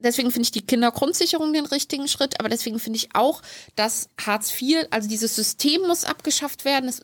Deswegen 0.00 0.30
finde 0.30 0.44
ich 0.44 0.52
die 0.52 0.64
Kindergrundsicherung 0.64 1.52
den 1.52 1.66
richtigen 1.66 2.06
Schritt, 2.06 2.38
aber 2.38 2.48
deswegen 2.48 2.78
finde 2.78 2.98
ich 2.98 3.08
auch, 3.14 3.42
dass 3.74 4.08
Hartz 4.20 4.52
IV, 4.60 4.86
also 4.90 5.08
dieses 5.08 5.34
System 5.34 5.82
muss 5.82 6.04
abgeschafft 6.04 6.64
werden. 6.64 6.88
Es, 6.88 7.00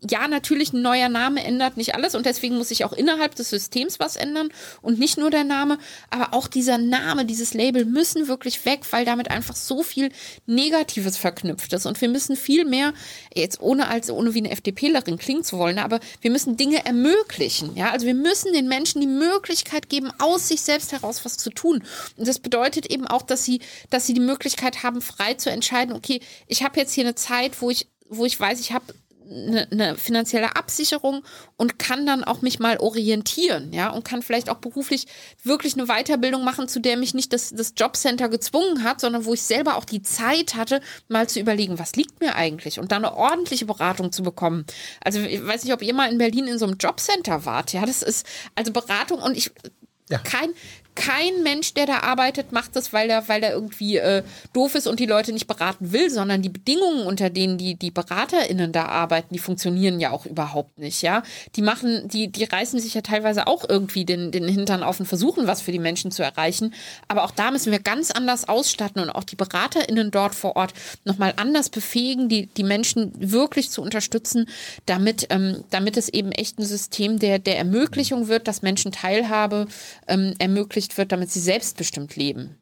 ja, 0.00 0.28
natürlich 0.28 0.72
ein 0.72 0.82
neuer 0.82 1.08
Name 1.08 1.42
ändert 1.42 1.76
nicht 1.76 1.96
alles 1.96 2.14
und 2.14 2.24
deswegen 2.24 2.56
muss 2.56 2.68
sich 2.68 2.84
auch 2.84 2.92
innerhalb 2.92 3.34
des 3.34 3.50
Systems 3.50 3.98
was 3.98 4.14
ändern 4.14 4.50
und 4.80 5.00
nicht 5.00 5.18
nur 5.18 5.30
der 5.30 5.42
Name, 5.42 5.76
aber 6.10 6.34
auch 6.34 6.46
dieser 6.46 6.78
Name, 6.78 7.24
dieses 7.24 7.52
Label 7.52 7.84
müssen 7.84 8.28
wirklich 8.28 8.64
weg, 8.64 8.82
weil 8.90 9.04
damit 9.04 9.28
einfach 9.28 9.56
so 9.56 9.82
viel 9.82 10.10
Negatives 10.46 11.16
verknüpft 11.16 11.72
ist. 11.72 11.84
Und 11.84 12.00
wir 12.00 12.08
müssen 12.08 12.36
viel 12.36 12.64
mehr, 12.64 12.92
jetzt 13.34 13.60
ohne 13.60 13.88
als 13.88 14.08
ohne 14.08 14.34
wie 14.34 14.38
eine 14.38 14.52
FDPlerin 14.52 15.18
klingen 15.18 15.42
zu 15.42 15.58
wollen, 15.58 15.80
aber 15.80 15.98
wir 16.20 16.30
müssen 16.30 16.56
Dinge 16.56 16.86
ermöglichen, 16.86 17.74
ja, 17.74 17.90
also 17.90 18.06
wir 18.06 18.14
müssen 18.14 18.52
den 18.52 18.68
Menschen 18.68 19.00
die 19.00 19.08
Möglichkeit 19.08 19.88
geben, 19.88 20.12
aus 20.18 20.46
sich 20.46 20.60
selbst 20.60 20.92
heraus 20.92 21.24
was 21.24 21.38
zu 21.38 21.50
tun. 21.50 21.82
Und 22.16 22.28
das 22.28 22.38
bedeutet 22.38 22.86
eben 22.86 23.08
auch, 23.08 23.22
dass 23.22 23.44
sie, 23.44 23.60
dass 23.90 24.06
sie 24.06 24.14
die 24.14 24.20
Möglichkeit 24.20 24.84
haben, 24.84 25.02
frei 25.02 25.34
zu 25.34 25.50
entscheiden, 25.50 25.96
okay, 25.96 26.20
ich 26.46 26.62
habe 26.62 26.78
jetzt 26.78 26.92
hier 26.92 27.04
eine 27.04 27.16
Zeit, 27.16 27.60
wo 27.60 27.70
ich 27.70 27.88
wo 28.10 28.24
ich 28.24 28.40
weiß, 28.40 28.60
ich 28.60 28.72
habe 28.72 28.86
eine, 29.30 29.68
eine 29.70 29.96
finanzielle 29.96 30.56
Absicherung 30.56 31.22
und 31.56 31.78
kann 31.78 32.06
dann 32.06 32.24
auch 32.24 32.42
mich 32.42 32.58
mal 32.58 32.78
orientieren, 32.78 33.72
ja, 33.72 33.90
und 33.90 34.04
kann 34.04 34.22
vielleicht 34.22 34.50
auch 34.50 34.58
beruflich 34.58 35.06
wirklich 35.42 35.74
eine 35.74 35.86
Weiterbildung 35.86 36.44
machen, 36.44 36.68
zu 36.68 36.80
der 36.80 36.96
mich 36.96 37.14
nicht 37.14 37.32
das, 37.32 37.50
das 37.50 37.74
Jobcenter 37.76 38.28
gezwungen 38.28 38.82
hat, 38.84 39.00
sondern 39.00 39.24
wo 39.24 39.34
ich 39.34 39.42
selber 39.42 39.76
auch 39.76 39.84
die 39.84 40.02
Zeit 40.02 40.54
hatte, 40.54 40.80
mal 41.08 41.28
zu 41.28 41.40
überlegen, 41.40 41.78
was 41.78 41.96
liegt 41.96 42.20
mir 42.20 42.34
eigentlich 42.34 42.78
und 42.80 42.92
dann 42.92 43.04
eine 43.04 43.14
ordentliche 43.14 43.66
Beratung 43.66 44.12
zu 44.12 44.22
bekommen. 44.22 44.64
Also 45.02 45.20
ich 45.20 45.44
weiß 45.46 45.64
nicht, 45.64 45.72
ob 45.72 45.82
ihr 45.82 45.94
mal 45.94 46.10
in 46.10 46.18
Berlin 46.18 46.46
in 46.46 46.58
so 46.58 46.66
einem 46.66 46.76
Jobcenter 46.78 47.44
wart, 47.44 47.72
ja, 47.72 47.84
das 47.84 48.02
ist 48.02 48.26
also 48.54 48.72
Beratung 48.72 49.20
und 49.20 49.36
ich 49.36 49.50
Ja. 50.10 50.18
kein 50.18 50.50
kein 50.98 51.44
Mensch, 51.44 51.74
der 51.74 51.86
da 51.86 52.00
arbeitet, 52.00 52.50
macht 52.50 52.74
das, 52.74 52.92
weil 52.92 53.08
er, 53.08 53.28
weil 53.28 53.44
er 53.44 53.52
irgendwie 53.52 53.98
äh, 53.98 54.24
doof 54.52 54.74
ist 54.74 54.88
und 54.88 54.98
die 54.98 55.06
Leute 55.06 55.32
nicht 55.32 55.46
beraten 55.46 55.92
will, 55.92 56.10
sondern 56.10 56.42
die 56.42 56.48
Bedingungen, 56.48 57.06
unter 57.06 57.30
denen 57.30 57.56
die, 57.56 57.76
die 57.76 57.92
BeraterInnen 57.92 58.72
da 58.72 58.86
arbeiten, 58.86 59.32
die 59.32 59.38
funktionieren 59.38 60.00
ja 60.00 60.10
auch 60.10 60.26
überhaupt 60.26 60.76
nicht, 60.78 61.02
ja. 61.02 61.22
Die 61.54 61.62
machen, 61.62 62.08
die, 62.08 62.32
die 62.32 62.42
reißen 62.42 62.80
sich 62.80 62.94
ja 62.94 63.00
teilweise 63.00 63.46
auch 63.46 63.64
irgendwie 63.68 64.04
den, 64.04 64.32
den 64.32 64.48
Hintern 64.48 64.82
auf 64.82 64.98
und 64.98 65.06
versuchen, 65.06 65.46
was 65.46 65.62
für 65.62 65.70
die 65.70 65.78
Menschen 65.78 66.10
zu 66.10 66.24
erreichen. 66.24 66.74
Aber 67.06 67.22
auch 67.22 67.30
da 67.30 67.52
müssen 67.52 67.70
wir 67.70 67.78
ganz 67.78 68.10
anders 68.10 68.48
ausstatten 68.48 69.00
und 69.00 69.10
auch 69.10 69.24
die 69.24 69.36
BeraterInnen 69.36 70.10
dort 70.10 70.34
vor 70.34 70.56
Ort 70.56 70.74
nochmal 71.04 71.32
anders 71.36 71.70
befähigen, 71.70 72.28
die, 72.28 72.46
die 72.46 72.64
Menschen 72.64 73.12
wirklich 73.18 73.70
zu 73.70 73.82
unterstützen, 73.82 74.48
damit, 74.86 75.28
ähm, 75.30 75.62
damit 75.70 75.96
es 75.96 76.08
eben 76.08 76.32
echt 76.32 76.58
ein 76.58 76.64
System 76.64 77.20
der, 77.20 77.38
der 77.38 77.56
Ermöglichung 77.56 78.26
wird, 78.26 78.48
dass 78.48 78.62
Menschen 78.62 78.90
Teilhabe 78.90 79.68
ähm, 80.08 80.34
ermöglicht 80.40 80.87
wird, 80.96 81.12
damit 81.12 81.30
sie 81.30 81.40
selbstbestimmt 81.40 82.16
leben. 82.16 82.56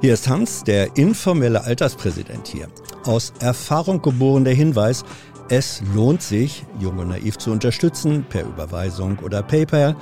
Hier 0.00 0.14
ist 0.14 0.28
Hans, 0.28 0.62
der 0.64 0.96
informelle 0.96 1.64
Alterspräsident 1.64 2.46
hier. 2.46 2.68
Aus 3.04 3.32
Erfahrung 3.40 4.02
geboren 4.02 4.44
der 4.44 4.54
Hinweis, 4.54 5.04
es 5.50 5.82
lohnt 5.94 6.20
sich, 6.20 6.66
Jung 6.78 6.98
und 6.98 7.08
Naiv 7.08 7.38
zu 7.38 7.50
unterstützen, 7.50 8.26
per 8.28 8.44
Überweisung 8.44 9.18
oder 9.20 9.42
PayPal. 9.42 9.96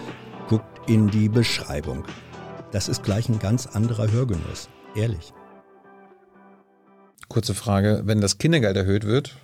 Guckt 0.49 0.91
in 0.91 1.09
die 1.09 1.29
Beschreibung. 1.29 2.05
Das 2.73 2.89
ist 2.89 3.05
gleich 3.05 3.29
ein 3.29 3.39
ganz 3.39 3.67
anderer 3.67 4.11
Hörgenuss. 4.11 4.69
Ehrlich. 4.97 5.33
Kurze 7.29 7.55
Frage, 7.55 8.03
wenn 8.05 8.21
das 8.21 8.39
Kindergeld 8.39 8.77
erhöht 8.77 9.05
wird, 9.05 9.37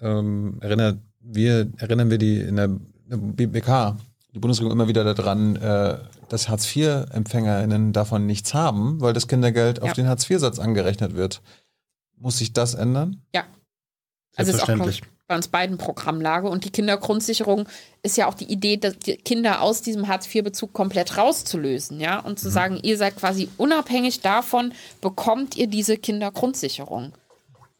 ähm, 0.00 0.58
erinnert 0.60 0.98
wir, 1.20 1.70
erinnern 1.78 2.10
wir 2.10 2.18
die 2.18 2.40
in 2.40 2.56
der 2.56 2.68
BBK, 3.08 3.96
die 4.34 4.38
Bundesregierung 4.38 4.72
immer 4.72 4.88
wieder 4.88 5.14
daran, 5.14 5.56
äh, 5.56 5.98
dass 6.28 6.48
Hartz-IV-EmpfängerInnen 6.48 7.92
davon 7.92 8.26
nichts 8.26 8.54
haben, 8.54 9.00
weil 9.00 9.12
das 9.12 9.28
Kindergeld 9.28 9.78
Ja. 9.78 9.84
auf 9.84 9.92
den 9.94 10.06
Hartz-IV-Satz 10.06 10.58
angerechnet 10.58 11.14
wird. 11.14 11.40
Muss 12.16 12.38
sich 12.38 12.52
das 12.52 12.74
ändern? 12.74 13.22
Ja. 13.34 13.44
Also 14.36 14.52
ist 14.52 14.62
auch 14.62 15.00
bei 15.28 15.36
uns 15.36 15.48
beiden 15.48 15.76
Programmlage. 15.76 16.48
Und 16.48 16.64
die 16.64 16.70
Kindergrundsicherung 16.70 17.68
ist 18.02 18.16
ja 18.16 18.26
auch 18.28 18.34
die 18.34 18.50
Idee, 18.50 18.78
dass 18.78 18.98
die 18.98 19.16
Kinder 19.16 19.60
aus 19.60 19.82
diesem 19.82 20.08
Hartz-IV-Bezug 20.08 20.72
komplett 20.72 21.16
rauszulösen, 21.18 22.00
ja. 22.00 22.18
Und 22.18 22.38
zu 22.40 22.50
sagen, 22.50 22.78
ihr 22.82 22.96
seid 22.96 23.16
quasi 23.16 23.48
unabhängig 23.58 24.20
davon, 24.20 24.72
bekommt 25.02 25.56
ihr 25.56 25.66
diese 25.66 25.98
Kindergrundsicherung. 25.98 27.12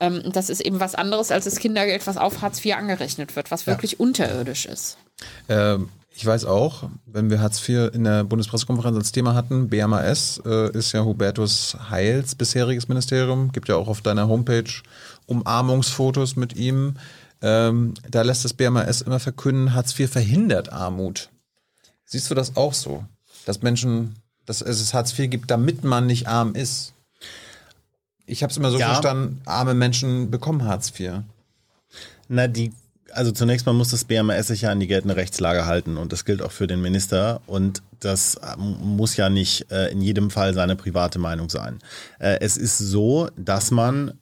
Ähm, 0.01 0.23
und 0.25 0.37
das 0.37 0.51
ist 0.51 0.61
eben 0.61 0.79
was 0.79 0.95
anderes 0.95 1.31
als 1.31 1.47
das 1.47 1.57
Kindergeld, 1.59 2.07
was 2.07 2.19
auf 2.19 2.43
Hartz 2.43 2.63
IV 2.65 2.77
angerechnet 2.77 3.35
wird, 3.35 3.51
was 3.51 3.67
wirklich 3.67 3.99
unterirdisch 3.99 4.67
ist. 4.67 4.99
Ähm, 5.49 5.89
ich 6.19 6.27
weiß 6.27 6.47
auch, 6.47 6.91
wenn 7.07 7.31
wir 7.31 7.41
Hartz 7.41 7.61
IV 7.69 7.95
in 7.95 8.03
der 8.03 8.25
Bundespressekonferenz 8.25 8.97
als 8.97 9.13
Thema 9.13 9.35
hatten, 9.35 9.69
BMAS 9.69 10.43
äh, 10.45 10.77
ist 10.77 10.91
ja 10.91 11.05
Hubertus 11.05 11.77
Heils 11.91 12.35
bisheriges 12.35 12.89
Ministerium, 12.89 13.53
gibt 13.53 13.69
ja 13.69 13.77
auch 13.77 13.87
auf 13.87 14.01
deiner 14.01 14.27
Homepage 14.27 14.65
Umarmungsfotos 15.27 16.35
mit 16.35 16.57
ihm. 16.57 16.97
Ähm, 17.41 17.95
da 18.11 18.23
lässt 18.23 18.45
das 18.45 18.53
BMAS 18.53 19.03
immer 19.03 19.21
verkünden, 19.21 19.75
Hartz 19.75 19.97
IV 19.97 20.11
verhindert 20.11 20.73
Armut. 20.73 21.29
Siehst 22.05 22.29
du 22.33 22.35
das 22.35 22.57
auch 22.57 22.75
so? 22.75 23.05
Dass 23.47 23.63
Menschen, 23.63 24.17
dass 24.45 24.61
es 24.61 24.93
Hartz 24.93 25.17
IV 25.17 25.31
gibt, 25.31 25.53
damit 25.53 25.85
man 25.85 26.09
nicht 26.09 26.27
arm 26.27 26.57
ist? 26.57 26.95
Ich 28.27 28.43
habe 28.43 28.51
es 28.51 28.57
immer 28.57 28.73
so 28.73 28.79
Ja. 28.81 28.89
verstanden, 28.89 29.41
arme 29.45 29.75
Menschen 29.75 30.33
bekommen 30.33 30.65
Hartz 30.65 30.91
IV. 30.99 31.21
Na, 32.27 32.49
die, 32.49 32.73
also 33.13 33.33
zunächst 33.33 33.67
mal 33.67 33.73
muss 33.73 33.91
das 33.91 34.05
BMS 34.05 34.49
sich 34.49 34.63
ja 34.63 34.71
an 34.71 34.81
die 34.81 34.87
geltende 34.87 35.17
Rechtslage 35.17 35.67
halten 35.67 35.97
und 35.97 36.13
das 36.13 36.25
gilt 36.25 36.43
auch 36.43 36.53
für 36.53 36.67
den 36.67 36.81
Minister 36.81 37.41
und 37.47 37.83
das 38.01 38.41
ähm, 38.43 38.77
muss 38.81 39.17
ja 39.17 39.29
nicht 39.29 39.71
äh, 39.71 39.91
in 39.91 40.01
jedem 40.01 40.31
Fall 40.31 40.55
seine 40.55 40.77
private 40.77 41.19
Meinung 41.19 41.49
sein. 41.51 41.79
Äh, 42.19 42.39
es 42.41 42.57
ist 42.57 42.79
so, 42.79 43.29
dass 43.37 43.71
man 43.71 44.19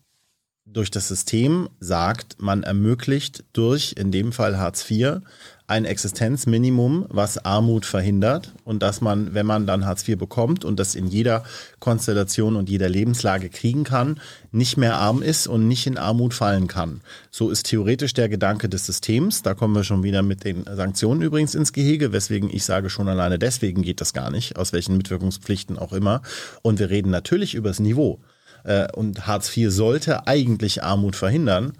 durch 0.64 0.90
das 0.90 1.08
System 1.08 1.68
sagt, 1.80 2.36
man 2.40 2.62
ermöglicht 2.62 3.44
durch, 3.52 3.94
in 3.96 4.10
dem 4.10 4.32
Fall 4.32 4.58
Hartz 4.58 4.90
IV, 4.90 5.20
ein 5.68 5.84
Existenzminimum, 5.84 7.06
was 7.08 7.44
Armut 7.44 7.86
verhindert 7.86 8.52
und 8.64 8.82
dass 8.82 9.00
man, 9.00 9.34
wenn 9.34 9.46
man 9.46 9.66
dann 9.66 9.84
Hartz 9.84 10.06
IV 10.06 10.16
bekommt 10.16 10.64
und 10.64 10.78
das 10.78 10.94
in 10.94 11.08
jeder 11.08 11.42
Konstellation 11.80 12.54
und 12.54 12.68
jeder 12.68 12.88
Lebenslage 12.88 13.48
kriegen 13.50 13.82
kann, 13.82 14.20
nicht 14.52 14.76
mehr 14.76 14.96
arm 14.96 15.22
ist 15.22 15.48
und 15.48 15.66
nicht 15.66 15.86
in 15.88 15.98
Armut 15.98 16.34
fallen 16.34 16.68
kann. 16.68 17.00
So 17.30 17.50
ist 17.50 17.64
theoretisch 17.64 18.14
der 18.14 18.28
Gedanke 18.28 18.68
des 18.68 18.86
Systems. 18.86 19.42
Da 19.42 19.54
kommen 19.54 19.74
wir 19.74 19.82
schon 19.82 20.04
wieder 20.04 20.22
mit 20.22 20.44
den 20.44 20.64
Sanktionen 20.64 21.20
übrigens 21.22 21.56
ins 21.56 21.72
Gehege, 21.72 22.12
weswegen 22.12 22.48
ich 22.48 22.64
sage, 22.64 22.88
schon 22.88 23.08
alleine 23.08 23.38
deswegen 23.38 23.82
geht 23.82 24.00
das 24.00 24.12
gar 24.12 24.30
nicht, 24.30 24.56
aus 24.56 24.72
welchen 24.72 24.96
Mitwirkungspflichten 24.96 25.78
auch 25.78 25.92
immer. 25.92 26.22
Und 26.62 26.78
wir 26.78 26.90
reden 26.90 27.10
natürlich 27.10 27.54
über 27.54 27.70
das 27.70 27.80
Niveau. 27.80 28.20
Äh, 28.62 28.86
Und 28.92 29.26
Hartz 29.26 29.54
IV 29.56 29.72
sollte 29.72 30.28
eigentlich 30.28 30.84
Armut 30.84 31.16
verhindern. 31.16 31.72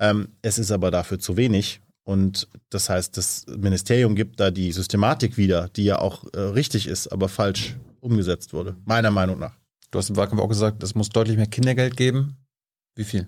Ähm, 0.00 0.28
Es 0.40 0.58
ist 0.58 0.70
aber 0.70 0.90
dafür 0.90 1.18
zu 1.18 1.36
wenig. 1.36 1.80
Und 2.04 2.48
das 2.68 2.90
heißt, 2.90 3.16
das 3.16 3.46
Ministerium 3.46 4.14
gibt 4.14 4.38
da 4.38 4.50
die 4.50 4.72
Systematik 4.72 5.38
wieder, 5.38 5.68
die 5.68 5.84
ja 5.84 5.98
auch 5.98 6.24
äh, 6.34 6.38
richtig 6.38 6.86
ist, 6.86 7.08
aber 7.08 7.28
falsch 7.28 7.76
umgesetzt 8.00 8.52
wurde, 8.52 8.76
meiner 8.84 9.10
Meinung 9.10 9.38
nach. 9.38 9.56
Du 9.90 9.98
hast 9.98 10.10
im 10.10 10.16
Wahlkampf 10.16 10.42
auch 10.42 10.48
gesagt, 10.48 10.82
es 10.82 10.94
muss 10.94 11.08
deutlich 11.08 11.36
mehr 11.36 11.46
Kindergeld 11.46 11.96
geben. 11.96 12.36
Wie 12.94 13.04
viel? 13.04 13.26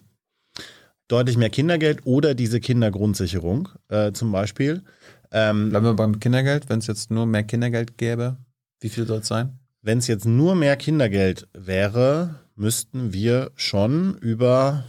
Deutlich 1.08 1.36
mehr 1.36 1.50
Kindergeld 1.50 2.04
oder 2.04 2.34
diese 2.34 2.60
Kindergrundsicherung 2.60 3.68
äh, 3.88 4.12
zum 4.12 4.30
Beispiel. 4.32 4.82
Ähm, 5.30 5.70
Bleiben 5.70 5.86
wir 5.86 5.94
beim 5.94 6.20
Kindergeld, 6.20 6.68
wenn 6.68 6.80
es 6.80 6.86
jetzt 6.86 7.10
nur 7.10 7.24
mehr 7.24 7.44
Kindergeld 7.44 7.96
gäbe. 7.96 8.36
Wie 8.80 8.88
viel 8.88 9.06
soll 9.06 9.20
es 9.20 9.28
sein? 9.28 9.58
Wenn 9.80 9.98
es 9.98 10.08
jetzt 10.08 10.26
nur 10.26 10.54
mehr 10.54 10.76
Kindergeld 10.76 11.48
wäre, 11.54 12.40
müssten 12.56 13.12
wir 13.12 13.52
schon 13.54 14.18
über, 14.18 14.84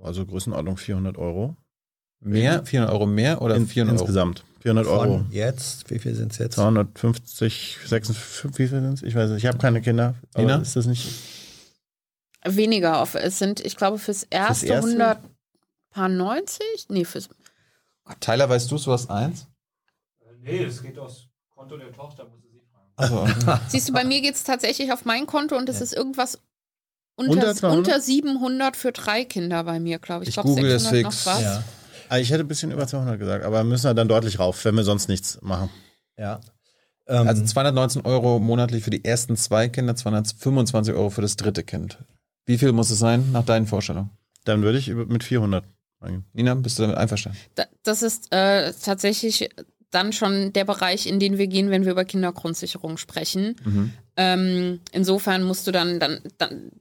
also 0.00 0.24
Größenordnung 0.24 0.76
400 0.76 1.18
Euro. 1.18 1.56
Mehr? 2.20 2.64
400 2.64 2.92
Euro 2.92 3.06
mehr 3.06 3.40
oder 3.42 3.54
In, 3.56 3.66
400 3.66 3.94
Euro? 3.94 4.02
insgesamt. 4.04 4.44
400 4.60 4.86
Euro. 4.86 5.18
Von 5.18 5.26
jetzt, 5.30 5.88
wie 5.90 5.98
viel 5.98 6.14
sind 6.14 6.32
es 6.32 6.38
jetzt? 6.38 6.54
250, 6.56 7.78
56, 7.86 8.50
wie 8.58 8.68
viel 8.68 8.68
sind 8.68 8.94
es? 8.94 9.02
Ich 9.02 9.14
weiß 9.14 9.30
nicht, 9.30 9.44
ich 9.44 9.46
habe 9.48 9.58
keine 9.58 9.80
Kinder. 9.80 10.14
Aber 10.34 10.42
Nina? 10.42 10.56
ist 10.56 10.74
das 10.74 10.86
nicht? 10.86 11.06
Weniger 12.44 13.00
auf. 13.00 13.14
Es 13.14 13.38
sind, 13.38 13.60
ich 13.60 13.76
glaube, 13.76 13.98
fürs 13.98 14.24
erste, 14.24 14.66
erste? 14.66 14.88
100 14.90 15.18
paar 15.90 16.08
90? 16.08 16.60
Nee, 16.88 17.04
fürs. 17.04 17.28
Tyler, 18.20 18.48
weißt 18.48 18.70
du 18.70 18.76
es, 18.76 18.84
du 18.84 18.92
hast 18.92 19.10
eins? 19.10 19.46
Nee, 20.42 20.64
das 20.64 20.82
geht 20.82 20.98
aus 20.98 21.28
Konto 21.54 21.76
der 21.76 21.92
Tochter, 21.92 22.24
muss 22.24 22.40
sie 22.40 22.60
fragen. 22.72 22.92
Also, 22.96 23.60
Siehst 23.68 23.88
du, 23.88 23.92
bei 23.92 24.04
mir 24.04 24.20
geht 24.22 24.34
es 24.34 24.44
tatsächlich 24.44 24.92
auf 24.92 25.04
mein 25.04 25.26
Konto 25.26 25.56
und 25.56 25.68
es 25.68 25.80
ist 25.80 25.92
irgendwas 25.94 26.40
unter, 27.16 27.32
Unter 27.32 27.54
200? 27.54 27.78
unter 27.78 28.00
700 28.00 28.76
für 28.76 28.92
drei 28.92 29.24
Kinder 29.24 29.62
bei 29.64 29.78
mir, 29.78 29.98
glaube 29.98 30.22
ich. 30.24 30.30
Ich 30.30 30.36
Ich 30.36 30.42
glaube, 30.42 30.48
google 30.56 30.70
es 30.70 30.82
600 30.84 31.02
noch 31.04 31.12
fix. 31.12 31.26
was. 31.26 31.42
Ja. 31.42 31.64
Ah, 32.08 32.18
Ich 32.18 32.30
hätte 32.30 32.40
ein 32.44 32.48
bisschen 32.48 32.70
über 32.70 32.86
200 32.86 33.18
gesagt, 33.18 33.44
aber 33.44 33.64
müssen 33.64 33.84
wir 33.84 33.94
dann 33.94 34.08
deutlich 34.08 34.38
rauf, 34.38 34.64
wenn 34.64 34.74
wir 34.74 34.84
sonst 34.84 35.08
nichts 35.08 35.38
machen. 35.42 35.70
ja. 36.16 36.40
Ähm, 37.06 37.26
also 37.26 37.42
219 37.42 38.02
Euro 38.04 38.38
monatlich 38.38 38.84
für 38.84 38.90
die 38.90 39.02
ersten 39.04 39.34
zwei 39.36 39.68
Kinder, 39.68 39.96
225 39.96 40.92
Euro 40.94 41.08
für 41.08 41.22
das 41.22 41.36
dritte 41.36 41.64
Kind. 41.64 41.96
Wie 42.44 42.58
viel 42.58 42.72
muss 42.72 42.90
es 42.90 42.98
sein, 42.98 43.32
nach 43.32 43.44
deinen 43.46 43.66
Vorstellungen? 43.66 44.10
Dann 44.44 44.62
würde 44.62 44.78
ich 44.78 44.88
mit 44.88 45.24
400 45.24 45.64
eingehen. 46.00 46.24
Nina, 46.34 46.54
bist 46.54 46.78
du 46.78 46.82
damit 46.82 46.98
einverstanden? 46.98 47.38
Da, 47.54 47.64
das 47.82 48.02
ist 48.02 48.30
äh, 48.30 48.72
tatsächlich 48.84 49.48
dann 49.90 50.12
schon 50.12 50.52
der 50.52 50.66
Bereich, 50.66 51.06
in 51.06 51.18
den 51.18 51.38
wir 51.38 51.46
gehen, 51.46 51.70
wenn 51.70 51.84
wir 51.86 51.92
über 51.92 52.04
Kindergrundsicherung 52.04 52.98
sprechen. 52.98 53.56
Mhm. 53.64 53.92
Ähm, 54.16 54.80
insofern 54.92 55.44
musst 55.44 55.66
du 55.66 55.72
dann, 55.72 55.98
dann, 55.98 56.20
dann 56.36 56.72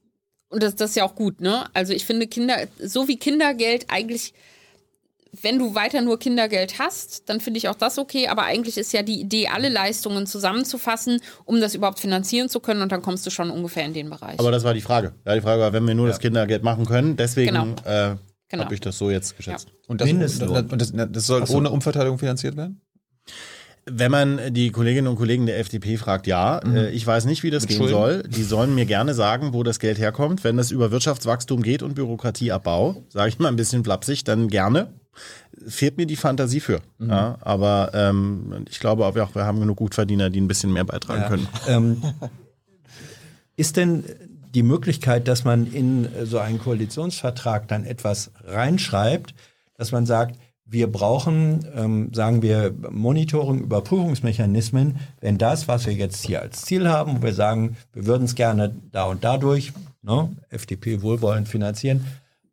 und 0.49 0.61
das, 0.61 0.75
das 0.75 0.89
ist 0.91 0.95
ja 0.97 1.05
auch 1.05 1.15
gut, 1.15 1.39
ne? 1.39 1.65
Also 1.73 1.93
ich 1.93 2.05
finde 2.05 2.27
Kinder, 2.27 2.57
so 2.83 3.07
wie 3.07 3.17
Kindergeld 3.17 3.85
eigentlich, 3.89 4.33
wenn 5.41 5.59
du 5.59 5.75
weiter 5.75 6.01
nur 6.01 6.19
Kindergeld 6.19 6.79
hast, 6.79 7.29
dann 7.29 7.39
finde 7.39 7.57
ich 7.57 7.67
auch 7.69 7.75
das 7.75 7.97
okay, 7.97 8.27
aber 8.27 8.43
eigentlich 8.43 8.77
ist 8.77 8.93
ja 8.93 9.01
die 9.03 9.19
Idee, 9.19 9.47
alle 9.47 9.69
Leistungen 9.69 10.25
zusammenzufassen, 10.27 11.19
um 11.45 11.59
das 11.61 11.75
überhaupt 11.75 11.99
finanzieren 11.99 12.49
zu 12.49 12.59
können 12.59 12.81
und 12.81 12.91
dann 12.91 13.01
kommst 13.01 13.25
du 13.25 13.29
schon 13.29 13.49
ungefähr 13.51 13.85
in 13.85 13.93
den 13.93 14.09
Bereich. 14.09 14.39
Aber 14.39 14.51
das 14.51 14.63
war 14.63 14.73
die 14.73 14.81
Frage. 14.81 15.13
Ja, 15.25 15.35
die 15.35 15.41
Frage 15.41 15.61
war, 15.61 15.73
wenn 15.73 15.85
wir 15.87 15.95
nur 15.95 16.07
das 16.07 16.19
Kindergeld 16.19 16.63
machen 16.63 16.85
können, 16.85 17.15
deswegen 17.17 17.53
Genau. 17.53 17.75
äh, 17.85 18.15
Genau. 18.49 18.63
habe 18.63 18.73
ich 18.73 18.79
das 18.81 18.97
so 18.97 19.09
jetzt 19.09 19.35
geschätzt. 19.35 19.67
Und 19.87 19.99
das, 19.99 20.07
Mindestlohn. 20.07 20.69
und 20.69 20.81
das, 20.81 20.93
das 20.93 21.27
soll 21.27 21.43
ohne 21.49 21.69
Umverteilung 21.69 22.17
finanziert 22.17 22.55
werden? 22.55 22.79
Wenn 23.89 24.11
man 24.11 24.53
die 24.53 24.71
Kolleginnen 24.71 25.07
und 25.07 25.15
Kollegen 25.15 25.45
der 25.45 25.59
FDP 25.59 25.95
fragt, 25.95 26.27
ja, 26.27 26.59
äh, 26.59 26.89
ich 26.91 27.07
weiß 27.07 27.23
nicht, 27.25 27.43
wie 27.43 27.51
das 27.51 27.63
Mit 27.63 27.69
gehen 27.69 27.77
Schulden? 27.77 27.93
soll. 27.93 28.23
Die 28.23 28.43
sollen 28.43 28.75
mir 28.75 28.85
gerne 28.85 29.13
sagen, 29.13 29.53
wo 29.53 29.63
das 29.63 29.79
Geld 29.79 29.97
herkommt. 29.97 30.43
Wenn 30.43 30.59
es 30.59 30.71
über 30.71 30.91
Wirtschaftswachstum 30.91 31.61
geht 31.63 31.83
und 31.83 31.95
Bürokratieabbau, 31.95 33.03
sage 33.07 33.29
ich 33.29 33.39
mal 33.39 33.47
ein 33.47 33.55
bisschen 33.55 33.85
flapsig, 33.85 34.25
dann 34.25 34.49
gerne. 34.49 34.93
Fehlt 35.67 35.97
mir 35.97 36.05
die 36.05 36.15
Fantasie 36.15 36.59
für. 36.59 36.81
Ja, 36.99 37.37
aber 37.41 37.91
ähm, 37.93 38.65
ich 38.69 38.79
glaube 38.79 39.05
auch, 39.05 39.15
wir 39.15 39.45
haben 39.45 39.59
genug 39.59 39.77
Gutverdiener, 39.77 40.29
die 40.29 40.39
ein 40.41 40.47
bisschen 40.47 40.71
mehr 40.73 40.85
beitragen 40.85 41.21
Ja. 41.21 41.27
können. 41.29 41.47
Ähm, 41.67 42.03
ist 43.55 43.77
denn 43.77 44.03
die 44.53 44.63
Möglichkeit, 44.63 45.27
dass 45.27 45.43
man 45.43 45.71
in 45.71 46.07
so 46.23 46.39
einen 46.39 46.59
Koalitionsvertrag 46.59 47.67
dann 47.67 47.85
etwas 47.85 48.31
reinschreibt, 48.43 49.33
dass 49.75 49.91
man 49.91 50.05
sagt, 50.05 50.37
wir 50.69 50.91
brauchen, 50.91 51.65
ähm, 51.75 52.11
sagen 52.13 52.41
wir, 52.41 52.73
Monitoring, 52.91 53.59
Überprüfungsmechanismen, 53.61 54.97
wenn 55.21 55.37
das, 55.37 55.67
was 55.67 55.85
wir 55.85 55.93
jetzt 55.93 56.25
hier 56.25 56.41
als 56.41 56.63
Ziel 56.63 56.89
haben, 56.89 57.17
wo 57.17 57.23
wir 57.23 57.33
sagen, 57.33 57.77
wir 57.93 58.05
würden 58.05 58.25
es 58.25 58.35
gerne 58.35 58.75
da 58.91 59.05
und 59.05 59.23
dadurch, 59.23 59.71
ne, 60.01 60.29
FDP 60.49 61.01
wohlwollend 61.01 61.47
finanzieren, 61.47 62.05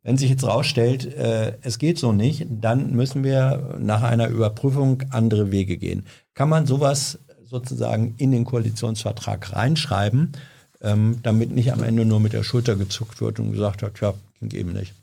wenn 0.05 0.17
sich 0.17 0.29
jetzt 0.29 0.45
rausstellt, 0.45 1.13
äh, 1.15 1.53
es 1.61 1.79
geht 1.79 1.97
so 1.97 2.13
nicht, 2.13 2.45
dann 2.49 2.91
müssen 2.91 3.23
wir 3.23 3.75
nach 3.79 4.03
einer 4.03 4.29
Überprüfung 4.29 5.01
andere 5.09 5.51
Wege 5.51 5.77
gehen. 5.77 6.05
Kann 6.35 6.47
man 6.47 6.67
sowas 6.67 7.17
sozusagen 7.43 8.13
in 8.17 8.31
den 8.31 8.45
Koalitionsvertrag 8.45 9.53
reinschreiben, 9.53 10.33
ähm, 10.81 11.17
damit 11.23 11.51
nicht 11.51 11.73
am 11.73 11.81
Ende 11.81 12.05
nur 12.05 12.19
mit 12.19 12.33
der 12.33 12.43
Schulter 12.43 12.75
gezuckt 12.75 13.19
wird 13.19 13.39
und 13.39 13.51
gesagt 13.51 13.81
hat, 13.81 13.99
ja, 13.99 14.13
ging 14.39 14.51
eben 14.51 14.73
nicht. 14.73 14.93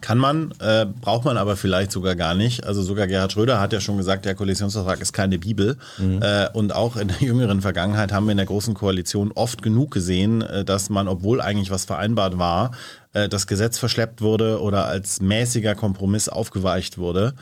Kann 0.00 0.18
man, 0.18 0.52
äh, 0.58 0.84
braucht 0.84 1.24
man 1.24 1.36
aber 1.36 1.56
vielleicht 1.56 1.92
sogar 1.92 2.16
gar 2.16 2.34
nicht. 2.34 2.64
Also 2.64 2.82
sogar 2.82 3.06
Gerhard 3.06 3.32
Schröder 3.32 3.60
hat 3.60 3.72
ja 3.72 3.80
schon 3.80 3.96
gesagt, 3.96 4.24
der 4.24 4.34
Koalitionsvertrag 4.34 5.00
ist 5.00 5.12
keine 5.12 5.38
Bibel. 5.38 5.78
Mhm. 5.98 6.20
Äh, 6.20 6.48
und 6.52 6.74
auch 6.74 6.96
in 6.96 7.08
der 7.08 7.20
jüngeren 7.20 7.62
Vergangenheit 7.62 8.12
haben 8.12 8.26
wir 8.26 8.32
in 8.32 8.38
der 8.38 8.46
Großen 8.46 8.74
Koalition 8.74 9.30
oft 9.32 9.62
genug 9.62 9.92
gesehen, 9.92 10.42
äh, 10.42 10.64
dass 10.64 10.90
man, 10.90 11.06
obwohl 11.06 11.40
eigentlich 11.40 11.70
was 11.70 11.84
vereinbart 11.84 12.38
war, 12.38 12.72
äh, 13.12 13.28
das 13.28 13.46
Gesetz 13.46 13.78
verschleppt 13.78 14.20
wurde 14.20 14.60
oder 14.60 14.86
als 14.86 15.20
mäßiger 15.20 15.74
Kompromiss 15.74 16.28
aufgeweicht 16.28 16.98
wurde. 16.98 17.34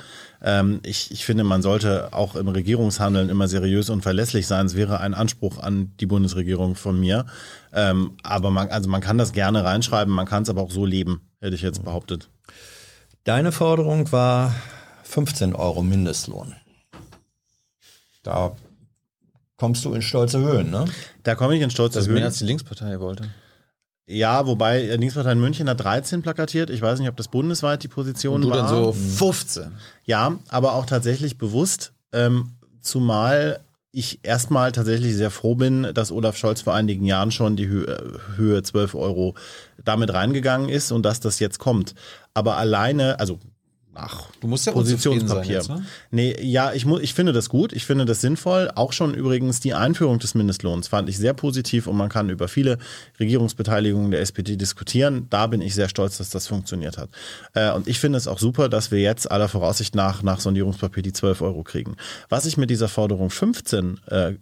Ähm, 0.43 0.81
ich, 0.85 1.11
ich 1.11 1.25
finde, 1.25 1.45
man 1.45 1.63
sollte 1.63 2.13
auch 2.13 2.37
im 2.37 2.49
Regierungshandeln 2.49 3.29
immer 3.29 3.49
seriös 3.49 3.91
und 3.91 4.03
verlässlich 4.03 4.47
sein. 4.47 4.67
Es 4.67 4.77
wäre 4.77 5.01
ein 5.01 5.15
Anspruch 5.15 5.59
an 5.59 5.93
die 6.01 6.07
Bundesregierung 6.07 6.75
von 6.77 6.99
mir. 6.99 7.27
Ähm, 7.73 8.17
aber 8.23 8.51
man, 8.51 8.69
also 8.69 8.89
man 8.89 9.01
kann 9.01 9.19
das 9.19 9.33
gerne 9.33 9.65
reinschreiben, 9.65 10.13
man 10.13 10.27
kann 10.27 10.43
es 10.45 10.49
aber 10.49 10.63
auch 10.63 10.71
so 10.71 10.87
leben 10.87 11.23
hätte 11.41 11.55
ich 11.55 11.63
jetzt 11.63 11.83
behauptet. 11.85 12.29
Deine 13.25 13.53
Forderung 13.53 14.13
war 14.13 14.55
15 15.05 15.55
Euro 15.55 15.83
Mindestlohn. 15.83 16.55
Da 18.23 18.57
kommst 19.57 19.85
du 19.85 19.95
in 19.95 20.03
stolze 20.03 20.39
Höhen, 20.39 20.71
ne? 20.71 20.85
Da 21.23 21.35
komme 21.35 21.57
ich 21.57 21.63
in 21.63 21.71
stolze 21.71 21.95
Das 21.95 22.05
ist 22.05 22.09
Höhen. 22.09 22.17
mehr 22.17 22.27
als 22.27 22.39
die 22.39 22.45
Linkspartei 22.45 23.01
wollte. 23.01 23.25
Ja, 24.11 24.47
wobei 24.47 24.81
die 24.83 24.89
Linkspartei 24.89 25.33
in 25.33 25.41
München 25.41 25.69
hat 25.69 25.81
13 25.81 26.21
plakatiert. 26.23 26.69
Ich 26.69 26.83
weiß 26.83 26.99
nicht, 26.99 27.09
ob 27.09 27.17
das 27.17 27.29
bundesweit 27.29 27.83
die 27.85 27.89
Position 27.89 28.35
Und 28.37 28.43
du 28.43 28.51
war. 28.51 28.57
dann 28.57 28.69
so 28.69 28.93
15. 28.93 29.71
Ja, 30.05 30.37
aber 30.49 30.75
auch 30.75 30.85
tatsächlich 30.85 31.39
bewusst, 31.39 31.93
ähm, 32.13 32.51
zumal 32.81 33.61
ich 33.93 34.21
erstmal 34.23 34.73
tatsächlich 34.73 35.15
sehr 35.15 35.31
froh 35.31 35.55
bin, 35.55 35.89
dass 35.95 36.13
Olaf 36.13 36.37
Scholz 36.37 36.61
vor 36.63 36.75
einigen 36.75 37.05
Jahren 37.05 37.31
schon 37.31 37.57
die 37.57 37.69
Höhe, 37.69 38.21
Höhe 38.37 38.63
12 38.63 38.95
Euro 38.95 39.35
damit 39.85 40.13
reingegangen 40.13 40.69
ist 40.69 40.93
und 40.93 41.05
dass 41.05 41.21
das 41.21 41.39
jetzt 41.39 41.59
kommt. 41.59 41.95
Aber 42.35 42.57
alleine, 42.57 43.19
also 43.21 43.39
Ach, 44.03 44.27
Du 44.41 44.47
musst 44.47 44.67
ja 44.67 44.73
Positionspapier. 44.73 45.63
sein 45.63 45.77
jetzt, 45.77 45.83
ne? 45.83 45.87
Nee, 46.11 46.37
ja, 46.43 46.73
ich, 46.73 46.87
ich 46.87 47.13
finde 47.15 47.33
das 47.33 47.49
gut, 47.51 47.73
ich 47.73 47.85
finde 47.85 48.07
das 48.07 48.21
sinnvoll. 48.21 48.71
Auch 48.75 48.93
schon 48.93 49.13
übrigens 49.13 49.61
die 49.61 49.75
Einführung 49.75 50.19
des 50.19 50.35
Mindestlohns 50.35 50.89
fand 50.89 51.09
ich 51.09 51.19
sehr 51.19 51.35
positiv 51.35 51.87
und 51.87 51.97
man 51.97 52.09
kann 52.09 52.31
über 52.31 52.49
viele 52.49 52.79
Regierungsbeteiligungen 53.19 54.11
der 54.11 54.21
SPD 54.21 54.57
diskutieren. 54.57 55.27
Da 55.31 55.47
bin 55.47 55.61
ich 55.61 55.75
sehr 55.75 55.89
stolz, 55.89 56.19
dass 56.19 56.31
das 56.31 56.47
funktioniert 56.47 56.99
hat. 56.99 57.11
Äh, 57.55 57.73
und 57.73 57.87
ich 57.89 57.99
finde 58.01 58.17
es 58.19 58.27
auch 58.27 58.39
super, 58.39 58.69
dass 58.69 58.91
wir 58.91 59.01
jetzt 59.01 59.31
aller 59.31 59.49
Voraussicht 59.49 59.95
nach 59.95 60.23
nach 60.23 60.41
Sondierungspapier 60.41 61.03
die 61.03 61.13
12 61.13 61.43
Euro 61.43 61.63
kriegen. 61.63 61.97
Was 62.29 62.47
ich 62.47 62.57
mit 62.57 62.71
dieser 62.71 62.89
Forderung 62.89 63.31
15 63.31 64.01
äh, 64.07 64.33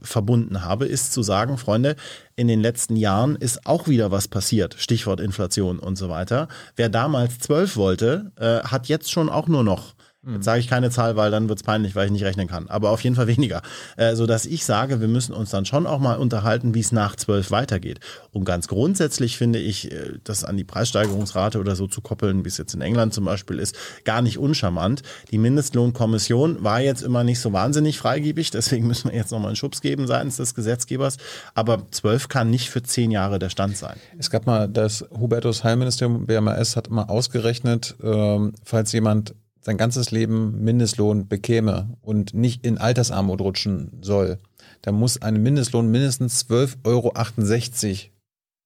verbunden 0.00 0.64
habe, 0.64 0.86
ist 0.86 1.12
zu 1.12 1.22
sagen, 1.22 1.58
Freunde, 1.58 1.96
in 2.36 2.48
den 2.48 2.60
letzten 2.60 2.96
Jahren 2.96 3.36
ist 3.36 3.66
auch 3.66 3.88
wieder 3.88 4.10
was 4.10 4.28
passiert. 4.28 4.76
Stichwort 4.78 5.20
Inflation 5.20 5.78
und 5.78 5.96
so 5.96 6.08
weiter. 6.08 6.48
Wer 6.76 6.88
damals 6.88 7.38
12 7.40 7.76
wollte, 7.76 8.32
äh, 8.36 8.66
hat 8.66 8.88
jetzt 8.88 9.10
schon 9.10 9.28
auch 9.28 9.48
nur 9.48 9.64
noch 9.64 9.95
Jetzt 10.28 10.44
sage 10.44 10.58
ich 10.58 10.66
keine 10.66 10.90
Zahl, 10.90 11.14
weil 11.16 11.30
dann 11.30 11.48
wird's 11.48 11.62
peinlich, 11.62 11.94
weil 11.94 12.06
ich 12.06 12.12
nicht 12.12 12.24
rechnen 12.24 12.48
kann. 12.48 12.68
Aber 12.68 12.90
auf 12.90 13.02
jeden 13.04 13.14
Fall 13.14 13.28
weniger. 13.28 13.62
Äh, 13.96 14.16
so 14.16 14.26
dass 14.26 14.44
ich 14.44 14.64
sage, 14.64 15.00
wir 15.00 15.06
müssen 15.06 15.32
uns 15.32 15.50
dann 15.50 15.64
schon 15.64 15.86
auch 15.86 16.00
mal 16.00 16.16
unterhalten, 16.16 16.74
wie 16.74 16.80
es 16.80 16.90
nach 16.90 17.14
zwölf 17.14 17.52
weitergeht. 17.52 18.00
Und 18.32 18.44
ganz 18.44 18.66
grundsätzlich 18.66 19.36
finde 19.36 19.60
ich, 19.60 19.92
äh, 19.92 20.14
das 20.24 20.42
an 20.42 20.56
die 20.56 20.64
Preissteigerungsrate 20.64 21.60
oder 21.60 21.76
so 21.76 21.86
zu 21.86 22.00
koppeln, 22.00 22.44
wie 22.44 22.48
es 22.48 22.58
jetzt 22.58 22.74
in 22.74 22.80
England 22.80 23.14
zum 23.14 23.24
Beispiel 23.24 23.60
ist, 23.60 23.76
gar 24.04 24.20
nicht 24.20 24.38
uncharmant. 24.38 25.02
Die 25.30 25.38
Mindestlohnkommission 25.38 26.64
war 26.64 26.80
jetzt 26.80 27.02
immer 27.02 27.22
nicht 27.22 27.38
so 27.38 27.52
wahnsinnig 27.52 27.98
freigebig, 27.98 28.50
deswegen 28.50 28.86
müssen 28.88 29.10
wir 29.10 29.16
jetzt 29.16 29.30
nochmal 29.30 29.50
einen 29.50 29.56
Schubs 29.56 29.80
geben 29.80 30.08
seitens 30.08 30.38
des 30.38 30.56
Gesetzgebers. 30.56 31.18
Aber 31.54 31.86
zwölf 31.92 32.28
kann 32.28 32.50
nicht 32.50 32.70
für 32.70 32.82
zehn 32.82 33.12
Jahre 33.12 33.38
der 33.38 33.50
Stand 33.50 33.76
sein. 33.76 33.96
Es 34.18 34.30
gab 34.30 34.46
mal 34.46 34.68
das 34.68 35.04
Hubertus 35.16 35.62
Heilministerium, 35.62 36.26
BMAS, 36.26 36.74
hat 36.74 36.90
mal 36.90 37.04
ausgerechnet, 37.04 37.94
ähm, 38.02 38.52
falls 38.64 38.90
jemand 38.90 39.34
sein 39.66 39.78
ganzes 39.78 40.12
Leben 40.12 40.62
Mindestlohn 40.62 41.26
bekäme 41.26 41.96
und 42.00 42.34
nicht 42.34 42.64
in 42.64 42.78
Altersarmut 42.78 43.40
rutschen 43.40 43.98
soll, 44.00 44.38
dann 44.82 44.94
muss 44.94 45.20
ein 45.20 45.42
Mindestlohn 45.42 45.90
mindestens 45.90 46.46
12,68 46.48 46.84
Euro 46.84 48.12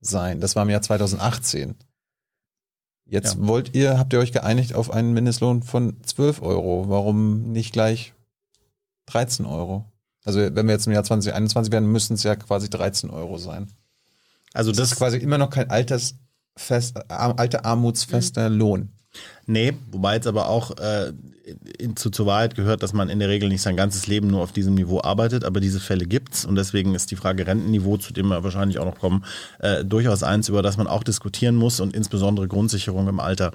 sein. 0.02 0.40
Das 0.42 0.56
war 0.56 0.64
im 0.64 0.68
Jahr 0.68 0.82
2018. 0.82 1.74
Jetzt 3.06 3.36
Ja. 3.36 3.46
wollt 3.46 3.74
ihr, 3.74 3.98
habt 3.98 4.12
ihr 4.12 4.18
euch 4.18 4.30
geeinigt 4.30 4.74
auf 4.74 4.90
einen 4.90 5.14
Mindestlohn 5.14 5.62
von 5.62 5.96
12 6.02 6.42
Euro. 6.42 6.90
Warum 6.90 7.50
nicht 7.50 7.72
gleich 7.72 8.12
13 9.06 9.46
Euro? 9.46 9.86
Also 10.26 10.40
wenn 10.54 10.66
wir 10.66 10.74
jetzt 10.74 10.86
im 10.86 10.92
Jahr 10.92 11.02
2021 11.02 11.72
werden, 11.72 11.90
müssten 11.90 12.12
es 12.12 12.24
ja 12.24 12.36
quasi 12.36 12.68
13 12.68 13.08
Euro 13.08 13.38
sein. 13.38 13.68
Also 14.52 14.70
Das 14.70 14.92
ist 14.92 14.98
quasi 14.98 15.16
immer 15.16 15.38
noch 15.38 15.48
kein 15.48 15.70
altersfest, 15.70 16.98
äh, 16.98 17.02
alter 17.08 17.64
armutsfester 17.64 18.50
Lohn. 18.50 18.90
Nee, 19.46 19.74
wobei 19.90 20.14
jetzt 20.14 20.26
aber 20.26 20.48
auch 20.48 20.76
äh, 20.78 21.12
in, 21.78 21.96
zu, 21.96 22.10
zur 22.10 22.26
Wahrheit 22.26 22.54
gehört, 22.54 22.82
dass 22.82 22.92
man 22.92 23.08
in 23.08 23.18
der 23.18 23.28
Regel 23.28 23.48
nicht 23.48 23.62
sein 23.62 23.76
ganzes 23.76 24.06
Leben 24.06 24.28
nur 24.28 24.42
auf 24.42 24.52
diesem 24.52 24.74
Niveau 24.74 25.00
arbeitet, 25.00 25.44
aber 25.44 25.60
diese 25.60 25.80
Fälle 25.80 26.06
gibt's 26.06 26.44
und 26.44 26.54
deswegen 26.54 26.94
ist 26.94 27.10
die 27.10 27.16
Frage 27.16 27.46
Rentenniveau, 27.46 27.96
zu 27.96 28.12
dem 28.12 28.28
wir 28.28 28.44
wahrscheinlich 28.44 28.78
auch 28.78 28.84
noch 28.84 28.98
kommen, 28.98 29.24
äh, 29.58 29.84
durchaus 29.84 30.22
eins, 30.22 30.48
über 30.48 30.62
das 30.62 30.76
man 30.76 30.86
auch 30.86 31.02
diskutieren 31.02 31.56
muss 31.56 31.80
und 31.80 31.94
insbesondere 31.94 32.46
Grundsicherung 32.46 33.08
im 33.08 33.20
Alter 33.20 33.52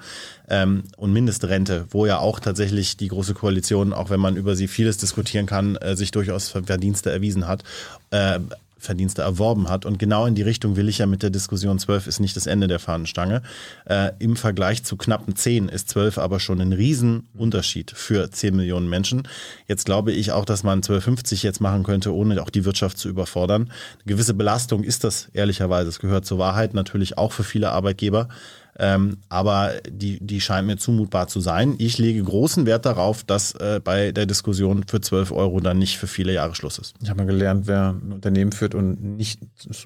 ähm, 0.48 0.84
und 0.96 1.12
Mindestrente, 1.12 1.86
wo 1.90 2.06
ja 2.06 2.18
auch 2.18 2.40
tatsächlich 2.40 2.96
die 2.96 3.08
Große 3.08 3.34
Koalition, 3.34 3.92
auch 3.92 4.10
wenn 4.10 4.20
man 4.20 4.36
über 4.36 4.54
sie 4.56 4.68
vieles 4.68 4.98
diskutieren 4.98 5.46
kann, 5.46 5.76
äh, 5.76 5.96
sich 5.96 6.10
durchaus 6.10 6.48
Verdienste 6.48 7.10
erwiesen 7.10 7.48
hat. 7.48 7.62
Äh, 8.10 8.40
Verdienste 8.86 9.22
erworben 9.22 9.68
hat. 9.68 9.84
Und 9.84 9.98
genau 9.98 10.26
in 10.26 10.34
die 10.34 10.42
Richtung 10.42 10.76
will 10.76 10.88
ich 10.88 10.98
ja 10.98 11.06
mit 11.06 11.22
der 11.22 11.30
Diskussion 11.30 11.78
12 11.78 12.06
ist 12.06 12.20
nicht 12.20 12.36
das 12.36 12.46
Ende 12.46 12.68
der 12.68 12.78
Fahnenstange. 12.78 13.42
Äh, 13.84 14.12
Im 14.18 14.36
Vergleich 14.36 14.84
zu 14.84 14.96
knappen 14.96 15.36
10 15.36 15.68
ist 15.68 15.90
12 15.90 16.18
aber 16.18 16.40
schon 16.40 16.60
ein 16.60 16.72
Riesenunterschied 16.72 17.90
für 17.90 18.30
10 18.30 18.56
Millionen 18.56 18.88
Menschen. 18.88 19.28
Jetzt 19.66 19.84
glaube 19.84 20.12
ich 20.12 20.32
auch, 20.32 20.44
dass 20.44 20.62
man 20.62 20.80
12,50 20.80 21.42
jetzt 21.42 21.60
machen 21.60 21.82
könnte, 21.82 22.14
ohne 22.14 22.40
auch 22.42 22.50
die 22.50 22.64
Wirtschaft 22.64 22.98
zu 22.98 23.08
überfordern. 23.08 23.62
Eine 23.62 24.14
gewisse 24.14 24.34
Belastung 24.34 24.84
ist 24.84 25.04
das 25.04 25.28
ehrlicherweise. 25.32 25.88
Es 25.88 25.98
gehört 25.98 26.24
zur 26.24 26.38
Wahrheit 26.38 26.74
natürlich 26.74 27.18
auch 27.18 27.32
für 27.32 27.44
viele 27.44 27.72
Arbeitgeber. 27.72 28.28
Ähm, 28.78 29.18
aber 29.28 29.72
die, 29.88 30.18
die 30.24 30.40
scheint 30.40 30.66
mir 30.66 30.76
zumutbar 30.76 31.28
zu 31.28 31.40
sein. 31.40 31.74
Ich 31.78 31.98
lege 31.98 32.22
großen 32.22 32.66
Wert 32.66 32.84
darauf, 32.84 33.24
dass 33.24 33.54
äh, 33.54 33.80
bei 33.82 34.12
der 34.12 34.26
Diskussion 34.26 34.84
für 34.86 35.00
12 35.00 35.32
Euro 35.32 35.60
dann 35.60 35.78
nicht 35.78 35.98
für 35.98 36.06
viele 36.06 36.32
Jahre 36.32 36.54
Schluss 36.54 36.78
ist. 36.78 36.94
Ich 37.02 37.08
habe 37.08 37.22
mal 37.22 37.26
gelernt, 37.26 37.66
wer 37.66 37.90
ein 37.90 38.12
Unternehmen 38.12 38.52
führt 38.52 38.74
und 38.74 39.02
nicht 39.02 39.40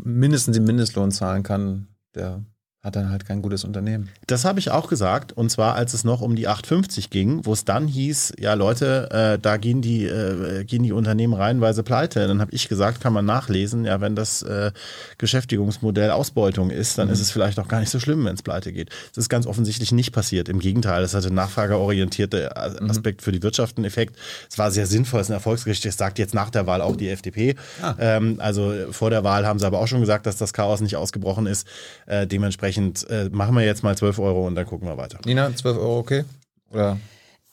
mindestens 0.04 0.56
den 0.56 0.64
Mindestlohn 0.64 1.12
zahlen 1.12 1.42
kann, 1.42 1.88
der 2.14 2.44
hat 2.82 2.96
dann 2.96 3.10
halt 3.10 3.26
kein 3.26 3.42
gutes 3.42 3.64
Unternehmen. 3.64 4.08
Das 4.26 4.46
habe 4.46 4.58
ich 4.58 4.70
auch 4.70 4.88
gesagt, 4.88 5.32
und 5.32 5.50
zwar 5.50 5.74
als 5.74 5.92
es 5.92 6.02
noch 6.02 6.22
um 6.22 6.34
die 6.34 6.48
850 6.48 7.10
ging, 7.10 7.44
wo 7.44 7.52
es 7.52 7.66
dann 7.66 7.86
hieß, 7.86 8.32
ja 8.38 8.54
Leute, 8.54 9.10
äh, 9.10 9.38
da 9.38 9.58
gehen 9.58 9.82
die, 9.82 10.06
äh, 10.06 10.64
gehen 10.64 10.82
die 10.82 10.92
Unternehmen 10.92 11.34
reihenweise 11.34 11.82
pleite. 11.82 12.26
Dann 12.26 12.40
habe 12.40 12.52
ich 12.52 12.70
gesagt, 12.70 13.02
kann 13.02 13.12
man 13.12 13.26
nachlesen, 13.26 13.84
ja, 13.84 14.00
wenn 14.00 14.16
das 14.16 14.42
äh, 14.42 14.72
Beschäftigungsmodell 15.18 16.10
Ausbeutung 16.10 16.70
ist, 16.70 16.96
dann 16.96 17.10
ist 17.10 17.20
es 17.20 17.30
vielleicht 17.30 17.58
auch 17.58 17.68
gar 17.68 17.80
nicht 17.80 17.90
so 17.90 18.00
schlimm, 18.00 18.24
wenn 18.24 18.34
es 18.34 18.42
pleite 18.42 18.72
geht. 18.72 18.88
Das 19.10 19.18
ist 19.18 19.28
ganz 19.28 19.46
offensichtlich 19.46 19.92
nicht 19.92 20.12
passiert. 20.12 20.48
Im 20.48 20.58
Gegenteil, 20.58 21.02
es 21.02 21.12
hatte 21.12 21.26
einen 21.26 21.36
nachfrageorientierte 21.36 22.56
Aspekt 22.56 23.20
für 23.20 23.32
die 23.32 23.42
Wirtschaft 23.42 23.76
einen 23.76 23.84
Effekt. 23.84 24.16
Es 24.50 24.56
war 24.56 24.70
sehr 24.70 24.86
sinnvoll, 24.86 25.20
es 25.20 25.26
ist 25.26 25.32
ein 25.32 25.34
Erfolgsgericht, 25.34 25.84
das 25.84 25.98
sagt 25.98 26.18
jetzt 26.18 26.32
nach 26.32 26.48
der 26.48 26.66
Wahl 26.66 26.80
auch 26.80 26.96
die 26.96 27.10
FDP. 27.10 27.56
Ähm, 27.98 28.36
also 28.38 28.72
vor 28.90 29.10
der 29.10 29.22
Wahl 29.22 29.46
haben 29.46 29.58
sie 29.58 29.66
aber 29.66 29.80
auch 29.80 29.86
schon 29.86 30.00
gesagt, 30.00 30.24
dass 30.24 30.38
das 30.38 30.54
Chaos 30.54 30.80
nicht 30.80 30.96
ausgebrochen 30.96 31.46
ist. 31.46 31.66
Äh, 32.06 32.26
dementsprechend 32.76 33.08
äh, 33.10 33.28
machen 33.30 33.54
wir 33.54 33.64
jetzt 33.64 33.82
mal 33.82 33.96
12 33.96 34.18
Euro 34.18 34.46
und 34.46 34.54
dann 34.54 34.66
gucken 34.66 34.88
wir 34.88 34.96
weiter. 34.96 35.18
Nina, 35.24 35.54
12 35.54 35.76
Euro 35.78 35.98
okay? 35.98 36.24
Oder 36.72 36.98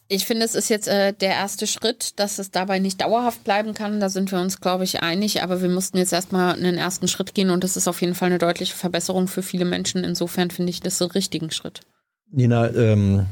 Ich 0.07 0.25
finde, 0.25 0.45
es 0.45 0.55
ist 0.55 0.69
jetzt 0.69 0.87
äh, 0.87 1.13
der 1.13 1.31
erste 1.31 1.67
Schritt, 1.67 2.19
dass 2.19 2.39
es 2.39 2.51
dabei 2.51 2.79
nicht 2.79 3.01
dauerhaft 3.01 3.43
bleiben 3.43 3.73
kann. 3.73 3.99
Da 3.99 4.09
sind 4.09 4.31
wir 4.31 4.39
uns, 4.39 4.61
glaube 4.61 4.83
ich, 4.83 5.01
einig. 5.01 5.43
Aber 5.43 5.61
wir 5.61 5.69
mussten 5.69 5.97
jetzt 5.97 6.13
erstmal 6.13 6.53
einen 6.53 6.77
ersten 6.77 7.07
Schritt 7.07 7.33
gehen 7.33 7.49
und 7.49 7.63
das 7.63 7.77
ist 7.77 7.87
auf 7.87 8.01
jeden 8.01 8.15
Fall 8.15 8.27
eine 8.27 8.37
deutliche 8.37 8.75
Verbesserung 8.75 9.27
für 9.27 9.43
viele 9.43 9.65
Menschen. 9.65 10.03
Insofern 10.03 10.51
finde 10.51 10.69
ich 10.69 10.81
das 10.81 10.99
den 10.99 11.11
richtigen 11.11 11.51
Schritt. 11.51 11.81
Nina, 12.29 12.69
ähm, 12.73 13.25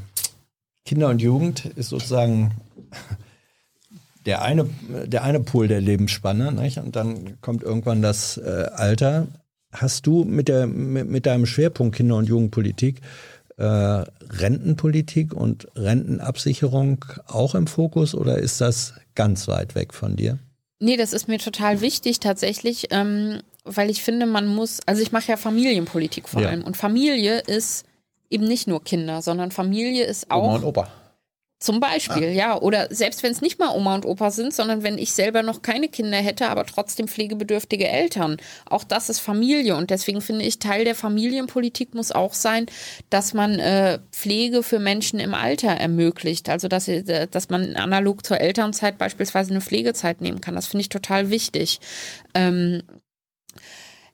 Kinder 0.85 1.09
und 1.09 1.21
Jugend 1.21 1.65
ist 1.75 1.89
sozusagen 1.89 2.51
der 4.25 4.41
eine, 4.41 4.67
der 5.05 5.23
eine 5.23 5.39
Pol 5.39 5.67
der 5.67 5.81
Lebensspanne. 5.81 6.51
Nicht? 6.51 6.77
Und 6.79 6.95
dann 6.95 7.39
kommt 7.41 7.61
irgendwann 7.63 8.01
das 8.01 8.37
äh, 8.37 8.69
Alter. 8.73 9.27
Hast 9.75 10.07
du 10.07 10.23
mit, 10.23 10.47
der, 10.47 10.67
mit, 10.67 11.09
mit 11.09 11.25
deinem 11.25 11.45
Schwerpunkt 11.45 11.95
Kinder- 11.95 12.17
und 12.17 12.27
Jugendpolitik 12.27 13.01
äh, 13.57 13.63
Rentenpolitik 13.63 15.33
und 15.33 15.67
Rentenabsicherung 15.75 17.05
auch 17.27 17.55
im 17.55 17.67
Fokus 17.67 18.13
oder 18.13 18.37
ist 18.37 18.61
das 18.61 18.93
ganz 19.15 19.47
weit 19.47 19.75
weg 19.75 19.93
von 19.93 20.15
dir? 20.15 20.39
Nee, 20.79 20.97
das 20.97 21.13
ist 21.13 21.27
mir 21.27 21.39
total 21.39 21.81
wichtig 21.81 22.19
tatsächlich, 22.19 22.87
ähm, 22.91 23.39
weil 23.63 23.89
ich 23.89 24.03
finde, 24.03 24.25
man 24.25 24.47
muss, 24.47 24.79
also 24.85 25.01
ich 25.01 25.11
mache 25.11 25.29
ja 25.31 25.37
Familienpolitik 25.37 26.27
vor 26.27 26.41
Ja. 26.41 26.49
allem 26.49 26.63
und 26.63 26.75
Familie 26.75 27.39
ist 27.39 27.85
eben 28.29 28.45
nicht 28.45 28.67
nur 28.67 28.83
Kinder, 28.83 29.21
sondern 29.21 29.51
Familie 29.51 30.03
ist 30.05 30.29
auch 30.31 30.43
Oma 30.43 30.55
und 30.55 30.63
Opa. 30.65 30.87
Zum 31.65 31.79
Beispiel, 31.79 32.29
ja. 32.29 32.61
Oder 32.61 32.89
selbst 32.91 33.23
wenn 33.23 33.31
es 33.31 33.41
nicht 33.41 33.57
mal 33.57 33.75
Oma 33.75 33.95
und 33.95 34.05
Opa 34.05 34.29
sind, 34.29 34.53
sondern 34.53 34.83
wenn 34.83 34.99
ich 34.99 35.13
selber 35.13 35.41
noch 35.41 35.63
keine 35.63 35.87
Kinder 35.87 36.17
hätte, 36.17 36.47
aber 36.47 36.63
trotzdem 36.63 37.07
pflegebedürftige 37.07 37.87
Eltern. 37.87 38.37
Auch 38.69 38.83
das 38.83 39.09
ist 39.09 39.19
Familie. 39.19 39.75
Und 39.75 39.89
deswegen 39.89 40.21
finde 40.21 40.45
ich, 40.45 40.59
Teil 40.59 40.85
der 40.85 40.93
Familienpolitik 40.93 41.95
muss 41.95 42.11
auch 42.11 42.35
sein, 42.35 42.67
dass 43.09 43.33
man 43.33 43.57
äh, 43.57 43.97
Pflege 44.11 44.61
für 44.61 44.77
Menschen 44.77 45.19
im 45.19 45.33
Alter 45.33 45.71
ermöglicht. 45.71 46.49
Also 46.49 46.67
dass, 46.67 46.87
äh, 46.87 47.25
dass 47.25 47.49
man 47.49 47.75
analog 47.75 48.23
zur 48.23 48.39
Elternzeit 48.39 48.99
beispielsweise 48.99 49.49
eine 49.49 49.61
Pflegezeit 49.61 50.21
nehmen 50.21 50.41
kann. 50.41 50.53
Das 50.53 50.67
finde 50.67 50.81
ich 50.81 50.89
total 50.89 51.31
wichtig. 51.31 51.79
Ähm, 52.35 52.83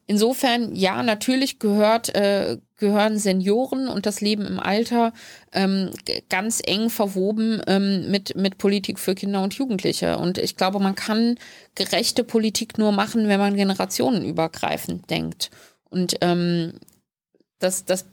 Insofern, 0.07 0.75
ja, 0.75 1.03
natürlich 1.03 1.57
gehört, 1.59 2.13
äh, 2.13 2.57
gehören 2.81 3.17
Senioren 3.17 3.87
und 3.87 4.05
das 4.05 4.19
Leben 4.19 4.45
im 4.45 4.59
Alter 4.59 5.13
ähm, 5.53 5.91
ganz 6.29 6.61
eng 6.65 6.89
verwoben 6.89 7.61
ähm, 7.67 8.11
mit, 8.11 8.35
mit 8.35 8.57
Politik 8.57 8.99
für 8.99 9.15
Kinder 9.15 9.41
und 9.41 9.53
Jugendliche. 9.53 10.17
Und 10.17 10.37
ich 10.37 10.57
glaube, 10.57 10.79
man 10.79 10.95
kann 10.95 11.37
gerechte 11.75 12.25
Politik 12.25 12.77
nur 12.77 12.91
machen, 12.91 13.29
wenn 13.29 13.39
man 13.39 13.55
generationenübergreifend 13.55 15.09
denkt. 15.09 15.51
Und 15.89 16.15
ähm, 16.21 16.73
das, 17.59 17.85
das 17.85 18.05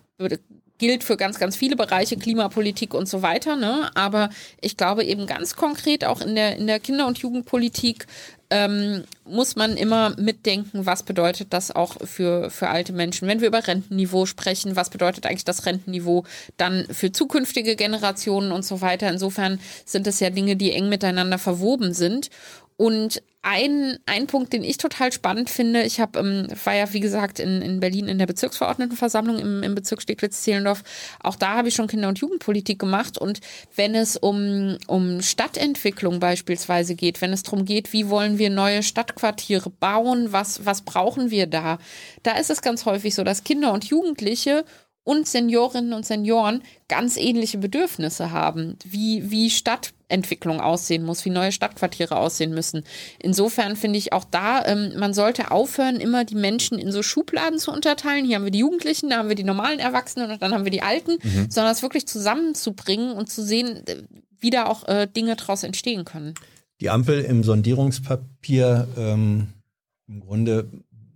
gilt 0.79 1.03
für 1.03 1.17
ganz, 1.17 1.39
ganz 1.39 1.57
viele 1.57 1.77
Bereiche, 1.77 2.17
Klimapolitik 2.17 2.95
und 2.95 3.09
so 3.09 3.23
weiter. 3.23 3.57
Ne? 3.57 3.91
Aber 3.95 4.31
ich 4.61 4.77
glaube 4.77 5.05
eben 5.05 5.27
ganz 5.27 5.57
konkret 5.57 6.05
auch 6.05 6.21
in 6.21 6.35
der, 6.35 6.57
in 6.57 6.67
der 6.67 6.79
Kinder- 6.79 7.07
und 7.07 7.19
Jugendpolitik 7.19 8.07
ähm, 8.51 9.05
muss 9.29 9.57
man 9.57 9.77
immer 9.77 10.15
mitdenken, 10.19 10.87
was 10.87 11.03
bedeutet 11.03 11.53
das 11.53 11.75
auch 11.75 11.97
für, 12.05 12.51
für 12.51 12.69
alte 12.69 12.93
Menschen. 12.93 13.29
Wenn 13.29 13.41
wir 13.41 13.49
über 13.49 13.67
Rentenniveau 13.67 14.27
sprechen, 14.27 14.77
was 14.77 14.91
bedeutet 14.91 15.27
eigentlich 15.27 15.45
das 15.45 15.67
Rentenniveau 15.67 16.25
dann 16.57 16.87
für 16.91 17.13
zukünftige 17.13 17.77
Generationen 17.77 18.53
und 18.53 18.65
so 18.65 18.81
weiter. 18.81 19.09
Insofern 19.09 19.61
sind 19.85 20.07
es 20.07 20.21
ja 20.21 20.31
Dinge, 20.31 20.57
die 20.57 20.73
eng 20.73 20.89
miteinander 20.89 21.39
verwoben 21.39 21.95
sind. 21.95 22.31
Und 22.79 23.25
ein, 23.43 23.99
ein 24.07 24.29
Punkt, 24.29 24.53
den 24.53 24.63
ich 24.63 24.79
total 24.79 25.13
spannend 25.13 25.51
finde, 25.51 25.83
ich 25.83 25.99
habe, 25.99 26.21
ähm, 26.21 26.47
war 26.65 26.77
ja 26.77 26.93
wie 26.93 27.01
gesagt 27.01 27.41
in, 27.41 27.61
in 27.61 27.81
Berlin 27.81 28.07
in 28.07 28.19
der 28.19 28.27
Bezirksverordnetenversammlung 28.27 29.41
im, 29.41 29.65
im 29.65 29.75
Bezirk 29.75 30.01
Steglitz-Zehlendorf. 30.01 30.85
Auch 31.19 31.35
da 31.35 31.57
habe 31.57 31.67
ich 31.67 31.75
schon 31.75 31.89
Kinder- 31.89 32.07
und 32.07 32.21
Jugendpolitik 32.21 32.79
gemacht. 32.79 33.19
Und 33.19 33.41
wenn 33.75 33.97
es 33.97 34.17
um, 34.17 34.79
um 34.87 35.21
Stadtentwicklung 35.23 36.21
beispielsweise 36.21 36.95
geht, 36.95 37.21
wenn 37.21 37.33
es 37.33 37.43
darum 37.43 37.65
geht, 37.65 37.93
wie 37.93 38.09
wollen 38.09 38.39
wir 38.39 38.49
neue 38.49 38.85
Stadtquartiere 38.85 39.71
bauen, 39.71 40.31
was, 40.31 40.65
was 40.65 40.83
brauchen 40.83 41.33
wir 41.33 41.49
da, 41.49 41.79
da 42.23 42.39
ist 42.39 42.51
es 42.51 42.63
ganz 42.63 42.85
häufig 42.85 43.17
so, 43.17 43.25
dass 43.25 43.43
Kinder 43.43 43.73
und 43.73 43.87
Jugendliche 43.87 44.65
und 45.03 45.27
Seniorinnen 45.27 45.95
und 45.95 46.07
Senioren 46.07 46.63
ganz 46.87 47.17
ähnliche 47.17 47.59
Bedürfnisse 47.59 48.31
haben, 48.31 48.79
wie, 48.85 49.33
wie 49.33 49.51
Stadtentwicklung 50.09 50.61
aussehen 50.61 51.05
muss, 51.05 51.25
wie 51.25 51.31
neue 51.31 51.53
Stadtquartiere 51.53 52.17
aussehen 52.17 52.55
müssen. 52.55 52.83
Insofern 53.19 53.77
finde 53.77 53.99
ich 53.99 54.13
auch 54.13 54.25
da, 54.25 54.65
ähm, 54.65 54.93
man 54.99 55.13
sollte 55.13 55.51
aufhören, 55.51 55.97
immer 55.97 56.25
die 56.25 56.35
Menschen 56.35 56.79
in 56.79 56.91
so 56.91 57.03
Schubladen 57.03 57.59
zu 57.59 57.71
unterteilen. 57.71 58.25
Hier 58.25 58.37
haben 58.37 58.45
wir 58.45 58.51
die 58.51 58.61
Jugendlichen, 58.61 59.11
da 59.11 59.19
haben 59.19 59.29
wir 59.29 59.37
die 59.37 59.45
normalen 59.45 59.79
Erwachsenen 59.79 60.31
und 60.31 60.41
dann 60.41 60.55
haben 60.55 60.65
wir 60.65 60.71
die 60.71 60.83
Alten, 60.83 61.19
sondern 61.51 61.73
es 61.73 61.83
wirklich 61.83 62.07
zusammenzubringen 62.07 63.13
und 63.13 63.31
zu 63.31 63.43
sehen, 63.43 63.87
äh, 63.87 64.03
wie 64.41 64.51
da 64.51 64.67
auch 64.67 64.89
äh, 64.89 65.07
Dinge 65.07 65.37
daraus 65.37 65.63
entstehen 65.63 66.05
können. 66.05 66.35
Die 66.81 66.91
Ampel 66.91 67.23
im 67.23 67.43
Sondierungspapier, 67.45 68.89
ähm, 68.97 69.49
im 70.07 70.21
Grunde 70.21 70.71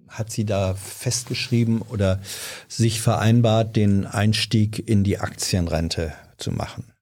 hat 0.08 0.30
sie 0.30 0.44
da 0.44 0.74
festgeschrieben 0.74 1.80
oder 1.80 2.20
sich 2.68 3.00
vereinbart, 3.00 3.76
den 3.76 4.04
Einstieg 4.04 4.86
in 4.86 5.04
die 5.04 5.18
Aktienrente 5.18 6.12
zu 6.36 6.50
machen. 6.50 6.92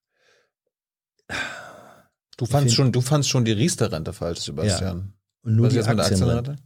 Du 2.41 2.47
fandst, 2.47 2.75
schon, 2.75 2.91
du 2.91 3.03
fandst 3.03 3.29
schon 3.29 3.45
die 3.45 3.53
Riester-Rente 3.53 4.15
falsch, 4.15 4.39
Sebastian. 4.41 5.13
Und 5.43 5.57
nur 5.57 5.67
Was 5.67 5.75
die 5.75 5.81
Aktienrente. 5.81 6.13
Aktienrente? 6.15 6.57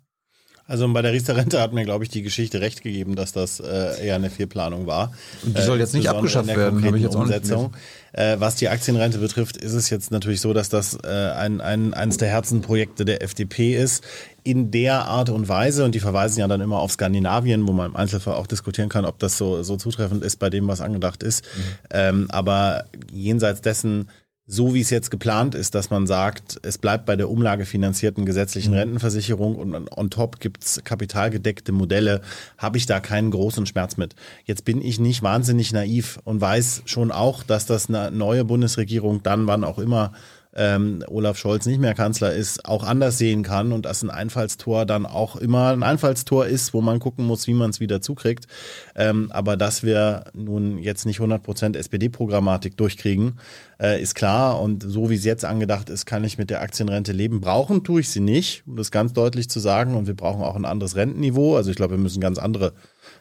Also 0.66 0.90
bei 0.92 1.02
der 1.02 1.12
Riester-Rente 1.12 1.60
hat 1.60 1.72
mir, 1.72 1.84
glaube 1.84 2.05
ich, 2.05 2.10
die 2.10 2.22
Geschichte 2.22 2.60
recht 2.60 2.84
gegeben, 2.84 3.16
dass 3.16 3.32
das 3.32 3.59
äh, 3.59 4.06
eher 4.06 4.14
eine 4.14 4.30
Fehlplanung 4.30 4.86
war. 4.86 5.12
Und 5.42 5.59
die 5.59 5.62
soll 5.62 5.80
jetzt 5.80 5.92
nicht 5.92 6.05
insbesondere 6.05 6.16
abgeschafft 6.16 6.48
in 6.48 6.55
der 6.55 6.56
werden, 6.56 6.84
habe 6.84 6.96
ich 6.96 7.02
jetzt 7.02 7.16
auch 7.16 7.26
nicht 7.26 7.34
Umsetzung. 7.34 7.72
Äh, 8.12 8.36
was 8.38 8.55
die 8.55 8.68
Aktienrente 8.68 9.18
betrifft, 9.18 9.56
ist 9.56 9.72
es 9.72 9.90
jetzt 9.90 10.12
natürlich 10.12 10.40
so, 10.40 10.52
dass 10.52 10.68
das 10.68 10.96
äh, 11.02 11.09
ein, 11.09 11.60
ein, 11.60 11.92
eines 11.92 12.18
der 12.18 12.28
Herzenprojekte 12.28 13.05
der 13.05 13.24
FDP 13.24 13.76
ist. 13.76 14.05
In 14.44 14.70
der 14.70 15.06
Art 15.06 15.28
und 15.28 15.48
Weise, 15.48 15.84
und 15.84 15.96
die 15.96 16.01
verweisen 16.01 16.38
ja 16.38 16.46
dann 16.46 16.60
immer 16.60 16.78
auf 16.78 16.92
Skandinavien, 16.92 17.66
wo 17.66 17.72
man 17.72 17.90
im 17.90 17.96
Einzelfall 17.96 18.34
auch 18.34 18.46
diskutieren 18.46 18.88
kann, 18.88 19.06
ob 19.06 19.18
das 19.18 19.36
so, 19.36 19.64
so 19.64 19.76
zutreffend 19.76 20.22
ist 20.22 20.36
bei 20.36 20.51
dem, 20.51 20.68
was 20.68 20.80
angedacht 20.80 21.24
ist. 21.24 21.44
Ähm, 21.90 22.28
aber 22.30 22.84
jenseits 23.10 23.60
dessen 23.60 24.09
so 24.46 24.74
wie 24.74 24.80
es 24.82 24.90
jetzt 24.90 25.10
geplant 25.10 25.54
ist, 25.54 25.74
dass 25.74 25.88
man 25.88 26.06
sagt, 26.06 26.58
es 26.62 26.76
bleibt 26.76 27.06
bei 27.06 27.16
der 27.16 27.30
umlagefinanzierten 27.30 28.26
gesetzlichen 28.26 28.74
Rentenversicherung 28.74 29.56
und 29.56 29.74
on- 29.74 29.88
on 29.88 30.10
top 30.10 30.38
gibt's 30.38 30.82
kapitalgedeckte 30.84 31.72
Modelle, 31.72 32.20
habe 32.58 32.76
ich 32.76 32.84
da 32.84 33.00
keinen 33.00 33.30
großen 33.30 33.64
Schmerz 33.64 33.96
mit. 33.96 34.14
Jetzt 34.44 34.66
bin 34.66 34.82
ich 34.82 35.00
nicht 35.00 35.22
wahnsinnig 35.22 35.72
naiv 35.72 36.18
und 36.24 36.42
weiß 36.42 36.82
schon 36.84 37.10
auch, 37.10 37.42
dass 37.42 37.64
das 37.64 37.88
eine 37.88 38.10
neue 38.10 38.44
Bundesregierung 38.44 39.22
dann, 39.22 39.46
wann 39.46 39.64
auch 39.64 39.78
immer 39.78 40.12
ähm, 40.56 41.05
Olaf 41.09 41.36
Scholz 41.39 41.66
nicht 41.66 41.81
mehr 41.81 41.94
Kanzler 41.94 42.32
ist, 42.32 42.64
auch 42.64 42.85
anders 42.85 43.18
sehen 43.18 43.43
kann 43.43 43.72
und 43.72 43.85
dass 43.85 44.02
ein 44.02 44.10
Einfallstor 44.10 44.86
dann 44.86 45.06
auch 45.06 45.36
immer 45.36 45.72
ein 45.72 45.82
Einfallstor 45.82 46.47
ist, 46.47 46.74
wo 46.74 46.81
man 46.81 47.01
gucken 47.01 47.26
muss, 47.26 47.47
wie 47.47 47.55
man 47.55 47.70
es 47.70 47.81
wieder 47.81 48.01
zukriegt. 48.01 48.47
Ähm, 48.94 49.31
aber 49.32 49.56
dass 49.56 49.82
wir 49.82 50.24
nun 50.32 50.78
jetzt 50.78 51.06
nicht 51.06 51.20
100% 51.20 51.76
SPD-Programmatik 51.76 52.76
durchkriegen, 52.76 53.39
äh, 53.81 54.01
ist 54.01 54.14
klar. 54.14 54.60
Und 54.60 54.82
so 54.82 55.10
wie 55.10 55.16
es 55.16 55.24
jetzt 55.24 55.44
angedacht 55.44 55.90
ist, 55.90 56.06
kann 56.06 56.24
ich 56.24 56.39
mit 56.39 56.51
der 56.51 56.62
Aktienrente 56.62 57.12
leben. 57.12 57.40
Brauchen 57.40 57.82
tue 57.85 58.01
ich 58.01 58.10
sie 58.10 58.20
nicht, 58.20 58.62
um 58.66 58.76
das 58.76 58.90
ganz 58.90 59.12
deutlich 59.12 59.48
zu 59.48 59.60
sagen. 59.60 59.94
Und 59.94 60.06
wir 60.06 60.14
brauchen 60.14 60.43
auch 60.43 60.56
ein 60.56 60.64
anderes 60.64 60.97
Rentenniveau. 60.97 61.56
Also 61.56 61.70
ich 61.70 61.76
glaube, 61.76 61.94
wir 61.94 62.02
müssen 62.02 62.20
ganz 62.20 62.39
andere 62.39 62.72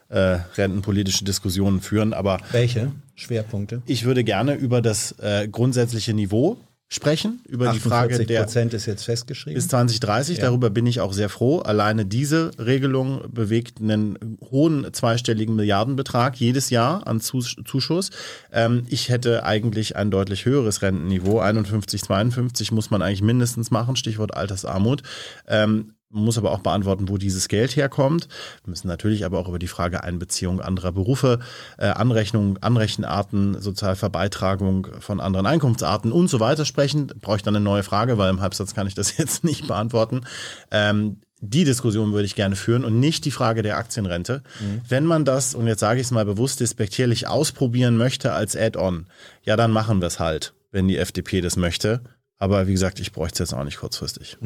äh, 0.09 0.37
rentenpolitische 0.55 1.25
Diskussionen 1.25 1.81
führen. 1.81 2.13
Aber 2.13 2.39
Welche 2.51 2.91
Schwerpunkte? 3.15 3.81
ich 3.85 4.05
würde 4.05 4.23
gerne 4.23 4.53
über 4.53 4.81
das 4.81 5.13
äh, 5.19 5.47
grundsätzliche 5.47 6.13
Niveau 6.13 6.57
sprechen, 6.89 7.41
über 7.47 7.71
die 7.71 7.79
Frage 7.79 8.13
48 8.13 8.27
der 8.27 8.43
Prozent 8.43 8.73
ist 8.73 8.85
jetzt 8.85 9.03
festgeschrieben. 9.03 9.55
bis 9.55 9.67
2030. 9.67 10.39
Darüber 10.39 10.69
bin 10.69 10.85
ich 10.85 10.99
auch 11.01 11.13
sehr 11.13 11.29
froh. 11.29 11.59
Alleine 11.59 12.05
diese 12.05 12.51
Regelung 12.59 13.23
bewegt 13.31 13.81
einen 13.81 14.37
hohen 14.51 14.93
zweistelligen 14.93 15.55
Milliardenbetrag 15.55 16.35
jedes 16.35 16.69
Jahr 16.69 17.07
an 17.07 17.19
Zus 17.19 17.55
Zuschuss. 17.65 18.11
Ähm, 18.51 18.85
ich 18.89 19.09
hätte 19.09 19.43
eigentlich 19.43 19.95
ein 19.95 20.11
deutlich 20.11 20.45
höheres 20.45 20.81
Rentenniveau. 20.81 21.39
51, 21.39 22.03
52 22.03 22.71
muss 22.71 22.91
man 22.91 23.01
eigentlich 23.01 23.23
mindestens 23.23 23.71
machen. 23.71 23.95
Stichwort 23.95 24.35
Altersarmut. 24.35 25.01
Ähm, 25.47 25.95
man 26.13 26.25
muss 26.25 26.37
aber 26.37 26.51
auch 26.51 26.59
beantworten, 26.59 27.09
wo 27.09 27.17
dieses 27.17 27.47
Geld 27.47 27.75
herkommt. 27.75 28.27
Wir 28.63 28.69
müssen 28.69 28.87
natürlich 28.87 29.25
aber 29.25 29.39
auch 29.39 29.47
über 29.47 29.57
die 29.57 29.67
Frage 29.67 30.03
Einbeziehung 30.03 30.61
anderer 30.61 30.91
Berufe, 30.91 31.39
äh, 31.77 31.87
Anrechnung, 31.87 32.59
Anrechenarten, 32.59 33.59
Sozialverbeitragung 33.59 34.87
von 34.99 35.19
anderen 35.19 35.47
Einkunftsarten 35.47 36.11
und 36.11 36.27
so 36.27 36.39
weiter 36.39 36.65
sprechen. 36.65 37.07
Brauche 37.19 37.37
ich 37.37 37.43
dann 37.43 37.55
eine 37.55 37.65
neue 37.65 37.81
Frage, 37.81 38.19
weil 38.19 38.29
im 38.29 38.41
Halbsatz 38.41 38.75
kann 38.75 38.85
ich 38.85 38.93
das 38.93 39.17
jetzt 39.17 39.43
nicht 39.43 39.67
beantworten. 39.67 40.21
Ähm, 40.69 41.17
die 41.41 41.65
Diskussion 41.65 42.13
würde 42.13 42.25
ich 42.25 42.35
gerne 42.35 42.55
führen 42.55 42.85
und 42.85 42.99
nicht 42.99 43.25
die 43.25 43.31
Frage 43.31 43.63
der 43.63 43.77
Aktienrente. 43.77 44.43
Wenn 44.87 45.05
man 45.05 45.25
das, 45.25 45.55
und 45.55 45.67
jetzt 45.67 45.81
sage 45.81 45.99
ich 45.99 46.05
es 46.05 46.11
mal 46.11 46.23
bewusst 46.23 46.61
despektierlich, 46.61 47.27
ausprobieren 47.27 47.97
möchte 47.97 48.31
als 48.31 48.55
Add-on, 48.55 49.07
ja, 49.41 49.57
dann 49.57 49.71
machen 49.71 49.99
wir 49.99 50.07
es 50.07 50.19
halt, 50.19 50.53
wenn 50.71 50.87
die 50.87 50.97
FDP 50.97 51.41
das 51.41 51.57
möchte. 51.57 52.01
Aber 52.37 52.67
wie 52.67 52.71
gesagt, 52.71 53.01
ich 53.01 53.11
bräuchte 53.11 53.43
es 53.43 53.49
jetzt 53.49 53.59
auch 53.59 53.65
nicht 53.65 53.79
kurzfristig. 53.79 54.37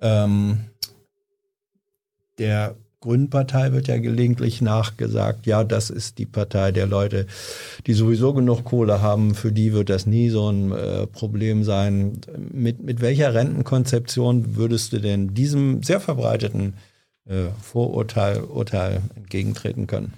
Ähm, 0.00 0.66
der 2.38 2.76
Grünen 3.04 3.28
Partei 3.28 3.72
wird 3.72 3.86
ja 3.86 3.98
gelegentlich 3.98 4.62
nachgesagt, 4.62 5.44
ja, 5.44 5.62
das 5.62 5.90
ist 5.90 6.16
die 6.16 6.24
Partei 6.24 6.72
der 6.72 6.86
Leute, 6.86 7.26
die 7.86 7.92
sowieso 7.92 8.32
genug 8.32 8.64
Kohle 8.64 9.02
haben, 9.02 9.34
für 9.34 9.52
die 9.52 9.74
wird 9.74 9.90
das 9.90 10.06
nie 10.06 10.30
so 10.30 10.50
ein 10.50 10.72
äh, 10.72 11.06
Problem 11.06 11.64
sein. 11.64 12.20
Mit, 12.50 12.82
mit 12.82 13.02
welcher 13.02 13.34
Rentenkonzeption 13.34 14.56
würdest 14.56 14.94
du 14.94 15.00
denn 15.00 15.34
diesem 15.34 15.82
sehr 15.82 16.00
verbreiteten 16.00 16.74
äh, 17.26 17.48
Vorurteil 17.60 18.40
Urteil 18.40 19.02
entgegentreten 19.14 19.86
können? 19.86 20.14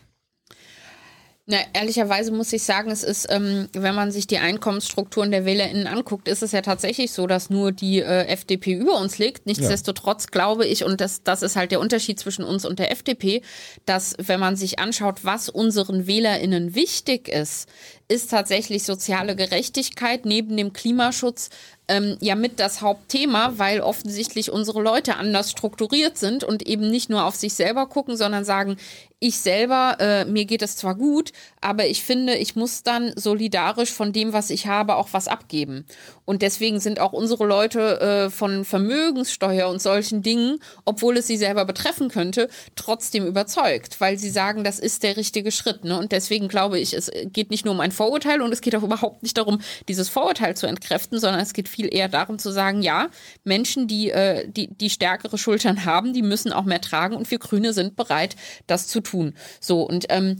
Na, 1.49 1.59
ehrlicherweise 1.75 2.33
muss 2.33 2.53
ich 2.53 2.65
sagen, 2.65 2.91
es 2.91 3.05
ist, 3.05 3.29
ähm, 3.31 3.69
wenn 3.73 3.95
man 3.95 4.11
sich 4.11 4.27
die 4.27 4.39
Einkommensstrukturen 4.39 5.31
der 5.31 5.45
WählerInnen 5.45 5.87
anguckt, 5.87 6.27
ist 6.27 6.43
es 6.43 6.51
ja 6.51 6.61
tatsächlich 6.61 7.13
so, 7.13 7.29
dass 7.29 7.51
nur 7.51 7.71
die 7.71 8.01
äh, 8.01 8.27
FDP 8.27 8.73
über 8.73 8.99
uns 8.99 9.19
liegt. 9.19 9.47
Nichtsdestotrotz 9.47 10.27
glaube 10.33 10.67
ich, 10.67 10.83
und 10.83 11.01
das, 11.01 11.23
das 11.23 11.43
ist 11.43 11.55
halt 11.55 11.71
der 11.71 11.79
Unterschied 11.79 12.19
zwischen 12.19 12.45
uns 12.45 12.65
und 12.65 12.81
der 12.81 12.91
FDP, 12.91 13.43
dass 13.85 14.17
wenn 14.19 14.41
man 14.41 14.57
sich 14.57 14.81
anschaut, 14.81 15.21
was 15.23 15.49
unseren 15.49 16.09
WählerInnen 16.09 16.75
wichtig 16.75 17.29
ist, 17.29 17.69
ist 18.09 18.31
tatsächlich 18.31 18.83
soziale 18.83 19.37
Gerechtigkeit 19.37 20.27
neben 20.27 20.57
dem 20.57 20.73
Klimaschutz 20.73 21.51
ähm, 21.89 22.17
ja 22.21 22.35
mit 22.35 22.61
das 22.61 22.81
Hauptthema, 22.81 23.55
weil 23.57 23.81
offensichtlich 23.81 24.51
unsere 24.51 24.83
Leute 24.83 25.17
anders 25.17 25.51
strukturiert 25.51 26.19
sind 26.19 26.45
und 26.45 26.67
eben 26.67 26.91
nicht 26.91 27.11
nur 27.11 27.25
auf 27.25 27.37
sich 27.37 27.55
selber 27.55 27.87
gucken, 27.87 28.17
sondern 28.17 28.45
sagen, 28.45 28.77
ich 29.19 29.39
selber, 29.39 29.97
äh, 29.99 30.25
mir 30.27 30.45
geht 30.45 30.61
es 30.61 30.77
zwar 30.77 30.95
gut, 30.95 31.33
aber 31.63 31.87
ich 31.87 32.03
finde, 32.03 32.37
ich 32.37 32.55
muss 32.55 32.83
dann 32.83 33.13
solidarisch 33.17 33.91
von 33.91 34.13
dem, 34.13 34.35
was 34.35 34.51
ich 34.51 34.67
habe, 34.67 34.97
auch 34.97 35.09
was 35.13 35.27
abgeben. 35.27 35.87
Und 36.27 36.43
deswegen 36.43 36.81
sind 36.81 37.01
auch 37.01 37.15
unsere 37.15 37.47
Leute 37.47 38.01
äh, 38.01 38.31
von 38.31 38.67
Vermögenssteuer 38.67 39.69
und 39.71 39.81
solchen 39.81 40.21
Dingen, 40.21 40.59
obwohl 40.85 41.17
es 41.17 41.27
sie 41.29 41.39
selber 41.39 41.65
betreffen 41.65 42.11
könnte, 42.11 42.49
trotzdem 42.75 43.27
überzeugt, 43.27 44.03
weil 44.03 44.19
sie 44.19 44.29
sagen, 44.29 44.65
das 44.65 44.79
ist 44.79 45.03
der 45.03 45.17
richtige 45.17 45.51
Schritt. 45.51 45.85
Ne? 45.85 45.99
Und 45.99 46.13
deswegen 46.13 46.49
glaube 46.49 46.79
ich, 46.79 46.93
es 46.93 47.11
geht 47.25 47.51
nicht 47.51 47.65
nur 47.65 47.73
um 47.73 47.81
ein 47.81 47.93
Vorurteil 47.93 48.43
und 48.43 48.53
es 48.53 48.61
geht 48.61 48.77
auch 48.77 48.83
überhaupt 48.83 49.23
nicht 49.23 49.39
darum, 49.39 49.61
dieses 49.89 50.11
Vorurteil 50.11 50.57
zu 50.57 50.67
entkräften, 50.67 51.19
sondern 51.21 51.41
es 51.41 51.55
geht 51.55 51.69
viel 51.71 51.93
eher 51.93 52.09
darum 52.09 52.39
zu 52.39 52.51
sagen, 52.51 52.83
ja, 52.83 53.09
Menschen, 53.45 53.89
die, 53.89 54.11
äh, 54.11 54.47
die, 54.47 54.69
die 54.69 54.91
stärkere 54.91 55.39
Schultern 55.39 55.87
haben, 55.87 56.13
die 56.13 56.23
müssen 56.23 56.53
auch 56.53 56.65
mehr 56.65 56.83
tragen 56.83 57.17
und 57.17 57.31
wir 57.31 57.39
Grüne 57.39 57.73
sind 57.73 57.97
bereit, 57.97 58.37
das 58.67 58.89
zu 58.89 59.01
tun. 59.07 59.35
So, 59.61 59.83
und 59.83 60.07
ähm, 60.09 60.39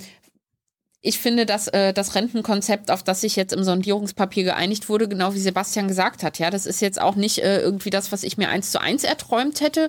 ich 1.07 1.21
finde, 1.21 1.47
dass 1.47 1.69
äh, 1.69 1.93
das 1.93 2.17
Rentenkonzept, 2.17 2.91
auf 2.91 3.05
das 3.05 3.21
sich 3.21 3.37
jetzt 3.37 3.53
im 3.53 3.63
Sondierungspapier 3.63 4.43
geeinigt 4.43 4.89
wurde, 4.89 5.07
genau 5.07 5.35
wie 5.35 5.39
Sebastian 5.39 5.87
gesagt 5.87 6.25
hat, 6.25 6.41
ja, 6.41 6.51
das 6.51 6.67
ist 6.67 6.81
jetzt 6.81 7.01
auch 7.01 7.15
nicht 7.15 7.39
äh, 7.39 7.61
irgendwie 7.61 7.91
das, 7.91 8.11
was 8.11 8.25
ich 8.25 8.39
mir 8.39 8.49
eins 8.49 8.73
zu 8.73 8.81
eins 8.81 9.05
erträumt 9.05 9.61
hätte, 9.61 9.89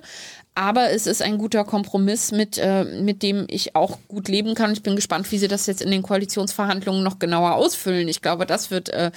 aber 0.54 0.90
es 0.90 1.08
ist 1.08 1.20
ein 1.20 1.38
guter 1.38 1.64
Kompromiss, 1.64 2.30
mit, 2.30 2.56
äh, 2.58 2.84
mit 2.84 3.24
dem 3.24 3.46
ich 3.48 3.74
auch 3.74 3.98
gut 4.06 4.28
leben 4.28 4.54
kann. 4.54 4.72
Ich 4.72 4.84
bin 4.84 4.94
gespannt, 4.94 5.30
wie 5.32 5.38
sie 5.38 5.48
das 5.48 5.66
jetzt 5.66 5.82
in 5.82 5.90
den 5.90 6.02
Koalitionsverhandlungen 6.02 7.02
noch 7.02 7.18
genauer 7.18 7.54
ausfüllen. 7.54 8.06
Ich 8.06 8.22
glaube, 8.22 8.46
das 8.46 8.70
wird, 8.70 8.88
äh, 8.90 9.10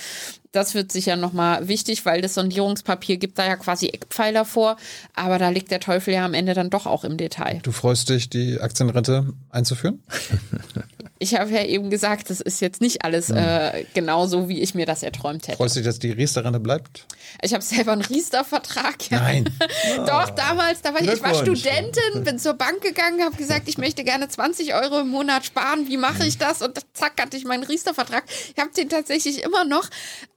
das 0.52 0.76
wird 0.76 0.91
sicher 0.91 1.15
nochmal 1.15 1.68
wichtig, 1.68 2.06
weil 2.06 2.22
das 2.22 2.34
Sondierungspapier 2.34 3.18
gibt 3.18 3.40
da 3.40 3.45
ja 3.45 3.56
quasi 3.56 3.88
Eckpfeiler 3.88 4.45
vor, 4.45 4.78
aber 5.14 5.40
da 5.40 5.49
liegt 5.49 5.72
der 5.72 5.80
Teufel 5.80 6.14
ja 6.14 6.26
am 6.26 6.34
Ende 6.34 6.53
dann 6.53 6.69
doch 6.69 6.86
auch 6.86 7.03
im 7.03 7.18
Detail. 7.18 7.60
Du 7.64 7.72
freust 7.72 8.10
dich, 8.10 8.30
die 8.30 8.60
Aktienrente 8.60 9.34
einzuführen? 9.49 10.03
Ich 11.23 11.36
habe 11.36 11.52
ja 11.52 11.64
eben 11.64 11.91
gesagt, 11.91 12.32
das 12.32 12.41
ist 12.41 12.61
jetzt 12.61 12.82
nicht 12.82 13.06
alles 13.06 13.30
äh, 13.30 13.86
genau 13.94 14.26
so, 14.26 14.49
wie 14.49 14.60
ich 14.60 14.73
mir 14.73 14.88
das 14.88 15.03
erträumt 15.03 15.48
hätte. 15.48 15.57
Freust 15.57 15.76
du 15.76 15.82
dich, 15.82 15.86
dass 15.86 15.99
die 15.99 16.10
Riester-Rente 16.10 16.60
bleibt? 16.60 17.06
Ich 17.44 17.53
habe 17.53 17.64
selber 17.64 17.91
einen 17.91 18.02
Riester-Vertrag. 18.02 19.11
Ja. 19.11 19.19
Nein. 19.19 19.45
Doch, 19.98 20.32
damals, 20.32 20.82
da 20.82 20.95
war 20.95 21.02
ich, 21.02 21.11
ich 21.11 21.22
war. 21.22 21.36
Studentin, 21.36 22.23
bin 22.23 22.40
zur 22.40 22.56
Bank 22.56 22.82
gegangen, 22.82 23.22
habe 23.22 23.36
gesagt, 23.36 23.69
ich 23.69 23.78
möchte 23.78 24.03
gerne 24.03 24.30
20 24.30 24.73
Euro 24.73 25.02
im 25.02 25.10
Monat 25.10 25.45
sparen. 25.45 25.88
Wie 25.88 25.98
mache 25.98 26.26
ich 26.26 26.40
das? 26.40 26.64
Und 26.64 26.80
zack, 26.94 27.22
hatte 27.22 27.38
ich 27.38 27.45
meinen 27.45 27.65
Riester-Vertrag. 27.65 28.23
Ich 28.56 28.60
habe 28.60 28.72
den 28.76 28.90
tatsächlich 28.90 29.44
immer 29.44 29.64
noch. 29.64 29.88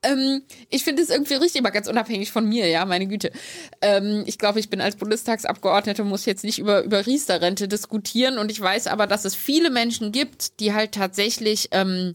Ähm, 0.05 0.43
ich 0.70 0.85
finde 0.85 1.02
es 1.02 1.10
irgendwie 1.10 1.35
richtig, 1.35 1.60
aber 1.60 1.70
ganz 1.70 1.89
unabhängig 1.89 2.31
von 2.31 2.48
mir, 2.48 2.68
ja, 2.68 2.85
meine 2.85 3.06
Güte. 3.06 3.32
Ähm, 3.82 4.22
ich 4.26 4.39
glaube, 4.39 4.60
ich 4.60 4.70
bin 4.70 4.81
als 4.81 4.97
Bundestagsabgeordnete, 4.97 6.05
muss 6.05 6.26
jetzt 6.26 6.44
nicht 6.44 6.59
über, 6.59 6.82
über 6.82 7.06
Riester-Rente 7.06 7.68
diskutieren. 7.68 8.39
Und 8.39 8.51
ich 8.51 8.60
weiß 8.60 8.86
aber, 8.86 9.06
dass 9.06 9.24
es 9.24 9.35
viele 9.35 9.70
Menschen 9.70 10.12
gibt, 10.12 10.60
die 10.60 10.72
halt 10.72 10.93
tatsächlich 10.93 11.68
ähm, 11.72 12.14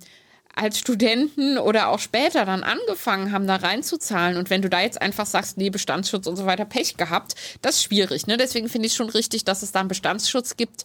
als 0.56 0.80
Studenten 0.80 1.58
oder 1.58 1.90
auch 1.90 2.00
später 2.00 2.46
dann 2.46 2.64
angefangen 2.64 3.32
haben, 3.32 3.48
da 3.48 3.56
reinzuzahlen. 3.58 4.38
Und 4.38 4.50
wenn 4.50 4.62
du 4.62 4.70
da 4.70 4.82
jetzt 4.82 5.02
einfach 5.02 5.26
sagst, 5.26 5.58
nee, 5.58 5.70
Bestandsschutz 5.70 6.28
und 6.28 6.36
so 6.36 6.46
weiter, 6.46 6.66
Pech 6.66 6.98
gehabt, 6.98 7.36
das 7.62 7.78
ist 7.78 7.84
schwierig. 7.84 8.28
Ne? 8.28 8.38
Deswegen 8.38 8.68
finde 8.68 8.88
ich 8.88 8.94
schon 8.94 9.10
richtig, 9.10 9.46
dass 9.46 9.64
es 9.64 9.72
da 9.72 9.80
einen 9.80 9.90
Bestandsschutz 9.90 10.58
gibt. 10.58 10.84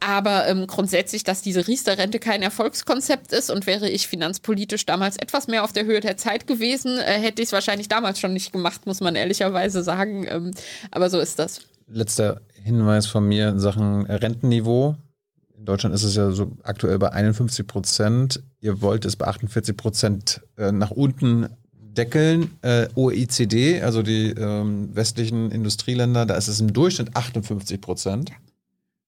Aber 0.00 0.46
ähm, 0.46 0.66
grundsätzlich, 0.66 1.24
dass 1.24 1.42
diese 1.42 1.66
Riester-Rente 1.66 2.18
kein 2.18 2.42
Erfolgskonzept 2.42 3.32
ist 3.32 3.50
und 3.50 3.66
wäre 3.66 3.88
ich 3.88 4.06
finanzpolitisch 4.06 4.86
damals 4.86 5.16
etwas 5.16 5.48
mehr 5.48 5.64
auf 5.64 5.72
der 5.72 5.86
Höhe 5.86 6.00
der 6.00 6.16
Zeit 6.16 6.46
gewesen, 6.46 6.98
äh, 6.98 7.18
hätte 7.18 7.42
ich 7.42 7.48
es 7.48 7.52
wahrscheinlich 7.52 7.88
damals 7.88 8.20
schon 8.20 8.32
nicht 8.32 8.52
gemacht, 8.52 8.86
muss 8.86 9.00
man 9.00 9.16
ehrlicherweise 9.16 9.82
sagen. 9.82 10.26
Ähm, 10.28 10.50
aber 10.90 11.10
so 11.10 11.18
ist 11.18 11.38
das. 11.38 11.62
Letzter 11.88 12.40
Hinweis 12.62 13.06
von 13.06 13.26
mir 13.26 13.48
in 13.48 13.58
Sachen 13.58 14.06
Rentenniveau. 14.06 14.96
In 15.66 15.72
Deutschland 15.72 15.96
ist 15.96 16.04
es 16.04 16.14
ja 16.14 16.30
so 16.30 16.52
aktuell 16.62 16.96
bei 17.00 17.10
51 17.10 17.66
Prozent. 17.66 18.40
Ihr 18.60 18.82
wollt 18.82 19.04
es 19.04 19.16
bei 19.16 19.26
48 19.26 19.76
Prozent 19.76 20.40
äh, 20.56 20.70
nach 20.70 20.92
unten 20.92 21.48
deckeln. 21.72 22.52
Äh, 22.62 22.86
OECD, 22.94 23.82
also 23.82 24.04
die 24.04 24.30
ähm, 24.30 24.94
westlichen 24.94 25.50
Industrieländer, 25.50 26.24
da 26.24 26.36
ist 26.36 26.46
es 26.46 26.60
im 26.60 26.72
Durchschnitt 26.72 27.16
58 27.16 27.80
Prozent. 27.80 28.30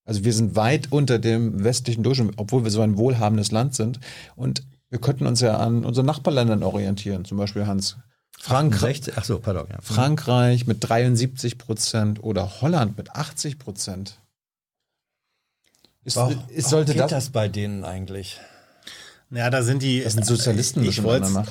Also 0.05 0.25
wir 0.25 0.33
sind 0.33 0.57
weit 0.57 0.91
unter 0.91 1.21
dem 1.21 1.63
westlichen 1.63 2.03
Durchschnitt, 2.03 2.33
obwohl 2.39 2.65
wir 2.65 2.73
so 2.73 2.81
ein 2.81 2.99
wohlhabendes 2.99 3.53
Land 3.53 3.77
sind. 3.77 4.01
Und 4.35 4.65
wir 4.91 4.99
könnten 4.99 5.29
uns 5.29 5.41
ja 5.41 5.59
an 5.59 5.85
unseren 5.85 6.07
Nachbarländern 6.07 6.65
orientieren. 6.65 7.25
Zum 7.25 7.39
Beispiel 7.39 7.69
Hans 7.69 7.99
Frankreich, 8.37 8.97
60, 8.97 9.15
ach 9.17 9.25
so, 9.25 9.39
pardon. 9.39 9.69
Ja. 9.71 9.79
Frankreich 9.81 10.67
mit 10.67 10.79
73 10.81 11.57
Prozent 11.57 12.21
oder 12.21 12.61
Holland 12.61 12.99
mit 12.99 13.15
80 13.15 13.61
Prozent. 13.61 14.19
Ist, 16.09 16.17
Warum, 16.17 16.33
ist, 16.33 16.41
warum 16.49 16.71
sollte 16.71 16.93
geht 16.95 17.03
das, 17.03 17.11
das, 17.11 17.29
bei 17.29 17.49
denen 17.49 17.85
eigentlich? 17.85 18.41
Ja, 19.31 19.51
da 19.51 19.63
sind 19.63 19.83
die. 19.83 20.01
das 20.03 20.15
sind 20.15 20.25
Sozialisten, 20.25 20.83
ich 20.83 20.97
der 20.97 21.05
wollte. 21.05 21.27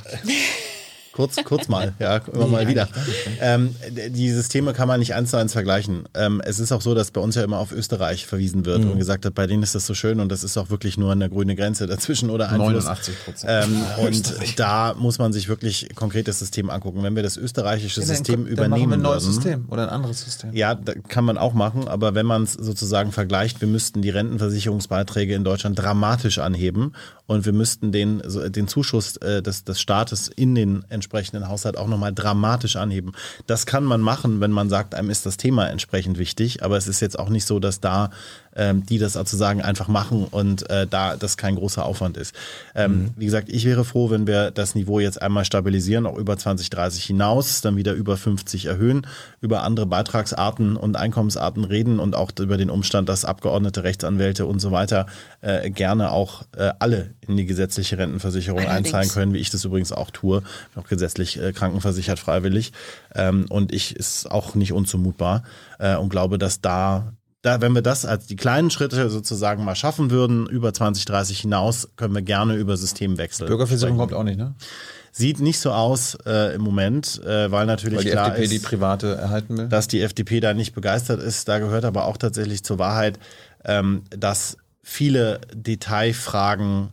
kurz, 1.18 1.36
kurz 1.44 1.68
mal, 1.68 1.94
ja, 2.00 2.18
immer 2.32 2.46
mal 2.46 2.68
wieder. 2.68 2.88
Ähm, 3.42 3.76
die 4.10 4.30
Systeme 4.32 4.74
kann 4.74 4.88
man 4.88 5.00
nicht 5.00 5.16
eins 5.16 5.32
zu 5.32 5.38
eins 5.38 5.52
vergleichen. 5.52 6.08
Ähm, 6.14 6.42
es 6.46 6.60
ist 6.60 6.72
auch 6.72 6.82
so, 6.82 6.94
dass 6.94 7.10
bei 7.10 7.20
uns 7.20 7.34
ja 7.34 7.44
immer 7.44 7.58
auf 7.58 7.72
Österreich 7.72 8.28
verwiesen 8.28 8.66
wird 8.66 8.86
und 8.86 9.00
gesagt 9.00 9.26
hat, 9.26 9.34
bei 9.34 9.48
denen 9.48 9.64
ist 9.64 9.74
das 9.74 9.88
so 9.88 9.96
schön 9.96 10.20
und 10.20 10.32
das 10.32 10.44
ist 10.44 10.58
auch 10.58 10.70
wirklich 10.70 10.96
nur 10.98 11.12
eine 11.12 11.28
grüne 11.28 11.56
Grenze 11.56 11.88
dazwischen 11.88 12.30
oder 12.30 12.50
ein 12.50 12.58
Fluss. 12.58 12.86
89 12.86 13.26
Prozent. 13.26 13.66
Ähm, 13.66 13.84
und 14.06 14.60
da 14.60 14.94
muss 14.94 15.18
man 15.18 15.34
sich 15.34 15.48
wirklich 15.48 15.90
konkret 15.96 16.28
das 16.28 16.38
System 16.38 16.70
angucken. 16.70 17.02
Wenn 17.02 17.16
wir 17.16 17.24
das 17.24 17.36
österreichische 17.36 18.02
System 18.02 18.44
dann 18.44 18.46
wir 18.46 18.52
übernehmen 18.52 18.94
ein 18.94 19.02
neues 19.02 19.24
würden, 19.24 19.34
System 19.34 19.66
oder 19.70 19.84
ein 19.84 19.90
anderes 19.90 20.22
System. 20.22 20.54
ja, 20.54 20.76
kann 21.08 21.26
man 21.26 21.40
auch 21.40 21.54
machen, 21.54 21.88
aber 21.88 22.14
wenn 22.14 22.28
man 22.28 22.44
es 22.44 22.54
sozusagen 22.54 23.12
vergleicht, 23.12 23.60
wir 23.60 23.68
müssten 23.68 24.04
die 24.04 24.12
Rentenversicherungsbeiträge 24.12 25.34
in 25.34 25.44
Deutschland 25.44 25.80
dramatisch 25.80 26.38
anheben 26.38 26.94
und 27.26 27.46
wir 27.46 27.54
müssten 27.54 27.92
den, 27.92 28.22
den 28.50 28.68
Zuschuss 28.68 29.18
äh, 29.18 29.42
des, 29.42 29.64
des 29.64 29.82
Staates 29.82 30.28
in 30.28 30.54
den 30.54 30.86
entsprechenden 30.90 31.07
Haushalt 31.48 31.78
auch 31.78 31.88
nochmal 31.88 32.14
dramatisch 32.14 32.76
anheben. 32.76 33.14
Das 33.46 33.66
kann 33.66 33.84
man 33.84 34.02
machen, 34.02 34.42
wenn 34.42 34.52
man 34.52 34.70
sagt, 34.70 34.96
einem 34.96 35.10
ist 35.10 35.26
das 35.26 35.38
Thema 35.38 35.68
entsprechend 35.68 36.18
wichtig, 36.18 36.64
aber 36.64 36.78
es 36.78 36.88
ist 36.88 37.00
jetzt 37.00 37.18
auch 37.18 37.30
nicht 37.30 37.46
so, 37.46 37.60
dass 37.60 37.80
da 37.80 38.10
ähm, 38.58 38.86
die 38.86 38.98
das 38.98 39.14
sozusagen 39.14 39.62
einfach 39.62 39.88
machen 39.88 40.26
und 40.26 40.70
äh, 40.70 40.88
da 40.88 41.16
das 41.16 41.38
kein 41.38 41.56
großer 41.56 41.86
Aufwand 41.86 42.18
ist. 42.18 42.36
Ähm, 42.76 43.12
Wie 43.16 43.26
gesagt, 43.26 43.50
ich 43.50 43.66
wäre 43.66 43.86
froh, 43.86 44.10
wenn 44.10 44.28
wir 44.28 44.52
das 44.52 44.76
Niveau 44.76 45.00
jetzt 45.00 45.22
einmal 45.22 45.46
stabilisieren, 45.46 46.06
auch 46.06 46.18
über 46.18 46.38
2030 46.38 47.06
hinaus, 47.06 47.62
dann 47.62 47.78
wieder 47.78 47.94
über 47.94 48.18
50 48.18 48.66
erhöhen, 48.66 49.06
über 49.42 49.64
andere 49.64 49.86
Beitragsarten 49.86 50.76
und 50.76 50.98
Einkommensarten 50.98 51.64
reden 51.64 52.00
und 52.00 52.16
auch 52.16 52.32
über 52.40 52.58
den 52.58 52.70
Umstand, 52.70 53.08
dass 53.08 53.26
Abgeordnete, 53.26 53.84
Rechtsanwälte 53.84 54.46
und 54.46 54.60
so 54.60 54.72
weiter 54.72 55.06
äh, 55.42 55.70
gerne 55.70 56.12
auch 56.12 56.44
äh, 56.58 56.72
alle 56.80 57.12
in 57.28 57.38
die 57.38 57.46
gesetzliche 57.46 57.98
Rentenversicherung 57.98 58.62
Allerdings. 58.62 58.88
einzahlen 58.88 59.10
können, 59.10 59.34
wie 59.34 59.40
ich 59.40 59.50
das 59.50 59.64
übrigens 59.64 59.92
auch 59.92 60.10
tue, 60.12 60.42
bin 60.74 60.84
auch 60.84 60.88
gesetzlich 60.88 61.40
äh, 61.40 61.54
krankenversichert 61.54 62.20
freiwillig 62.20 62.74
ähm, 63.14 63.46
und 63.50 63.72
ich 63.72 63.96
ist 63.96 64.30
auch 64.32 64.56
nicht 64.56 64.74
unzumutbar 64.74 65.44
äh, 65.80 65.96
und 65.96 66.10
glaube, 66.10 66.38
dass 66.38 66.62
da 66.62 67.14
da, 67.42 67.62
wenn 67.62 67.74
wir 67.74 67.82
das 67.82 68.06
als 68.06 68.26
die 68.26 68.36
kleinen 68.36 68.70
Schritte 68.70 69.10
sozusagen 69.10 69.64
mal 69.64 69.76
schaffen 69.76 70.12
würden, 70.12 70.48
über 70.48 70.74
2030 70.74 71.40
hinaus, 71.40 71.90
können 71.96 72.14
wir 72.16 72.22
gerne 72.22 72.56
über 72.56 72.76
Systemwechsel. 72.78 73.48
Bürgerversicherung 73.48 73.98
kommt 73.98 74.14
auch 74.14 74.24
nicht, 74.24 74.38
ne? 74.38 74.56
Sieht 75.12 75.40
nicht 75.40 75.60
so 75.60 75.72
aus 75.72 76.16
äh, 76.28 76.54
im 76.54 76.62
Moment, 76.62 77.24
äh, 77.24 77.52
weil 77.52 77.66
natürlich 77.66 77.98
Weil 78.00 78.06
die 78.06 78.12
klar 78.12 78.28
FDP 78.28 78.44
ist, 78.44 78.52
die 78.52 78.60
private 78.60 79.16
erhalten 79.16 79.58
will. 79.58 79.68
dass 79.68 79.88
die 79.88 80.02
FDP 80.02 80.42
da 80.42 80.54
nicht 80.54 80.76
begeistert 80.76 81.22
ist. 81.22 81.48
Da 81.48 81.58
gehört 81.58 81.86
aber 81.86 82.06
auch 82.06 82.18
tatsächlich 82.18 82.64
zur 82.64 82.78
Wahrheit, 82.78 83.18
ähm, 83.66 84.04
dass 84.12 84.58
viele 84.84 85.42
Detailfragen 85.56 86.90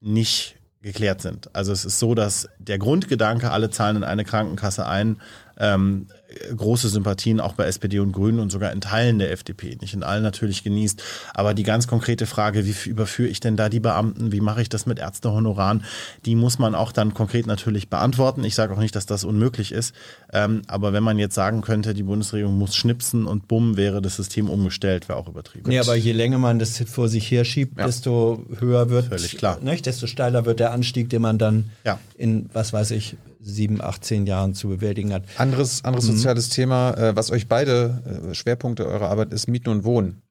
nicht 0.00 0.56
geklärt 0.82 1.20
sind. 1.22 1.54
Also 1.54 1.72
es 1.72 1.84
ist 1.84 1.98
so, 1.98 2.14
dass 2.14 2.48
der 2.58 2.78
Grundgedanke, 2.78 3.50
alle 3.50 3.70
zahlen 3.70 3.96
in 3.96 4.04
eine 4.04 4.24
Krankenkasse 4.24 4.86
ein, 4.86 5.16
ähm, 5.58 6.08
große 6.56 6.88
Sympathien 6.88 7.38
auch 7.40 7.52
bei 7.52 7.66
SPD 7.66 8.00
und 8.00 8.12
Grünen 8.12 8.40
und 8.40 8.50
sogar 8.50 8.72
in 8.72 8.80
Teilen 8.80 9.18
der 9.20 9.30
FDP, 9.30 9.76
nicht 9.80 9.94
in 9.94 10.02
allen 10.02 10.22
natürlich 10.22 10.64
genießt. 10.64 11.02
Aber 11.32 11.54
die 11.54 11.62
ganz 11.62 11.86
konkrete 11.86 12.26
Frage, 12.26 12.66
wie 12.66 12.74
überführe 12.90 13.28
ich 13.28 13.38
denn 13.40 13.56
da 13.56 13.68
die 13.68 13.78
Beamten, 13.80 14.32
wie 14.32 14.40
mache 14.40 14.60
ich 14.62 14.68
das 14.68 14.84
mit 14.86 14.98
Ärztehonoraren, 14.98 15.84
die 16.26 16.34
muss 16.34 16.58
man 16.58 16.74
auch 16.74 16.90
dann 16.92 17.14
konkret 17.14 17.46
natürlich 17.46 17.88
beantworten. 17.88 18.42
Ich 18.42 18.54
sage 18.56 18.74
auch 18.74 18.78
nicht, 18.80 18.96
dass 18.96 19.06
das 19.06 19.24
unmöglich 19.24 19.70
ist. 19.70 19.94
Ähm, 20.32 20.62
aber 20.66 20.92
wenn 20.92 21.04
man 21.04 21.18
jetzt 21.18 21.34
sagen 21.36 21.60
könnte, 21.60 21.94
die 21.94 22.02
Bundesregierung 22.02 22.58
muss 22.58 22.74
schnipsen 22.74 23.26
und 23.26 23.46
bumm, 23.46 23.76
wäre 23.76 24.02
das 24.02 24.16
System 24.16 24.50
umgestellt, 24.50 25.08
wäre 25.08 25.18
auch 25.18 25.28
übertrieben. 25.28 25.68
Nee, 25.68 25.78
aber 25.78 25.94
je 25.94 26.12
länger 26.12 26.38
man 26.38 26.58
das 26.58 26.78
vor 26.86 27.08
sich 27.08 27.30
herschiebt, 27.30 27.78
Ja. 27.78 27.86
desto 27.86 28.44
höher 28.58 28.90
wird, 28.90 29.06
Völlig 29.06 29.36
klar. 29.38 29.58
Nicht? 29.60 29.86
desto 29.86 30.06
steiler 30.08 30.44
wird 30.46 30.58
der 30.58 30.72
Anstieg, 30.72 31.10
den 31.10 31.22
man 31.22 31.38
dann 31.38 31.70
Ja. 31.84 31.98
in, 32.16 32.50
was 32.52 32.72
weiß 32.72 32.90
ich, 32.90 33.16
sieben, 33.44 33.80
acht, 33.80 34.04
zehn 34.04 34.26
Jahren 34.26 34.54
zu 34.54 34.68
bewältigen 34.68 35.12
hat. 35.12 35.24
Anderes, 35.36 35.84
anderes 35.84 36.06
soziales 36.06 36.48
Thema, 36.48 36.94
äh, 36.94 37.16
was 37.16 37.30
euch 37.30 37.48
beide 37.48 38.30
äh, 38.30 38.34
Schwerpunkte 38.34 38.86
eurer 38.86 39.10
Arbeit 39.10 39.32
ist, 39.32 39.48
Mieten 39.48 39.68
und 39.68 39.84
Wohnen. 39.84 40.22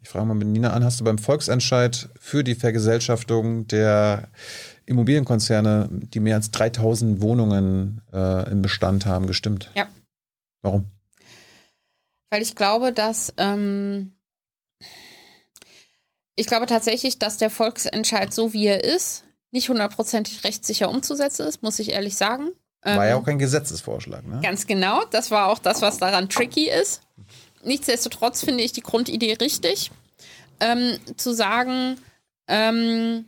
Ich 0.00 0.08
frage 0.08 0.26
mal 0.26 0.34
mit 0.34 0.48
Nina 0.48 0.72
an, 0.72 0.84
hast 0.84 1.00
du 1.00 1.04
beim 1.04 1.18
Volksentscheid 1.18 2.08
für 2.18 2.42
die 2.42 2.56
Vergesellschaftung 2.56 3.68
der 3.68 4.28
Immobilienkonzerne, 4.84 5.88
die 5.92 6.20
mehr 6.20 6.36
als 6.36 6.50
3000 6.50 7.20
Wohnungen 7.20 8.00
äh, 8.12 8.50
im 8.50 8.62
Bestand 8.62 9.06
haben, 9.06 9.26
gestimmt? 9.26 9.70
Ja. 9.76 9.86
Warum? 10.62 10.86
Weil 12.30 12.42
ich 12.42 12.56
glaube, 12.56 12.92
dass 12.92 13.32
ähm, 13.36 14.12
ich 16.34 16.46
glaube 16.46 16.66
tatsächlich, 16.66 17.18
dass 17.18 17.38
der 17.38 17.50
Volksentscheid 17.50 18.32
so 18.32 18.52
wie 18.52 18.66
er 18.66 18.82
ist, 18.82 19.24
nicht 19.52 19.68
hundertprozentig 19.68 20.42
rechtssicher 20.44 20.90
umzusetzen 20.90 21.46
ist, 21.46 21.62
muss 21.62 21.78
ich 21.78 21.90
ehrlich 21.92 22.16
sagen. 22.16 22.48
War 22.82 23.06
ja 23.06 23.14
Ähm, 23.14 23.20
auch 23.22 23.24
kein 23.24 23.38
Gesetzesvorschlag, 23.38 24.26
ne? 24.26 24.40
Ganz 24.42 24.66
genau. 24.66 25.04
Das 25.10 25.30
war 25.30 25.48
auch 25.48 25.60
das, 25.60 25.82
was 25.82 25.98
daran 25.98 26.28
tricky 26.28 26.68
ist. 26.68 27.02
Nichtsdestotrotz 27.62 28.42
finde 28.42 28.64
ich 28.64 28.72
die 28.72 28.80
Grundidee 28.80 29.34
richtig, 29.34 29.92
ähm, 30.58 30.98
zu 31.16 31.32
sagen, 31.32 31.96
ähm, 32.48 33.26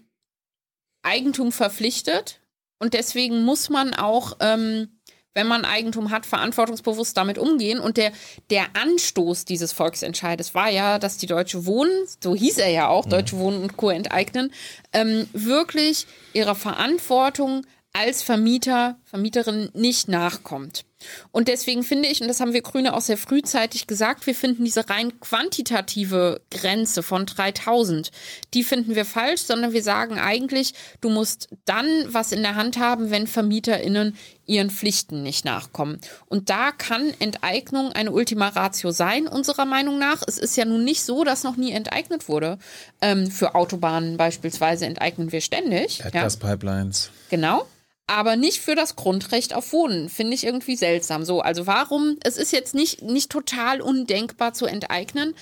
Eigentum 1.02 1.52
verpflichtet 1.52 2.40
und 2.80 2.94
deswegen 2.94 3.44
muss 3.44 3.68
man 3.68 3.94
auch, 3.94 4.36
ähm, 4.40 4.94
wenn 5.35 5.47
man 5.47 5.65
Eigentum 5.65 6.11
hat, 6.11 6.27
verantwortungsbewusst 6.27 7.16
damit 7.16 7.39
umgehen. 7.39 7.81
Und 7.81 7.97
der, 7.97 8.12
der 8.51 8.66
Anstoß 8.74 9.44
dieses 9.44 9.73
Volksentscheides 9.73 10.55
war 10.55 10.70
ja, 10.70 10.98
dass 10.98 11.19
die 11.19 11.27
Deutsche 11.27 11.66
Wohnen, 11.66 12.06
so 12.23 12.35
hieß 12.35 12.59
er 12.59 12.70
ja 12.70 12.89
auch, 12.89 13.06
Deutsche 13.06 13.36
Wohnen 13.36 13.62
und 13.62 13.77
Co. 13.77 13.90
enteignen, 13.90 14.52
ähm, 14.93 15.28
wirklich 15.32 16.06
ihrer 16.32 16.55
Verantwortung 16.55 17.66
als 17.93 18.23
Vermieter, 18.23 18.97
Vermieterin 19.05 19.70
nicht 19.74 20.09
nachkommt. 20.09 20.85
Und 21.32 21.48
deswegen 21.48 21.82
finde 21.82 22.09
ich, 22.09 22.20
und 22.20 22.28
das 22.28 22.40
haben 22.40 22.52
wir 22.52 22.62
Grüne 22.62 22.94
auch 22.94 23.01
sehr 23.01 23.18
frühzeitig 23.18 23.86
gesagt, 23.86 24.26
wir 24.26 24.35
finden 24.35 24.64
diese 24.64 24.89
rein 24.89 25.20
quantitative 25.20 26.40
Grenze 26.51 27.02
von 27.02 27.26
3000, 27.26 28.10
die 28.55 28.64
finden 28.64 28.94
wir 28.94 29.05
falsch, 29.05 29.43
sondern 29.43 29.72
wir 29.72 29.82
sagen 29.82 30.18
eigentlich, 30.18 30.74
du 31.01 31.10
musst 31.10 31.48
dann 31.64 31.86
was 32.06 32.32
in 32.32 32.43
der 32.43 32.55
Hand 32.55 32.78
haben, 32.78 33.10
wenn 33.10 33.26
VermieterInnen 33.26 34.16
ihren 34.47 34.70
Pflichten 34.70 35.22
nicht 35.22 35.44
nachkommen. 35.44 36.01
Und 36.26 36.51
da 36.51 36.70
kann 36.70 37.12
Enteignung 37.18 37.93
eine 37.93 38.12
Ultima 38.12 38.48
Ratio 38.48 38.90
sein, 38.90 39.26
unserer 39.26 39.64
Meinung 39.64 39.98
nach. 39.98 40.22
Es 40.26 40.39
ist 40.39 40.56
ja 40.56 40.64
nun 40.64 40.85
nicht 40.85 41.02
so, 41.02 41.24
dass 41.24 41.44
noch 41.44 41.56
nie 41.56 41.72
enteignet 41.72 42.28
wurde. 42.28 42.59
Ähm, 43.01 43.31
für 43.31 43.55
Autobahnen 43.55 44.16
beispielsweise 44.16 44.86
enteignen 44.86 45.32
wir 45.32 45.40
ständig. 45.40 45.98
Ja. 45.98 46.06
Erdgaspipelines. 46.06 47.10
Genau. 47.31 47.66
Aber 48.06 48.36
nicht 48.36 48.60
für 48.60 48.74
das 48.74 48.97
Grundrecht 48.97 49.55
auf 49.55 49.72
Wohnen. 49.72 50.10
Finde 50.10 50.35
ich 50.35 50.44
irgendwie 50.44 50.76
seltsam. 50.76 51.24
So, 51.24 51.40
also 51.40 51.66
warum? 51.66 52.18
Es 52.22 52.36
ist 52.36 52.52
jetzt 52.52 52.74
nicht, 52.74 53.02
nicht 53.02 53.31
total 53.31 53.81
undenkbar 53.81 54.52
zu 54.52 54.66
enteignen. 54.66 55.35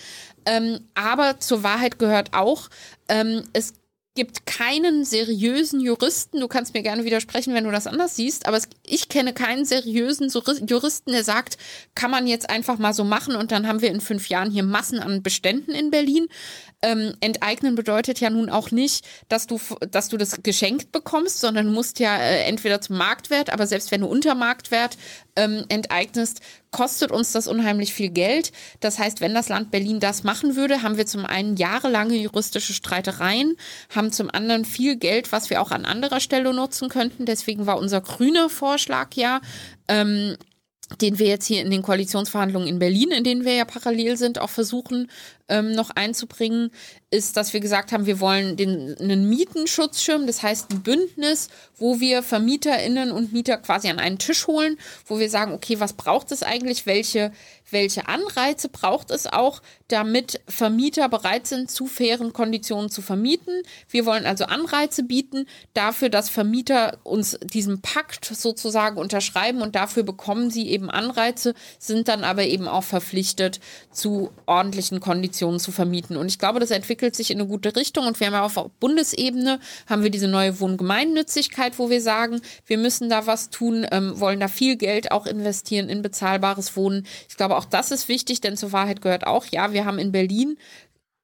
Ähm, 0.46 0.80
aber 0.94 1.40
zur 1.40 1.62
Wahrheit 1.64 1.98
gehört 1.98 2.34
auch, 2.34 2.68
ähm, 3.08 3.44
es 3.52 3.74
gibt 4.14 4.44
keinen 4.44 5.04
seriösen 5.04 5.80
Juristen, 5.80 6.40
du 6.40 6.48
kannst 6.48 6.74
mir 6.74 6.82
gerne 6.82 7.04
widersprechen, 7.04 7.54
wenn 7.54 7.64
du 7.64 7.70
das 7.70 7.86
anders 7.86 8.14
siehst, 8.16 8.46
aber 8.46 8.58
es, 8.58 8.68
ich 8.86 9.08
kenne 9.08 9.32
keinen 9.32 9.64
seriösen 9.64 10.28
Juristen, 10.28 11.12
der 11.12 11.24
sagt, 11.24 11.56
kann 11.94 12.10
man 12.10 12.26
jetzt 12.26 12.50
einfach 12.50 12.78
mal 12.78 12.92
so 12.92 13.04
machen 13.04 13.36
und 13.36 13.52
dann 13.52 13.66
haben 13.66 13.80
wir 13.80 13.90
in 13.90 14.02
fünf 14.02 14.28
Jahren 14.28 14.50
hier 14.50 14.64
Massen 14.64 14.98
an 14.98 15.22
Beständen 15.22 15.72
in 15.72 15.90
Berlin. 15.90 16.28
Ähm, 16.82 17.14
enteignen 17.20 17.74
bedeutet 17.74 18.20
ja 18.20 18.28
nun 18.28 18.50
auch 18.50 18.70
nicht, 18.70 19.06
dass 19.28 19.46
du, 19.46 19.60
dass 19.90 20.08
du 20.08 20.16
das 20.16 20.42
geschenkt 20.42 20.92
bekommst, 20.92 21.40
sondern 21.40 21.66
du 21.66 21.72
musst 21.72 22.00
ja 22.00 22.16
äh, 22.18 22.42
entweder 22.42 22.80
zum 22.80 22.98
Marktwert, 22.98 23.50
aber 23.50 23.66
selbst 23.66 23.92
wenn 23.92 24.00
du 24.00 24.08
unter 24.08 24.34
Marktwert 24.34 24.98
ähm, 25.36 25.64
enteignest, 25.68 26.40
kostet 26.70 27.10
uns 27.10 27.32
das 27.32 27.46
unheimlich 27.46 27.92
viel 27.92 28.10
Geld. 28.10 28.52
Das 28.80 28.98
heißt, 28.98 29.20
wenn 29.20 29.34
das 29.34 29.48
Land 29.48 29.70
Berlin 29.70 30.00
das 30.00 30.24
machen 30.24 30.56
würde, 30.56 30.82
haben 30.82 30.96
wir 30.96 31.06
zum 31.06 31.24
einen 31.26 31.56
jahrelange 31.56 32.16
juristische 32.16 32.72
Streitereien, 32.72 33.56
haben 33.94 34.12
zum 34.12 34.30
anderen 34.30 34.64
viel 34.64 34.96
Geld, 34.96 35.32
was 35.32 35.50
wir 35.50 35.62
auch 35.62 35.70
an 35.70 35.84
anderer 35.84 36.20
Stelle 36.20 36.52
nutzen 36.52 36.88
könnten. 36.88 37.26
Deswegen 37.26 37.66
war 37.66 37.78
unser 37.78 38.00
grüner 38.00 38.48
Vorschlag 38.48 39.14
ja, 39.14 39.40
ähm, 39.88 40.36
den 41.00 41.18
wir 41.18 41.26
jetzt 41.26 41.46
hier 41.46 41.62
in 41.62 41.70
den 41.70 41.82
Koalitionsverhandlungen 41.82 42.68
in 42.68 42.78
Berlin, 42.78 43.10
in 43.10 43.24
denen 43.24 43.44
wir 43.44 43.54
ja 43.54 43.64
parallel 43.64 44.16
sind, 44.16 44.38
auch 44.38 44.50
versuchen 44.50 45.10
ähm, 45.48 45.72
noch 45.72 45.90
einzubringen, 45.90 46.70
ist, 47.10 47.36
dass 47.36 47.52
wir 47.52 47.60
gesagt 47.60 47.92
haben, 47.92 48.06
wir 48.06 48.20
wollen 48.20 48.56
den, 48.56 48.96
einen 48.98 49.28
Mietenschutzschirm, 49.28 50.26
das 50.26 50.42
heißt 50.42 50.70
ein 50.70 50.82
Bündnis, 50.82 51.48
wo 51.76 52.00
wir 52.00 52.22
VermieterInnen 52.22 53.12
und 53.12 53.32
Mieter 53.32 53.58
quasi 53.58 53.88
an 53.88 53.98
einen 53.98 54.18
Tisch 54.18 54.46
holen, 54.46 54.78
wo 55.06 55.18
wir 55.18 55.28
sagen, 55.28 55.52
okay, 55.52 55.78
was 55.80 55.92
braucht 55.92 56.32
es 56.32 56.42
eigentlich, 56.42 56.86
welche, 56.86 57.32
welche 57.72 58.08
Anreize 58.08 58.68
braucht 58.68 59.10
es 59.10 59.26
auch, 59.26 59.62
damit 59.88 60.40
Vermieter 60.48 61.08
bereit 61.08 61.46
sind, 61.46 61.70
zu 61.70 61.86
fairen 61.86 62.32
Konditionen 62.32 62.90
zu 62.90 63.02
vermieten. 63.02 63.62
Wir 63.88 64.06
wollen 64.06 64.24
also 64.24 64.44
Anreize 64.44 65.02
bieten 65.02 65.46
dafür, 65.74 66.08
dass 66.08 66.28
Vermieter 66.28 66.98
uns 67.02 67.38
diesen 67.42 67.82
Pakt 67.82 68.24
sozusagen 68.24 68.96
unterschreiben 68.96 69.60
und 69.60 69.74
dafür 69.74 70.02
bekommen 70.02 70.50
sie 70.50 70.68
eben 70.68 70.90
Anreize, 70.90 71.54
sind 71.78 72.08
dann 72.08 72.24
aber 72.24 72.44
eben 72.44 72.68
auch 72.68 72.84
verpflichtet, 72.84 73.60
zu 73.90 74.30
ordentlichen 74.46 75.00
Konditionen 75.00 75.60
zu 75.60 75.72
vermieten. 75.72 76.16
Und 76.16 76.28
ich 76.28 76.38
glaube, 76.38 76.60
das 76.60 76.70
entwickelt 76.70 77.14
sich 77.14 77.30
in 77.30 77.38
eine 77.38 77.48
gute 77.48 77.76
Richtung 77.76 78.06
und 78.06 78.18
wir 78.20 78.28
haben 78.28 78.34
ja 78.34 78.44
auf 78.44 78.70
Bundesebene 78.80 79.60
haben 79.86 80.02
wir 80.02 80.10
diese 80.10 80.28
neue 80.28 80.58
Wohngemeinnützigkeit, 80.60 81.78
wo 81.78 81.90
wir 81.90 82.00
sagen, 82.00 82.40
wir 82.66 82.78
müssen 82.78 83.08
da 83.08 83.26
was 83.26 83.50
tun, 83.50 83.86
ähm, 83.90 84.18
wollen 84.18 84.40
da 84.40 84.48
viel 84.48 84.76
Geld 84.76 85.10
auch 85.10 85.26
investieren 85.26 85.88
in 85.88 86.02
bezahlbares 86.02 86.76
Wohnen. 86.76 87.06
Ich 87.28 87.36
glaube, 87.36 87.56
auch 87.56 87.61
das 87.64 87.90
ist 87.90 88.08
wichtig, 88.08 88.40
denn 88.40 88.56
zur 88.56 88.72
Wahrheit 88.72 89.02
gehört 89.02 89.26
auch, 89.26 89.46
ja, 89.46 89.72
wir 89.72 89.84
haben 89.84 89.98
in 89.98 90.12
Berlin 90.12 90.56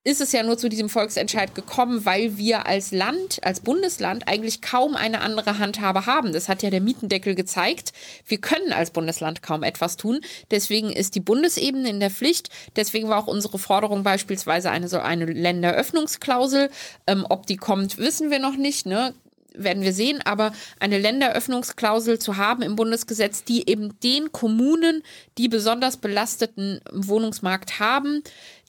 ist 0.09 0.23
es 0.23 0.33
ja 0.33 0.43
nur 0.43 0.57
zu 0.57 0.71
diesem 0.71 0.89
Volksentscheid 0.89 1.55
gekommen, 1.55 2.07
weil 2.07 2.39
wir 2.39 2.67
als 2.67 2.93
Land, 2.93 3.45
als 3.45 3.61
Bundesland 3.61 4.27
eigentlich 4.27 4.63
kaum 4.63 4.97
eine 4.97 5.21
andere 5.21 5.59
Handhabe 5.59 6.07
haben. 6.07 6.33
Das 6.33 6.49
hat 6.49 6.63
ja 6.63 6.71
der 6.71 6.81
Mietendeckel 6.81 7.35
gezeigt. 7.35 7.93
Wir 8.27 8.39
können 8.39 8.73
als 8.73 8.91
Bundesland 8.91 9.43
kaum 9.43 9.63
etwas 9.63 9.99
tun. 9.99 10.21
Deswegen 10.51 10.91
ist 10.91 11.15
die 11.15 11.21
Bundesebene 11.21 11.91
in 11.91 12.01
der 12.01 12.11
Pflicht. 12.11 12.49
Deswegen 12.75 13.11
war 13.11 13.23
auch 13.23 13.27
unsere 13.27 13.59
Forderung 13.59 14.03
beispielsweise 14.03 14.71
eine 14.71 14.89
so 14.89 14.99
eine 14.99 15.27
Länderöffnungsklausel. 15.27 16.71
Ähm, 17.07 17.27
ob 17.29 17.47
die 17.47 17.57
kommt, 17.57 17.99
wissen 17.99 18.31
wir 18.31 18.39
noch 18.39 18.57
nicht. 18.57 18.87
Ne? 18.87 19.13
Werden 19.59 19.83
wir 19.83 19.93
sehen, 19.93 20.21
aber 20.25 20.53
eine 20.81 20.99
Länderöffnungsklausel 20.99 22.19
zu 22.19 22.37
haben 22.37 22.63
im 22.63 22.77
Bundesgesetz, 22.77 23.45
die 23.45 23.69
eben 23.69 23.99
den 24.01 24.33
Kommunen, 24.33 25.03
die 25.37 25.49
besonders 25.49 25.97
belasteten 25.97 26.81
Wohnungsmarkt 26.93 27.81
haben, 27.81 28.23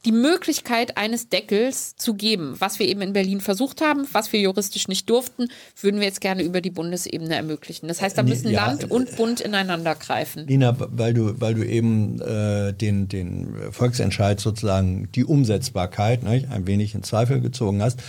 die 0.06 0.12
Möglichkeit 0.12 0.98
eines 0.98 1.30
Deckels 1.30 1.96
zu 1.98 2.14
geben. 2.14 2.56
Was 2.60 2.80
wir 2.80 2.88
eben 2.88 3.02
in 3.02 3.14
Berlin 3.14 3.42
versucht 3.42 3.82
haben, 3.82 4.08
was 4.12 4.32
wir 4.32 4.40
juristisch 4.40 4.88
nicht 4.88 5.10
durften, 5.10 5.50
würden 5.80 6.00
wir 6.00 6.08
jetzt 6.08 6.22
gerne 6.22 6.44
über 6.44 6.62
die 6.62 6.70
Bundesebene 6.70 7.36
ermöglichen. 7.36 7.88
Das 7.88 8.02
heißt, 8.02 8.18
da 8.18 8.24
müssen 8.24 8.50
ja, 8.50 8.68
Land 8.68 8.90
und 8.90 9.16
Bund 9.18 9.42
ineinander 9.42 9.96
greifen. 9.96 10.46
Nina, 10.46 10.76
weil 10.80 11.14
du, 11.14 11.40
weil 11.42 11.54
du 11.54 11.66
eben 11.66 12.22
äh, 12.22 12.74
den, 12.74 13.10
den 13.10 13.54
Volksentscheid 13.72 14.40
sozusagen 14.40 15.10
die 15.14 15.26
Umsetzbarkeit 15.26 16.24
ne, 16.24 16.48
ein 16.50 16.66
wenig 16.66 16.96
in 16.96 17.04
Zweifel 17.04 17.42
gezogen 17.42 17.82
hast. 17.82 18.00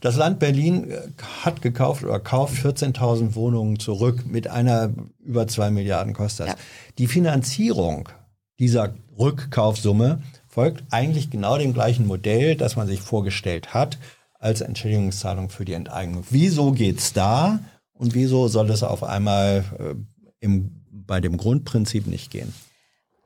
Das 0.00 0.16
Land 0.16 0.38
Berlin 0.38 0.90
äh, 0.90 1.00
hat 1.42 1.62
gekauft 1.62 2.04
oder 2.04 2.20
kauft 2.20 2.54
14.000 2.64 3.34
Wohnungen 3.34 3.78
zurück 3.78 4.24
mit 4.26 4.48
einer 4.48 4.92
über 5.24 5.48
zwei 5.48 5.70
Milliarden 5.70 6.12
kostet 6.12 6.48
das. 6.48 6.54
Ja. 6.54 6.60
Die 6.98 7.06
Finanzierung 7.06 8.08
dieser 8.58 8.94
Rückkaufsumme 9.18 10.22
folgt 10.48 10.84
eigentlich 10.90 11.30
genau 11.30 11.58
dem 11.58 11.74
gleichen 11.74 12.06
Modell, 12.06 12.56
das 12.56 12.76
man 12.76 12.86
sich 12.86 13.00
vorgestellt 13.00 13.74
hat 13.74 13.98
als 14.38 14.60
Entschädigungszahlung 14.60 15.50
für 15.50 15.64
die 15.64 15.72
Enteignung. 15.72 16.24
Wieso 16.30 16.72
geht's 16.72 17.12
da 17.12 17.60
und 17.92 18.14
wieso 18.14 18.48
soll 18.48 18.70
es 18.70 18.82
auf 18.82 19.02
einmal 19.02 19.64
äh, 19.78 19.94
im, 20.40 20.82
bei 20.90 21.20
dem 21.20 21.36
Grundprinzip 21.36 22.06
nicht 22.06 22.30
gehen? 22.30 22.52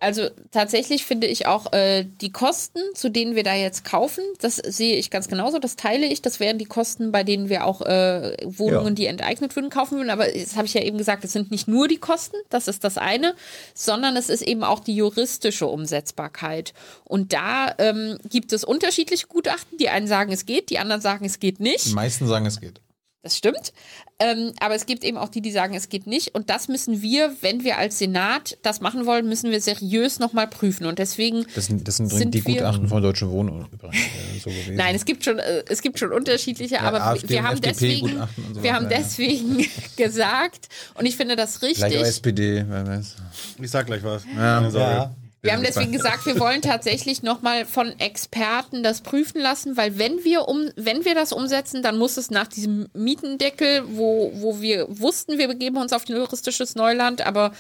Also 0.02 0.31
tatsächlich 0.51 1.05
finde 1.05 1.27
ich 1.27 1.47
auch 1.47 1.74
äh, 1.74 2.05
die 2.22 2.32
Kosten, 2.32 2.81
zu 2.94 3.10
denen 3.10 3.35
wir 3.36 3.43
da 3.43 3.55
jetzt 3.55 3.85
kaufen, 3.85 4.24
das 4.40 4.56
sehe 4.56 4.97
ich 4.97 5.10
ganz 5.10 5.28
genauso, 5.28 5.59
das 5.59 5.77
teile 5.77 6.06
ich. 6.06 6.22
Das 6.22 6.40
wären 6.40 6.56
die 6.56 6.64
Kosten, 6.64 7.12
bei 7.12 7.22
denen 7.22 7.51
wir 7.51 7.66
auch 7.66 7.82
äh, 7.82 8.35
Wohnungen, 8.44 8.89
Ja. 8.89 8.94
die 8.94 9.06
enteignet 9.06 9.55
würden, 9.56 9.68
kaufen 9.68 9.98
würden. 9.98 10.09
Aber 10.09 10.27
das 10.27 10.56
habe 10.56 10.66
ich 10.66 10.72
ja 10.72 10.81
eben 10.81 10.97
gesagt, 10.97 11.22
es 11.24 11.32
sind 11.35 11.51
nicht 11.51 11.68
nur 11.68 11.86
die 11.86 11.98
Kosten, 11.98 12.36
das 12.48 12.66
ist 12.66 12.82
das 12.82 12.97
eine, 12.97 13.35
sondern 13.74 14.16
es 14.16 14.31
ist 14.31 14.40
eben 14.40 14.64
auch 14.64 14.81
die 14.81 14.97
juristische 14.97 15.66
Umsetzbarkeit. 15.66 16.72
Und 17.05 17.35
da 17.35 17.74
ähm, 17.77 18.16
gibt 18.31 18.55
es 18.55 18.64
unterschiedliche 18.64 19.27
Gutachten. 19.27 19.77
Die 19.77 19.90
einen 19.90 20.06
sagen, 20.06 20.32
es 20.32 20.47
geht, 20.47 20.70
die 20.70 20.78
anderen 20.78 21.02
sagen, 21.02 21.27
es 21.27 21.40
geht 21.40 21.60
nicht. 21.60 21.85
Die 21.89 21.93
meisten 21.93 22.27
sagen, 22.27 22.47
es 22.47 22.59
geht. 22.59 22.81
Das 23.22 23.36
stimmt. 23.36 23.74
Ähm, 24.20 24.52
aber 24.60 24.74
es 24.74 24.84
gibt 24.86 25.02
eben 25.02 25.16
auch 25.16 25.30
die, 25.30 25.40
die 25.40 25.51
sagen, 25.51 25.74
es 25.74 25.88
geht 25.88 26.06
nicht. 26.06 26.34
Und 26.34 26.51
das 26.51 26.68
müssen 26.68 27.01
wir, 27.01 27.32
wenn 27.40 27.64
wir 27.64 27.78
als 27.78 27.98
Senat 27.98 28.59
das 28.62 28.80
machen 28.82 29.06
wollen, 29.06 29.26
müssen 29.28 29.51
wir 29.51 29.60
seriös 29.60 30.18
nochmal 30.18 30.47
prüfen. 30.47 30.84
Und 30.86 30.98
deswegen. 30.98 31.47
Das 31.55 31.66
sind, 31.66 31.88
das 31.88 31.97
sind, 31.97 32.09
Sind 32.10 32.34
die 32.34 32.44
wir- 32.47 32.56
Gutachten 32.56 32.86
von 32.88 33.02
Deutsche 33.02 33.30
Wohnen 33.30 33.66
übrigens 33.72 33.97
äh, 33.97 34.38
so 34.38 34.51
gewesen. 34.51 34.74
Nein, 34.76 34.94
es 34.94 35.05
gibt 35.06 35.24
schon, 35.24 35.38
äh, 35.38 35.64
es 35.68 35.80
gibt 35.80 35.98
schon 35.98 36.12
unterschiedliche, 36.12 36.80
aber 36.82 37.02
AfD 37.02 37.28
wir 37.30 37.42
haben 37.42 37.60
deswegen, 37.60 38.06
FDP-Gutachten 38.09 38.44
und 38.44 38.55
so 38.56 38.62
wir 38.62 38.74
haben 38.74 38.90
ja. 38.90 38.98
deswegen 38.98 39.66
gesagt, 39.97 40.68
und 40.94 41.06
ich 41.06 41.16
finde 41.16 41.36
das 41.36 41.56
Vielleicht 41.56 41.82
richtig. 41.82 42.01
SPD, 42.02 42.64
wer 42.68 42.86
weiß. 42.86 43.16
Ich 43.62 43.70
sag 43.70 43.86
gleich 43.86 44.02
was. 44.02 44.24
Ja. 44.36 44.68
Ja. 44.68 45.14
Wir 45.42 45.52
haben 45.54 45.62
deswegen 45.62 45.92
gesagt, 45.92 46.26
wir 46.26 46.38
wollen 46.38 46.60
tatsächlich 46.60 47.22
nochmal 47.22 47.64
von 47.64 47.98
Experten 47.98 48.82
das 48.82 49.00
prüfen 49.00 49.40
lassen, 49.40 49.76
weil 49.76 49.98
wenn 49.98 50.22
wir 50.22 50.48
um, 50.48 50.70
wenn 50.76 51.06
wir 51.06 51.14
das 51.14 51.32
umsetzen, 51.32 51.82
dann 51.82 51.96
muss 51.96 52.18
es 52.18 52.30
nach 52.30 52.46
diesem 52.46 52.88
Mietendeckel, 52.92 53.84
wo, 53.86 54.32
wo 54.34 54.60
wir 54.60 54.86
wussten, 54.88 55.38
wir 55.38 55.48
begeben 55.48 55.78
uns 55.78 55.94
auf 55.94 56.06
ein 56.06 56.14
juristisches 56.14 56.74
Neuland, 56.74 57.26
aber 57.26 57.52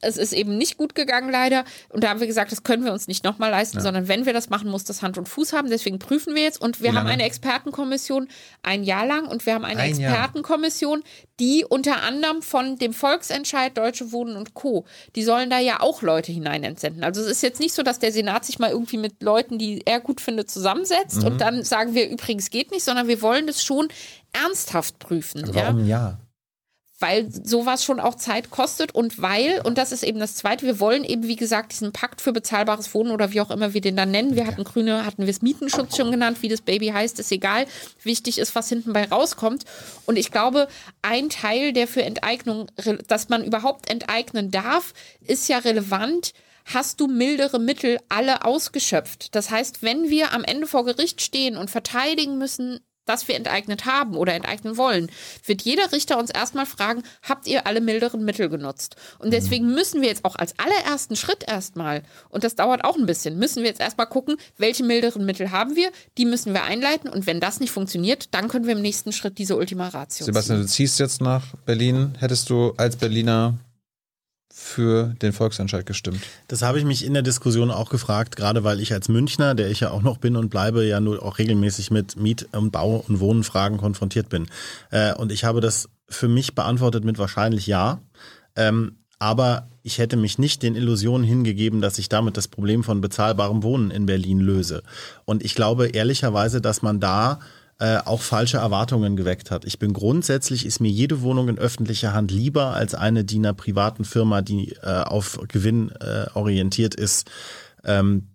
es 0.00 0.16
ist 0.16 0.32
eben 0.32 0.56
nicht 0.58 0.76
gut 0.76 0.94
gegangen, 0.94 1.30
leider. 1.30 1.64
Und 1.88 2.04
da 2.04 2.10
haben 2.10 2.20
wir 2.20 2.26
gesagt, 2.26 2.52
das 2.52 2.62
können 2.62 2.84
wir 2.84 2.92
uns 2.92 3.08
nicht 3.08 3.24
nochmal 3.24 3.50
leisten, 3.50 3.80
sondern 3.80 4.08
wenn 4.08 4.26
wir 4.26 4.32
das 4.32 4.48
machen, 4.50 4.70
muss 4.70 4.84
das 4.84 5.02
Hand 5.02 5.18
und 5.18 5.28
Fuß 5.28 5.52
haben. 5.52 5.68
Deswegen 5.70 5.98
prüfen 5.98 6.34
wir 6.34 6.42
jetzt. 6.42 6.60
Und 6.60 6.80
wir 6.82 6.94
haben 6.94 7.06
eine 7.06 7.24
Expertenkommission 7.24 8.28
ein 8.62 8.84
Jahr 8.84 9.06
lang 9.06 9.26
und 9.26 9.44
wir 9.46 9.54
haben 9.54 9.64
eine 9.64 9.80
Ein. 9.80 9.90
Expertenkommission, 9.90 11.02
die 11.40 11.64
unter 11.68 12.02
anderem 12.02 12.42
von 12.42 12.78
dem 12.78 12.92
Volksentscheid 12.92 13.76
Deutsche 13.76 14.12
Wohnen 14.12 14.36
und 14.36 14.54
Co., 14.54 14.84
die 15.16 15.22
sollen 15.22 15.50
da 15.50 15.58
ja 15.58 15.80
auch 15.80 16.02
Leute 16.02 16.32
hinein 16.32 16.64
entsenden. 16.64 17.04
Also 17.04 17.20
es 17.20 17.28
ist 17.28 17.42
jetzt 17.42 17.60
nicht 17.60 17.74
so, 17.74 17.82
dass 17.82 17.98
der 17.98 18.12
Senat 18.12 18.44
sich 18.44 18.58
mal 18.58 18.70
irgendwie 18.70 18.98
mit 18.98 19.22
Leuten, 19.22 19.58
die 19.58 19.82
er 19.86 20.00
gut 20.00 20.20
findet, 20.20 20.50
zusammensetzt 20.50 21.18
Mhm. 21.18 21.24
und 21.26 21.40
dann 21.40 21.62
sagen 21.64 21.94
wir 21.94 22.08
übrigens 22.08 22.50
geht 22.50 22.70
nicht, 22.70 22.84
sondern 22.84 23.08
wir 23.08 23.22
wollen 23.22 23.46
das 23.46 23.64
schon 23.64 23.88
ernsthaft 24.32 24.98
prüfen. 24.98 25.46
Ja? 25.46 25.54
Warum 25.54 25.86
ja? 25.86 26.18
Weil 26.98 27.30
sowas 27.30 27.84
schon 27.84 28.00
auch 28.00 28.16
Zeit 28.16 28.50
kostet 28.50 28.92
und 28.92 29.22
weil, 29.22 29.60
und 29.62 29.78
das 29.78 29.92
ist 29.92 30.02
eben 30.02 30.18
das 30.18 30.34
Zweite, 30.34 30.66
wir 30.66 30.80
wollen 30.80 31.04
eben, 31.04 31.24
wie 31.24 31.36
gesagt, 31.36 31.72
diesen 31.72 31.92
Pakt 31.92 32.20
für 32.20 32.32
bezahlbares 32.32 32.92
Wohnen 32.92 33.12
oder 33.12 33.32
wie 33.32 33.40
auch 33.40 33.50
immer 33.50 33.72
wir 33.72 33.80
den 33.80 33.96
dann 33.96 34.10
nennen. 34.10 34.34
Wir 34.34 34.46
hatten 34.46 34.64
Grüne, 34.64 35.06
hatten 35.06 35.22
wir 35.22 35.30
es 35.30 35.42
Mietenschutz 35.42 35.96
schon 35.96 36.10
genannt, 36.10 36.42
wie 36.42 36.48
das 36.48 36.60
Baby 36.60 36.88
heißt, 36.88 37.20
ist 37.20 37.30
egal. 37.30 37.66
Wichtig 38.02 38.38
ist, 38.38 38.54
was 38.54 38.68
hinten 38.68 38.92
bei 38.92 39.04
rauskommt. 39.04 39.64
Und 40.06 40.18
ich 40.18 40.32
glaube, 40.32 40.66
ein 41.02 41.28
Teil, 41.28 41.72
der 41.72 41.86
für 41.86 42.02
Enteignung, 42.02 42.66
dass 43.06 43.28
man 43.28 43.44
überhaupt 43.44 43.88
enteignen 43.88 44.50
darf, 44.50 44.92
ist 45.20 45.48
ja 45.48 45.58
relevant. 45.58 46.32
Hast 46.64 47.00
du 47.00 47.06
mildere 47.06 47.58
Mittel 47.58 47.98
alle 48.10 48.44
ausgeschöpft? 48.44 49.34
Das 49.34 49.50
heißt, 49.50 49.82
wenn 49.82 50.10
wir 50.10 50.32
am 50.32 50.44
Ende 50.44 50.66
vor 50.66 50.84
Gericht 50.84 51.22
stehen 51.22 51.56
und 51.56 51.70
verteidigen 51.70 52.36
müssen, 52.36 52.80
dass 53.08 53.28
wir 53.28 53.36
enteignet 53.36 53.86
haben 53.86 54.16
oder 54.16 54.34
enteignen 54.34 54.76
wollen, 54.76 55.10
wird 55.44 55.62
jeder 55.62 55.90
Richter 55.92 56.18
uns 56.18 56.30
erstmal 56.30 56.66
fragen, 56.66 57.02
habt 57.22 57.46
ihr 57.46 57.66
alle 57.66 57.80
milderen 57.80 58.24
Mittel 58.24 58.48
genutzt? 58.48 58.96
Und 59.18 59.32
deswegen 59.32 59.74
müssen 59.74 60.00
wir 60.02 60.08
jetzt 60.08 60.24
auch 60.24 60.36
als 60.36 60.54
allerersten 60.58 61.16
Schritt 61.16 61.44
erstmal, 61.46 62.02
und 62.28 62.44
das 62.44 62.54
dauert 62.54 62.84
auch 62.84 62.96
ein 62.96 63.06
bisschen, 63.06 63.38
müssen 63.38 63.62
wir 63.62 63.68
jetzt 63.68 63.80
erstmal 63.80 64.06
gucken, 64.06 64.36
welche 64.56 64.84
milderen 64.84 65.24
Mittel 65.24 65.50
haben 65.50 65.76
wir, 65.76 65.90
die 66.18 66.24
müssen 66.24 66.52
wir 66.52 66.64
einleiten 66.64 67.08
und 67.08 67.26
wenn 67.26 67.40
das 67.40 67.60
nicht 67.60 67.70
funktioniert, 67.70 68.34
dann 68.34 68.48
können 68.48 68.66
wir 68.66 68.74
im 68.74 68.82
nächsten 68.82 69.12
Schritt 69.12 69.38
diese 69.38 69.56
Ultima 69.56 69.88
Ratio 69.88 70.26
Sebastian, 70.26 70.58
ziehen. 70.58 70.66
du 70.66 70.72
ziehst 70.72 71.00
jetzt 71.00 71.20
nach 71.20 71.54
Berlin. 71.64 72.14
Hättest 72.18 72.50
du 72.50 72.74
als 72.76 72.96
Berliner 72.96 73.54
für 74.60 75.14
den 75.22 75.32
Volksentscheid 75.32 75.86
gestimmt? 75.86 76.20
Das 76.48 76.62
habe 76.62 76.78
ich 76.80 76.84
mich 76.84 77.04
in 77.04 77.14
der 77.14 77.22
Diskussion 77.22 77.70
auch 77.70 77.90
gefragt, 77.90 78.34
gerade 78.34 78.64
weil 78.64 78.80
ich 78.80 78.92
als 78.92 79.08
Münchner, 79.08 79.54
der 79.54 79.70
ich 79.70 79.80
ja 79.80 79.90
auch 79.90 80.02
noch 80.02 80.18
bin 80.18 80.34
und 80.34 80.50
bleibe, 80.50 80.84
ja 80.84 80.98
nur 80.98 81.22
auch 81.22 81.38
regelmäßig 81.38 81.92
mit 81.92 82.16
Miet- 82.16 82.48
und 82.52 82.72
Bau- 82.72 83.04
und 83.06 83.20
Wohnfragen 83.20 83.78
konfrontiert 83.78 84.28
bin. 84.28 84.48
Äh, 84.90 85.14
und 85.14 85.30
ich 85.30 85.44
habe 85.44 85.60
das 85.60 85.88
für 86.08 86.26
mich 86.26 86.56
beantwortet 86.56 87.04
mit 87.04 87.18
wahrscheinlich 87.18 87.68
ja. 87.68 88.00
Ähm, 88.56 88.96
aber 89.20 89.68
ich 89.84 89.98
hätte 89.98 90.16
mich 90.16 90.38
nicht 90.38 90.62
den 90.62 90.74
Illusionen 90.74 91.26
hingegeben, 91.26 91.80
dass 91.80 91.98
ich 91.98 92.08
damit 92.08 92.36
das 92.36 92.48
Problem 92.48 92.82
von 92.82 93.00
bezahlbarem 93.00 93.62
Wohnen 93.62 93.90
in 93.92 94.06
Berlin 94.06 94.40
löse. 94.40 94.82
Und 95.24 95.44
ich 95.44 95.54
glaube 95.54 95.88
ehrlicherweise, 95.88 96.60
dass 96.60 96.82
man 96.82 96.98
da 96.98 97.38
äh, 97.78 97.98
auch 97.98 98.22
falsche 98.22 98.58
Erwartungen 98.58 99.16
geweckt 99.16 99.50
hat. 99.50 99.64
Ich 99.64 99.78
bin 99.78 99.92
grundsätzlich, 99.92 100.66
ist 100.66 100.80
mir 100.80 100.90
jede 100.90 101.22
Wohnung 101.22 101.48
in 101.48 101.58
öffentlicher 101.58 102.12
Hand 102.12 102.30
lieber 102.30 102.74
als 102.74 102.94
eine, 102.94 103.24
die 103.24 103.36
einer 103.36 103.54
privaten 103.54 104.04
Firma, 104.04 104.42
die 104.42 104.72
äh, 104.82 105.02
auf 105.02 105.40
Gewinn 105.48 105.90
äh, 106.00 106.26
orientiert 106.34 106.94
ist, 106.94 107.30
ähm, 107.84 108.28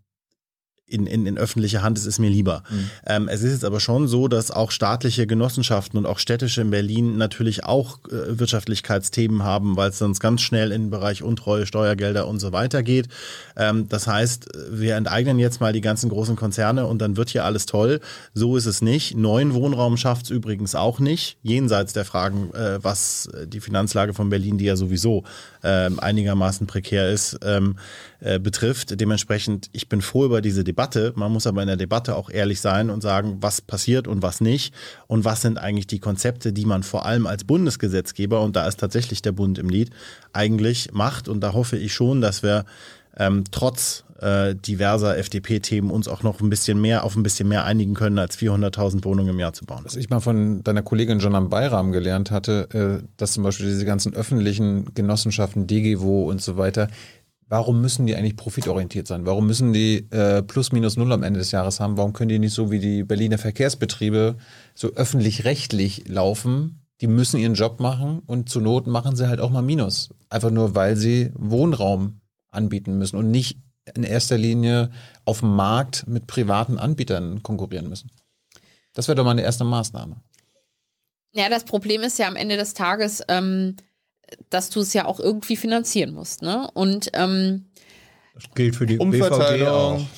in, 0.93 1.07
in, 1.07 1.25
in 1.25 1.37
öffentlicher 1.37 1.81
Hand 1.81 1.97
ist, 1.97 2.05
ist 2.05 2.19
mir 2.19 2.29
lieber. 2.29 2.63
Ähm, 3.05 3.27
es 3.27 3.41
ist 3.41 3.51
jetzt 3.51 3.65
aber 3.65 3.79
schon 3.79 4.07
so, 4.07 4.27
dass 4.27 4.51
auch 4.51 4.71
staatliche 4.71 5.27
Genossenschaften 5.27 5.97
und 5.97 6.05
auch 6.05 6.19
städtische 6.19 6.61
in 6.61 6.69
Berlin 6.69 7.17
natürlich 7.17 7.63
auch 7.63 7.99
äh, 8.07 8.39
Wirtschaftlichkeitsthemen 8.39 9.43
haben, 9.43 9.75
weil 9.75 9.89
es 9.89 9.97
sonst 9.97 10.19
ganz 10.19 10.41
schnell 10.41 10.71
in 10.71 10.83
den 10.83 10.89
Bereich 10.89 11.23
Untreue, 11.23 11.65
Steuergelder 11.65 12.27
und 12.27 12.39
so 12.39 12.51
weiter 12.51 12.83
geht. 12.83 13.07
Ähm, 13.57 13.89
das 13.89 14.07
heißt, 14.07 14.49
wir 14.69 14.95
enteignen 14.95 15.39
jetzt 15.39 15.59
mal 15.59 15.73
die 15.73 15.81
ganzen 15.81 16.09
großen 16.09 16.35
Konzerne 16.35 16.85
und 16.85 16.99
dann 16.99 17.17
wird 17.17 17.29
hier 17.29 17.45
alles 17.45 17.65
toll. 17.65 17.99
So 18.33 18.55
ist 18.55 18.65
es 18.65 18.81
nicht. 18.81 19.15
Neuen 19.17 19.53
Wohnraum 19.53 19.97
schafft 19.97 20.25
es 20.25 20.31
übrigens 20.31 20.75
auch 20.75 20.99
nicht, 20.99 21.37
jenseits 21.41 21.93
der 21.93 22.05
Fragen, 22.05 22.53
äh, 22.53 22.83
was 22.83 23.29
die 23.45 23.59
Finanzlage 23.59 24.13
von 24.13 24.29
Berlin, 24.29 24.57
die 24.57 24.65
ja 24.65 24.75
sowieso 24.75 25.23
ähm, 25.63 25.99
einigermaßen 25.99 26.67
prekär 26.67 27.09
ist, 27.09 27.39
ähm, 27.43 27.77
äh, 28.23 28.39
betrifft. 28.39 28.99
Dementsprechend, 28.99 29.69
ich 29.73 29.89
bin 29.89 30.01
froh 30.01 30.23
über 30.23 30.41
diese 30.41 30.63
Debatte. 30.63 31.11
Man 31.17 31.31
muss 31.33 31.45
aber 31.45 31.61
in 31.61 31.67
der 31.67 31.75
Debatte 31.75 32.15
auch 32.15 32.29
ehrlich 32.29 32.61
sein 32.61 32.89
und 32.89 33.01
sagen, 33.01 33.39
was 33.41 33.59
passiert 33.59 34.07
und 34.07 34.21
was 34.21 34.39
nicht 34.39 34.73
und 35.07 35.25
was 35.25 35.41
sind 35.41 35.57
eigentlich 35.57 35.87
die 35.87 35.99
Konzepte, 35.99 36.53
die 36.53 36.65
man 36.65 36.83
vor 36.83 37.05
allem 37.05 37.27
als 37.27 37.43
Bundesgesetzgeber, 37.43 38.39
und 38.39 38.55
da 38.55 38.65
ist 38.65 38.79
tatsächlich 38.79 39.21
der 39.21 39.33
Bund 39.33 39.59
im 39.59 39.67
Lied, 39.67 39.89
eigentlich 40.31 40.93
macht. 40.93 41.27
Und 41.27 41.41
da 41.41 41.51
hoffe 41.51 41.75
ich 41.75 41.93
schon, 41.93 42.21
dass 42.21 42.43
wir 42.43 42.63
ähm, 43.17 43.43
trotz 43.51 44.05
äh, 44.21 44.55
diverser 44.55 45.17
FDP-Themen 45.17 45.91
uns 45.91 46.07
auch 46.07 46.23
noch 46.23 46.39
ein 46.39 46.49
bisschen 46.49 46.79
mehr 46.79 47.03
auf 47.03 47.17
ein 47.17 47.23
bisschen 47.23 47.49
mehr 47.49 47.65
einigen 47.65 47.93
können, 47.93 48.19
als 48.19 48.37
400.000 48.37 49.03
Wohnungen 49.03 49.31
im 49.31 49.39
Jahr 49.39 49.51
zu 49.51 49.65
bauen. 49.65 49.81
Was 49.83 49.97
ich 49.97 50.09
mal 50.09 50.21
von 50.21 50.63
deiner 50.63 50.81
Kollegin 50.81 51.19
John 51.19 51.49
Bayram 51.49 51.91
gelernt 51.91 52.31
hatte, 52.31 53.01
äh, 53.01 53.05
dass 53.17 53.33
zum 53.33 53.43
Beispiel 53.43 53.65
diese 53.65 53.83
ganzen 53.83 54.13
öffentlichen 54.13 54.93
Genossenschaften, 54.95 55.67
DGWO 55.67 56.29
und 56.29 56.41
so 56.41 56.55
weiter, 56.55 56.87
warum 57.47 57.81
müssen 57.81 58.05
die 58.05 58.15
eigentlich 58.15 58.35
profitorientiert 58.35 59.07
sein? 59.07 59.25
Warum 59.25 59.47
müssen 59.47 59.73
die 59.73 60.09
äh, 60.11 60.41
plus 60.41 60.71
minus 60.71 60.97
null 60.97 61.11
am 61.11 61.23
Ende 61.23 61.39
des 61.39 61.51
Jahres 61.51 61.79
haben? 61.79 61.97
Warum 61.97 62.13
können 62.13 62.29
die 62.29 62.39
nicht 62.39 62.53
so 62.53 62.71
wie 62.71 62.79
die 62.79 63.03
Berliner 63.03 63.37
Verkehrsbetriebe 63.37 64.37
so 64.73 64.89
öffentlich-rechtlich 64.89 66.07
laufen? 66.07 66.79
Die 67.01 67.07
müssen 67.07 67.39
ihren 67.39 67.55
Job 67.55 67.79
machen 67.79 68.19
und 68.25 68.49
zur 68.49 68.61
Not 68.61 68.87
machen 68.87 69.15
sie 69.15 69.27
halt 69.27 69.39
auch 69.39 69.49
mal 69.49 69.61
Minus. 69.61 70.09
Einfach 70.29 70.51
nur, 70.51 70.75
weil 70.75 70.95
sie 70.95 71.31
Wohnraum 71.35 72.21
anbieten 72.51 72.97
müssen 72.97 73.17
und 73.17 73.31
nicht 73.31 73.57
in 73.93 74.03
erster 74.03 74.37
Linie 74.37 74.91
auf 75.25 75.41
dem 75.41 75.55
Markt 75.55 76.07
mit 76.07 76.27
privaten 76.27 76.77
Anbietern 76.77 77.43
konkurrieren 77.43 77.89
müssen. 77.89 78.09
Das 78.93 79.07
wäre 79.07 79.15
doch 79.15 79.25
mal 79.25 79.31
eine 79.31 79.41
erste 79.41 79.63
Maßnahme. 79.63 80.15
Ja, 81.33 81.49
das 81.49 81.65
Problem 81.65 82.01
ist 82.01 82.19
ja 82.19 82.27
am 82.27 82.35
Ende 82.35 82.57
des 82.57 82.75
Tages, 82.75 83.23
ähm, 83.27 83.75
dass 84.49 84.69
du 84.69 84.81
es 84.81 84.93
ja 84.93 85.05
auch 85.05 85.19
irgendwie 85.19 85.55
finanzieren 85.55 86.13
musst. 86.13 86.41
Ne? 86.41 86.69
Und 86.73 87.09
ähm, 87.13 87.65
Das 88.35 88.45
gilt 88.55 88.75
für 88.75 88.85
die 88.85 88.97
BVG 88.97 89.67
auch. 89.67 90.01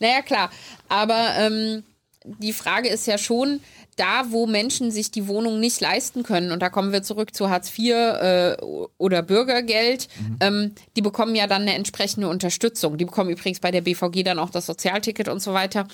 Naja, 0.00 0.22
klar. 0.22 0.50
Aber 0.88 1.32
ähm, 1.38 1.82
die 2.24 2.52
Frage 2.52 2.88
ist 2.88 3.06
ja 3.06 3.18
schon, 3.18 3.60
da 3.96 4.30
wo 4.30 4.46
Menschen 4.46 4.90
sich 4.90 5.10
die 5.10 5.26
Wohnung 5.26 5.58
nicht 5.58 5.80
leisten 5.80 6.22
können, 6.22 6.52
und 6.52 6.62
da 6.62 6.68
kommen 6.68 6.92
wir 6.92 7.02
zurück 7.02 7.34
zu 7.34 7.50
Hartz 7.50 7.76
IV 7.76 7.90
äh, 7.90 8.56
oder 8.96 9.22
Bürgergeld, 9.22 10.08
ähm, 10.40 10.72
die 10.96 11.02
bekommen 11.02 11.34
ja 11.34 11.46
dann 11.46 11.62
eine 11.62 11.74
entsprechende 11.74 12.28
Unterstützung. 12.28 12.96
Die 12.96 13.04
bekommen 13.04 13.30
übrigens 13.30 13.60
bei 13.60 13.70
der 13.70 13.80
BVG 13.80 14.22
dann 14.22 14.38
auch 14.38 14.50
das 14.50 14.66
Sozialticket 14.66 15.28
und 15.28 15.40
so 15.40 15.52
weiter. 15.52 15.88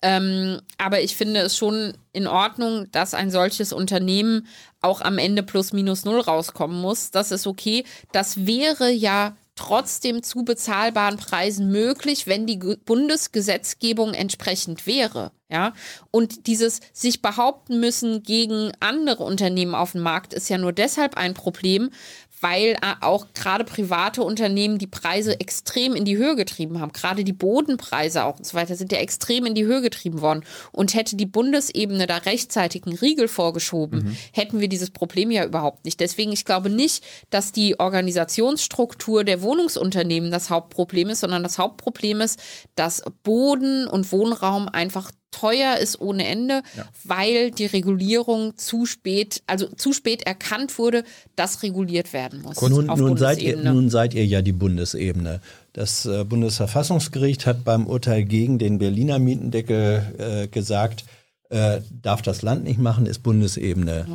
Ähm, 0.00 0.60
aber 0.76 1.00
ich 1.00 1.16
finde 1.16 1.40
es 1.40 1.56
schon 1.56 1.94
in 2.12 2.26
Ordnung, 2.26 2.90
dass 2.92 3.14
ein 3.14 3.30
solches 3.30 3.72
Unternehmen 3.72 4.46
auch 4.80 5.00
am 5.00 5.18
Ende 5.18 5.42
plus 5.42 5.72
minus 5.72 6.04
null 6.04 6.20
rauskommen 6.20 6.80
muss. 6.80 7.10
Das 7.10 7.32
ist 7.32 7.46
okay. 7.46 7.84
Das 8.12 8.46
wäre 8.46 8.90
ja 8.90 9.36
trotzdem 9.56 10.22
zu 10.22 10.44
bezahlbaren 10.44 11.16
Preisen 11.16 11.72
möglich, 11.72 12.28
wenn 12.28 12.46
die 12.46 12.60
Ge- 12.60 12.76
Bundesgesetzgebung 12.84 14.14
entsprechend 14.14 14.86
wäre. 14.86 15.32
Ja, 15.50 15.72
und 16.10 16.46
dieses 16.46 16.80
sich 16.92 17.22
behaupten 17.22 17.80
müssen 17.80 18.22
gegen 18.22 18.70
andere 18.80 19.24
Unternehmen 19.24 19.74
auf 19.74 19.92
dem 19.92 20.02
Markt 20.02 20.34
ist 20.34 20.48
ja 20.50 20.58
nur 20.58 20.72
deshalb 20.72 21.16
ein 21.16 21.34
Problem, 21.34 21.90
weil 22.40 22.72
äh, 22.74 22.94
auch 23.00 23.26
gerade 23.34 23.64
private 23.64 24.22
Unternehmen 24.22 24.78
die 24.78 24.86
Preise 24.86 25.38
extrem 25.40 25.94
in 25.94 26.04
die 26.04 26.16
Höhe 26.16 26.36
getrieben 26.36 26.80
haben. 26.80 26.92
Gerade 26.92 27.24
die 27.24 27.32
Bodenpreise 27.32 28.24
auch 28.24 28.38
und 28.38 28.46
so 28.46 28.54
weiter 28.54 28.76
sind 28.76 28.92
ja 28.92 28.98
extrem 28.98 29.46
in 29.46 29.54
die 29.54 29.64
Höhe 29.64 29.80
getrieben 29.80 30.20
worden. 30.20 30.44
Und 30.72 30.94
hätte 30.94 31.16
die 31.16 31.26
Bundesebene 31.26 32.06
da 32.06 32.18
rechtzeitig 32.18 32.84
einen 32.86 32.96
Riegel 32.96 33.28
vorgeschoben, 33.28 34.00
mhm. 34.00 34.16
hätten 34.32 34.60
wir 34.60 34.68
dieses 34.68 34.90
Problem 34.90 35.30
ja 35.30 35.44
überhaupt 35.44 35.84
nicht. 35.84 36.00
Deswegen, 36.00 36.32
ich 36.32 36.44
glaube 36.44 36.70
nicht, 36.70 37.04
dass 37.30 37.52
die 37.52 37.78
Organisationsstruktur 37.78 39.24
der 39.24 39.42
Wohnungsunternehmen 39.42 40.30
das 40.30 40.50
Hauptproblem 40.50 41.10
ist, 41.10 41.20
sondern 41.20 41.42
das 41.42 41.58
Hauptproblem 41.58 42.20
ist, 42.20 42.40
dass 42.74 43.02
Boden 43.22 43.86
und 43.86 44.12
Wohnraum 44.12 44.68
einfach 44.68 45.10
teuer 45.30 45.76
ist 45.76 46.00
ohne 46.00 46.26
Ende, 46.26 46.62
ja. 46.76 46.84
weil 47.04 47.50
die 47.50 47.66
Regulierung 47.66 48.56
zu 48.56 48.86
spät, 48.86 49.42
also 49.46 49.66
zu 49.66 49.92
spät 49.92 50.22
erkannt 50.22 50.78
wurde, 50.78 51.04
dass 51.36 51.62
reguliert 51.62 52.12
werden 52.12 52.42
muss. 52.42 52.60
Nun, 52.60 52.86
nun, 52.86 53.16
seid 53.16 53.40
ihr, 53.40 53.56
nun 53.56 53.90
seid 53.90 54.14
ihr 54.14 54.26
ja 54.26 54.42
die 54.42 54.52
Bundesebene. 54.52 55.40
Das 55.72 56.06
äh, 56.06 56.24
Bundesverfassungsgericht 56.24 57.46
hat 57.46 57.64
beim 57.64 57.86
Urteil 57.86 58.24
gegen 58.24 58.58
den 58.58 58.78
Berliner 58.78 59.18
Mietendeckel 59.18 60.14
äh, 60.18 60.48
gesagt, 60.48 61.04
äh, 61.50 61.80
darf 61.90 62.22
das 62.22 62.42
Land 62.42 62.64
nicht 62.64 62.78
machen, 62.78 63.06
ist 63.06 63.22
Bundesebene. 63.22 64.06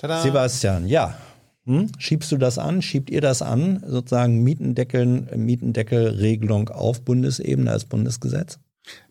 Ja. 0.00 0.22
Sebastian, 0.22 0.86
ja. 0.86 1.16
Hm? 1.64 1.92
Schiebst 1.98 2.32
du 2.32 2.38
das 2.38 2.58
an? 2.58 2.82
Schiebt 2.82 3.08
ihr 3.08 3.20
das 3.20 3.40
an? 3.40 3.84
Sozusagen 3.86 4.42
Mietendeckeln, 4.42 5.28
Mietendeckelregelung 5.36 6.70
auf 6.70 7.02
Bundesebene 7.02 7.70
als 7.70 7.84
Bundesgesetz? 7.84 8.58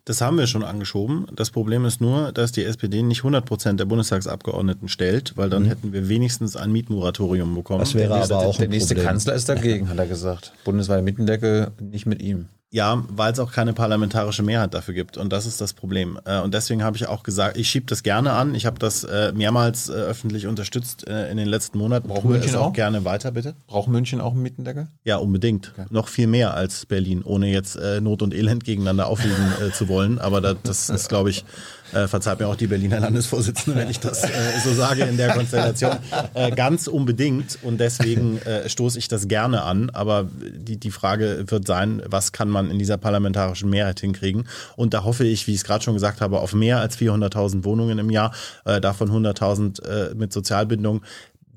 Das 0.04 0.20
haben 0.20 0.36
wir 0.36 0.46
schon 0.46 0.64
angeschoben. 0.64 1.26
Das 1.34 1.50
Problem 1.50 1.84
ist 1.84 2.00
nur, 2.00 2.32
dass 2.32 2.52
die 2.52 2.64
SPD 2.64 3.02
nicht 3.02 3.20
100 3.20 3.44
Prozent 3.44 3.80
der 3.80 3.84
Bundestagsabgeordneten 3.84 4.88
stellt, 4.88 5.36
weil 5.36 5.48
dann 5.48 5.62
mhm. 5.62 5.68
hätten 5.68 5.92
wir 5.92 6.08
wenigstens 6.08 6.56
ein 6.56 6.72
Mietmoratorium 6.72 7.54
bekommen. 7.54 7.80
Das 7.80 7.94
wäre 7.94 8.14
aber 8.14 8.38
auch 8.38 8.56
der, 8.56 8.68
nächste 8.68 8.96
Kanzler 8.96 9.34
ist 9.34 9.48
dagegen, 9.48 9.88
hat 9.88 9.98
er 9.98 10.06
gesagt. 10.06 10.52
Bundesweite 10.64 11.02
Mietendeckel 11.02 11.70
nicht 11.80 12.06
mit 12.06 12.20
ihm. 12.20 12.48
Ja, 12.72 13.04
weil 13.08 13.34
es 13.34 13.38
auch 13.38 13.52
keine 13.52 13.74
parlamentarische 13.74 14.42
Mehrheit 14.42 14.72
dafür 14.72 14.94
gibt. 14.94 15.18
Und 15.18 15.30
das 15.30 15.44
ist 15.44 15.60
das 15.60 15.74
Problem. 15.74 16.18
Äh, 16.24 16.40
und 16.40 16.54
deswegen 16.54 16.82
habe 16.82 16.96
ich 16.96 17.06
auch 17.06 17.22
gesagt, 17.22 17.58
ich 17.58 17.68
schiebe 17.68 17.84
das 17.84 18.02
gerne 18.02 18.32
an. 18.32 18.54
Ich 18.54 18.64
habe 18.64 18.78
das 18.78 19.04
äh, 19.04 19.30
mehrmals 19.34 19.90
äh, 19.90 19.92
öffentlich 19.92 20.46
unterstützt 20.46 21.02
in 21.02 21.36
den 21.36 21.48
letzten 21.48 21.76
Monaten. 21.76 22.08
Braucht 22.08 22.24
München 22.24 22.56
auch? 22.56 22.68
auch 22.68 22.72
gerne 22.72 23.04
weiter, 23.04 23.30
bitte? 23.32 23.54
Braucht 23.66 23.88
München 23.88 24.22
auch 24.22 24.32
einen 24.32 24.42
Mietendeckel? 24.42 24.88
Ja, 25.04 25.18
unbedingt. 25.18 25.72
Okay. 25.76 25.86
Noch 25.90 26.08
viel 26.08 26.26
mehr 26.26 26.54
als 26.54 26.86
Berlin, 26.86 27.22
ohne 27.22 27.48
jetzt 27.48 27.78
Not 28.00 28.22
und 28.22 28.32
Elend 28.32 28.64
gegeneinander 28.64 29.06
aufwiegen 29.06 29.52
zu 29.74 29.88
wollen. 29.88 30.18
Aber 30.18 30.40
das, 30.40 30.56
das 30.62 30.88
ist, 30.88 31.08
glaube 31.08 31.28
ich, 31.28 31.44
äh, 31.92 32.08
verzeiht 32.08 32.40
mir 32.40 32.48
auch 32.48 32.56
die 32.56 32.66
Berliner 32.66 33.00
Landesvorsitzende, 33.00 33.78
wenn 33.78 33.90
ich 33.90 34.00
das 34.00 34.24
äh, 34.24 34.28
so 34.64 34.72
sage 34.72 35.04
in 35.04 35.16
der 35.16 35.34
Konstellation, 35.34 35.96
äh, 36.34 36.50
ganz 36.50 36.86
unbedingt. 36.86 37.58
Und 37.62 37.78
deswegen 37.78 38.38
äh, 38.38 38.68
stoße 38.68 38.98
ich 38.98 39.08
das 39.08 39.28
gerne 39.28 39.62
an. 39.62 39.90
Aber 39.90 40.28
die, 40.40 40.78
die 40.78 40.90
Frage 40.90 41.44
wird 41.46 41.66
sein, 41.66 42.02
was 42.06 42.32
kann 42.32 42.48
man 42.48 42.70
in 42.70 42.78
dieser 42.78 42.96
parlamentarischen 42.96 43.70
Mehrheit 43.70 44.00
hinkriegen? 44.00 44.48
Und 44.76 44.94
da 44.94 45.04
hoffe 45.04 45.24
ich, 45.24 45.46
wie 45.46 45.52
ich 45.52 45.58
es 45.58 45.64
gerade 45.64 45.84
schon 45.84 45.94
gesagt 45.94 46.20
habe, 46.20 46.40
auf 46.40 46.54
mehr 46.54 46.78
als 46.80 46.96
400.000 46.98 47.64
Wohnungen 47.64 47.98
im 47.98 48.10
Jahr, 48.10 48.32
äh, 48.64 48.80
davon 48.80 49.10
100.000 49.10 49.82
äh, 49.82 50.14
mit 50.14 50.32
Sozialbindung. 50.32 51.02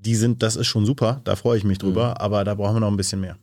Die 0.05 0.15
sind, 0.15 0.43
das 0.43 0.55
ist 0.55 0.67
schon 0.67 0.85
super, 0.85 1.21
da 1.23 1.35
freue 1.35 1.57
ich 1.57 1.63
mich 1.63 1.79
drüber, 1.79 2.09
mhm. 2.09 2.17
aber 2.17 2.43
da 2.43 2.53
brauchen 2.53 2.75
wir 2.75 2.79
noch 2.81 2.91
ein 2.91 2.97
bisschen 2.97 3.21
mehr. 3.21 3.37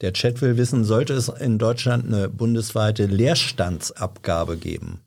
Der 0.00 0.12
Chat 0.12 0.42
will 0.42 0.56
wissen, 0.56 0.84
sollte 0.84 1.14
es 1.14 1.28
in 1.28 1.58
Deutschland 1.58 2.06
eine 2.06 2.28
bundesweite 2.28 3.06
Leerstandsabgabe 3.06 4.56
geben? 4.56 5.00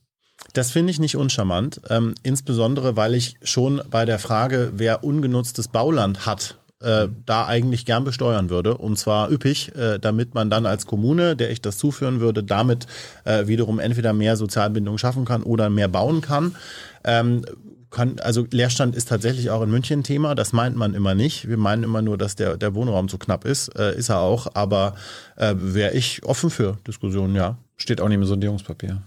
Das 0.57 0.71
finde 0.71 0.89
ich 0.89 0.99
nicht 0.99 1.15
uncharmant, 1.15 1.81
ähm, 1.87 2.15
insbesondere 2.23 2.95
weil 2.95 3.13
ich 3.13 3.35
schon 3.43 3.79
bei 3.91 4.05
der 4.05 4.17
Frage, 4.17 4.71
wer 4.73 5.03
ungenutztes 5.03 5.67
Bauland 5.67 6.25
hat, 6.25 6.57
äh, 6.81 7.09
da 7.27 7.45
eigentlich 7.45 7.85
gern 7.85 8.03
besteuern 8.03 8.49
würde. 8.49 8.75
Und 8.75 8.97
zwar 8.97 9.29
üppig, 9.29 9.75
äh, 9.75 9.99
damit 9.99 10.33
man 10.33 10.49
dann 10.49 10.65
als 10.65 10.87
Kommune, 10.87 11.35
der 11.35 11.51
ich 11.51 11.61
das 11.61 11.77
zuführen 11.77 12.21
würde, 12.21 12.43
damit 12.43 12.87
äh, 13.23 13.45
wiederum 13.45 13.77
entweder 13.77 14.13
mehr 14.13 14.35
Sozialbindung 14.35 14.97
schaffen 14.97 15.25
kann 15.25 15.43
oder 15.43 15.69
mehr 15.69 15.89
bauen 15.89 16.21
kann. 16.21 16.55
Ähm, 17.03 17.45
kann, 17.91 18.17
also 18.17 18.47
Leerstand 18.49 18.95
ist 18.95 19.09
tatsächlich 19.09 19.51
auch 19.51 19.61
in 19.61 19.69
München 19.69 20.01
Thema, 20.01 20.33
das 20.33 20.53
meint 20.53 20.75
man 20.75 20.95
immer 20.95 21.13
nicht. 21.13 21.47
Wir 21.47 21.57
meinen 21.57 21.83
immer 21.83 22.01
nur, 22.01 22.17
dass 22.17 22.35
der, 22.35 22.57
der 22.57 22.73
Wohnraum 22.73 23.09
zu 23.09 23.19
knapp 23.19 23.45
ist. 23.45 23.77
Äh, 23.77 23.95
ist 23.95 24.09
er 24.09 24.21
auch, 24.21 24.47
aber 24.55 24.95
äh, 25.35 25.53
wäre 25.55 25.93
ich 25.93 26.25
offen 26.25 26.49
für 26.49 26.79
Diskussionen, 26.87 27.35
ja. 27.35 27.59
Steht 27.75 28.01
auch 28.01 28.07
nicht 28.07 28.15
im 28.15 28.25
Sondierungspapier. 28.25 29.03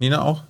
Nina 0.00 0.22
auch? 0.22 0.42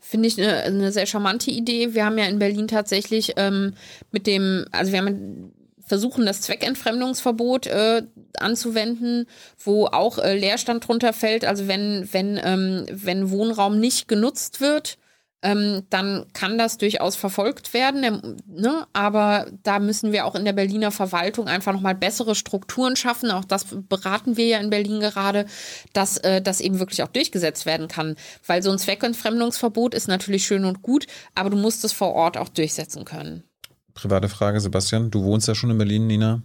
Finde 0.00 0.28
ich 0.28 0.38
eine, 0.38 0.62
eine, 0.62 0.92
sehr 0.92 1.06
charmante 1.06 1.50
Idee. 1.50 1.94
Wir 1.94 2.04
haben 2.04 2.18
ja 2.18 2.26
in 2.26 2.38
Berlin 2.38 2.68
tatsächlich 2.68 3.34
ähm, 3.36 3.74
mit 4.10 4.26
dem, 4.26 4.66
also 4.72 4.92
wir 4.92 4.98
haben 5.00 5.52
versuchen, 5.86 6.24
das 6.26 6.40
Zweckentfremdungsverbot 6.40 7.66
äh, 7.66 8.02
anzuwenden, 8.38 9.26
wo 9.62 9.86
auch 9.86 10.18
äh, 10.18 10.36
Leerstand 10.36 10.88
drunter 10.88 11.12
fällt. 11.12 11.44
Also 11.44 11.68
wenn, 11.68 12.08
wenn, 12.12 12.40
ähm, 12.42 12.86
wenn 12.90 13.30
Wohnraum 13.30 13.78
nicht 13.78 14.08
genutzt 14.08 14.60
wird, 14.60 14.98
ähm, 15.44 15.82
dann 15.90 16.24
kann 16.32 16.58
das 16.58 16.78
durchaus 16.78 17.16
verfolgt 17.16 17.74
werden. 17.74 18.02
Ähm, 18.02 18.36
ne? 18.46 18.86
Aber 18.94 19.46
da 19.62 19.78
müssen 19.78 20.10
wir 20.10 20.24
auch 20.24 20.34
in 20.34 20.44
der 20.44 20.54
Berliner 20.54 20.90
Verwaltung 20.90 21.46
einfach 21.46 21.72
nochmal 21.72 21.94
bessere 21.94 22.34
Strukturen 22.34 22.96
schaffen. 22.96 23.30
Auch 23.30 23.44
das 23.44 23.66
beraten 23.70 24.36
wir 24.36 24.46
ja 24.46 24.58
in 24.58 24.70
Berlin 24.70 25.00
gerade, 25.00 25.44
dass 25.92 26.16
äh, 26.18 26.40
das 26.40 26.60
eben 26.60 26.78
wirklich 26.78 27.02
auch 27.02 27.08
durchgesetzt 27.08 27.66
werden 27.66 27.88
kann. 27.88 28.16
Weil 28.46 28.62
so 28.62 28.70
ein 28.70 28.78
Zweckentfremdungsverbot 28.78 29.94
ist 29.94 30.08
natürlich 30.08 30.46
schön 30.46 30.64
und 30.64 30.82
gut, 30.82 31.06
aber 31.34 31.50
du 31.50 31.56
musst 31.56 31.84
es 31.84 31.92
vor 31.92 32.14
Ort 32.14 32.38
auch 32.38 32.48
durchsetzen 32.48 33.04
können. 33.04 33.44
Private 33.92 34.28
Frage, 34.28 34.60
Sebastian. 34.60 35.10
Du 35.10 35.24
wohnst 35.24 35.46
ja 35.46 35.54
schon 35.54 35.70
in 35.70 35.78
Berlin, 35.78 36.06
Nina. 36.06 36.42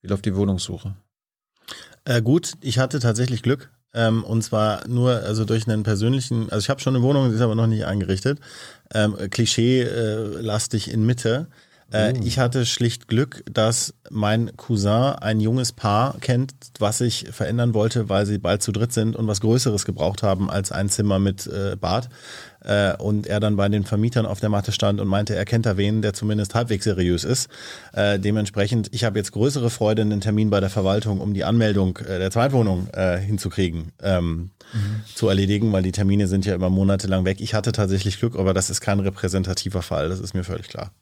Wie 0.00 0.08
läuft 0.08 0.24
die 0.24 0.34
Wohnungssuche? 0.34 0.96
Äh, 2.04 2.22
gut, 2.22 2.54
ich 2.60 2.78
hatte 2.78 2.98
tatsächlich 2.98 3.42
Glück. 3.42 3.70
Ähm, 3.94 4.24
und 4.24 4.42
zwar 4.42 4.86
nur 4.88 5.22
also 5.22 5.44
durch 5.44 5.68
einen 5.68 5.82
persönlichen, 5.82 6.50
also 6.50 6.64
ich 6.64 6.70
habe 6.70 6.80
schon 6.80 6.96
eine 6.96 7.04
Wohnung, 7.04 7.28
die 7.28 7.34
ist 7.34 7.40
aber 7.42 7.54
noch 7.54 7.66
nicht 7.66 7.84
eingerichtet. 7.84 8.38
Ähm, 8.94 9.16
Klischee-lastig 9.30 10.88
äh, 10.88 10.92
in 10.92 11.04
Mitte. 11.04 11.46
Äh, 11.92 12.14
oh. 12.16 12.20
Ich 12.24 12.38
hatte 12.38 12.64
schlicht 12.64 13.06
Glück, 13.06 13.44
dass 13.52 13.94
mein 14.10 14.56
Cousin 14.56 15.14
ein 15.20 15.40
junges 15.40 15.72
Paar 15.72 16.18
kennt, 16.20 16.52
was 16.78 16.98
sich 16.98 17.26
verändern 17.30 17.74
wollte, 17.74 18.08
weil 18.08 18.26
sie 18.26 18.38
bald 18.38 18.62
zu 18.62 18.72
dritt 18.72 18.92
sind 18.92 19.14
und 19.14 19.26
was 19.26 19.40
Größeres 19.40 19.84
gebraucht 19.84 20.22
haben 20.22 20.50
als 20.50 20.72
ein 20.72 20.88
Zimmer 20.88 21.18
mit 21.18 21.46
äh, 21.46 21.76
Bad. 21.76 22.08
Äh, 22.64 22.96
und 22.96 23.26
er 23.26 23.40
dann 23.40 23.56
bei 23.56 23.68
den 23.68 23.84
Vermietern 23.84 24.24
auf 24.24 24.40
der 24.40 24.48
Matte 24.48 24.72
stand 24.72 25.00
und 25.00 25.08
meinte, 25.08 25.34
er 25.34 25.44
kennt 25.44 25.66
da 25.66 25.76
wen, 25.76 26.00
der 26.00 26.14
zumindest 26.14 26.54
halbwegs 26.54 26.84
seriös 26.84 27.24
ist. 27.24 27.48
Äh, 27.92 28.18
dementsprechend, 28.18 28.88
ich 28.92 29.04
habe 29.04 29.18
jetzt 29.18 29.32
größere 29.32 29.68
Freude, 29.68 30.02
einen 30.02 30.20
Termin 30.20 30.48
bei 30.48 30.60
der 30.60 30.70
Verwaltung, 30.70 31.20
um 31.20 31.34
die 31.34 31.44
Anmeldung 31.44 31.98
äh, 31.98 32.18
der 32.18 32.30
Zweitwohnung 32.30 32.88
äh, 32.92 33.18
hinzukriegen, 33.18 33.92
ähm, 34.02 34.50
mhm. 34.72 35.02
zu 35.14 35.28
erledigen, 35.28 35.72
weil 35.72 35.82
die 35.82 35.92
Termine 35.92 36.28
sind 36.28 36.46
ja 36.46 36.54
immer 36.54 36.70
monatelang 36.70 37.24
weg. 37.24 37.40
Ich 37.40 37.52
hatte 37.54 37.72
tatsächlich 37.72 38.18
Glück, 38.18 38.36
aber 38.38 38.54
das 38.54 38.70
ist 38.70 38.80
kein 38.80 39.00
repräsentativer 39.00 39.82
Fall, 39.82 40.08
das 40.08 40.20
ist 40.20 40.34
mir 40.34 40.44
völlig 40.44 40.68
klar. 40.68 40.92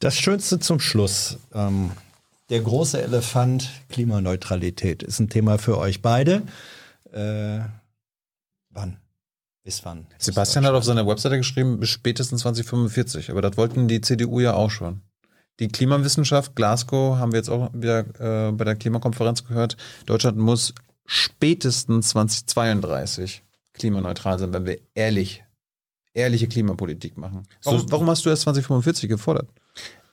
Das 0.00 0.16
Schönste 0.16 0.58
zum 0.58 0.80
Schluss. 0.80 1.36
Ähm, 1.52 1.90
der 2.48 2.60
große 2.62 3.00
Elefant, 3.02 3.68
Klimaneutralität, 3.90 5.02
ist 5.02 5.20
ein 5.20 5.28
Thema 5.28 5.58
für 5.58 5.76
euch 5.76 6.00
beide. 6.00 6.42
Äh, 7.12 7.60
wann? 8.70 8.96
Bis 9.62 9.84
wann? 9.84 10.06
Sebastian 10.16 10.64
hat 10.64 10.72
auf 10.72 10.84
seiner 10.84 11.06
Webseite 11.06 11.36
geschrieben, 11.36 11.78
bis 11.78 11.90
spätestens 11.90 12.40
2045. 12.40 13.30
Aber 13.30 13.42
das 13.42 13.58
wollten 13.58 13.88
die 13.88 14.00
CDU 14.00 14.40
ja 14.40 14.54
auch 14.54 14.70
schon. 14.70 15.02
Die 15.60 15.68
Klimawissenschaft, 15.68 16.56
Glasgow, 16.56 17.18
haben 17.18 17.32
wir 17.32 17.38
jetzt 17.38 17.50
auch 17.50 17.70
wieder 17.74 18.48
äh, 18.48 18.52
bei 18.52 18.64
der 18.64 18.76
Klimakonferenz 18.76 19.44
gehört. 19.44 19.76
Deutschland 20.06 20.38
muss 20.38 20.74
spätestens 21.04 22.08
2032 22.08 23.44
klimaneutral 23.74 24.38
sein, 24.38 24.54
wenn 24.54 24.64
wir 24.64 24.78
ehrlich, 24.94 25.44
ehrliche 26.14 26.48
Klimapolitik 26.48 27.18
machen. 27.18 27.46
Warum, 27.64 27.92
warum 27.92 28.08
hast 28.08 28.24
du 28.24 28.30
erst 28.30 28.42
2045 28.42 29.06
gefordert? 29.06 29.50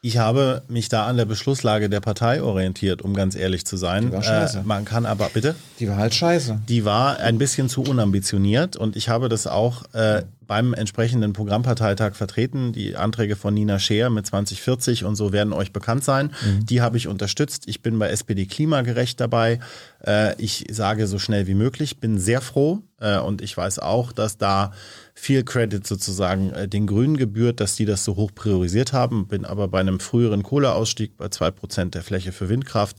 Ich 0.08 0.18
habe 0.18 0.62
mich 0.70 0.88
da 0.88 1.06
an 1.06 1.18
der 1.18 1.26
Beschlusslage 1.26 1.90
der 1.90 2.00
Partei 2.00 2.42
orientiert, 2.42 3.02
um 3.02 3.14
ganz 3.14 3.36
ehrlich 3.36 3.66
zu 3.66 3.76
sein. 3.76 4.06
Die 4.06 4.12
war 4.14 4.24
scheiße. 4.24 4.60
Äh, 4.60 4.64
man 4.64 4.86
kann 4.86 5.06
aber, 5.06 5.30
bitte? 5.34 5.54
Die 5.82 5.90
war 5.90 5.98
halt 5.98 6.16
scheiße. 6.16 6.62
Die 6.70 6.86
war 6.86 7.20
ein 7.20 7.38
bisschen 7.38 7.68
zu 7.68 7.82
unambitioniert 7.82 8.78
und 8.78 8.96
ich 8.96 9.10
habe 9.10 9.28
das 9.28 9.48
auch 9.48 9.84
äh, 9.94 10.24
beim 10.48 10.74
entsprechenden 10.74 11.34
Programmparteitag 11.34 12.16
vertreten. 12.16 12.72
Die 12.72 12.96
Anträge 12.96 13.36
von 13.36 13.54
Nina 13.54 13.80
Scheer 13.80 14.10
mit 14.10 14.26
2040 14.26 15.04
und 15.04 15.18
so 15.18 15.34
werden 15.34 15.52
euch 15.52 15.74
bekannt 15.74 16.06
sein. 16.06 16.28
Mhm. 16.28 16.66
Die 16.66 16.80
habe 16.80 16.96
ich 16.96 17.10
unterstützt. 17.10 17.68
Ich 17.68 17.82
bin 17.82 18.00
bei 18.00 18.08
SPD 18.08 18.46
Klimagerecht 18.46 19.20
dabei. 19.20 19.60
Äh, 20.06 20.42
ich 20.42 20.68
sage 20.72 21.06
so 21.08 21.20
schnell 21.20 21.48
wie 21.48 21.54
möglich, 21.54 22.00
bin 22.00 22.18
sehr 22.18 22.40
froh 22.40 22.82
äh, 23.00 23.20
und 23.20 23.42
ich 23.42 23.56
weiß 23.56 23.80
auch, 23.80 24.12
dass 24.12 24.38
da 24.38 24.72
viel 25.14 25.44
Credit 25.44 25.86
sozusagen 25.86 26.52
äh, 26.52 26.68
den 26.68 26.88
Grünen 26.88 27.18
gebührt, 27.18 27.60
dass 27.60 27.76
die 27.76 27.86
das 27.86 28.04
so 28.04 28.16
hoch 28.16 28.32
priorisiert 28.34 28.94
haben. 28.94 29.28
Bin 29.28 29.46
aber 29.46 29.68
bei 29.68 29.80
einem 29.80 30.00
früheren 30.00 30.44
Kohleausstieg 30.44 31.18
bei 31.18 31.30
zwei 31.30 31.52
Prozent 31.52 31.96
der 31.96 32.04
Fläche 32.04 32.32
für 32.32 32.50
Windkraft 32.50 32.98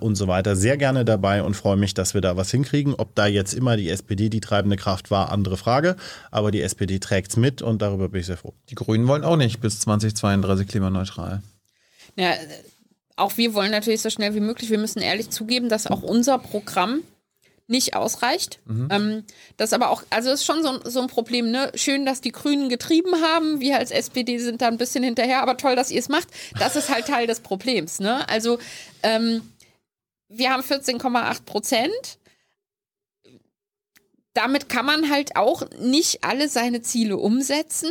und 0.00 0.16
so 0.16 0.28
weiter 0.28 0.56
sehr 0.56 0.76
gerne 0.76 1.04
dabei 1.04 1.42
und 1.42 1.54
freue 1.54 1.76
mich, 1.76 1.94
dass 1.94 2.14
wir 2.14 2.20
da 2.20 2.36
was 2.36 2.50
hinkriegen. 2.50 2.94
Ob 2.94 3.14
da 3.14 3.26
jetzt 3.26 3.54
immer 3.54 3.76
die 3.76 3.88
SPD 3.90 4.28
die 4.28 4.40
treibende 4.40 4.76
Kraft 4.76 5.10
war, 5.10 5.30
andere 5.30 5.56
Frage. 5.56 5.96
Aber 6.30 6.50
die 6.50 6.62
SPD 6.62 6.98
trägt 6.98 7.30
es 7.30 7.36
mit 7.36 7.62
und 7.62 7.82
darüber 7.82 8.08
bin 8.08 8.20
ich 8.20 8.26
sehr 8.26 8.36
froh. 8.36 8.54
Die 8.70 8.74
Grünen 8.74 9.06
wollen 9.06 9.24
auch 9.24 9.36
nicht 9.36 9.60
bis 9.60 9.80
2032 9.80 10.68
klimaneutral. 10.68 11.42
Ja, 12.16 12.34
auch 13.16 13.36
wir 13.36 13.54
wollen 13.54 13.70
natürlich 13.70 14.02
so 14.02 14.10
schnell 14.10 14.34
wie 14.34 14.40
möglich, 14.40 14.70
wir 14.70 14.78
müssen 14.78 15.00
ehrlich 15.00 15.30
zugeben, 15.30 15.68
dass 15.68 15.86
auch 15.86 16.02
unser 16.02 16.38
Programm 16.38 17.02
nicht 17.66 17.94
ausreicht. 17.94 18.60
Ähm, 18.90 19.24
das 19.56 19.72
aber 19.72 19.90
auch, 19.90 20.02
also 20.10 20.30
ist 20.30 20.44
schon 20.44 20.62
so, 20.62 20.80
so 20.84 21.00
ein 21.00 21.06
Problem, 21.06 21.50
ne? 21.50 21.72
Schön, 21.74 22.04
dass 22.04 22.20
die 22.20 22.32
Grünen 22.32 22.68
getrieben 22.68 23.22
haben. 23.22 23.60
Wir 23.60 23.78
als 23.78 23.90
SPD 23.90 24.38
sind 24.38 24.62
da 24.62 24.68
ein 24.68 24.78
bisschen 24.78 25.04
hinterher, 25.04 25.42
aber 25.42 25.56
toll, 25.56 25.76
dass 25.76 25.90
ihr 25.90 26.00
es 26.00 26.08
macht. 26.08 26.28
Das 26.58 26.76
ist 26.76 26.90
halt 26.90 27.06
Teil 27.06 27.26
des 27.26 27.40
Problems, 27.40 28.00
ne? 28.00 28.28
Also, 28.28 28.58
ähm, 29.02 29.42
wir 30.28 30.50
haben 30.50 30.62
14,8 30.62 31.44
Prozent. 31.44 32.18
Damit 34.34 34.68
kann 34.68 34.86
man 34.86 35.10
halt 35.10 35.36
auch 35.36 35.68
nicht 35.78 36.24
alle 36.24 36.48
seine 36.48 36.80
Ziele 36.80 37.18
umsetzen. 37.18 37.90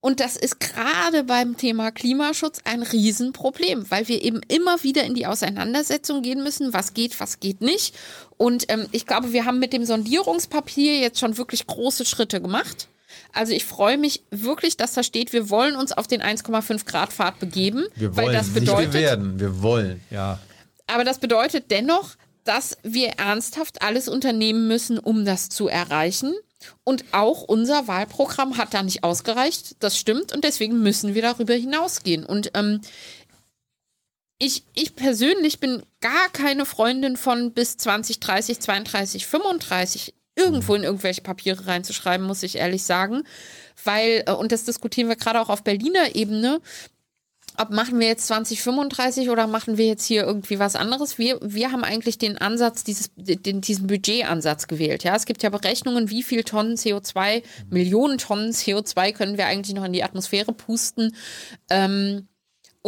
Und 0.00 0.20
das 0.20 0.36
ist 0.36 0.60
gerade 0.60 1.24
beim 1.24 1.56
Thema 1.56 1.90
Klimaschutz 1.90 2.60
ein 2.64 2.82
Riesenproblem, 2.82 3.90
weil 3.90 4.06
wir 4.06 4.22
eben 4.22 4.40
immer 4.46 4.82
wieder 4.84 5.02
in 5.02 5.14
die 5.14 5.26
Auseinandersetzung 5.26 6.22
gehen 6.22 6.42
müssen, 6.44 6.72
was 6.72 6.94
geht, 6.94 7.18
was 7.18 7.40
geht 7.40 7.60
nicht. 7.60 7.96
Und 8.36 8.70
ähm, 8.70 8.86
ich 8.92 9.06
glaube, 9.06 9.32
wir 9.32 9.44
haben 9.44 9.58
mit 9.58 9.72
dem 9.72 9.84
Sondierungspapier 9.84 10.98
jetzt 10.98 11.18
schon 11.18 11.36
wirklich 11.36 11.66
große 11.66 12.04
Schritte 12.04 12.40
gemacht. 12.40 12.88
Also 13.32 13.52
ich 13.52 13.64
freue 13.64 13.98
mich 13.98 14.22
wirklich, 14.30 14.76
dass 14.76 14.92
da 14.92 15.02
steht, 15.02 15.32
wir 15.32 15.50
wollen 15.50 15.74
uns 15.74 15.92
auf 15.92 16.06
den 16.06 16.22
1,5 16.22 16.84
Grad 16.86 17.12
Pfad 17.12 17.40
begeben, 17.40 17.86
Wir 17.96 18.16
weil 18.16 18.26
wollen 18.26 18.34
das 18.34 18.46
nicht, 18.46 18.54
wir 18.54 18.60
bedeutet, 18.60 18.92
werden, 18.94 19.40
wir 19.40 19.62
wollen. 19.62 20.00
Ja. 20.10 20.38
aber 20.86 21.04
das 21.04 21.18
bedeutet 21.18 21.70
dennoch, 21.70 22.16
dass 22.44 22.78
wir 22.82 23.08
ernsthaft 23.18 23.82
alles 23.82 24.08
unternehmen 24.08 24.68
müssen, 24.68 24.98
um 24.98 25.24
das 25.24 25.48
zu 25.48 25.68
erreichen. 25.68 26.34
Und 26.84 27.04
auch 27.12 27.42
unser 27.42 27.86
Wahlprogramm 27.86 28.56
hat 28.56 28.74
da 28.74 28.82
nicht 28.82 29.04
ausgereicht. 29.04 29.76
Das 29.80 29.98
stimmt. 29.98 30.32
Und 30.32 30.44
deswegen 30.44 30.82
müssen 30.82 31.14
wir 31.14 31.22
darüber 31.22 31.54
hinausgehen. 31.54 32.24
Und 32.24 32.50
ähm, 32.54 32.80
ich, 34.38 34.64
ich 34.74 34.94
persönlich 34.96 35.60
bin 35.60 35.82
gar 36.00 36.28
keine 36.32 36.64
Freundin 36.64 37.16
von 37.16 37.52
bis 37.52 37.76
2030, 37.76 38.60
32, 38.60 39.26
35 39.26 40.14
irgendwo 40.36 40.74
in 40.74 40.84
irgendwelche 40.84 41.22
Papiere 41.22 41.66
reinzuschreiben, 41.66 42.26
muss 42.26 42.44
ich 42.44 42.56
ehrlich 42.56 42.84
sagen. 42.84 43.24
Weil, 43.84 44.24
äh, 44.26 44.32
und 44.32 44.52
das 44.52 44.64
diskutieren 44.64 45.08
wir 45.08 45.16
gerade 45.16 45.40
auch 45.40 45.48
auf 45.48 45.64
Berliner 45.64 46.14
Ebene, 46.14 46.60
ob 47.58 47.70
machen 47.70 47.98
wir 47.98 48.06
jetzt 48.06 48.26
2035 48.28 49.30
oder 49.30 49.46
machen 49.46 49.76
wir 49.78 49.86
jetzt 49.86 50.04
hier 50.04 50.24
irgendwie 50.24 50.58
was 50.58 50.76
anderes? 50.76 51.18
Wir, 51.18 51.38
wir 51.42 51.72
haben 51.72 51.84
eigentlich 51.84 52.16
den 52.16 52.38
Ansatz, 52.38 52.84
dieses, 52.84 53.10
den, 53.16 53.60
diesen 53.60 53.88
Budgetansatz 53.88 54.68
gewählt. 54.68 55.02
Ja, 55.04 55.16
es 55.16 55.26
gibt 55.26 55.42
ja 55.42 55.50
Berechnungen, 55.50 56.08
wie 56.10 56.22
viel 56.22 56.44
Tonnen 56.44 56.76
CO2, 56.76 57.42
Millionen 57.68 58.18
Tonnen 58.18 58.52
CO2 58.52 59.12
können 59.12 59.38
wir 59.38 59.46
eigentlich 59.46 59.74
noch 59.74 59.84
in 59.84 59.92
die 59.92 60.04
Atmosphäre 60.04 60.52
pusten, 60.52 61.16
ähm, 61.68 62.28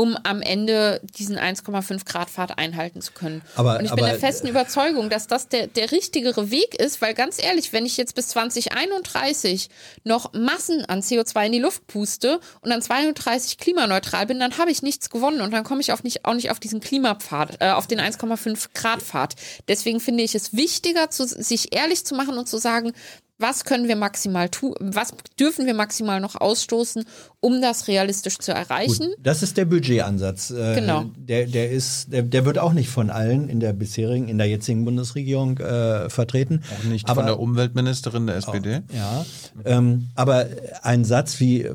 um 0.00 0.16
am 0.22 0.40
Ende 0.40 1.02
diesen 1.18 1.36
1,5 1.36 2.06
Grad 2.06 2.30
Pfad 2.30 2.56
einhalten 2.58 3.02
zu 3.02 3.12
können. 3.12 3.42
Aber- 3.54 3.78
Und 3.78 3.84
ich 3.84 3.90
bin 3.90 3.98
aber- 4.02 4.08
der 4.12 4.18
festen 4.18 4.46
Überzeugung, 4.48 5.10
dass 5.10 5.26
das 5.26 5.48
der, 5.48 5.66
der 5.66 5.92
richtigere 5.92 6.50
Weg 6.50 6.74
ist, 6.74 7.02
weil 7.02 7.12
ganz 7.12 7.36
ehrlich, 7.42 7.74
wenn 7.74 7.84
ich 7.84 7.98
jetzt 7.98 8.14
bis 8.14 8.28
2031 8.28 9.68
noch 10.04 10.32
Massen 10.32 10.84
an 10.86 11.02
CO2 11.02 11.46
in 11.46 11.52
die 11.52 11.58
Luft 11.58 11.86
puste 11.86 12.40
und 12.62 12.70
dann 12.70 12.80
32 12.80 13.58
klimaneutral 13.58 14.24
bin, 14.26 14.40
dann 14.40 14.56
habe 14.56 14.70
ich 14.70 14.82
nichts 14.82 15.10
gewonnen 15.10 15.42
und 15.42 15.50
dann 15.52 15.64
komme 15.64 15.82
ich 15.82 15.92
auf 15.92 16.02
nicht, 16.02 16.24
auch 16.24 16.34
nicht 16.34 16.50
auf 16.50 16.60
diesen 16.60 16.80
Klimapfad, 16.80 17.58
äh, 17.60 17.70
auf 17.72 17.86
den 17.86 18.00
1,5 18.00 18.70
Grad 18.72 19.02
Pfad. 19.02 19.34
Deswegen 19.68 20.00
finde 20.00 20.22
ich 20.24 20.34
es 20.34 20.54
wichtiger, 20.54 21.10
zu, 21.10 21.26
sich 21.26 21.74
ehrlich 21.76 22.06
zu 22.06 22.14
machen 22.14 22.38
und 22.38 22.48
zu 22.48 22.56
sagen, 22.56 22.92
was 23.40 23.64
können 23.64 23.88
wir 23.88 23.96
maximal 23.96 24.48
tun, 24.48 24.74
was 24.80 25.12
dürfen 25.38 25.66
wir 25.66 25.74
maximal 25.74 26.20
noch 26.20 26.36
ausstoßen, 26.36 27.04
um 27.40 27.60
das 27.60 27.88
realistisch 27.88 28.38
zu 28.38 28.52
erreichen. 28.52 29.08
Gut, 29.08 29.16
das 29.18 29.42
ist 29.42 29.56
der 29.56 29.64
Budgetansatz. 29.64 30.50
Äh, 30.50 30.74
Genau. 30.80 31.04
Der, 31.16 31.46
der 31.46 31.70
ist, 31.70 32.12
der, 32.12 32.22
der 32.22 32.44
wird 32.44 32.58
auch 32.58 32.72
nicht 32.72 32.88
von 32.88 33.10
allen 33.10 33.48
in 33.48 33.60
der 33.60 33.72
bisherigen, 33.72 34.28
in 34.28 34.38
der 34.38 34.48
jetzigen 34.48 34.84
Bundesregierung 34.84 35.58
äh, 35.58 36.08
vertreten. 36.10 36.62
Auch 36.78 36.84
nicht 36.84 37.08
aber, 37.08 37.20
von 37.22 37.26
der 37.26 37.40
Umweltministerin 37.40 38.26
der 38.26 38.36
SPD. 38.36 38.82
Ja, 38.94 39.24
ähm, 39.64 40.08
aber 40.14 40.46
ein 40.82 41.04
Satz 41.04 41.40
wie, 41.40 41.62
äh, 41.62 41.74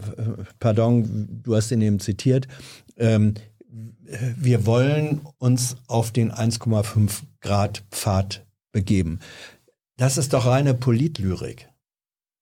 pardon, 0.60 1.42
du 1.44 1.56
hast 1.56 1.72
ihn 1.72 1.82
eben 1.82 2.00
zitiert, 2.00 2.48
ähm, 2.98 3.34
wir 4.38 4.66
wollen 4.66 5.22
uns 5.40 5.78
auf 5.88 6.12
den 6.12 6.32
1,5 6.32 7.24
Grad 7.42 7.84
Pfad 7.92 8.46
begeben. 8.72 9.20
Das 9.98 10.18
ist 10.18 10.34
doch 10.34 10.46
reine 10.46 10.74
Politlyrik. 10.74 11.70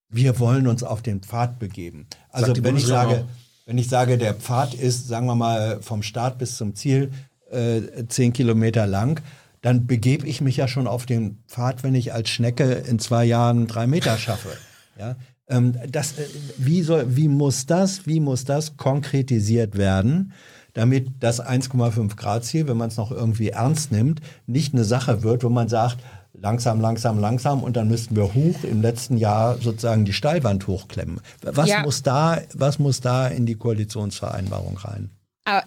Wir 0.09 0.39
wollen 0.39 0.67
uns 0.67 0.83
auf 0.83 1.01
den 1.01 1.21
Pfad 1.21 1.59
begeben. 1.59 2.07
Also 2.29 2.53
wenn 2.63 2.77
ich 2.77 2.85
sage, 2.85 3.25
wenn 3.65 3.77
ich 3.77 3.87
sage, 3.89 4.17
der 4.17 4.33
Pfad 4.33 4.73
ist, 4.73 5.07
sagen 5.07 5.25
wir 5.25 5.35
mal, 5.35 5.81
vom 5.81 6.03
Start 6.03 6.37
bis 6.37 6.57
zum 6.57 6.75
Ziel 6.75 7.11
äh, 7.49 8.05
zehn 8.07 8.33
Kilometer 8.33 8.85
lang, 8.87 9.21
dann 9.61 9.87
begebe 9.87 10.27
ich 10.27 10.41
mich 10.41 10.57
ja 10.57 10.67
schon 10.67 10.87
auf 10.87 11.05
den 11.05 11.37
Pfad, 11.47 11.83
wenn 11.83 11.95
ich 11.95 12.13
als 12.13 12.29
Schnecke 12.29 12.73
in 12.73 12.99
zwei 12.99 13.23
Jahren 13.23 13.67
drei 13.67 13.87
Meter 13.87 14.17
schaffe. 14.17 14.49
Ja? 14.95 15.15
Ähm, 15.47 15.73
das, 15.89 16.19
äh, 16.19 16.27
wie, 16.59 16.83
soll, 16.83 17.15
wie, 17.15 17.27
muss 17.27 17.65
das, 17.65 18.05
wie 18.05 18.19
muss 18.19 18.45
das 18.45 18.77
konkretisiert 18.77 19.75
werden, 19.75 20.33
damit 20.73 21.07
das 21.19 21.43
1,5 21.43 22.15
Grad 22.15 22.45
Ziel, 22.45 22.67
wenn 22.67 22.77
man 22.77 22.89
es 22.89 22.97
noch 22.97 23.09
irgendwie 23.09 23.49
ernst 23.49 23.91
nimmt, 23.91 24.21
nicht 24.45 24.75
eine 24.75 24.83
Sache 24.83 25.23
wird, 25.23 25.43
wo 25.43 25.49
man 25.49 25.67
sagt, 25.67 25.97
langsam, 26.43 26.81
langsam, 26.81 27.19
langsam 27.19 27.63
und 27.63 27.77
dann 27.77 27.87
müssten 27.87 28.15
wir 28.17 28.33
hoch 28.33 28.63
im 28.63 28.81
letzten 28.81 29.17
Jahr 29.17 29.57
sozusagen 29.59 30.03
die 30.03 30.11
Steilwand 30.13 30.67
hochklemmen. 30.67 31.21
Was, 31.41 31.69
Ja. 31.69 31.81
muss, 31.81 32.03
da, 32.03 32.41
was 32.53 32.79
muss 32.79 32.99
da 32.99 33.27
in 33.27 33.45
die 33.45 33.55
Koalitionsvereinbarung 33.55 34.77
rein? 34.77 35.09
Aber 35.45 35.63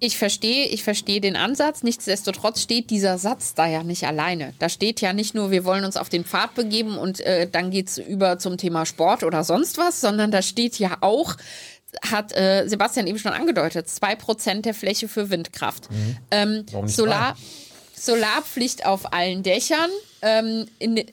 ich 0.00 0.18
verstehe, 0.18 0.66
ich 0.66 0.84
verstehe 0.84 1.22
den 1.22 1.36
Ansatz. 1.36 1.82
Nichtsdestotrotz 1.82 2.60
steht 2.60 2.90
dieser 2.90 3.16
Satz 3.16 3.54
da 3.54 3.66
ja 3.66 3.82
nicht 3.82 4.04
alleine. 4.06 4.52
Da 4.58 4.68
steht 4.68 5.00
ja 5.00 5.14
nicht 5.14 5.34
nur, 5.34 5.50
wir 5.50 5.64
wollen 5.64 5.86
uns 5.86 5.96
auf 5.96 6.10
den 6.10 6.26
Pfad 6.26 6.54
begeben 6.54 6.98
und 6.98 7.20
äh, 7.20 7.48
dann 7.50 7.70
geht's 7.70 7.96
über 7.96 8.38
zum 8.38 8.58
Thema 8.58 8.84
Sport 8.84 9.24
oder 9.24 9.42
sonst 9.42 9.78
was, 9.78 10.02
sondern 10.02 10.30
da 10.30 10.42
steht 10.42 10.78
ja 10.78 10.98
auch, 11.00 11.36
hat 12.02 12.36
äh, 12.36 12.68
Sebastian 12.68 13.06
eben 13.06 13.18
schon 13.18 13.32
angedeutet, 13.32 13.88
zwei 13.88 14.14
Prozent 14.16 14.66
der 14.66 14.74
Fläche 14.74 15.08
für 15.08 15.30
Windkraft. 15.30 15.88
Ähm, 16.30 16.66
Warum 16.72 16.84
nicht 16.84 16.96
Solar, 16.96 17.36
Solarpflicht 18.04 18.86
auf 18.86 19.12
allen 19.12 19.42
Dächern. 19.42 19.90
Ähm, 20.22 20.66
in, 20.78 21.04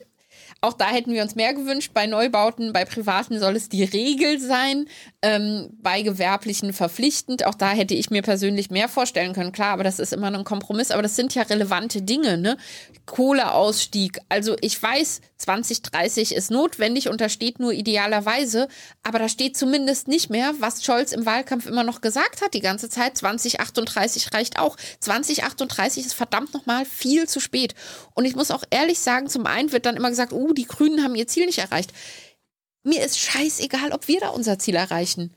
auch 0.62 0.74
da 0.74 0.86
hätten 0.86 1.12
wir 1.12 1.22
uns 1.22 1.34
mehr 1.34 1.54
gewünscht. 1.54 1.90
Bei 1.92 2.06
Neubauten, 2.06 2.72
bei 2.72 2.84
privaten 2.84 3.40
soll 3.40 3.56
es 3.56 3.68
die 3.68 3.82
Regel 3.82 4.38
sein, 4.38 4.86
ähm, 5.20 5.70
bei 5.82 6.02
gewerblichen 6.02 6.72
verpflichtend. 6.72 7.44
Auch 7.44 7.56
da 7.56 7.70
hätte 7.70 7.94
ich 7.94 8.10
mir 8.10 8.22
persönlich 8.22 8.70
mehr 8.70 8.88
vorstellen 8.88 9.32
können. 9.32 9.50
Klar, 9.50 9.72
aber 9.72 9.82
das 9.82 9.98
ist 9.98 10.12
immer 10.12 10.32
ein 10.32 10.44
Kompromiss. 10.44 10.92
Aber 10.92 11.02
das 11.02 11.16
sind 11.16 11.34
ja 11.34 11.42
relevante 11.42 12.00
Dinge, 12.02 12.38
ne? 12.38 12.56
Kohleausstieg. 13.06 14.20
Also 14.28 14.56
ich 14.60 14.80
weiß, 14.80 15.20
2030 15.38 16.34
ist 16.34 16.52
notwendig 16.52 17.08
und 17.08 17.20
da 17.20 17.28
steht 17.28 17.58
nur 17.58 17.72
idealerweise, 17.72 18.68
aber 19.02 19.18
da 19.18 19.28
steht 19.28 19.56
zumindest 19.56 20.06
nicht 20.06 20.30
mehr, 20.30 20.52
was 20.60 20.84
Scholz 20.84 21.12
im 21.12 21.26
Wahlkampf 21.26 21.66
immer 21.66 21.82
noch 21.82 22.00
gesagt 22.00 22.42
hat 22.42 22.54
die 22.54 22.60
ganze 22.60 22.88
Zeit. 22.88 23.18
2038 23.18 24.32
reicht 24.32 24.60
auch. 24.60 24.76
2038 25.00 26.06
ist 26.06 26.14
verdammt 26.14 26.54
nochmal 26.54 26.84
viel 26.84 27.28
zu 27.28 27.40
spät. 27.40 27.74
Und 28.14 28.24
ich 28.24 28.36
muss 28.36 28.52
auch 28.52 28.62
ehrlich 28.70 29.00
sagen, 29.00 29.28
zum 29.28 29.46
einen 29.46 29.72
wird 29.72 29.86
dann 29.86 29.96
immer 29.96 30.10
gesagt, 30.10 30.32
uh, 30.32 30.51
die 30.52 30.66
Grünen 30.66 31.02
haben 31.02 31.14
ihr 31.14 31.26
Ziel 31.26 31.46
nicht 31.46 31.58
erreicht. 31.58 31.92
Mir 32.84 33.04
ist 33.04 33.18
scheißegal, 33.18 33.92
ob 33.92 34.08
wir 34.08 34.20
da 34.20 34.30
unser 34.30 34.58
Ziel 34.58 34.74
erreichen. 34.74 35.34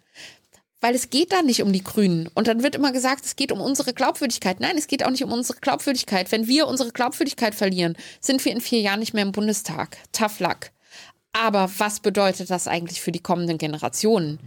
Weil 0.81 0.95
es 0.95 1.09
geht 1.09 1.31
da 1.31 1.41
nicht 1.41 1.61
um 1.61 1.73
die 1.73 1.83
Grünen. 1.83 2.29
Und 2.35 2.47
dann 2.47 2.61
wird 2.61 2.75
immer 2.75 2.91
gesagt, 2.91 3.25
es 3.25 3.35
geht 3.35 3.51
um 3.51 3.61
unsere 3.61 3.93
Glaubwürdigkeit. 3.93 4.59
Nein, 4.59 4.77
es 4.77 4.87
geht 4.87 5.03
auch 5.03 5.09
nicht 5.09 5.23
um 5.23 5.31
unsere 5.31 5.59
Glaubwürdigkeit. 5.59 6.31
Wenn 6.31 6.47
wir 6.47 6.67
unsere 6.67 6.91
Glaubwürdigkeit 6.91 7.55
verlieren, 7.55 7.95
sind 8.19 8.43
wir 8.45 8.51
in 8.51 8.61
vier 8.61 8.81
Jahren 8.81 8.99
nicht 8.99 9.13
mehr 9.13 9.23
im 9.23 9.31
Bundestag. 9.31 9.97
Tough 10.11 10.39
luck. 10.39 10.71
Aber 11.33 11.69
was 11.77 11.99
bedeutet 11.99 12.49
das 12.49 12.67
eigentlich 12.67 13.01
für 13.01 13.11
die 13.11 13.21
kommenden 13.21 13.57
Generationen? 13.57 14.39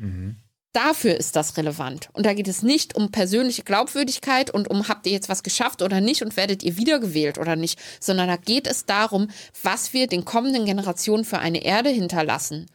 Dafür 0.73 1.17
ist 1.17 1.35
das 1.35 1.57
relevant. 1.57 2.11
Und 2.13 2.27
da 2.27 2.35
geht 2.35 2.47
es 2.47 2.63
nicht 2.63 2.95
um 2.95 3.11
persönliche 3.11 3.63
Glaubwürdigkeit 3.63 4.51
und 4.51 4.69
um, 4.69 4.89
habt 4.89 5.07
ihr 5.07 5.13
jetzt 5.13 5.29
was 5.29 5.43
geschafft 5.43 5.81
oder 5.81 6.01
nicht 6.01 6.23
und 6.23 6.37
werdet 6.37 6.63
ihr 6.63 6.77
wiedergewählt 6.77 7.39
oder 7.39 7.57
nicht, 7.57 7.81
sondern 8.01 8.29
da 8.29 8.37
geht 8.37 8.67
es 8.67 8.85
darum, 8.85 9.29
was 9.63 9.95
wir 9.95 10.07
den 10.07 10.25
kommenden 10.25 10.67
Generationen 10.67 11.25
für 11.25 11.39
eine 11.39 11.65
Erde 11.65 11.89
hinterlassen. 11.89 12.67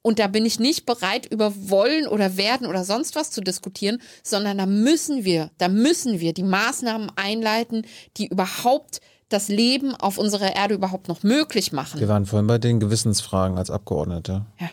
Und 0.00 0.18
da 0.18 0.26
bin 0.26 0.44
ich 0.44 0.58
nicht 0.58 0.84
bereit, 0.84 1.26
über 1.30 1.52
wollen 1.70 2.06
oder 2.06 2.36
werden 2.36 2.66
oder 2.66 2.84
sonst 2.84 3.14
was 3.14 3.30
zu 3.30 3.40
diskutieren, 3.40 4.00
sondern 4.22 4.58
da 4.58 4.66
müssen 4.66 5.24
wir, 5.24 5.50
da 5.58 5.68
müssen 5.68 6.20
wir 6.20 6.32
die 6.32 6.42
Maßnahmen 6.42 7.12
einleiten, 7.16 7.86
die 8.16 8.28
überhaupt 8.28 9.00
das 9.28 9.48
Leben 9.48 9.94
auf 9.94 10.18
unserer 10.18 10.54
Erde 10.56 10.74
überhaupt 10.74 11.08
noch 11.08 11.22
möglich 11.22 11.72
machen. 11.72 12.00
Wir 12.00 12.08
waren 12.08 12.26
vorhin 12.26 12.46
bei 12.46 12.58
den 12.58 12.80
Gewissensfragen 12.80 13.58
als 13.58 13.70
Abgeordnete. 13.70 14.44
Ja. 14.60 14.70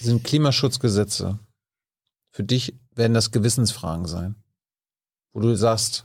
Sind 0.00 0.24
Klimaschutzgesetze 0.24 1.38
für 2.34 2.42
dich 2.42 2.74
werden 2.96 3.14
das 3.14 3.30
Gewissensfragen 3.30 4.06
sein? 4.06 4.34
Wo 5.32 5.40
du 5.40 5.54
sagst, 5.54 6.04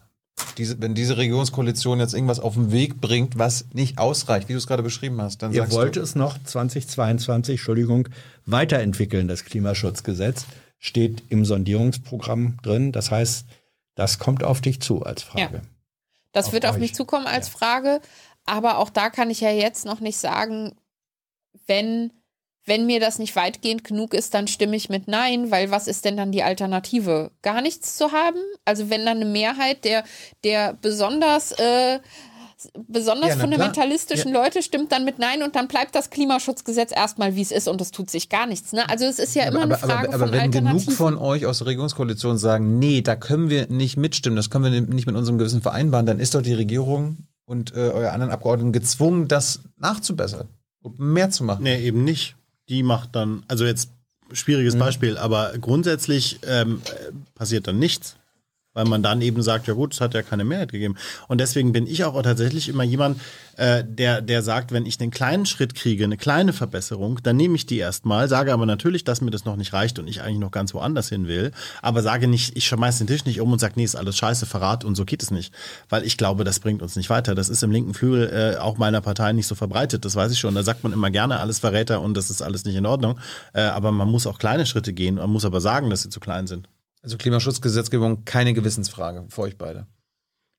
diese, 0.58 0.80
wenn 0.80 0.94
diese 0.94 1.18
Regierungskoalition 1.18 2.00
jetzt 2.00 2.14
irgendwas 2.14 2.40
auf 2.40 2.54
den 2.54 2.72
Weg 2.72 3.02
bringt, 3.02 3.40
was 3.40 3.66
nicht 3.74 3.98
ausreicht, 3.98 4.48
wie 4.48 4.54
du 4.54 4.60
es 4.60 4.68
gerade 4.68 4.84
beschrieben 4.84 5.20
hast, 5.22 5.42
dann 5.42 5.52
Ihr 5.54 5.64
sagst 5.64 5.76
wollt 5.76 5.96
du, 5.96 6.02
es 6.02 6.14
noch 6.14 6.42
2022, 6.42 7.54
Entschuldigung, 7.56 8.10
weiterentwickeln, 8.46 9.28
das 9.28 9.44
Klimaschutzgesetz. 9.44 10.46
Steht 10.78 11.24
im 11.30 11.46
Sondierungsprogramm 11.46 12.58
drin. 12.62 12.92
Das 12.92 13.10
heißt, 13.10 13.46
Das 13.96 14.20
kommt 14.20 14.44
auf 14.44 14.62
dich 14.62 14.82
zu 14.82 15.04
als 15.04 15.24
Frage. 15.24 15.62
Das 16.32 16.48
Auf 16.48 16.54
wird 16.54 16.66
auf 16.68 16.76
euch. 16.76 16.80
mich 16.80 16.96
zukommen 16.96 17.26
als 17.26 17.50
Frage. 17.50 18.02
Aber 18.46 18.78
auch 18.78 18.92
da 18.92 19.10
kann 19.10 19.32
ich 19.32 19.42
ja 19.42 19.50
jetzt 19.50 19.84
noch 19.84 20.00
nicht 20.00 20.18
sagen, 20.18 20.76
wenn, 21.66 22.14
wenn 22.70 22.86
mir 22.86 23.00
das 23.00 23.20
nicht 23.20 23.36
weitgehend 23.36 23.84
genug 23.84 24.14
ist, 24.14 24.34
dann 24.34 24.48
stimme 24.48 24.76
ich 24.76 24.88
mit 24.88 25.08
Nein, 25.08 25.52
weil 25.52 25.72
was 25.72 25.88
ist 25.88 26.06
denn 26.06 26.16
dann 26.16 26.32
die 26.32 26.44
Alternative? 26.44 27.32
Gar 27.42 27.62
nichts 27.62 27.98
zu 27.98 28.12
haben? 28.14 28.40
Also 28.64 28.90
wenn 28.90 29.06
dann 29.06 29.18
eine 29.18 29.26
Mehrheit 29.26 29.84
der, 29.84 30.04
der 30.44 30.78
besonders, 30.80 31.52
äh, 31.54 32.00
besonders 32.88 33.30
Ja, 33.30 33.38
fundamentalistischen 33.38 34.32
Leute 34.32 34.62
stimmt 34.62 34.92
dann 34.92 35.04
mit 35.04 35.18
Nein 35.18 35.42
und 35.42 35.56
dann 35.56 35.68
bleibt 35.68 35.96
das 35.96 36.12
Klimaschutzgesetz 36.12 36.92
erstmal, 36.96 37.36
wie 37.36 37.42
es 37.42 37.52
ist 37.52 37.68
und 37.68 37.82
es 37.82 37.92
tut 37.92 38.10
sich 38.10 38.30
gar 38.30 38.46
nichts. 38.46 38.72
Ne? 38.72 38.88
Also 38.88 39.06
es 39.06 39.18
ist 39.18 39.36
ja 39.36 39.44
immer 39.44 39.64
aber, 39.64 39.76
eine 39.76 39.78
Frage 39.78 40.08
aber, 40.10 40.16
aber 40.16 40.28
von 40.28 40.34
wenn 40.34 40.52
genug 40.52 40.92
von 40.92 41.18
euch 41.18 41.46
aus 41.46 41.58
der 41.58 41.68
Regierungskoalition 41.68 42.38
sagen, 42.38 42.78
nee, 42.78 43.02
da 43.02 43.16
können 43.16 43.50
wir 43.50 43.68
nicht 43.68 43.98
mitstimmen, 43.98 44.38
das 44.38 44.50
können 44.50 44.72
wir 44.72 44.82
nicht 44.82 45.08
mit 45.08 45.16
unserem 45.16 45.40
Gewissen 45.40 45.62
vereinbaren, 45.62 46.06
dann 46.06 46.20
ist 46.20 46.36
doch 46.36 46.42
die 46.42 46.54
Regierung 46.54 47.18
und 47.46 47.74
äh, 47.74 47.80
eure 47.80 48.12
anderen 48.12 48.32
Abgeordneten 48.32 48.74
gezwungen, 48.74 49.28
das 49.28 49.62
nachzubessern 49.78 50.50
und 50.84 51.00
mehr 51.00 51.32
zu 51.32 51.44
machen. 51.44 51.64
Nee, 51.64 51.82
eben 51.82 52.04
nicht. 52.04 52.36
Die 52.70 52.84
macht 52.84 53.16
dann, 53.16 53.44
also 53.48 53.66
jetzt 53.66 53.90
schwieriges 54.32 54.78
Beispiel, 54.78 55.18
aber 55.18 55.54
grundsätzlich 55.60 56.40
ähm, 56.46 56.82
äh, 56.86 57.12
passiert 57.36 57.68
dann 57.68 57.80
nichts. 57.80 58.16
Weil 58.80 58.86
man 58.86 59.04
dann 59.04 59.22
eben 59.22 59.42
sagt, 59.42 59.68
ja 59.68 59.74
gut, 59.74 59.94
es 59.94 60.00
hat 60.00 60.14
ja 60.14 60.22
keine 60.22 60.46
Mehrheit 60.46 60.72
gegeben. 60.72 60.96
Und 61.28 61.42
deswegen 61.42 61.74
bin 61.74 61.86
ich 61.86 62.06
auch 62.06 62.22
tatsächlich 62.22 62.70
immer 62.70 62.84
jemand, 62.84 63.20
äh, 63.58 63.84
der, 63.86 64.22
der 64.22 64.42
sagt, 64.42 64.72
wenn 64.72 64.86
ich 64.86 65.02
einen 65.02 65.12
kleinen 65.12 65.46
Schritt 65.46 65.76
kriege, 65.76 66.06
eine 66.06 66.16
kleine 66.16 66.54
Verbesserung, 66.54 67.20
dann 67.22 67.36
nehme 67.36 67.58
ich 67.58 67.66
die 67.66 67.78
erstmal, 67.78 68.30
sage 68.30 68.54
aber 68.54 68.66
natürlich, 68.66 69.04
dass 69.04 69.20
mir 69.20 69.32
das 69.32 69.44
noch 69.44 69.58
nicht 69.58 69.74
reicht 69.74 70.00
und 70.00 70.08
ich 70.08 70.22
eigentlich 70.22 70.40
noch 70.40 70.52
ganz 70.52 70.74
woanders 70.74 71.10
hin 71.10 71.28
will. 71.28 71.52
Aber 71.82 72.02
sage 72.02 72.30
nicht, 72.30 72.56
ich 72.56 72.68
schmeiß 72.68 73.00
den 73.00 73.08
Tisch 73.08 73.26
nicht 73.26 73.42
um 73.42 73.52
und 73.52 73.60
sage, 73.60 73.74
nee, 73.76 73.84
ist 73.84 73.98
alles 73.98 74.16
scheiße, 74.16 74.46
Verrat 74.46 74.86
und 74.86 74.96
so 74.96 75.04
geht 75.04 75.22
es 75.24 75.30
nicht. 75.30 75.54
Weil 75.90 76.06
ich 76.06 76.16
glaube, 76.16 76.46
das 76.46 76.62
bringt 76.62 76.82
uns 76.82 76.96
nicht 76.96 77.10
weiter. 77.10 77.36
Das 77.36 77.50
ist 77.50 77.62
im 77.64 77.72
linken 77.72 77.94
Flügel 77.94 78.30
äh, 78.56 78.60
auch 78.60 78.78
meiner 78.78 79.02
Partei 79.02 79.34
nicht 79.34 79.48
so 79.48 79.56
verbreitet, 79.56 80.06
das 80.06 80.16
weiß 80.16 80.32
ich 80.32 80.40
schon. 80.40 80.56
Da 80.56 80.64
sagt 80.64 80.86
man 80.86 80.94
immer 80.94 81.12
gerne 81.12 81.42
alles 81.42 81.60
Verräter 81.60 82.00
und 82.00 82.16
das 82.16 82.30
ist 82.30 82.42
alles 82.42 82.64
nicht 82.64 82.78
in 82.78 82.86
Ordnung. 82.86 83.20
Äh, 83.52 83.64
aber 83.64 83.92
man 83.92 84.08
muss 84.08 84.26
auch 84.26 84.40
kleine 84.40 84.66
Schritte 84.66 84.94
gehen. 84.94 85.16
Man 85.16 85.30
muss 85.30 85.44
aber 85.44 85.60
sagen, 85.60 85.90
dass 85.90 86.04
sie 86.04 86.10
zu 86.10 86.22
klein 86.22 86.48
sind. 86.48 86.70
Also 87.10 87.18
Klimaschutzgesetzgebung, 87.18 88.24
keine 88.24 88.54
Gewissensfrage 88.54 89.26
für 89.30 89.42
euch 89.42 89.58
beide. 89.58 89.88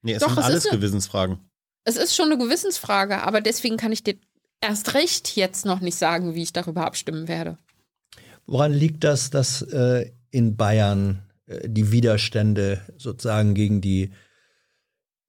Nee, 0.03 0.15
es 0.15 0.21
Doch, 0.21 0.31
sind 0.31 0.39
es 0.41 0.45
alles 0.45 0.65
ist 0.65 0.71
eine- 0.73 0.81
Gewissensfragen. 0.81 1.39
Es 1.85 1.95
ist 1.97 2.17
schon 2.17 2.27
eine 2.33 2.39
Gewissensfrage, 2.43 3.23
aber 3.23 3.41
deswegen 3.41 3.77
kann 3.77 3.93
ich 3.93 4.03
dir 4.03 4.17
erst 4.61 4.95
recht 4.95 5.37
jetzt 5.37 5.65
noch 5.65 5.79
nicht 5.79 5.95
sagen, 5.95 6.35
wie 6.35 6.43
ich 6.43 6.53
darüber 6.53 6.85
abstimmen 6.87 7.29
werde. 7.29 7.57
Woran 8.47 8.73
liegt 8.73 9.05
das, 9.05 9.31
dass 9.31 9.63
äh, 9.63 10.11
in 10.33 10.57
Bayern 10.57 11.23
äh, 11.47 11.69
die 11.69 11.93
Widerstände 11.93 12.81
sozusagen 12.99 13.55
gegen 13.55 13.81
die 13.81 14.11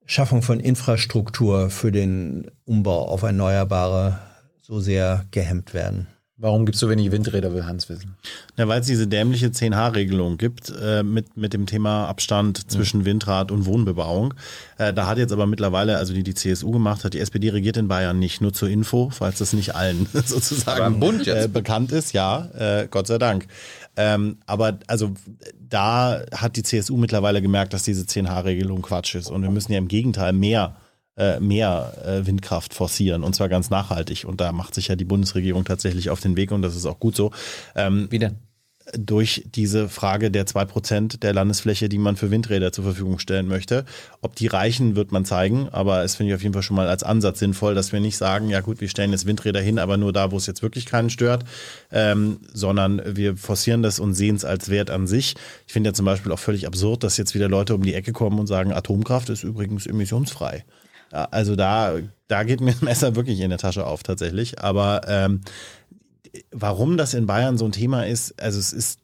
Schaffung 0.08 0.42
von 0.42 0.60
Infrastruktur 0.60 1.70
für 1.70 1.92
den 1.92 2.50
Umbau 2.66 3.08
auf 3.08 3.22
Erneuerbare 3.22 4.20
so 4.64 4.80
sehr 4.80 5.28
gehemmt 5.30 5.76
werden? 5.76 6.08
Warum 6.42 6.66
gibt 6.66 6.74
es 6.74 6.80
so 6.80 6.90
wenig 6.90 7.12
Windräder, 7.12 7.54
will 7.54 7.68
Hans 7.68 7.88
wissen. 7.88 8.16
Ja, 8.58 8.68
weil 8.68 8.82
es 8.82 8.88
diese 8.88 9.06
dämliche 9.06 9.50
10H-Regelung 9.50 10.38
gibt 10.38 10.74
äh, 10.82 11.04
mit, 11.04 11.38
mit 11.38 11.54
dem 11.54 11.68
Thema 11.68 12.08
Abstand 12.08 12.72
zwischen 12.72 13.06
Windrad 13.06 13.52
und 13.52 13.68
Wohnbebauung. 13.68 14.34
Äh, 14.80 14.92
da 14.92 15.06
hat 15.06 15.20
jetzt 15.20 15.32
aber 15.32 15.46
mittlerweile, 15.46 15.98
also 15.98 16.16
die 16.16 16.24
die 16.24 16.34
CSU 16.34 16.72
gemacht 16.72 17.04
hat, 17.04 17.14
die 17.14 17.20
SPD 17.20 17.50
regiert 17.50 17.78
in 17.78 17.88
Bayern 17.88 18.18
nicht, 18.18 18.42
nur 18.42 18.54
zur 18.54 18.70
Info, 18.70 19.12
falls 19.12 19.38
das 19.38 19.54
nicht 19.54 19.76
allen 19.76 20.08
sozusagen 20.14 21.00
Bund 21.00 21.28
jetzt. 21.28 21.46
Äh, 21.46 21.48
bekannt 21.48 21.92
ist, 21.92 22.12
ja, 22.12 22.50
äh, 22.58 22.88
Gott 22.90 23.06
sei 23.06 23.20
Dank. 23.20 23.46
Ähm, 23.96 24.38
aber 24.48 24.80
also 24.88 25.14
da 25.70 26.24
hat 26.36 26.56
die 26.56 26.64
CSU 26.64 26.98
mittlerweile 26.98 27.44
gemerkt, 27.44 27.74
dass 27.74 27.84
diese 27.84 28.06
10H-Regelung 28.06 28.82
Quatsch 28.82 29.14
ist. 29.14 29.30
Und 29.30 29.44
wir 29.44 29.52
müssen 29.52 29.74
ja 29.74 29.78
im 29.78 29.88
Gegenteil 29.88 30.34
mehr 30.34 30.76
mehr 31.40 31.94
äh, 32.06 32.26
Windkraft 32.26 32.74
forcieren 32.74 33.24
und 33.24 33.36
zwar 33.36 33.50
ganz 33.50 33.70
nachhaltig. 33.70 34.26
Und 34.26 34.42
da 34.42 34.52
macht 34.52 34.74
sich 34.74 34.88
ja 34.88 34.96
die 34.96 35.06
Bundesregierung 35.06 35.66
tatsächlich 35.66 36.10
auf 36.10 36.22
den 36.22 36.36
Weg 36.38 36.52
und 36.52 36.62
das 36.62 36.76
ist 36.76 36.86
auch 36.86 37.00
gut 37.00 37.16
so. 37.16 37.32
Ähm, 37.76 38.08
Wie 38.10 38.20
denn? 38.20 38.38
durch 38.98 39.44
diese 39.54 39.90
Frage 39.90 40.32
der 40.32 40.46
2% 40.46 41.20
der 41.20 41.34
Landesfläche, 41.34 41.90
die 41.90 41.98
man 41.98 42.16
für 42.16 42.32
Windräder 42.32 42.72
zur 42.72 42.84
Verfügung 42.84 43.20
stellen 43.20 43.48
möchte. 43.48 43.86
Ob 44.22 44.36
die 44.36 44.48
reichen, 44.48 44.96
wird 44.96 45.12
man 45.12 45.26
zeigen, 45.26 45.70
aber 45.72 46.04
es 46.04 46.16
finde 46.16 46.32
ich 46.32 46.36
auf 46.36 46.42
jeden 46.42 46.54
Fall 46.54 46.64
schon 46.64 46.76
mal 46.76 46.88
als 46.88 47.04
Ansatz 47.04 47.40
sinnvoll, 47.40 47.76
dass 47.76 47.92
wir 47.92 48.00
nicht 48.00 48.18
sagen, 48.18 48.50
ja 48.50 48.62
gut, 48.62 48.82
wir 48.82 48.90
stellen 48.90 49.12
jetzt 49.12 49.26
Windräder 49.26 49.62
hin, 49.62 49.80
aber 49.80 49.98
nur 49.98 50.14
da, 50.14 50.32
wo 50.32 50.38
es 50.38 50.48
jetzt 50.48 50.62
wirklich 50.62 50.86
keinen 50.86 51.10
stört, 51.10 51.46
ähm, 51.92 52.40
sondern 52.54 53.02
wir 53.06 53.38
forcieren 53.38 53.84
das 53.84 54.00
und 54.00 54.14
sehen 54.14 54.36
es 54.36 54.46
als 54.46 54.70
Wert 54.70 54.90
an 54.90 55.08
sich. 55.08 55.36
Ich 55.68 55.74
finde 55.74 55.90
ja 55.90 55.94
zum 55.94 56.06
Beispiel 56.06 56.32
auch 56.32 56.40
völlig 56.40 56.68
absurd, 56.68 57.04
dass 57.04 57.18
jetzt 57.18 57.36
wieder 57.36 57.50
Leute 57.50 57.76
um 57.76 57.84
die 57.84 57.94
Ecke 57.94 58.14
kommen 58.14 58.40
und 58.40 58.48
sagen, 58.48 58.74
Atomkraft 58.74 59.30
ist 59.30 59.44
übrigens 59.44 59.86
emissionsfrei. 59.86 60.66
Also 61.12 61.56
da, 61.56 61.96
da 62.28 62.44
geht 62.44 62.62
mir 62.62 62.72
das 62.72 62.82
Messer 62.82 63.16
wirklich 63.16 63.40
in 63.40 63.50
der 63.50 63.60
Tasche 63.60 63.86
auf 63.86 64.04
tatsächlich, 64.04 64.62
aber 64.62 65.02
ähm, 65.08 65.42
warum 66.52 66.98
das 66.98 67.14
in 67.14 67.26
Bayern 67.26 67.58
so 67.58 67.66
ein 67.66 67.72
Thema 67.72 68.06
ist, 68.06 68.42
also 68.42 68.60
es 68.60 68.74
ist, 68.74 69.00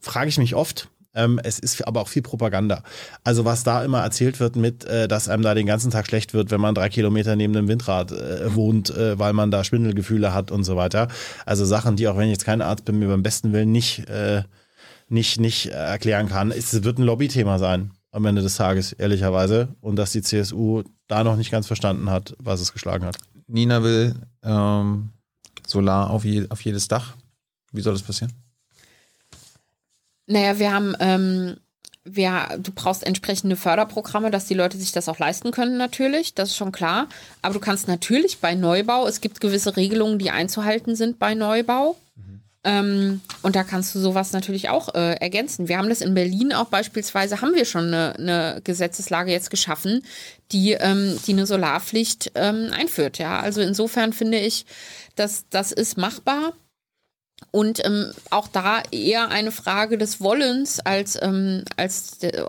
frage 0.00 0.28
ich 0.28 0.38
mich 0.38 0.54
oft. 0.54 0.88
Ähm, 1.14 1.40
es 1.42 1.58
ist 1.58 1.86
aber 1.86 2.02
auch 2.02 2.08
viel 2.08 2.22
Propaganda. 2.22 2.82
Also 3.24 3.44
was 3.44 3.64
da 3.64 3.82
immer 3.82 4.02
erzählt 4.02 4.40
wird 4.40 4.56
mit, 4.56 4.84
äh, 4.84 5.08
dass 5.08 5.28
einem 5.28 5.42
da 5.42 5.54
den 5.54 5.66
ganzen 5.66 5.90
Tag 5.90 6.06
schlecht 6.06 6.34
wird, 6.34 6.50
wenn 6.50 6.60
man 6.60 6.74
drei 6.74 6.90
Kilometer 6.90 7.34
neben 7.34 7.56
einem 7.56 7.66
Windrad 7.66 8.12
äh, 8.12 8.54
wohnt, 8.54 8.90
äh, 8.90 9.18
weil 9.18 9.32
man 9.32 9.50
da 9.50 9.64
Schwindelgefühle 9.64 10.34
hat 10.34 10.50
und 10.50 10.64
so 10.64 10.76
weiter. 10.76 11.08
Also 11.46 11.64
Sachen, 11.64 11.96
die 11.96 12.06
auch 12.08 12.16
wenn 12.16 12.26
ich 12.26 12.32
jetzt 12.32 12.44
kein 12.44 12.60
Arzt 12.60 12.84
bin, 12.84 12.98
mir 12.98 13.08
beim 13.08 13.22
besten 13.22 13.52
Willen 13.52 13.72
nicht, 13.72 14.08
äh, 14.08 14.42
nicht, 15.08 15.40
nicht 15.40 15.66
äh, 15.68 15.70
erklären 15.70 16.28
kann. 16.28 16.50
Es 16.50 16.84
wird 16.84 16.98
ein 16.98 17.04
Lobbythema 17.04 17.58
sein 17.58 17.92
am 18.12 18.24
Ende 18.26 18.42
des 18.42 18.56
Tages, 18.56 18.92
ehrlicherweise. 18.92 19.68
Und 19.80 19.96
dass 19.96 20.12
die 20.12 20.22
CSU 20.22 20.84
da 21.08 21.24
noch 21.24 21.36
nicht 21.36 21.50
ganz 21.50 21.66
verstanden 21.66 22.10
hat, 22.10 22.36
was 22.38 22.60
es 22.60 22.72
geschlagen 22.72 23.04
hat. 23.04 23.16
Nina 23.46 23.82
will 23.82 24.14
ähm, 24.42 25.10
Solar 25.66 26.10
auf, 26.10 26.24
je, 26.24 26.46
auf 26.48 26.62
jedes 26.62 26.88
Dach. 26.88 27.14
Wie 27.72 27.80
soll 27.80 27.92
das 27.92 28.02
passieren? 28.02 28.32
Naja, 30.26 30.58
wir 30.58 30.72
haben, 30.72 30.94
ähm, 31.00 31.56
wir, 32.04 32.58
du 32.58 32.72
brauchst 32.72 33.04
entsprechende 33.04 33.56
Förderprogramme, 33.56 34.30
dass 34.30 34.46
die 34.46 34.54
Leute 34.54 34.78
sich 34.78 34.92
das 34.92 35.08
auch 35.08 35.18
leisten 35.18 35.50
können, 35.50 35.76
natürlich. 35.76 36.34
Das 36.34 36.50
ist 36.50 36.56
schon 36.56 36.72
klar. 36.72 37.08
Aber 37.42 37.54
du 37.54 37.60
kannst 37.60 37.88
natürlich 37.88 38.38
bei 38.38 38.54
Neubau, 38.54 39.06
es 39.06 39.20
gibt 39.20 39.40
gewisse 39.40 39.76
Regelungen, 39.76 40.18
die 40.18 40.30
einzuhalten 40.30 40.96
sind 40.96 41.18
bei 41.18 41.34
Neubau. 41.34 41.96
Ähm, 42.64 43.20
und 43.42 43.56
da 43.56 43.62
kannst 43.62 43.94
du 43.94 44.00
sowas 44.00 44.32
natürlich 44.32 44.68
auch 44.68 44.94
äh, 44.94 45.14
ergänzen. 45.14 45.68
Wir 45.68 45.78
haben 45.78 45.88
das 45.88 46.00
in 46.00 46.14
Berlin 46.14 46.52
auch 46.52 46.66
beispielsweise, 46.66 47.40
haben 47.40 47.54
wir 47.54 47.64
schon 47.64 47.86
eine, 47.86 48.14
eine 48.16 48.60
Gesetzeslage 48.64 49.30
jetzt 49.30 49.50
geschaffen, 49.50 50.02
die, 50.52 50.72
ähm, 50.72 51.18
die 51.26 51.32
eine 51.32 51.46
Solarpflicht 51.46 52.32
ähm, 52.34 52.70
einführt. 52.72 53.18
Ja, 53.18 53.40
also 53.40 53.60
insofern 53.60 54.12
finde 54.12 54.38
ich, 54.38 54.66
dass 55.16 55.48
das 55.50 55.72
ist 55.72 55.98
machbar. 55.98 56.52
Und 57.50 57.84
ähm, 57.84 58.12
auch 58.30 58.48
da 58.48 58.82
eher 58.90 59.28
eine 59.28 59.52
Frage 59.52 59.96
des 59.96 60.20
Wollens 60.20 60.80
als, 60.80 61.18
ähm, 61.22 61.64
als 61.76 62.18
de, 62.18 62.44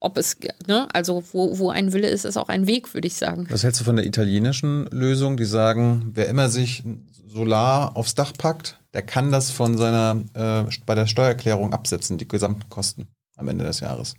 ob 0.00 0.18
es, 0.18 0.36
ne, 0.66 0.88
also 0.92 1.22
wo, 1.32 1.58
wo 1.58 1.70
ein 1.70 1.92
Wille 1.92 2.08
ist, 2.08 2.24
ist 2.24 2.36
auch 2.36 2.48
ein 2.48 2.66
Weg, 2.66 2.92
würde 2.92 3.06
ich 3.06 3.14
sagen. 3.14 3.46
Was 3.50 3.62
hältst 3.62 3.80
du 3.80 3.84
von 3.84 3.96
der 3.96 4.04
italienischen 4.04 4.86
Lösung, 4.86 5.36
die 5.36 5.44
sagen, 5.44 6.10
wer 6.14 6.28
immer 6.28 6.48
sich 6.48 6.82
Solar 7.28 7.96
aufs 7.96 8.14
Dach 8.14 8.32
packt, 8.36 8.80
der 8.92 9.02
kann 9.02 9.30
das 9.30 9.50
von 9.50 9.78
seiner 9.78 10.22
äh, 10.34 10.70
bei 10.84 10.94
der 10.94 11.06
Steuererklärung 11.06 11.72
absetzen, 11.72 12.18
die 12.18 12.28
gesamten 12.28 12.68
Kosten 12.68 13.08
am 13.36 13.48
Ende 13.48 13.64
des 13.64 13.80
Jahres. 13.80 14.14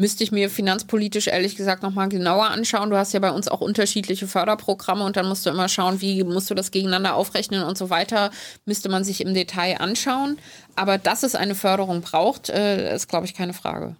Müsste 0.00 0.24
ich 0.24 0.32
mir 0.32 0.48
finanzpolitisch 0.48 1.26
ehrlich 1.26 1.56
gesagt 1.56 1.82
nochmal 1.82 2.08
genauer 2.08 2.46
anschauen. 2.46 2.88
Du 2.88 2.96
hast 2.96 3.12
ja 3.12 3.20
bei 3.20 3.30
uns 3.32 3.48
auch 3.48 3.60
unterschiedliche 3.60 4.26
Förderprogramme 4.26 5.04
und 5.04 5.18
dann 5.18 5.28
musst 5.28 5.44
du 5.44 5.50
immer 5.50 5.68
schauen, 5.68 6.00
wie 6.00 6.24
musst 6.24 6.48
du 6.48 6.54
das 6.54 6.70
gegeneinander 6.70 7.16
aufrechnen 7.16 7.64
und 7.64 7.76
so 7.76 7.90
weiter. 7.90 8.30
Müsste 8.64 8.88
man 8.88 9.04
sich 9.04 9.20
im 9.20 9.34
Detail 9.34 9.78
anschauen. 9.78 10.38
Aber 10.74 10.96
dass 10.96 11.22
es 11.22 11.34
eine 11.34 11.54
Förderung 11.54 12.00
braucht, 12.00 12.48
äh, 12.48 12.96
ist, 12.96 13.08
glaube 13.08 13.26
ich, 13.26 13.34
keine 13.34 13.52
Frage. 13.52 13.94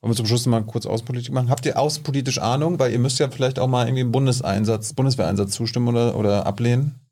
Wollen 0.00 0.12
wir 0.12 0.16
zum 0.16 0.26
Schluss 0.26 0.46
mal 0.46 0.62
kurz 0.62 0.86
Außenpolitik 0.86 1.32
machen? 1.32 1.50
Habt 1.50 1.66
ihr 1.66 1.76
außenpolitisch 1.76 2.38
Ahnung? 2.38 2.78
Weil 2.78 2.92
ihr 2.92 3.00
müsst 3.00 3.18
ja 3.18 3.28
vielleicht 3.28 3.58
auch 3.58 3.66
mal 3.66 3.88
irgendwie 3.88 4.02
einen 4.02 4.12
Bundeseinsatz, 4.12 4.92
Bundeswehreinsatz 4.92 5.50
zustimmen 5.50 5.88
oder, 5.88 6.16
oder 6.16 6.46
ablehnen. 6.46 7.03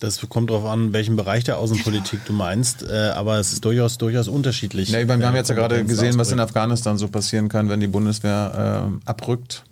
Das 0.00 0.26
kommt 0.30 0.48
darauf 0.48 0.64
an, 0.64 0.94
welchen 0.94 1.14
Bereich 1.14 1.44
der 1.44 1.58
Außenpolitik 1.58 2.24
du 2.24 2.32
meinst, 2.32 2.82
äh, 2.82 3.10
aber 3.14 3.38
es 3.38 3.52
ist 3.52 3.64
durchaus, 3.66 3.98
durchaus 3.98 4.28
unterschiedlich. 4.28 4.88
Ja, 4.88 4.98
ich 4.98 5.06
meine, 5.06 5.20
wir 5.20 5.28
haben 5.28 5.36
jetzt 5.36 5.50
ja 5.50 5.54
gerade 5.54 5.84
gesehen, 5.84 6.18
was 6.18 6.32
in. 6.32 6.40
Afghanistan 6.40 6.96
so 6.96 7.08
passieren 7.08 7.50
kann, 7.50 7.68
wenn 7.68 7.80
die 7.80 7.86
Bundeswehr 7.86 8.86
ähm, 8.86 9.00
abrückt. 9.04 9.64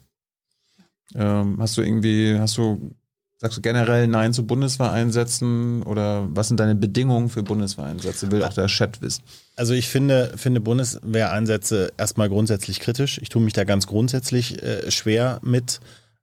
Ähm, 1.14 1.56
hast 1.58 1.78
du 1.78 1.80
irgendwie, 1.80 2.38
hast 2.38 2.58
du, 2.58 2.94
sagst 3.38 3.56
du 3.56 3.62
generell 3.62 4.06
Nein 4.06 4.34
zu 4.34 4.46
Bundeswehreinsätzen 4.46 5.82
oder 5.84 6.28
was 6.30 6.48
sind 6.48 6.60
deine 6.60 6.74
Bedingungen 6.74 7.30
für 7.30 7.42
Bundeswehreinsätze? 7.42 8.30
Will 8.30 8.44
auch 8.44 8.52
der 8.52 8.66
Chat 8.66 9.00
wissen. 9.00 9.22
Also 9.56 9.72
ich 9.72 9.88
finde, 9.88 10.34
finde 10.36 10.60
Bundeswehreinsätze 10.60 11.92
erstmal 11.96 12.28
grundsätzlich 12.28 12.80
kritisch. 12.80 13.18
Ich 13.22 13.30
tue 13.30 13.40
mich 13.40 13.54
da 13.54 13.64
ganz 13.64 13.86
grundsätzlich 13.86 14.62
äh, 14.62 14.90
schwer 14.90 15.40
mit. 15.42 15.80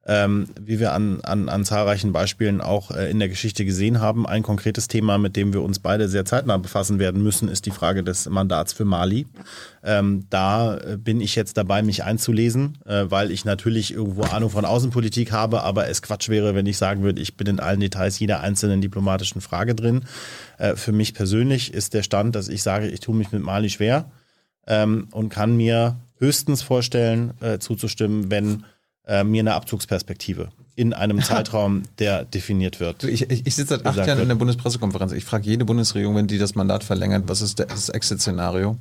Ähm, 0.07 0.47
wie 0.59 0.79
wir 0.79 0.93
an, 0.93 1.21
an, 1.21 1.49
an 1.49 1.65
zahlreichen 1.65 2.11
Beispielen 2.11 2.61
auch 2.61 2.91
äh, 2.91 3.09
in 3.09 3.17
der 3.17 3.27
Geschichte 3.27 3.65
gesehen 3.65 3.99
haben. 3.99 4.27
Ein 4.27 4.43
konkretes 4.43 4.87
Thema, 4.87 5.17
mit 5.17 5.35
dem 5.35 5.51
wir 5.51 5.63
uns 5.63 5.79
beide 5.79 6.07
sehr 6.07 6.25
zeitnah 6.25 6.57
befassen 6.57 6.99
werden 6.99 7.23
müssen, 7.23 7.49
ist 7.49 7.65
die 7.65 7.71
Frage 7.71 8.03
des 8.03 8.29
Mandats 8.29 8.73
für 8.73 8.85
Mali. 8.85 9.25
Ähm, 9.83 10.27
da 10.29 10.77
äh, 10.77 10.97
bin 10.97 11.21
ich 11.21 11.35
jetzt 11.35 11.57
dabei, 11.57 11.81
mich 11.81 12.03
einzulesen, 12.03 12.77
äh, 12.85 13.05
weil 13.09 13.31
ich 13.31 13.45
natürlich 13.45 13.93
irgendwo 13.93 14.23
Ahnung 14.23 14.51
von 14.51 14.63
Außenpolitik 14.65 15.31
habe, 15.31 15.63
aber 15.63 15.87
es 15.89 16.03
Quatsch 16.03 16.29
wäre, 16.29 16.53
wenn 16.53 16.67
ich 16.67 16.77
sagen 16.77 17.01
würde, 17.01 17.19
ich 17.19 17.35
bin 17.35 17.47
in 17.47 17.59
allen 17.59 17.79
Details 17.79 18.19
jeder 18.19 18.41
einzelnen 18.41 18.81
diplomatischen 18.81 19.41
Frage 19.41 19.73
drin. 19.73 20.03
Äh, 20.59 20.75
für 20.75 20.91
mich 20.91 21.15
persönlich 21.15 21.73
ist 21.73 21.95
der 21.95 22.03
Stand, 22.03 22.35
dass 22.35 22.47
ich 22.47 22.61
sage, 22.61 22.87
ich 22.87 22.99
tue 22.99 23.15
mich 23.15 23.31
mit 23.31 23.41
Mali 23.41 23.71
schwer 23.71 24.11
ähm, 24.67 25.07
und 25.11 25.29
kann 25.29 25.57
mir 25.57 25.97
höchstens 26.19 26.61
vorstellen, 26.61 27.33
äh, 27.41 27.57
zuzustimmen, 27.57 28.29
wenn 28.29 28.65
äh, 29.07 29.23
mir 29.23 29.41
eine 29.41 29.53
Abzugsperspektive 29.53 30.49
in 30.75 30.93
einem 30.93 31.21
Zeitraum, 31.23 31.83
der 31.99 32.25
definiert 32.25 32.79
wird. 32.79 33.03
Ich, 33.05 33.29
ich, 33.29 33.45
ich 33.47 33.55
sitze 33.55 33.75
seit 33.77 33.85
acht 33.85 33.97
Jahren 34.05 34.19
in 34.19 34.27
der 34.27 34.35
Bundespressekonferenz. 34.35 35.11
Ich 35.13 35.23
frage 35.25 35.45
jede 35.49 35.63
Bundesregierung, 35.65 36.15
wenn 36.15 36.27
die 36.27 36.37
das 36.37 36.55
Mandat 36.55 36.83
verlängert, 36.83 37.23
was 37.27 37.41
ist 37.41 37.59
der- 37.59 37.67
das 37.67 37.89
Exit-Szenario? 37.89 38.77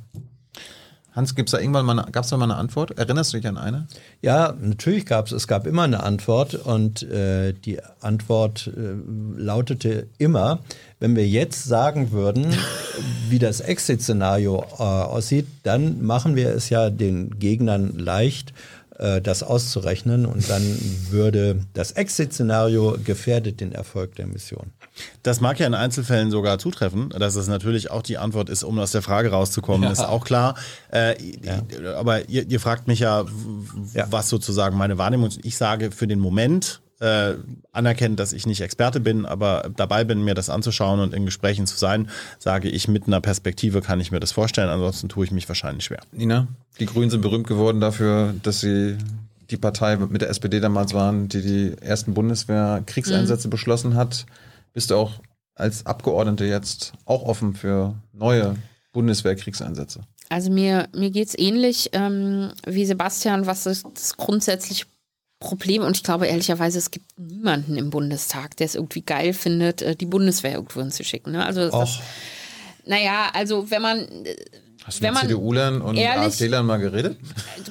Hans, 1.13 1.33
gibt's 1.33 1.53
da 1.53 1.59
irgendwann 1.59 1.85
mal, 1.85 1.95
gab 2.11 2.25
es 2.25 2.29
da 2.29 2.35
mal 2.35 2.43
eine 2.43 2.55
Antwort? 2.57 2.97
Erinnerst 2.97 3.31
du 3.31 3.37
dich 3.37 3.47
an 3.47 3.57
eine? 3.57 3.87
Ja, 4.21 4.53
natürlich 4.59 5.05
gab 5.05 5.27
es, 5.27 5.31
es 5.31 5.47
gab 5.47 5.65
immer 5.65 5.83
eine 5.83 6.03
Antwort 6.03 6.55
und 6.55 7.03
äh, 7.03 7.53
die 7.53 7.79
Antwort 8.01 8.67
äh, 8.75 8.95
lautete 9.37 10.07
immer, 10.17 10.59
wenn 10.99 11.15
wir 11.15 11.25
jetzt 11.25 11.63
sagen 11.63 12.11
würden, 12.11 12.45
wie 13.29 13.39
das 13.39 13.61
Exit-Szenario 13.61 14.65
äh, 14.77 14.83
aussieht, 14.83 15.47
dann 15.63 16.03
machen 16.05 16.35
wir 16.35 16.49
es 16.49 16.69
ja 16.69 16.89
den 16.89 17.39
Gegnern 17.39 17.97
leicht, 17.97 18.53
äh, 18.97 19.21
das 19.21 19.43
auszurechnen 19.43 20.25
und 20.25 20.49
dann 20.49 20.63
würde 21.09 21.61
das 21.73 21.91
Exit-Szenario 21.91 22.97
gefährdet 23.03 23.59
den 23.59 23.71
Erfolg 23.71 24.15
der 24.15 24.27
Mission. 24.27 24.71
Das 25.23 25.41
mag 25.41 25.59
ja 25.59 25.67
in 25.67 25.73
Einzelfällen 25.73 26.31
sogar 26.31 26.57
zutreffen, 26.59 27.09
dass 27.09 27.35
es 27.35 27.47
natürlich 27.47 27.91
auch 27.91 28.01
die 28.01 28.17
Antwort 28.17 28.49
ist, 28.49 28.63
um 28.63 28.79
aus 28.79 28.91
der 28.91 29.01
Frage 29.01 29.29
rauszukommen, 29.31 29.91
ist 29.91 29.99
auch 29.99 30.23
klar. 30.23 30.55
Äh, 30.91 31.15
Aber 31.97 32.29
ihr, 32.29 32.47
ihr 32.49 32.59
fragt 32.59 32.87
mich 32.87 32.99
ja, 32.99 33.25
Ja. 33.93 34.07
was 34.09 34.29
sozusagen 34.29 34.77
meine 34.77 34.97
Wahrnehmung 34.97 35.27
ist. 35.27 35.39
Ich 35.43 35.57
sage 35.57 35.91
für 35.91 36.07
den 36.07 36.19
Moment, 36.19 36.81
äh, 36.99 37.33
anerkennend, 37.71 38.19
dass 38.19 38.33
ich 38.33 38.45
nicht 38.45 38.61
Experte 38.61 38.99
bin, 38.99 39.25
aber 39.25 39.69
dabei 39.75 40.03
bin, 40.03 40.23
mir 40.23 40.33
das 40.33 40.49
anzuschauen 40.49 40.99
und 40.99 41.13
in 41.13 41.25
Gesprächen 41.25 41.67
zu 41.67 41.77
sein, 41.77 42.09
sage 42.39 42.69
ich, 42.69 42.87
mit 42.87 43.07
einer 43.07 43.21
Perspektive 43.21 43.81
kann 43.81 43.99
ich 43.99 44.11
mir 44.11 44.19
das 44.19 44.31
vorstellen, 44.31 44.69
ansonsten 44.69 45.09
tue 45.09 45.25
ich 45.25 45.31
mich 45.31 45.47
wahrscheinlich 45.47 45.85
schwer. 45.85 45.99
Nina, 46.11 46.47
die 46.79 46.85
Grünen 46.85 47.09
sind 47.09 47.21
berühmt 47.21 47.47
geworden 47.47 47.81
dafür, 47.81 48.33
dass 48.43 48.61
sie 48.61 48.97
die 49.49 49.57
Partei 49.57 49.97
mit 49.97 50.21
der 50.21 50.29
SPD 50.29 50.59
damals 50.59 50.93
waren, 50.93 51.27
die 51.27 51.41
die 51.41 51.75
ersten 51.81 52.13
Bundeswehr-Kriegseinsätze 52.13 53.47
beschlossen 53.47 53.95
hat. 53.95 54.25
Bist 54.73 54.91
du 54.91 54.95
auch 54.95 55.19
als 55.53 55.85
Abgeordnete 55.85 56.45
jetzt 56.45 56.93
auch 57.05 57.23
offen 57.23 57.53
für 57.53 57.95
neue 58.13 58.55
Bundeswehr-Kriegseinsätze? 58.93 60.01
Also 60.29 60.51
mir, 60.51 60.87
mir 60.95 61.11
geht 61.11 61.27
es 61.27 61.37
ähnlich 61.37 61.89
ähm, 61.93 62.51
wie 62.65 62.85
Sebastian, 62.85 63.45
was 63.45 63.65
ist 63.67 63.85
das 63.93 64.17
grundsätzliche 64.17 64.85
Problem. 65.39 65.83
Und 65.83 65.97
ich 65.97 66.03
glaube 66.03 66.27
ehrlicherweise, 66.27 66.77
es 66.77 66.91
gibt 66.91 67.05
niemanden 67.17 67.77
im 67.77 67.89
Bundestag, 67.89 68.57
der 68.57 68.65
es 68.65 68.75
irgendwie 68.75 69.01
geil 69.01 69.33
findet, 69.33 69.81
äh, 69.81 69.95
die 69.95 70.05
Bundeswehr 70.05 70.53
irgendwo 70.53 70.81
hinzuschicken. 70.81 71.33
Ne? 71.33 71.45
Also 71.45 71.69
das, 71.69 71.99
naja, 72.85 73.29
also 73.33 73.69
wenn 73.69 73.81
man, 73.81 73.99
äh, 74.25 74.35
Hast 74.85 74.99
du 74.99 75.01
Wenn 75.01 75.13
mit 75.13 75.21
man 75.23 75.29
CDU-Lern 75.29 75.81
und 75.81 75.97
AfD-Lern 75.97 76.63
mal 76.63 76.77
geredet? 76.77 77.17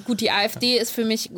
gut, 0.05 0.20
die 0.20 0.32
AfD 0.32 0.78
ist 0.78 0.91
für 0.91 1.05
mich 1.05 1.31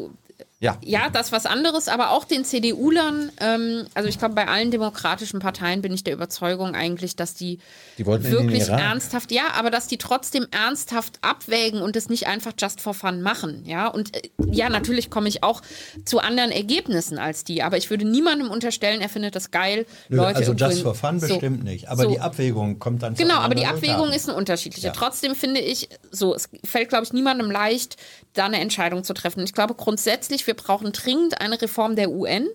Ja. 0.58 0.78
Ja, 0.82 1.10
das 1.10 1.32
was 1.32 1.44
anderes, 1.44 1.86
aber 1.86 2.12
auch 2.12 2.24
den 2.24 2.42
CDU-Lern, 2.42 3.30
ähm, 3.40 3.86
also 3.92 4.08
ich 4.08 4.18
glaube, 4.18 4.34
bei 4.34 4.48
allen 4.48 4.70
demokratischen 4.70 5.38
Parteien 5.38 5.82
bin 5.82 5.92
ich 5.92 6.02
der 6.02 6.14
Überzeugung 6.14 6.74
eigentlich, 6.74 7.14
dass 7.14 7.34
die, 7.34 7.58
Die 7.98 8.06
wirklich 8.06 8.68
ernsthaft, 8.68 9.32
ja, 9.32 9.48
aber 9.54 9.70
dass 9.70 9.86
die 9.86 9.98
trotzdem 9.98 10.46
ernsthaft 10.50 11.18
abwägen 11.20 11.82
und 11.82 11.94
es 11.94 12.08
nicht 12.08 12.26
einfach 12.26 12.52
just 12.58 12.80
for 12.80 12.94
fun 12.94 13.20
machen, 13.20 13.64
ja. 13.66 13.86
Und 13.86 14.16
äh, 14.16 14.30
ja, 14.50 14.70
natürlich 14.70 15.10
komme 15.10 15.28
ich 15.28 15.42
auch 15.42 15.60
zu 16.06 16.20
anderen 16.20 16.50
Ergebnissen 16.50 17.18
als 17.18 17.44
die, 17.44 17.62
aber 17.62 17.76
ich 17.76 17.90
würde 17.90 18.06
niemandem 18.08 18.50
unterstellen, 18.50 19.02
er 19.02 19.10
findet 19.10 19.36
das 19.36 19.50
geil, 19.50 19.84
Nö, 20.08 20.16
Leute. 20.16 20.36
also 20.38 20.54
just 20.54 20.80
for 20.80 20.94
fun 20.94 21.20
so. 21.20 21.26
bestimmt 21.28 21.64
nicht. 21.64 21.88
Aber 21.90 22.04
So. 22.04 22.10
die 22.12 22.20
Abwägung 22.20 22.78
kommt 22.78 23.02
dann 23.02 23.14
zu 23.14 23.22
Genau, 23.22 23.40
anderen 23.40 23.66
aber 23.66 23.76
die. 23.76 23.88
Abwägung 23.90 24.10
ist 24.10 24.26
eine 24.26 24.38
unterschiedliche. 24.38 24.86
Ja. 24.86 24.92
Trotzdem 24.94 25.34
finde 25.34 25.60
ich, 25.60 25.90
so, 26.10 26.34
es 26.34 26.48
fällt, 26.64 26.88
glaube 26.88 27.04
ich, 27.04 27.12
niemandem 27.12 27.50
leicht, 27.50 27.98
da 28.32 28.46
eine 28.46 28.60
Entscheidung 28.60 29.02
zu 29.04 29.14
treffen. 29.14 29.42
Ich 29.44 29.52
glaube 29.52 29.74
grundsätzlich, 29.74 30.46
wir 30.46 30.54
brauchen 30.56 30.92
dringend 30.92 31.40
eine 31.40 31.60
Reform 31.60 31.96
der 31.96 32.10
UN, 32.10 32.48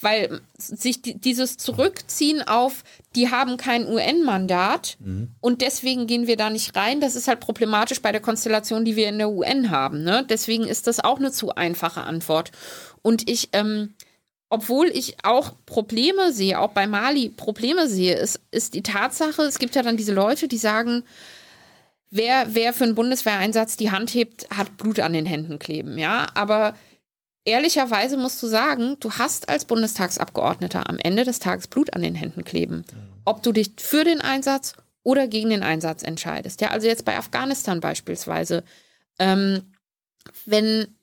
weil 0.00 0.40
sich 0.58 1.00
die, 1.00 1.18
dieses 1.18 1.56
Zurückziehen 1.56 2.46
auf, 2.46 2.84
die 3.14 3.30
haben 3.30 3.56
kein 3.56 3.88
UN-Mandat 3.88 4.98
und 5.40 5.62
deswegen 5.62 6.06
gehen 6.06 6.26
wir 6.26 6.36
da 6.36 6.50
nicht 6.50 6.76
rein, 6.76 7.00
das 7.00 7.16
ist 7.16 7.28
halt 7.28 7.40
problematisch 7.40 8.02
bei 8.02 8.12
der 8.12 8.20
Konstellation, 8.20 8.84
die 8.84 8.96
wir 8.96 9.08
in 9.08 9.18
der 9.18 9.30
UN 9.30 9.70
haben. 9.70 10.02
Ne? 10.02 10.24
Deswegen 10.28 10.64
ist 10.64 10.86
das 10.86 11.00
auch 11.00 11.18
eine 11.18 11.32
zu 11.32 11.54
einfache 11.54 12.02
Antwort. 12.02 12.52
Und 13.02 13.30
ich, 13.30 13.50
ähm, 13.52 13.94
obwohl 14.50 14.88
ich 14.88 15.16
auch 15.24 15.54
Probleme 15.64 16.32
sehe, 16.32 16.60
auch 16.60 16.72
bei 16.72 16.86
Mali 16.86 17.30
Probleme 17.30 17.88
sehe, 17.88 18.16
ist, 18.16 18.40
ist 18.50 18.74
die 18.74 18.82
Tatsache, 18.82 19.42
es 19.42 19.58
gibt 19.58 19.74
ja 19.74 19.82
dann 19.82 19.96
diese 19.96 20.12
Leute, 20.12 20.46
die 20.46 20.58
sagen, 20.58 21.04
wer, 22.10 22.54
wer 22.54 22.72
für 22.72 22.84
einen 22.84 22.94
Bundeswehreinsatz 22.94 23.76
die 23.76 23.90
Hand 23.90 24.14
hebt, 24.14 24.48
hat 24.50 24.76
Blut 24.76 25.00
an 25.00 25.12
den 25.12 25.26
Händen 25.26 25.58
kleben, 25.58 25.98
ja. 25.98 26.26
Aber 26.34 26.74
ehrlicherweise 27.46 28.16
musst 28.18 28.42
du 28.42 28.48
sagen, 28.48 28.96
du 29.00 29.12
hast 29.12 29.48
als 29.48 29.64
Bundestagsabgeordneter 29.64 30.90
am 30.90 30.98
Ende 30.98 31.24
des 31.24 31.38
Tages 31.38 31.68
Blut 31.68 31.94
an 31.94 32.02
den 32.02 32.14
Händen 32.14 32.44
kleben. 32.44 32.84
Ob 33.24 33.42
du 33.42 33.52
dich 33.52 33.72
für 33.78 34.04
den 34.04 34.20
Einsatz 34.20 34.74
oder 35.02 35.28
gegen 35.28 35.50
den 35.50 35.62
Einsatz 35.62 36.02
entscheidest. 36.02 36.60
Ja, 36.60 36.68
also 36.72 36.86
jetzt 36.86 37.04
bei 37.04 37.16
Afghanistan 37.16 37.80
beispielsweise. 37.80 38.64
Ähm, 39.18 39.72
wenn 40.44 40.96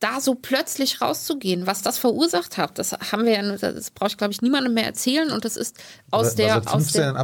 da 0.00 0.20
so 0.20 0.34
plötzlich 0.34 1.00
rauszugehen, 1.00 1.66
was 1.66 1.82
das 1.82 1.98
verursacht 1.98 2.56
hat, 2.56 2.78
das 2.78 2.92
haben 2.92 3.24
wir 3.24 3.32
ja, 3.32 3.56
das 3.56 3.90
brauche 3.90 4.10
ich 4.10 4.16
glaube 4.16 4.32
ich 4.32 4.42
niemandem 4.42 4.74
mehr 4.74 4.86
erzählen 4.86 5.30
und 5.30 5.44
das 5.44 5.56
ist 5.56 5.76
aus 6.10 6.28
war, 6.28 6.34
der, 6.34 6.48
war 6.48 6.54
seit 6.54 6.66
aus 6.66 6.72
15 6.72 6.98
der 7.00 7.06
Jahren 7.12 7.16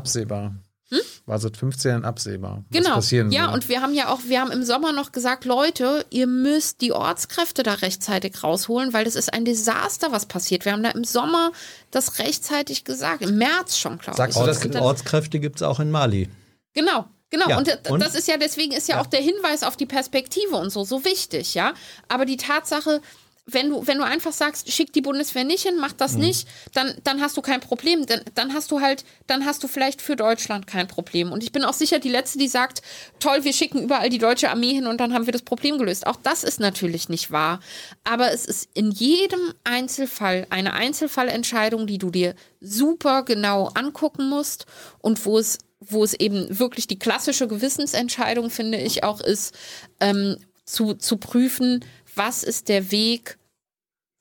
absehbar. 0.90 1.06
War 1.26 1.38
seit 1.40 1.56
15 1.56 1.90
Jahren 1.90 2.04
absehbar. 2.04 2.64
was 2.70 2.78
Genau. 2.82 2.94
passieren 2.94 3.30
Ja, 3.32 3.42
würde. 3.46 3.54
und 3.54 3.68
wir 3.68 3.82
haben 3.82 3.94
ja 3.94 4.08
auch, 4.08 4.20
wir 4.26 4.40
haben 4.40 4.52
im 4.52 4.62
Sommer 4.62 4.92
noch 4.92 5.10
gesagt, 5.12 5.44
Leute, 5.44 6.06
ihr 6.10 6.26
müsst 6.26 6.80
die 6.80 6.92
Ortskräfte 6.92 7.62
da 7.64 7.74
rechtzeitig 7.74 8.42
rausholen, 8.44 8.92
weil 8.92 9.04
das 9.04 9.16
ist 9.16 9.32
ein 9.34 9.44
Desaster, 9.44 10.12
was 10.12 10.26
passiert. 10.26 10.64
Wir 10.64 10.72
haben 10.72 10.82
da 10.82 10.90
im 10.90 11.04
Sommer 11.04 11.50
das 11.90 12.18
rechtzeitig 12.20 12.84
gesagt, 12.84 13.22
im 13.22 13.36
März 13.38 13.76
schon, 13.78 13.98
glaube 13.98 14.12
ich. 14.12 14.16
Sagst 14.34 14.64
du 14.64 14.68
das- 14.68 14.82
Ortskräfte 14.82 15.40
gibt 15.40 15.56
es 15.56 15.62
auch 15.62 15.80
in 15.80 15.90
Mali. 15.90 16.28
Genau, 16.74 17.06
genau. 17.30 17.48
Ja, 17.48 17.58
und, 17.58 17.90
und? 17.90 18.00
das 18.00 18.14
ist 18.14 18.28
ja, 18.28 18.36
deswegen 18.36 18.72
ist 18.72 18.86
ja, 18.88 19.00
auch 19.00 19.06
der 19.06 19.20
Hinweis 19.20 19.62
auf 19.64 19.76
die 19.76 19.86
Perspektive 19.86 20.56
und 20.56 20.70
so 20.70 20.84
so 20.84 21.04
wichtig, 21.04 21.54
ja. 21.54 21.74
Aber 22.08 22.26
die 22.26 22.36
Tatsache, 22.36 23.00
wenn 23.48 23.70
du, 23.70 23.86
wenn 23.86 23.98
du 23.98 24.05
einfach 24.05 24.32
sagst, 24.32 24.73
schick 24.73 24.93
die 24.93 25.01
Bundeswehr 25.01 25.44
nicht 25.44 25.62
hin, 25.62 25.77
mach 25.78 25.93
Mhm. 25.93 25.97
das 25.98 26.14
nicht, 26.14 26.48
dann, 26.74 26.97
dann 27.05 27.20
hast 27.20 27.36
du 27.36 27.43
kein 27.43 27.60
Problem. 27.60 28.05
Dann, 28.05 28.23
dann 28.35 28.52
hast 28.52 28.73
du 28.73 28.81
halt, 28.81 29.05
dann 29.28 29.47
hast 29.47 29.62
du 29.62 29.68
vielleicht 29.68 30.02
für 30.02 30.16
Deutschland 30.16 30.66
kein 30.66 30.89
Problem. 30.89 31.31
Und 31.31 31.44
ich 31.44 31.52
bin 31.52 31.64
auch 31.64 31.73
sicher 31.73 32.01
die 32.01 32.09
Letzte, 32.09 32.39
die 32.39 32.48
sagt, 32.48 32.82
toll, 33.20 33.44
wir 33.44 33.52
schicken 33.52 33.81
überall 33.82 34.10
die 34.10 34.18
deutsche 34.18 34.51
Armee 34.51 34.74
hin 34.74 34.89
und 34.89 34.98
dann 34.98 35.14
haben 35.14 35.27
wir 35.27 35.32
das 35.32 35.43
Problem 35.43 35.78
gelöst. 35.78 36.09
Auch 36.09 36.16
das 36.16 36.43
ist 36.43 36.59
natürlich 36.59 37.09
nicht 37.09 37.31
wahr. 37.31 37.60
Aber 38.02 38.32
es 38.32 38.47
ist 38.47 38.68
in 38.74 38.90
jedem 38.90 39.55
Einzelfall 39.62 40.48
eine 40.51 40.73
Einzelfallentscheidung, 40.73 41.86
die 41.86 41.98
du 41.98 42.10
dir 42.10 42.35
super 42.60 43.23
genau 43.23 43.68
angucken 43.74 44.28
musst 44.28 44.66
und 45.01 45.24
wo 45.24 45.39
es 45.39 45.59
wo 45.78 46.02
es 46.02 46.14
eben 46.14 46.59
wirklich 46.59 46.89
die 46.89 46.98
klassische 46.98 47.47
Gewissensentscheidung, 47.47 48.51
finde 48.51 48.78
ich, 48.78 49.05
auch 49.05 49.20
ist, 49.20 49.55
ähm, 50.01 50.36
zu, 50.64 50.94
zu 50.94 51.18
prüfen, 51.18 51.85
was 52.16 52.43
ist 52.43 52.68
der 52.68 52.90
Weg, 52.90 53.38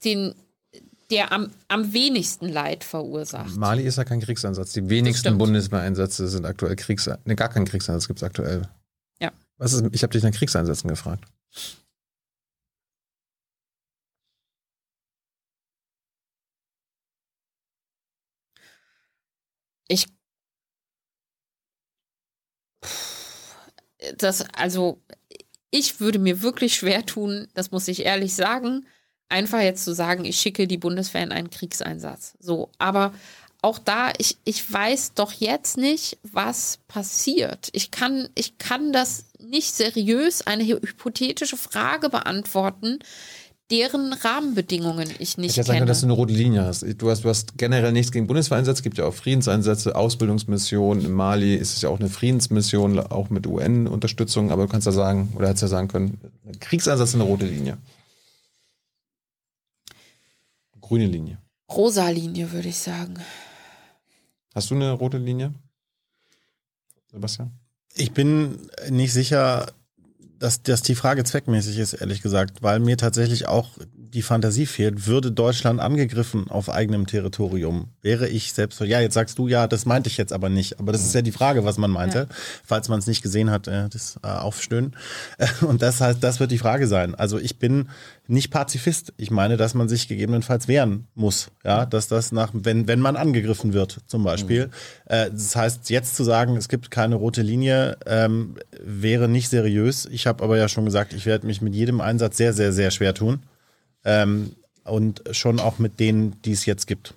den, 0.03 0.35
der 1.09 1.31
am, 1.31 1.51
am 1.67 1.93
wenigsten 1.93 2.47
Leid 2.47 2.83
verursacht. 2.83 3.55
Mali 3.55 3.83
ist 3.83 3.97
ja 3.97 4.03
kein 4.03 4.21
Kriegseinsatz. 4.21 4.73
Die 4.73 4.89
wenigsten. 4.89 5.37
Bundeswehreinsätze 5.37 6.27
sind 6.27 6.45
aktuell 6.45 6.75
Kriegseinsatz. 6.75 7.25
Ne, 7.25 7.35
gar 7.35 7.49
keinen 7.49 7.65
Kriegseinsatz 7.65 8.07
gibt 8.07 8.19
es 8.19 8.23
aktuell. 8.23 8.69
Ja. 9.19 9.31
Was 9.57 9.73
ist, 9.73 9.83
ich 9.91 10.03
habe 10.03 10.11
dich 10.11 10.23
nach 10.23 10.31
Kriegseinsätzen 10.31 10.89
gefragt. 10.89 11.25
Ich. 19.87 20.07
Das, 24.17 24.41
also, 24.53 25.01
ich 25.75 25.99
würde 25.99 26.19
mir 26.19 26.41
wirklich 26.41 26.75
schwer 26.75 27.05
tun, 27.05 27.49
das 27.53 27.71
muss 27.71 27.89
ich 27.89 28.05
ehrlich 28.05 28.33
sagen, 28.33 28.85
einfach 29.27 29.59
jetzt 29.59 29.83
zu 29.83 29.93
sagen, 29.93 30.23
ich 30.23 30.37
schicke 30.37 30.67
die 30.67 30.77
Bundeswehr 30.77 31.21
in 31.21 31.33
einen 31.33 31.49
Kriegseinsatz. 31.49 32.35
So, 32.39 32.69
aber 32.77 33.13
auch 33.61 33.77
da, 33.77 34.13
ich, 34.17 34.37
ich 34.45 34.71
weiß 34.71 35.15
doch 35.15 35.33
jetzt 35.33 35.75
nicht, 35.75 36.17
was 36.23 36.79
passiert. 36.87 37.67
Ich 37.73 37.91
kann, 37.91 38.29
ich 38.35 38.57
kann 38.57 38.93
das 38.93 39.25
nicht 39.37 39.75
seriös, 39.75 40.47
eine 40.47 40.63
hypothetische 40.63 41.57
Frage 41.57 42.09
beantworten, 42.09 42.99
deren 43.71 44.13
Rahmenbedingungen 44.13 45.09
ich 45.19 45.37
nicht 45.37 45.51
Ich 45.51 45.55
sagen 45.55 45.65
kenne. 45.65 45.77
können, 45.79 45.87
dass 45.87 46.01
du 46.01 46.05
eine 46.05 46.13
rote 46.13 46.33
Linie 46.33 46.63
hast. 46.65 46.85
Du 47.01 47.09
hast. 47.09 47.23
Du 47.23 47.29
hast 47.29 47.57
generell 47.57 47.91
nichts 47.91 48.11
gegen 48.11 48.27
Bundeswehreinsätze, 48.27 48.79
es 48.79 48.83
gibt 48.83 48.97
ja 48.97 49.05
auch 49.05 49.13
Friedenseinsätze, 49.13 49.95
Ausbildungsmissionen. 49.95 51.03
In 51.05 51.11
Mali 51.11 51.55
ist 51.55 51.75
es 51.75 51.81
ja 51.81 51.89
auch 51.89 51.99
eine 51.99 52.09
Friedensmission, 52.09 52.99
auch 52.99 53.29
mit 53.29 53.47
UN-Unterstützung, 53.47 54.51
aber 54.51 54.63
du 54.63 54.69
kannst 54.71 54.85
ja 54.85 54.91
sagen, 54.91 55.33
oder 55.35 55.47
hättest 55.47 55.63
ja 55.63 55.67
sagen 55.69 55.87
können, 55.87 56.19
ein 56.45 56.59
Kriegseinsatz 56.59 57.09
ist 57.09 57.15
eine 57.15 57.23
rote 57.23 57.45
Linie. 57.45 57.77
Grüne 60.81 61.07
Linie. 61.07 61.39
Rosa 61.71 62.09
Linie, 62.09 62.51
würde 62.51 62.67
ich 62.69 62.77
sagen. 62.77 63.15
Hast 64.53 64.69
du 64.69 64.75
eine 64.75 64.91
rote 64.91 65.17
Linie? 65.17 65.53
Sebastian? 67.11 67.51
Ich 67.95 68.11
bin 68.11 68.69
nicht 68.89 69.13
sicher, 69.13 69.71
dass, 70.39 70.61
dass 70.61 70.81
die 70.81 70.95
Frage 70.95 71.23
zweckmäßig 71.23 71.77
ist, 71.79 71.93
ehrlich 71.93 72.21
gesagt, 72.21 72.61
weil 72.61 72.79
mir 72.79 72.97
tatsächlich 72.97 73.47
auch 73.47 73.69
die 74.13 74.21
Fantasie 74.21 74.65
fehlt. 74.65 75.07
Würde 75.07 75.31
Deutschland 75.31 75.79
angegriffen 75.79 76.49
auf 76.49 76.69
eigenem 76.69 77.07
Territorium, 77.07 77.89
wäre 78.01 78.27
ich 78.27 78.53
selbst. 78.53 78.79
Ja, 78.81 78.99
jetzt 78.99 79.13
sagst 79.13 79.37
du 79.37 79.47
ja, 79.47 79.67
das 79.67 79.85
meinte 79.85 80.09
ich 80.09 80.17
jetzt 80.17 80.33
aber 80.33 80.49
nicht. 80.49 80.79
Aber 80.79 80.91
das 80.91 81.03
ist 81.03 81.13
ja 81.13 81.21
die 81.21 81.31
Frage, 81.31 81.65
was 81.65 81.77
man 81.77 81.91
meinte. 81.91 82.27
Falls 82.63 82.89
man 82.89 82.99
es 82.99 83.07
nicht 83.07 83.21
gesehen 83.21 83.51
hat, 83.51 83.67
äh, 83.67 83.89
das 83.89 84.19
äh, 84.23 84.27
Aufstöhnen. 84.27 84.95
Und 85.61 85.81
das 85.81 86.01
heißt, 86.01 86.23
das 86.23 86.39
wird 86.39 86.51
die 86.51 86.57
Frage 86.57 86.87
sein. 86.87 87.15
Also 87.15 87.37
ich 87.37 87.59
bin 87.59 87.89
nicht 88.27 88.51
Pazifist. 88.51 89.13
Ich 89.17 89.31
meine, 89.31 89.57
dass 89.57 89.73
man 89.73 89.89
sich 89.89 90.07
gegebenenfalls 90.07 90.67
wehren 90.67 91.07
muss. 91.15 91.51
Ja, 91.63 91.85
dass 91.85 92.07
das 92.07 92.31
nach, 92.31 92.51
wenn, 92.53 92.87
wenn 92.87 92.99
man 92.99 93.15
angegriffen 93.15 93.73
wird, 93.73 93.99
zum 94.07 94.23
Beispiel. 94.23 94.69
Äh, 95.05 95.31
das 95.31 95.55
heißt, 95.55 95.89
jetzt 95.89 96.15
zu 96.15 96.23
sagen, 96.23 96.57
es 96.57 96.69
gibt 96.69 96.91
keine 96.91 97.15
rote 97.15 97.41
Linie, 97.41 97.97
ähm, 98.05 98.55
wäre 98.79 99.27
nicht 99.27 99.49
seriös. 99.49 100.07
Ich 100.11 100.27
habe 100.27 100.43
aber 100.43 100.57
ja 100.57 100.67
schon 100.67 100.85
gesagt, 100.85 101.13
ich 101.13 101.25
werde 101.25 101.47
mich 101.47 101.61
mit 101.61 101.75
jedem 101.75 102.01
Einsatz 102.01 102.37
sehr, 102.37 102.53
sehr, 102.53 102.73
sehr 102.73 102.91
schwer 102.91 103.13
tun. 103.13 103.41
Ähm, 104.05 104.55
und 104.83 105.23
schon 105.31 105.59
auch 105.59 105.79
mit 105.79 105.99
denen, 105.99 106.41
die 106.43 106.51
es 106.51 106.65
jetzt 106.65 106.85
gibt. 106.85 107.15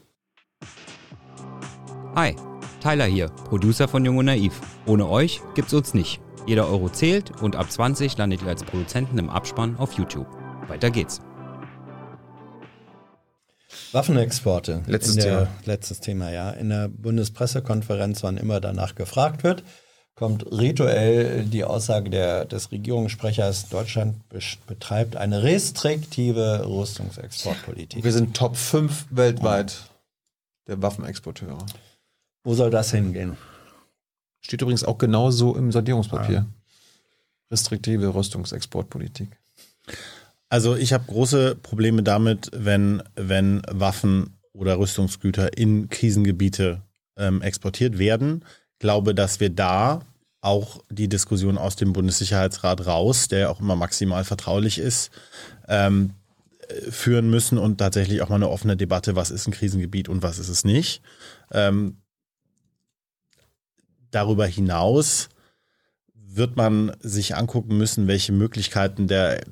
Hi, 2.14 2.34
Tyler 2.82 3.04
hier, 3.04 3.28
Producer 3.28 3.86
von 3.86 4.04
Jung 4.04 4.16
und 4.16 4.24
Naiv. 4.24 4.60
Ohne 4.86 5.08
euch 5.08 5.40
gibt's 5.54 5.74
uns 5.74 5.94
nicht. 5.94 6.20
Jeder 6.46 6.66
Euro 6.68 6.88
zählt 6.88 7.42
und 7.42 7.56
ab 7.56 7.70
20 7.70 8.16
landet 8.16 8.42
ihr 8.42 8.48
als 8.48 8.64
Produzenten 8.64 9.18
im 9.18 9.28
Abspann 9.28 9.76
auf 9.76 9.92
YouTube. 9.92 10.26
Weiter 10.66 10.90
geht's. 10.90 11.20
Waffenexporte. 13.92 14.82
Letztes 14.86 15.16
der, 15.16 15.24
Thema. 15.24 15.48
Letztes 15.64 16.00
Thema, 16.00 16.30
ja. 16.30 16.50
In 16.50 16.70
der 16.70 16.88
Bundespressekonferenz, 16.88 18.22
wann 18.22 18.36
immer 18.36 18.60
danach 18.60 18.94
gefragt 18.94 19.44
wird, 19.44 19.62
kommt 20.18 20.50
rituell 20.50 21.44
die 21.44 21.62
Aussage 21.62 22.10
der, 22.10 22.44
des 22.44 22.72
Regierungssprechers, 22.72 23.68
Deutschland 23.68 24.16
betreibt 24.66 25.14
eine 25.14 25.44
restriktive 25.44 26.64
Rüstungsexportpolitik. 26.66 28.02
Wir 28.02 28.12
sind 28.12 28.36
Top 28.36 28.56
5 28.56 29.06
weltweit 29.10 29.88
der 30.66 30.82
Waffenexporteure. 30.82 31.64
Wo 32.42 32.54
soll 32.54 32.70
das 32.70 32.90
hingehen? 32.90 33.36
Steht 34.40 34.60
übrigens 34.60 34.82
auch 34.82 34.98
genauso 34.98 35.54
im 35.54 35.70
Sondierungspapier. 35.70 36.46
Restriktive 37.52 38.12
Rüstungsexportpolitik. 38.12 39.28
Also 40.48 40.74
ich 40.74 40.92
habe 40.92 41.04
große 41.06 41.54
Probleme 41.54 42.02
damit, 42.02 42.50
wenn, 42.52 43.04
wenn 43.14 43.62
Waffen 43.70 44.36
oder 44.52 44.80
Rüstungsgüter 44.80 45.56
in 45.56 45.88
Krisengebiete 45.88 46.82
ähm, 47.16 47.40
exportiert 47.40 47.98
werden. 47.98 48.42
Glaube, 48.78 49.14
dass 49.14 49.40
wir 49.40 49.50
da 49.50 50.00
auch 50.40 50.82
die 50.88 51.08
Diskussion 51.08 51.58
aus 51.58 51.76
dem 51.76 51.92
Bundessicherheitsrat 51.92 52.86
raus, 52.86 53.28
der 53.28 53.38
ja 53.40 53.48
auch 53.48 53.60
immer 53.60 53.76
maximal 53.76 54.24
vertraulich 54.24 54.78
ist, 54.78 55.10
ähm, 55.66 56.14
äh, 56.68 56.90
führen 56.90 57.28
müssen 57.28 57.58
und 57.58 57.78
tatsächlich 57.78 58.22
auch 58.22 58.28
mal 58.28 58.36
eine 58.36 58.48
offene 58.48 58.76
Debatte, 58.76 59.16
was 59.16 59.30
ist 59.30 59.46
ein 59.46 59.52
Krisengebiet 59.52 60.08
und 60.08 60.22
was 60.22 60.38
ist 60.38 60.48
es 60.48 60.64
nicht. 60.64 61.02
Ähm, 61.50 61.98
darüber 64.10 64.46
hinaus 64.46 65.28
wird 66.14 66.56
man 66.56 66.96
sich 67.00 67.36
angucken 67.36 67.76
müssen, 67.76 68.06
welche 68.06 68.32
Möglichkeiten 68.32 69.08
der 69.08 69.42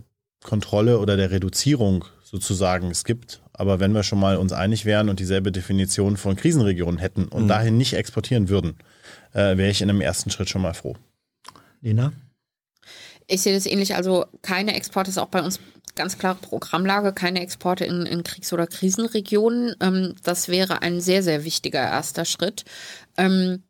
Kontrolle 0.42 0.98
oder 1.00 1.16
der 1.16 1.30
Reduzierung 1.30 2.04
sozusagen 2.26 2.90
es 2.90 3.04
gibt. 3.04 3.40
Aber 3.52 3.78
wenn 3.78 3.92
wir 3.92 4.02
schon 4.02 4.18
mal 4.18 4.36
uns 4.36 4.52
einig 4.52 4.84
wären 4.84 5.08
und 5.08 5.20
dieselbe 5.20 5.52
Definition 5.52 6.16
von 6.16 6.34
Krisenregionen 6.34 6.98
hätten 6.98 7.28
und 7.28 7.46
dahin 7.46 7.78
nicht 7.78 7.94
exportieren 7.94 8.48
würden, 8.48 8.76
äh, 9.32 9.56
wäre 9.56 9.70
ich 9.70 9.80
in 9.80 9.88
einem 9.88 10.00
ersten 10.00 10.30
Schritt 10.30 10.48
schon 10.48 10.62
mal 10.62 10.74
froh. 10.74 10.96
Nina? 11.80 12.12
Ich 13.28 13.42
sehe 13.42 13.54
das 13.54 13.66
ähnlich. 13.66 13.94
Also 13.94 14.26
keine 14.42 14.74
Exporte 14.74 15.10
ist 15.10 15.18
auch 15.18 15.28
bei 15.28 15.40
uns 15.40 15.60
ganz 15.94 16.18
klare 16.18 16.36
Programmlage, 16.36 17.12
keine 17.12 17.40
Exporte 17.40 17.84
in, 17.84 18.06
in 18.06 18.24
Kriegs- 18.24 18.52
oder 18.52 18.66
Krisenregionen. 18.66 19.76
Ähm, 19.80 20.14
das 20.24 20.48
wäre 20.48 20.82
ein 20.82 21.00
sehr, 21.00 21.22
sehr 21.22 21.44
wichtiger 21.44 21.80
erster 21.80 22.24
Schritt. 22.24 22.64
Ähm, 23.16 23.62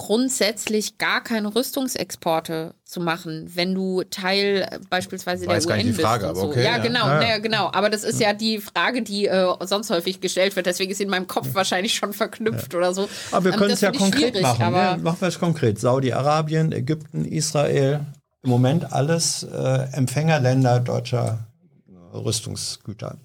grundsätzlich 0.00 0.96
gar 0.96 1.22
keine 1.22 1.54
Rüstungsexporte 1.54 2.72
zu 2.84 3.00
machen, 3.00 3.50
wenn 3.54 3.74
du 3.74 4.02
Teil 4.04 4.66
äh, 4.70 4.78
beispielsweise 4.88 5.46
Weiß 5.46 5.66
der 5.66 5.68
gar 5.68 5.78
UN 5.78 5.86
nicht 5.88 5.98
die 5.98 6.02
Frage, 6.02 6.26
bist. 6.26 6.36
Und 6.36 6.38
aber 6.38 6.46
so. 6.46 6.50
okay, 6.52 6.64
ja, 6.64 6.78
ja. 6.78 6.82
genau, 6.82 7.06
Ja, 7.06 7.14
ja. 7.14 7.20
naja, 7.20 7.38
genau. 7.38 7.70
Aber 7.70 7.90
das 7.90 8.02
ist 8.02 8.18
ja 8.18 8.32
die 8.32 8.60
Frage, 8.60 9.02
die 9.02 9.26
äh, 9.26 9.54
sonst 9.66 9.90
häufig 9.90 10.22
gestellt 10.22 10.56
wird. 10.56 10.64
Deswegen 10.64 10.90
ist 10.90 10.96
sie 10.96 11.04
in 11.04 11.10
meinem 11.10 11.26
Kopf 11.26 11.48
wahrscheinlich 11.52 11.94
schon 11.94 12.14
verknüpft 12.14 12.74
oder 12.74 12.94
so. 12.94 13.10
Aber 13.30 13.44
wir 13.44 13.52
Ähm, 13.52 13.58
können 13.58 13.72
es 13.72 13.82
ja 13.82 13.92
konkret 13.92 14.40
machen. 14.40 14.62
Aber 14.62 14.96
Ne? 14.96 15.02
Machen 15.02 15.20
wir 15.20 15.28
es 15.28 15.38
konkret. 15.38 15.78
Saudi-Arabien, 15.78 16.72
Ägypten, 16.72 17.26
Israel, 17.26 18.00
im 18.42 18.48
Moment 18.48 18.94
alles 18.94 19.42
äh, 19.42 19.86
Empfängerländer 19.92 20.80
deutscher 20.80 21.46
äh, 21.88 22.16
Rüstungsgüter. 22.16 23.18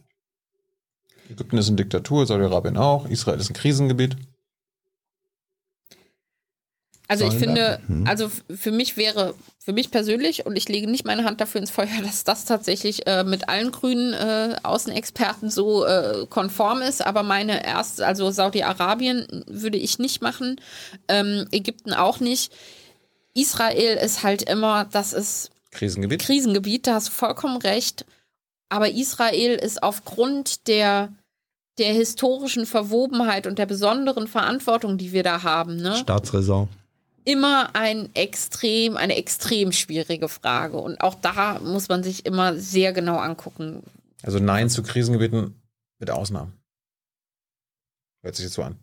Ägypten 1.30 1.58
ist 1.58 1.70
eine 1.70 1.78
Diktatur, 1.78 2.26
Saudi-Arabien 2.26 2.76
auch, 2.76 3.08
Israel 3.08 3.40
ist 3.40 3.50
ein 3.50 3.54
Krisengebiet. 3.54 4.18
Also 7.08 7.26
ich 7.26 7.34
finde, 7.36 7.80
da- 7.84 7.88
Hm. 7.88 8.08
also 8.08 8.32
für 8.56 8.72
mich 8.72 8.98
wäre, 8.98 9.36
für 9.60 9.74
mich 9.74 9.92
persönlich, 9.92 10.46
und 10.46 10.56
ich 10.56 10.68
lege 10.70 10.90
nicht 10.90 11.06
meine 11.06 11.24
Hand 11.24 11.40
dafür 11.42 11.62
ins 11.62 11.70
Feuer, 11.72 11.88
dass 12.04 12.24
das 12.24 12.46
tatsächlich 12.46 13.06
äh, 13.08 13.24
mit 13.24 13.48
allen 13.50 13.72
grünen 13.72 14.14
äh, 14.14 14.56
Außenexperten 14.64 15.50
so 15.50 15.86
äh, 15.86 16.26
konform 16.30 16.82
ist, 16.82 17.06
aber 17.06 17.24
meine 17.24 17.64
erste, 17.66 18.06
also 18.08 18.32
Saudi-Arabien 18.32 19.44
würde 19.48 19.78
ich 19.78 20.00
nicht 20.00 20.22
machen, 20.22 20.60
ähm, 21.08 21.48
Ägypten 21.52 21.94
auch 21.94 22.20
nicht. 22.20 22.52
Israel 23.34 23.98
ist 23.98 24.24
halt 24.24 24.44
immer, 24.44 24.86
das 24.86 25.14
ist 25.14 25.52
Krisengebiet. 25.72 26.22
Krisengebiet, 26.22 26.88
da 26.88 26.96
hast 26.96 27.08
du 27.10 27.12
vollkommen 27.12 27.58
recht. 27.58 28.06
Aber 28.70 28.90
Israel 28.90 29.56
ist 29.56 29.84
aufgrund 29.84 30.68
der, 30.68 31.10
der 31.78 31.94
historischen 31.94 32.66
Verwobenheit 32.66 33.46
und 33.46 33.60
der 33.60 33.66
besonderen 33.66 34.28
Verantwortung, 34.28 34.98
die 34.98 35.12
wir 35.12 35.22
da 35.24 35.44
haben, 35.44 35.76
ne? 35.76 35.96
Staatsräson. 35.98 36.70
Immer 37.26 37.76
ein 37.76 38.10
extrem, 38.16 38.96
eine 38.98 39.16
extrem 39.18 39.72
schwierige 39.72 40.30
Frage. 40.30 40.78
Und 40.78 41.02
auch 41.02 41.16
da 41.16 41.60
muss 41.60 41.90
man 41.90 42.04
sich 42.04 42.26
immer 42.26 42.56
sehr 42.56 42.94
genau 42.94 43.18
angucken. 43.18 43.84
Also 44.24 44.40
Nein 44.40 44.70
zu 44.70 44.82
Krisengebieten 44.84 45.62
mit 46.00 46.10
Ausnahmen. 46.10 46.54
Hört 48.24 48.36
sich 48.36 48.46
jetzt 48.46 48.54
so 48.56 48.64
an. 48.64 48.78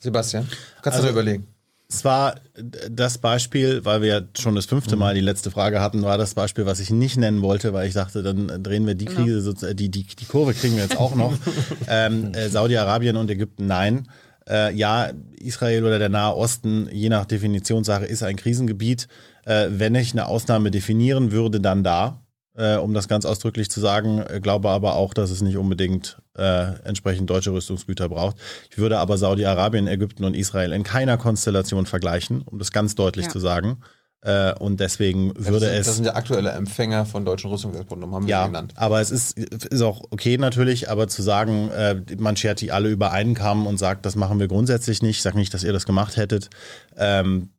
Sebastian, 0.00 0.48
kannst 0.82 0.98
du 0.98 1.02
Also- 1.02 1.06
dir 1.06 1.10
überlegen. 1.12 1.46
Es 1.86 2.04
war 2.04 2.40
das 2.90 3.18
Beispiel, 3.18 3.84
weil 3.84 4.00
wir 4.00 4.08
ja 4.08 4.20
schon 4.40 4.56
das 4.56 4.64
fünfte 4.64 4.96
Mal 4.96 5.14
die 5.14 5.20
letzte 5.20 5.50
Frage 5.50 5.80
hatten, 5.80 6.02
war 6.02 6.18
das 6.18 6.34
Beispiel, 6.34 6.66
was 6.66 6.80
ich 6.80 6.90
nicht 6.90 7.18
nennen 7.18 7.42
wollte, 7.42 7.72
weil 7.72 7.86
ich 7.86 7.94
dachte, 7.94 8.22
dann 8.22 8.62
drehen 8.64 8.86
wir 8.86 8.94
die 8.94 9.04
Krise, 9.04 9.42
sozusagen- 9.42 9.76
die, 9.76 9.90
die, 9.90 10.02
die 10.04 10.24
Kurve 10.24 10.54
kriegen 10.54 10.74
wir 10.76 10.82
jetzt 10.84 10.96
auch 10.96 11.14
noch. 11.14 11.34
ähm, 11.88 12.32
äh, 12.34 12.48
Saudi-Arabien 12.48 13.16
und 13.16 13.30
Ägypten, 13.30 13.66
nein. 13.66 14.08
Äh, 14.48 14.74
ja, 14.74 15.10
Israel 15.38 15.84
oder 15.84 15.98
der 15.98 16.08
Nahe 16.08 16.34
Osten, 16.36 16.88
je 16.92 17.08
nach 17.08 17.24
Definitionssache, 17.24 18.04
ist 18.04 18.22
ein 18.22 18.36
Krisengebiet. 18.36 19.08
Äh, 19.44 19.68
wenn 19.70 19.94
ich 19.94 20.12
eine 20.12 20.26
Ausnahme 20.26 20.70
definieren 20.70 21.32
würde, 21.32 21.60
dann 21.60 21.82
da, 21.84 22.22
äh, 22.56 22.76
um 22.76 22.94
das 22.94 23.08
ganz 23.08 23.24
ausdrücklich 23.24 23.70
zu 23.70 23.80
sagen. 23.80 24.20
Äh, 24.20 24.40
glaube 24.40 24.68
aber 24.70 24.96
auch, 24.96 25.14
dass 25.14 25.30
es 25.30 25.40
nicht 25.42 25.56
unbedingt 25.56 26.18
äh, 26.36 26.74
entsprechend 26.84 27.30
deutsche 27.30 27.52
Rüstungsgüter 27.52 28.08
braucht. 28.08 28.36
Ich 28.70 28.78
würde 28.78 28.98
aber 28.98 29.18
Saudi-Arabien, 29.18 29.86
Ägypten 29.86 30.24
und 30.24 30.34
Israel 30.34 30.72
in 30.72 30.82
keiner 30.82 31.16
Konstellation 31.16 31.86
vergleichen, 31.86 32.42
um 32.42 32.58
das 32.58 32.72
ganz 32.72 32.94
deutlich 32.94 33.26
Ja. 33.26 33.32
zu 33.32 33.38
sagen. 33.38 33.78
Äh, 34.24 34.54
und 34.58 34.80
deswegen 34.80 35.34
würde 35.36 35.60
das, 35.60 35.68
sind, 35.68 35.72
es. 35.80 35.86
das 35.86 35.96
sind 35.96 36.04
ja 36.06 36.14
aktuelle 36.14 36.50
Empfänger 36.52 37.04
von 37.04 37.26
deutschen 37.26 37.50
Rüstungsexporten, 37.50 38.10
haben 38.10 38.24
wir 38.26 38.30
Ja, 38.30 38.46
genannt. 38.46 38.72
aber 38.74 39.00
es 39.02 39.10
ist, 39.10 39.38
ist 39.38 39.82
auch 39.82 40.00
okay 40.10 40.38
natürlich, 40.38 40.88
aber 40.90 41.08
zu 41.08 41.20
sagen, 41.22 41.68
äh, 41.70 42.00
man 42.18 42.34
schert 42.36 42.62
die 42.62 42.72
alle 42.72 42.88
über 42.88 43.12
einen 43.12 43.34
Kamm 43.34 43.66
und 43.66 43.76
sagt, 43.76 44.06
das 44.06 44.16
machen 44.16 44.40
wir 44.40 44.48
grundsätzlich 44.48 45.02
nicht, 45.02 45.16
ich 45.18 45.22
sage 45.22 45.36
nicht, 45.36 45.52
dass 45.52 45.62
ihr 45.62 45.74
das 45.74 45.84
gemacht 45.84 46.16
hättet, 46.16 46.48
ähm, 46.96 47.50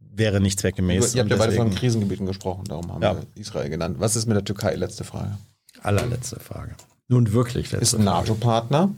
wäre 0.00 0.40
nicht 0.40 0.58
zweckgemäß. 0.58 1.14
Ihr 1.14 1.20
habt 1.22 1.30
ja 1.30 1.36
beide 1.36 1.52
von 1.52 1.72
Krisengebieten 1.72 2.26
gesprochen, 2.26 2.64
darum 2.64 2.92
haben 2.92 3.02
Ja. 3.02 3.14
wir 3.14 3.26
Israel 3.36 3.70
genannt. 3.70 3.96
Was 4.00 4.16
ist 4.16 4.26
mit 4.26 4.34
der 4.36 4.44
Türkei? 4.44 4.74
Letzte 4.74 5.04
Frage. 5.04 5.38
Allerletzte 5.80 6.40
Frage. 6.40 6.74
Nun 7.06 7.32
wirklich 7.32 7.70
letzte 7.70 7.82
Ist 7.84 7.94
ein. 7.94 8.02
NATO-Partner, 8.04 8.90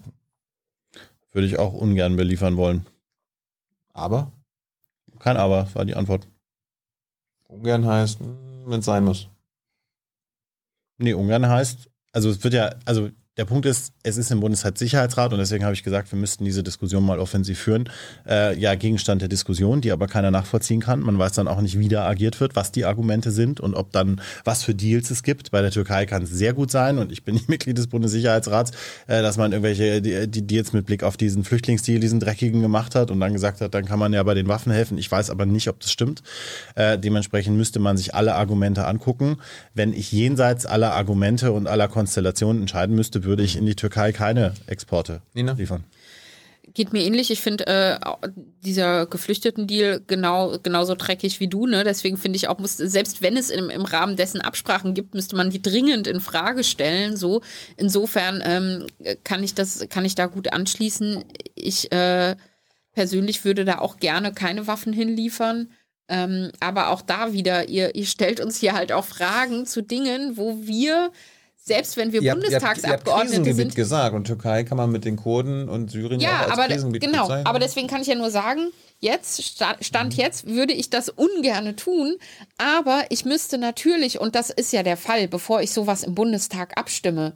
würde 1.32 1.46
ich 1.46 1.58
auch 1.58 1.74
ungern 1.74 2.16
beliefern 2.16 2.56
wollen. 2.56 2.86
aber 3.92 4.32
Kein 5.18 5.36
Aber, 5.36 5.68
war 5.74 5.84
die 5.84 5.94
Antwort. 5.94 6.26
Ungern 7.50 7.84
heißt, 7.84 8.20
hm, 8.20 8.64
wenn 8.66 8.80
es 8.80 8.86
sein 8.86 9.04
muss. 9.04 9.28
Nee, 10.98 11.14
Ungern 11.14 11.48
heißt, 11.48 11.90
also 12.12 12.30
es 12.30 12.42
wird 12.44 12.54
ja, 12.54 12.74
also 12.84 13.10
der 13.40 13.46
Punkt 13.46 13.64
ist, 13.64 13.94
es 14.02 14.18
ist 14.18 14.30
im 14.30 14.40
Bundeshaussicherheitsrat 14.40 15.32
und 15.32 15.38
deswegen 15.38 15.64
habe 15.64 15.72
ich 15.72 15.82
gesagt, 15.82 16.12
wir 16.12 16.18
müssten 16.18 16.44
diese 16.44 16.62
Diskussion 16.62 17.02
mal 17.02 17.18
offensiv 17.18 17.58
führen. 17.58 17.88
Äh, 18.28 18.58
ja, 18.58 18.74
Gegenstand 18.74 19.22
der 19.22 19.30
Diskussion, 19.30 19.80
die 19.80 19.92
aber 19.92 20.08
keiner 20.08 20.30
nachvollziehen 20.30 20.80
kann. 20.80 21.00
Man 21.00 21.18
weiß 21.18 21.32
dann 21.32 21.48
auch 21.48 21.62
nicht, 21.62 21.78
wie 21.78 21.88
da 21.88 22.06
agiert 22.06 22.38
wird, 22.38 22.54
was 22.54 22.70
die 22.70 22.84
Argumente 22.84 23.30
sind 23.30 23.58
und 23.58 23.74
ob 23.74 23.92
dann 23.92 24.20
was 24.44 24.62
für 24.62 24.74
Deals 24.74 25.10
es 25.10 25.22
gibt. 25.22 25.52
Bei 25.52 25.62
der 25.62 25.70
Türkei 25.70 26.04
kann 26.04 26.24
es 26.24 26.28
sehr 26.28 26.52
gut 26.52 26.70
sein 26.70 26.98
und 26.98 27.12
ich 27.12 27.24
bin 27.24 27.34
nicht 27.34 27.48
Mitglied 27.48 27.78
des 27.78 27.86
Bundessicherheitsrats, 27.86 28.72
äh, 29.06 29.22
dass 29.22 29.38
man 29.38 29.52
irgendwelche 29.52 30.02
die, 30.02 30.28
die 30.28 30.46
Deals 30.46 30.74
mit 30.74 30.84
Blick 30.84 31.02
auf 31.02 31.16
diesen 31.16 31.42
Flüchtlingsdeal, 31.42 31.98
diesen 31.98 32.20
dreckigen 32.20 32.60
gemacht 32.60 32.94
hat 32.94 33.10
und 33.10 33.20
dann 33.20 33.32
gesagt 33.32 33.62
hat, 33.62 33.72
dann 33.72 33.86
kann 33.86 33.98
man 33.98 34.12
ja 34.12 34.22
bei 34.22 34.34
den 34.34 34.48
Waffen 34.48 34.70
helfen. 34.70 34.98
Ich 34.98 35.10
weiß 35.10 35.30
aber 35.30 35.46
nicht, 35.46 35.68
ob 35.68 35.80
das 35.80 35.90
stimmt. 35.90 36.22
Äh, 36.74 36.98
dementsprechend 36.98 37.56
müsste 37.56 37.78
man 37.78 37.96
sich 37.96 38.14
alle 38.14 38.34
Argumente 38.34 38.86
angucken. 38.86 39.38
Wenn 39.72 39.94
ich 39.94 40.12
jenseits 40.12 40.66
aller 40.66 40.92
Argumente 40.92 41.52
und 41.52 41.66
aller 41.68 41.88
Konstellationen 41.88 42.60
entscheiden 42.60 42.94
müsste, 42.94 43.29
würde 43.30 43.44
ich 43.44 43.56
in 43.56 43.64
die 43.64 43.76
Türkei 43.76 44.10
keine 44.10 44.54
Exporte 44.66 45.22
Nina? 45.34 45.52
liefern. 45.52 45.84
Geht 46.74 46.92
mir 46.92 47.04
ähnlich. 47.04 47.30
Ich 47.30 47.40
finde 47.40 47.66
äh, 47.68 47.98
dieser 48.64 49.06
Geflüchteten-Deal 49.06 50.02
genau, 50.06 50.58
genauso 50.60 50.96
dreckig 50.96 51.38
wie 51.38 51.46
du. 51.46 51.66
Ne? 51.68 51.84
Deswegen 51.84 52.16
finde 52.16 52.36
ich 52.36 52.48
auch, 52.48 52.58
muss, 52.58 52.76
selbst 52.76 53.22
wenn 53.22 53.36
es 53.36 53.50
im, 53.50 53.70
im 53.70 53.84
Rahmen 53.84 54.16
dessen 54.16 54.40
Absprachen 54.40 54.94
gibt, 54.94 55.14
müsste 55.14 55.36
man 55.36 55.50
die 55.50 55.62
dringend 55.62 56.08
in 56.08 56.20
Frage 56.20 56.64
stellen. 56.64 57.16
So 57.16 57.40
insofern 57.76 58.42
ähm, 58.44 58.86
kann 59.22 59.44
ich 59.44 59.54
das, 59.54 59.86
kann 59.88 60.04
ich 60.04 60.16
da 60.16 60.26
gut 60.26 60.52
anschließen. 60.52 61.24
Ich 61.54 61.92
äh, 61.92 62.34
persönlich 62.92 63.44
würde 63.44 63.64
da 63.64 63.78
auch 63.78 63.98
gerne 63.98 64.32
keine 64.32 64.66
Waffen 64.66 64.92
hinliefern. 64.92 65.70
Ähm, 66.08 66.50
aber 66.58 66.88
auch 66.88 67.02
da 67.02 67.32
wieder, 67.32 67.68
ihr, 67.68 67.94
ihr 67.94 68.06
stellt 68.06 68.40
uns 68.40 68.58
hier 68.58 68.74
halt 68.74 68.90
auch 68.90 69.04
Fragen 69.04 69.66
zu 69.66 69.82
Dingen, 69.82 70.36
wo 70.36 70.58
wir 70.62 71.12
selbst 71.70 71.96
wenn 71.96 72.12
wir 72.12 72.20
Ihr 72.20 72.32
Bundestagsabgeordnete 72.34 73.48
ihr 73.48 73.54
sind, 73.54 73.74
gesagt 73.76 74.14
und 74.14 74.26
Türkei 74.26 74.64
kann 74.64 74.76
man 74.76 74.90
mit 74.90 75.04
den 75.04 75.16
Kurden 75.16 75.68
und 75.68 75.90
Syrien 75.90 76.20
ja, 76.20 76.30
auch 76.30 76.40
als 76.42 76.52
aber 76.52 76.66
Krisengebiet 76.66 77.02
genau, 77.02 77.22
bezeichnen. 77.24 77.46
aber 77.46 77.58
deswegen 77.60 77.86
kann 77.86 78.02
ich 78.02 78.08
ja 78.08 78.16
nur 78.16 78.30
sagen, 78.30 78.70
jetzt 78.98 79.42
sta- 79.42 79.76
stand 79.80 80.14
jetzt 80.16 80.46
würde 80.48 80.72
ich 80.72 80.90
das 80.90 81.08
ungerne 81.08 81.76
tun, 81.76 82.16
aber 82.58 83.04
ich 83.10 83.24
müsste 83.24 83.56
natürlich 83.58 84.20
und 84.20 84.34
das 84.34 84.50
ist 84.50 84.72
ja 84.72 84.82
der 84.82 84.96
Fall, 84.96 85.28
bevor 85.28 85.62
ich 85.62 85.70
sowas 85.70 86.02
im 86.02 86.14
Bundestag 86.14 86.76
abstimme, 86.76 87.32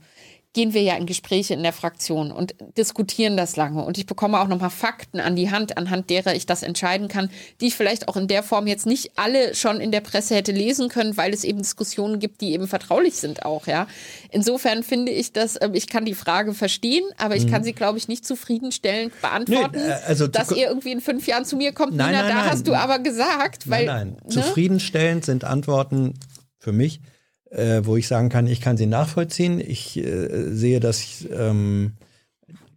gehen 0.55 0.73
wir 0.73 0.83
ja 0.83 0.95
in 0.97 1.05
Gespräche 1.05 1.53
in 1.53 1.63
der 1.63 1.73
Fraktion 1.73 2.33
und 2.33 2.55
diskutieren 2.79 3.37
das 3.37 3.57
lange 3.57 3.85
und 3.85 3.99
ich 3.99 4.07
bekomme 4.07 4.41
auch 4.41 4.49
nochmal 4.49 4.71
Fakten 4.71 5.21
an 5.21 5.37
die 5.37 5.51
Hand, 5.51 5.77
anhand 5.77 6.09
derer 6.09 6.35
ich 6.35 6.47
das 6.47 6.63
entscheiden 6.63 7.09
kann, 7.09 7.29
die 7.61 7.67
ich 7.67 7.75
vielleicht 7.75 8.09
auch 8.09 8.17
in 8.17 8.29
der 8.29 8.43
Form 8.43 8.67
jetzt 8.67 8.87
nicht 8.87 9.13
alle 9.17 9.55
schon 9.55 9.81
in 9.81 9.93
der 9.93 10.01
Presse 10.01 10.35
hätte 10.35 10.53
lesen 10.53 10.89
können, 10.89 11.17
weil 11.17 11.35
es 11.35 11.45
eben 11.45 11.59
Diskussionen 11.59 12.21
gibt, 12.21 12.41
die 12.41 12.53
eben 12.53 12.69
vertraulich 12.69 13.17
sind 13.17 13.45
auch, 13.45 13.67
ja. 13.67 13.87
Insofern 14.31 14.83
finde 14.83 15.13
ich 15.13 15.33
das, 15.33 15.61
ähm, 15.61 15.75
ich 15.75 15.89
kann 15.89 16.05
die 16.05 16.15
Frage 16.15 16.55
verstehen, 16.55 17.05
aber 17.19 17.37
ich 17.37 17.47
kann 17.47 17.65
sie, 17.65 17.73
glaube 17.73 17.99
ich, 17.99 18.09
nicht 18.09 18.25
zufriedenstellend 18.25 19.13
beantworten, 19.21 19.75
Mhm. 19.75 19.81
Nö, 19.81 19.89
äh, 19.89 20.07
also 20.07 20.27
dass 20.27 20.51
ihr 20.51 20.69
irgendwie 20.69 20.93
in 20.93 21.01
fünf 21.01 21.27
Jahren 21.27 21.45
zu 21.45 21.57
mir 21.57 21.73
kommt, 21.73 21.95
Nein, 21.95 22.09
Nina, 22.13 22.23
nein, 22.23 22.29
da 22.29 22.43
nein. 22.43 22.51
hast 22.51 22.67
du 22.67 22.75
aber 22.75 22.99
gesagt, 23.01 23.69
weil, 23.69 23.87
nein, 23.87 24.17
nein. 24.17 24.23
ne? 24.25 24.31
Zufriedenstellend 24.31 25.25
sind 25.25 25.45
Antworten 25.45 26.15
für 26.59 26.73
mich, 26.73 27.01
äh, 27.55 27.83
wo 27.85 27.97
ich 27.97 28.09
sagen 28.09 28.29
kann, 28.29 28.47
ich 28.47 28.61
kann 28.61 28.77
sie 28.77 28.87
nachvollziehen. 28.87 29.61
Ich 29.61 29.97
äh, 29.97 30.51
sehe, 30.51 30.81
dass 30.81 31.27
ähm, 31.33 31.93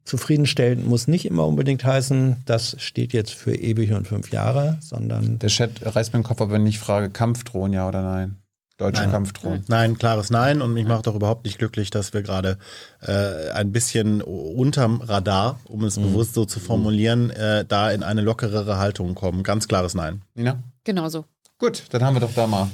zufriedenstellend 0.06 0.88
muss 0.88 1.08
nicht 1.08 1.26
immer 1.26 1.46
unbedingt 1.46 1.84
heißen, 1.84 2.38
das 2.46 2.76
steht 2.80 3.14
jetzt 3.14 3.34
für 3.34 3.54
ewig 3.54 3.92
und 3.92 4.08
fünf 4.08 4.32
Jahre, 4.32 4.78
sondern 4.82 5.40
Der 5.40 5.50
Chat 5.50 5.72
reißt 5.84 6.14
mir 6.14 6.20
den 6.20 6.26
Kopf, 6.26 6.42
ab, 6.42 6.50
wenn 6.50 6.66
ich 6.66 6.80
frage, 6.80 7.10
Kampfdrohnen, 7.10 7.74
ja 7.74 7.88
oder 7.88 8.02
nein? 8.02 8.38
Deutsche 8.78 9.02
Nein. 9.02 9.12
Kampfdrohnen. 9.12 9.66
Nein, 9.68 9.98
klares 9.98 10.30
Nein. 10.30 10.62
Und 10.62 10.74
mich 10.74 10.86
macht 10.86 11.08
auch 11.08 11.16
überhaupt 11.16 11.46
nicht 11.46 11.58
glücklich, 11.58 11.90
dass 11.90 12.14
wir 12.14 12.22
gerade 12.22 12.60
äh, 13.02 13.50
ein 13.50 13.72
bisschen 13.72 14.22
unterm 14.22 15.02
Radar, 15.02 15.60
um 15.66 15.84
es 15.84 15.96
bewusst 15.96 16.36
so 16.36 16.46
zu 16.46 16.60
formulieren, 16.60 17.32
äh, 17.32 17.66
da 17.66 17.90
in 17.90 18.04
eine 18.04 18.22
lockerere 18.22 18.78
Haltung 18.78 19.16
kommen. 19.16 19.42
Ganz 19.42 19.68
klares 19.68 19.96
Nein. 19.96 20.22
Nina? 20.36 20.62
Genau 20.84 21.10
so. 21.10 21.26
Gut, 21.58 21.86
dann 21.90 22.04
haben 22.04 22.16
wir 22.18 22.20
doch 22.20 22.36
da 22.36 22.46
mal. 22.46 22.70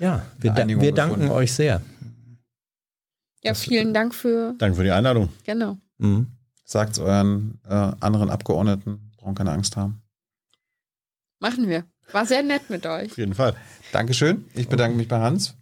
Ja, 0.00 0.24
wir, 0.38 0.50
da, 0.52 0.66
wir 0.66 0.92
danken 0.92 1.14
gefunden. 1.20 1.32
euch 1.36 1.52
sehr. 1.52 1.80
Ja, 3.42 3.54
vielen 3.54 3.92
Dank 3.92 4.14
für, 4.14 4.54
Danke 4.58 4.76
für 4.76 4.84
die 4.84 4.90
Einladung. 4.90 5.28
genau. 5.44 5.78
Mhm. 5.98 6.28
Sagt 6.64 6.98
euren 6.98 7.60
äh, 7.68 7.92
anderen 8.00 8.30
Abgeordneten, 8.30 9.12
brauchen 9.18 9.34
keine 9.34 9.52
Angst 9.52 9.76
haben. 9.76 10.00
Machen 11.40 11.68
wir. 11.68 11.84
War 12.12 12.24
sehr 12.24 12.42
nett 12.42 12.70
mit 12.70 12.86
euch. 12.86 13.10
Auf 13.10 13.18
jeden 13.18 13.34
Fall. 13.34 13.54
Dankeschön. 13.92 14.46
Ich 14.54 14.66
bedanke 14.68 14.96
mich 14.96 15.08
bei 15.08 15.18
Hans. 15.20 15.54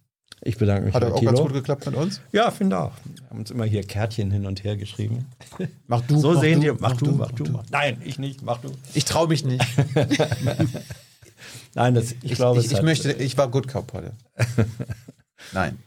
Ich 0.45 0.57
bedanke 0.59 0.87
mich 0.87 0.95
Hat 0.95 1.03
bei 1.03 1.09
auch 1.09 1.21
ganz 1.23 1.37
Thilo. 1.39 1.45
gut 1.45 1.53
geklappt 1.55 1.87
mit 1.87 1.95
uns. 1.97 2.21
Ja, 2.33 2.51
finde 2.53 2.79
auch. 2.79 2.93
Wir 3.05 3.31
haben 3.31 3.39
uns 3.41 3.51
immer 3.51 3.65
hier 3.65 3.83
Kärtchen 3.85 4.31
hin 4.31 4.47
und 4.47 4.63
her 4.65 4.77
geschrieben. 4.77 5.27
Mach 5.89 6.01
du. 6.03 6.19
So 6.19 6.33
mach 6.35 6.41
sehen 6.41 6.61
du, 6.61 6.73
die. 6.73 6.81
Mach, 6.81 6.97
du, 6.97 7.13
mach 7.13 7.33
du, 7.33 7.45
mach 7.51 7.65
Nein, 7.71 8.01
ich 8.05 8.19
nicht, 8.19 8.43
mach 8.43 8.59
du. 8.59 8.71
Ich 8.95 9.05
traue 9.05 9.29
mich 9.29 9.45
nicht. 9.45 9.65
Nein, 11.75 11.95
das, 11.95 12.13
ich, 12.13 12.17
Ich, 12.25 12.35
glaube, 12.35 12.61
ich, 12.61 12.67
es 12.67 12.73
ich 12.73 12.79
hat- 12.79 12.85
möchte, 12.85 13.13
ich 13.13 13.37
war 13.39 13.49
Good 13.49 13.69
Cop 13.69 13.93
heute. 13.93 14.13
Nein, 15.53 15.79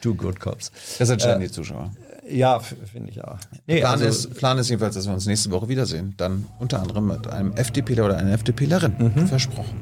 Two 0.00 0.14
Good 0.14 0.38
Cops. 0.40 0.70
das 0.98 1.08
entscheiden 1.08 1.40
die 1.40 1.50
Zuschauer. 1.50 1.92
Ja, 2.28 2.56
f- 2.56 2.74
finde 2.92 3.10
ich 3.10 3.22
auch. 3.22 3.38
Nee, 3.66 3.80
Plan, 3.80 3.92
also, 3.92 4.04
ist, 4.06 4.34
Plan 4.34 4.56
ist 4.58 4.68
jedenfalls, 4.70 4.94
dass 4.94 5.06
wir 5.06 5.12
uns 5.14 5.26
nächste 5.26 5.50
Woche 5.50 5.68
wiedersehen. 5.68 6.14
Dann 6.16 6.46
unter 6.58 6.80
anderem 6.80 7.06
mit 7.08 7.26
einem 7.26 7.52
FDPler 7.52 8.06
oder 8.06 8.16
einer 8.16 8.32
FDPlerin. 8.32 8.94
Mhm. 9.14 9.26
Versprochen. 9.28 9.78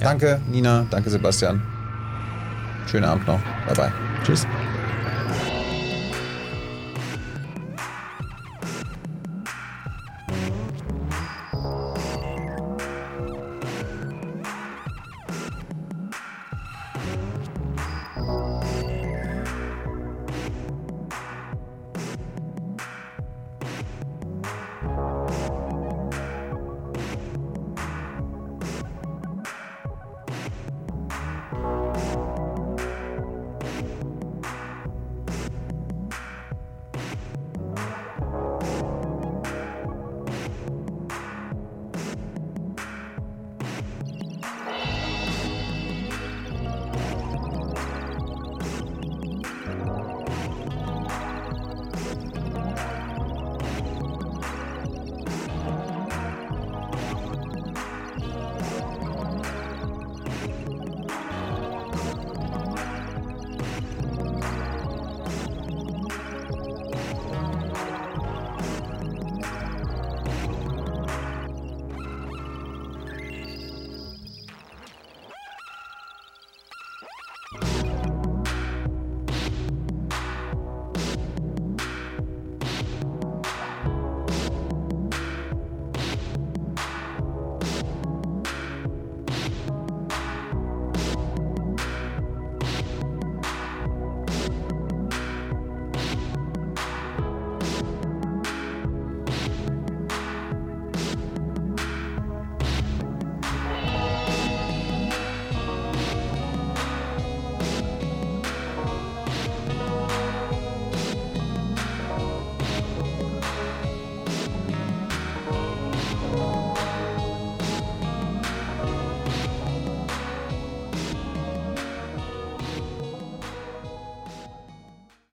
Danke, 0.00 0.40
Nina. 0.50 0.86
Danke, 0.90 1.10
Sebastian. 1.10 1.62
Schönen 2.90 3.04
Abend 3.04 3.26
noch. 3.26 3.40
Bye, 3.66 3.74
bye. 3.74 3.92
tschüss. 4.24 4.46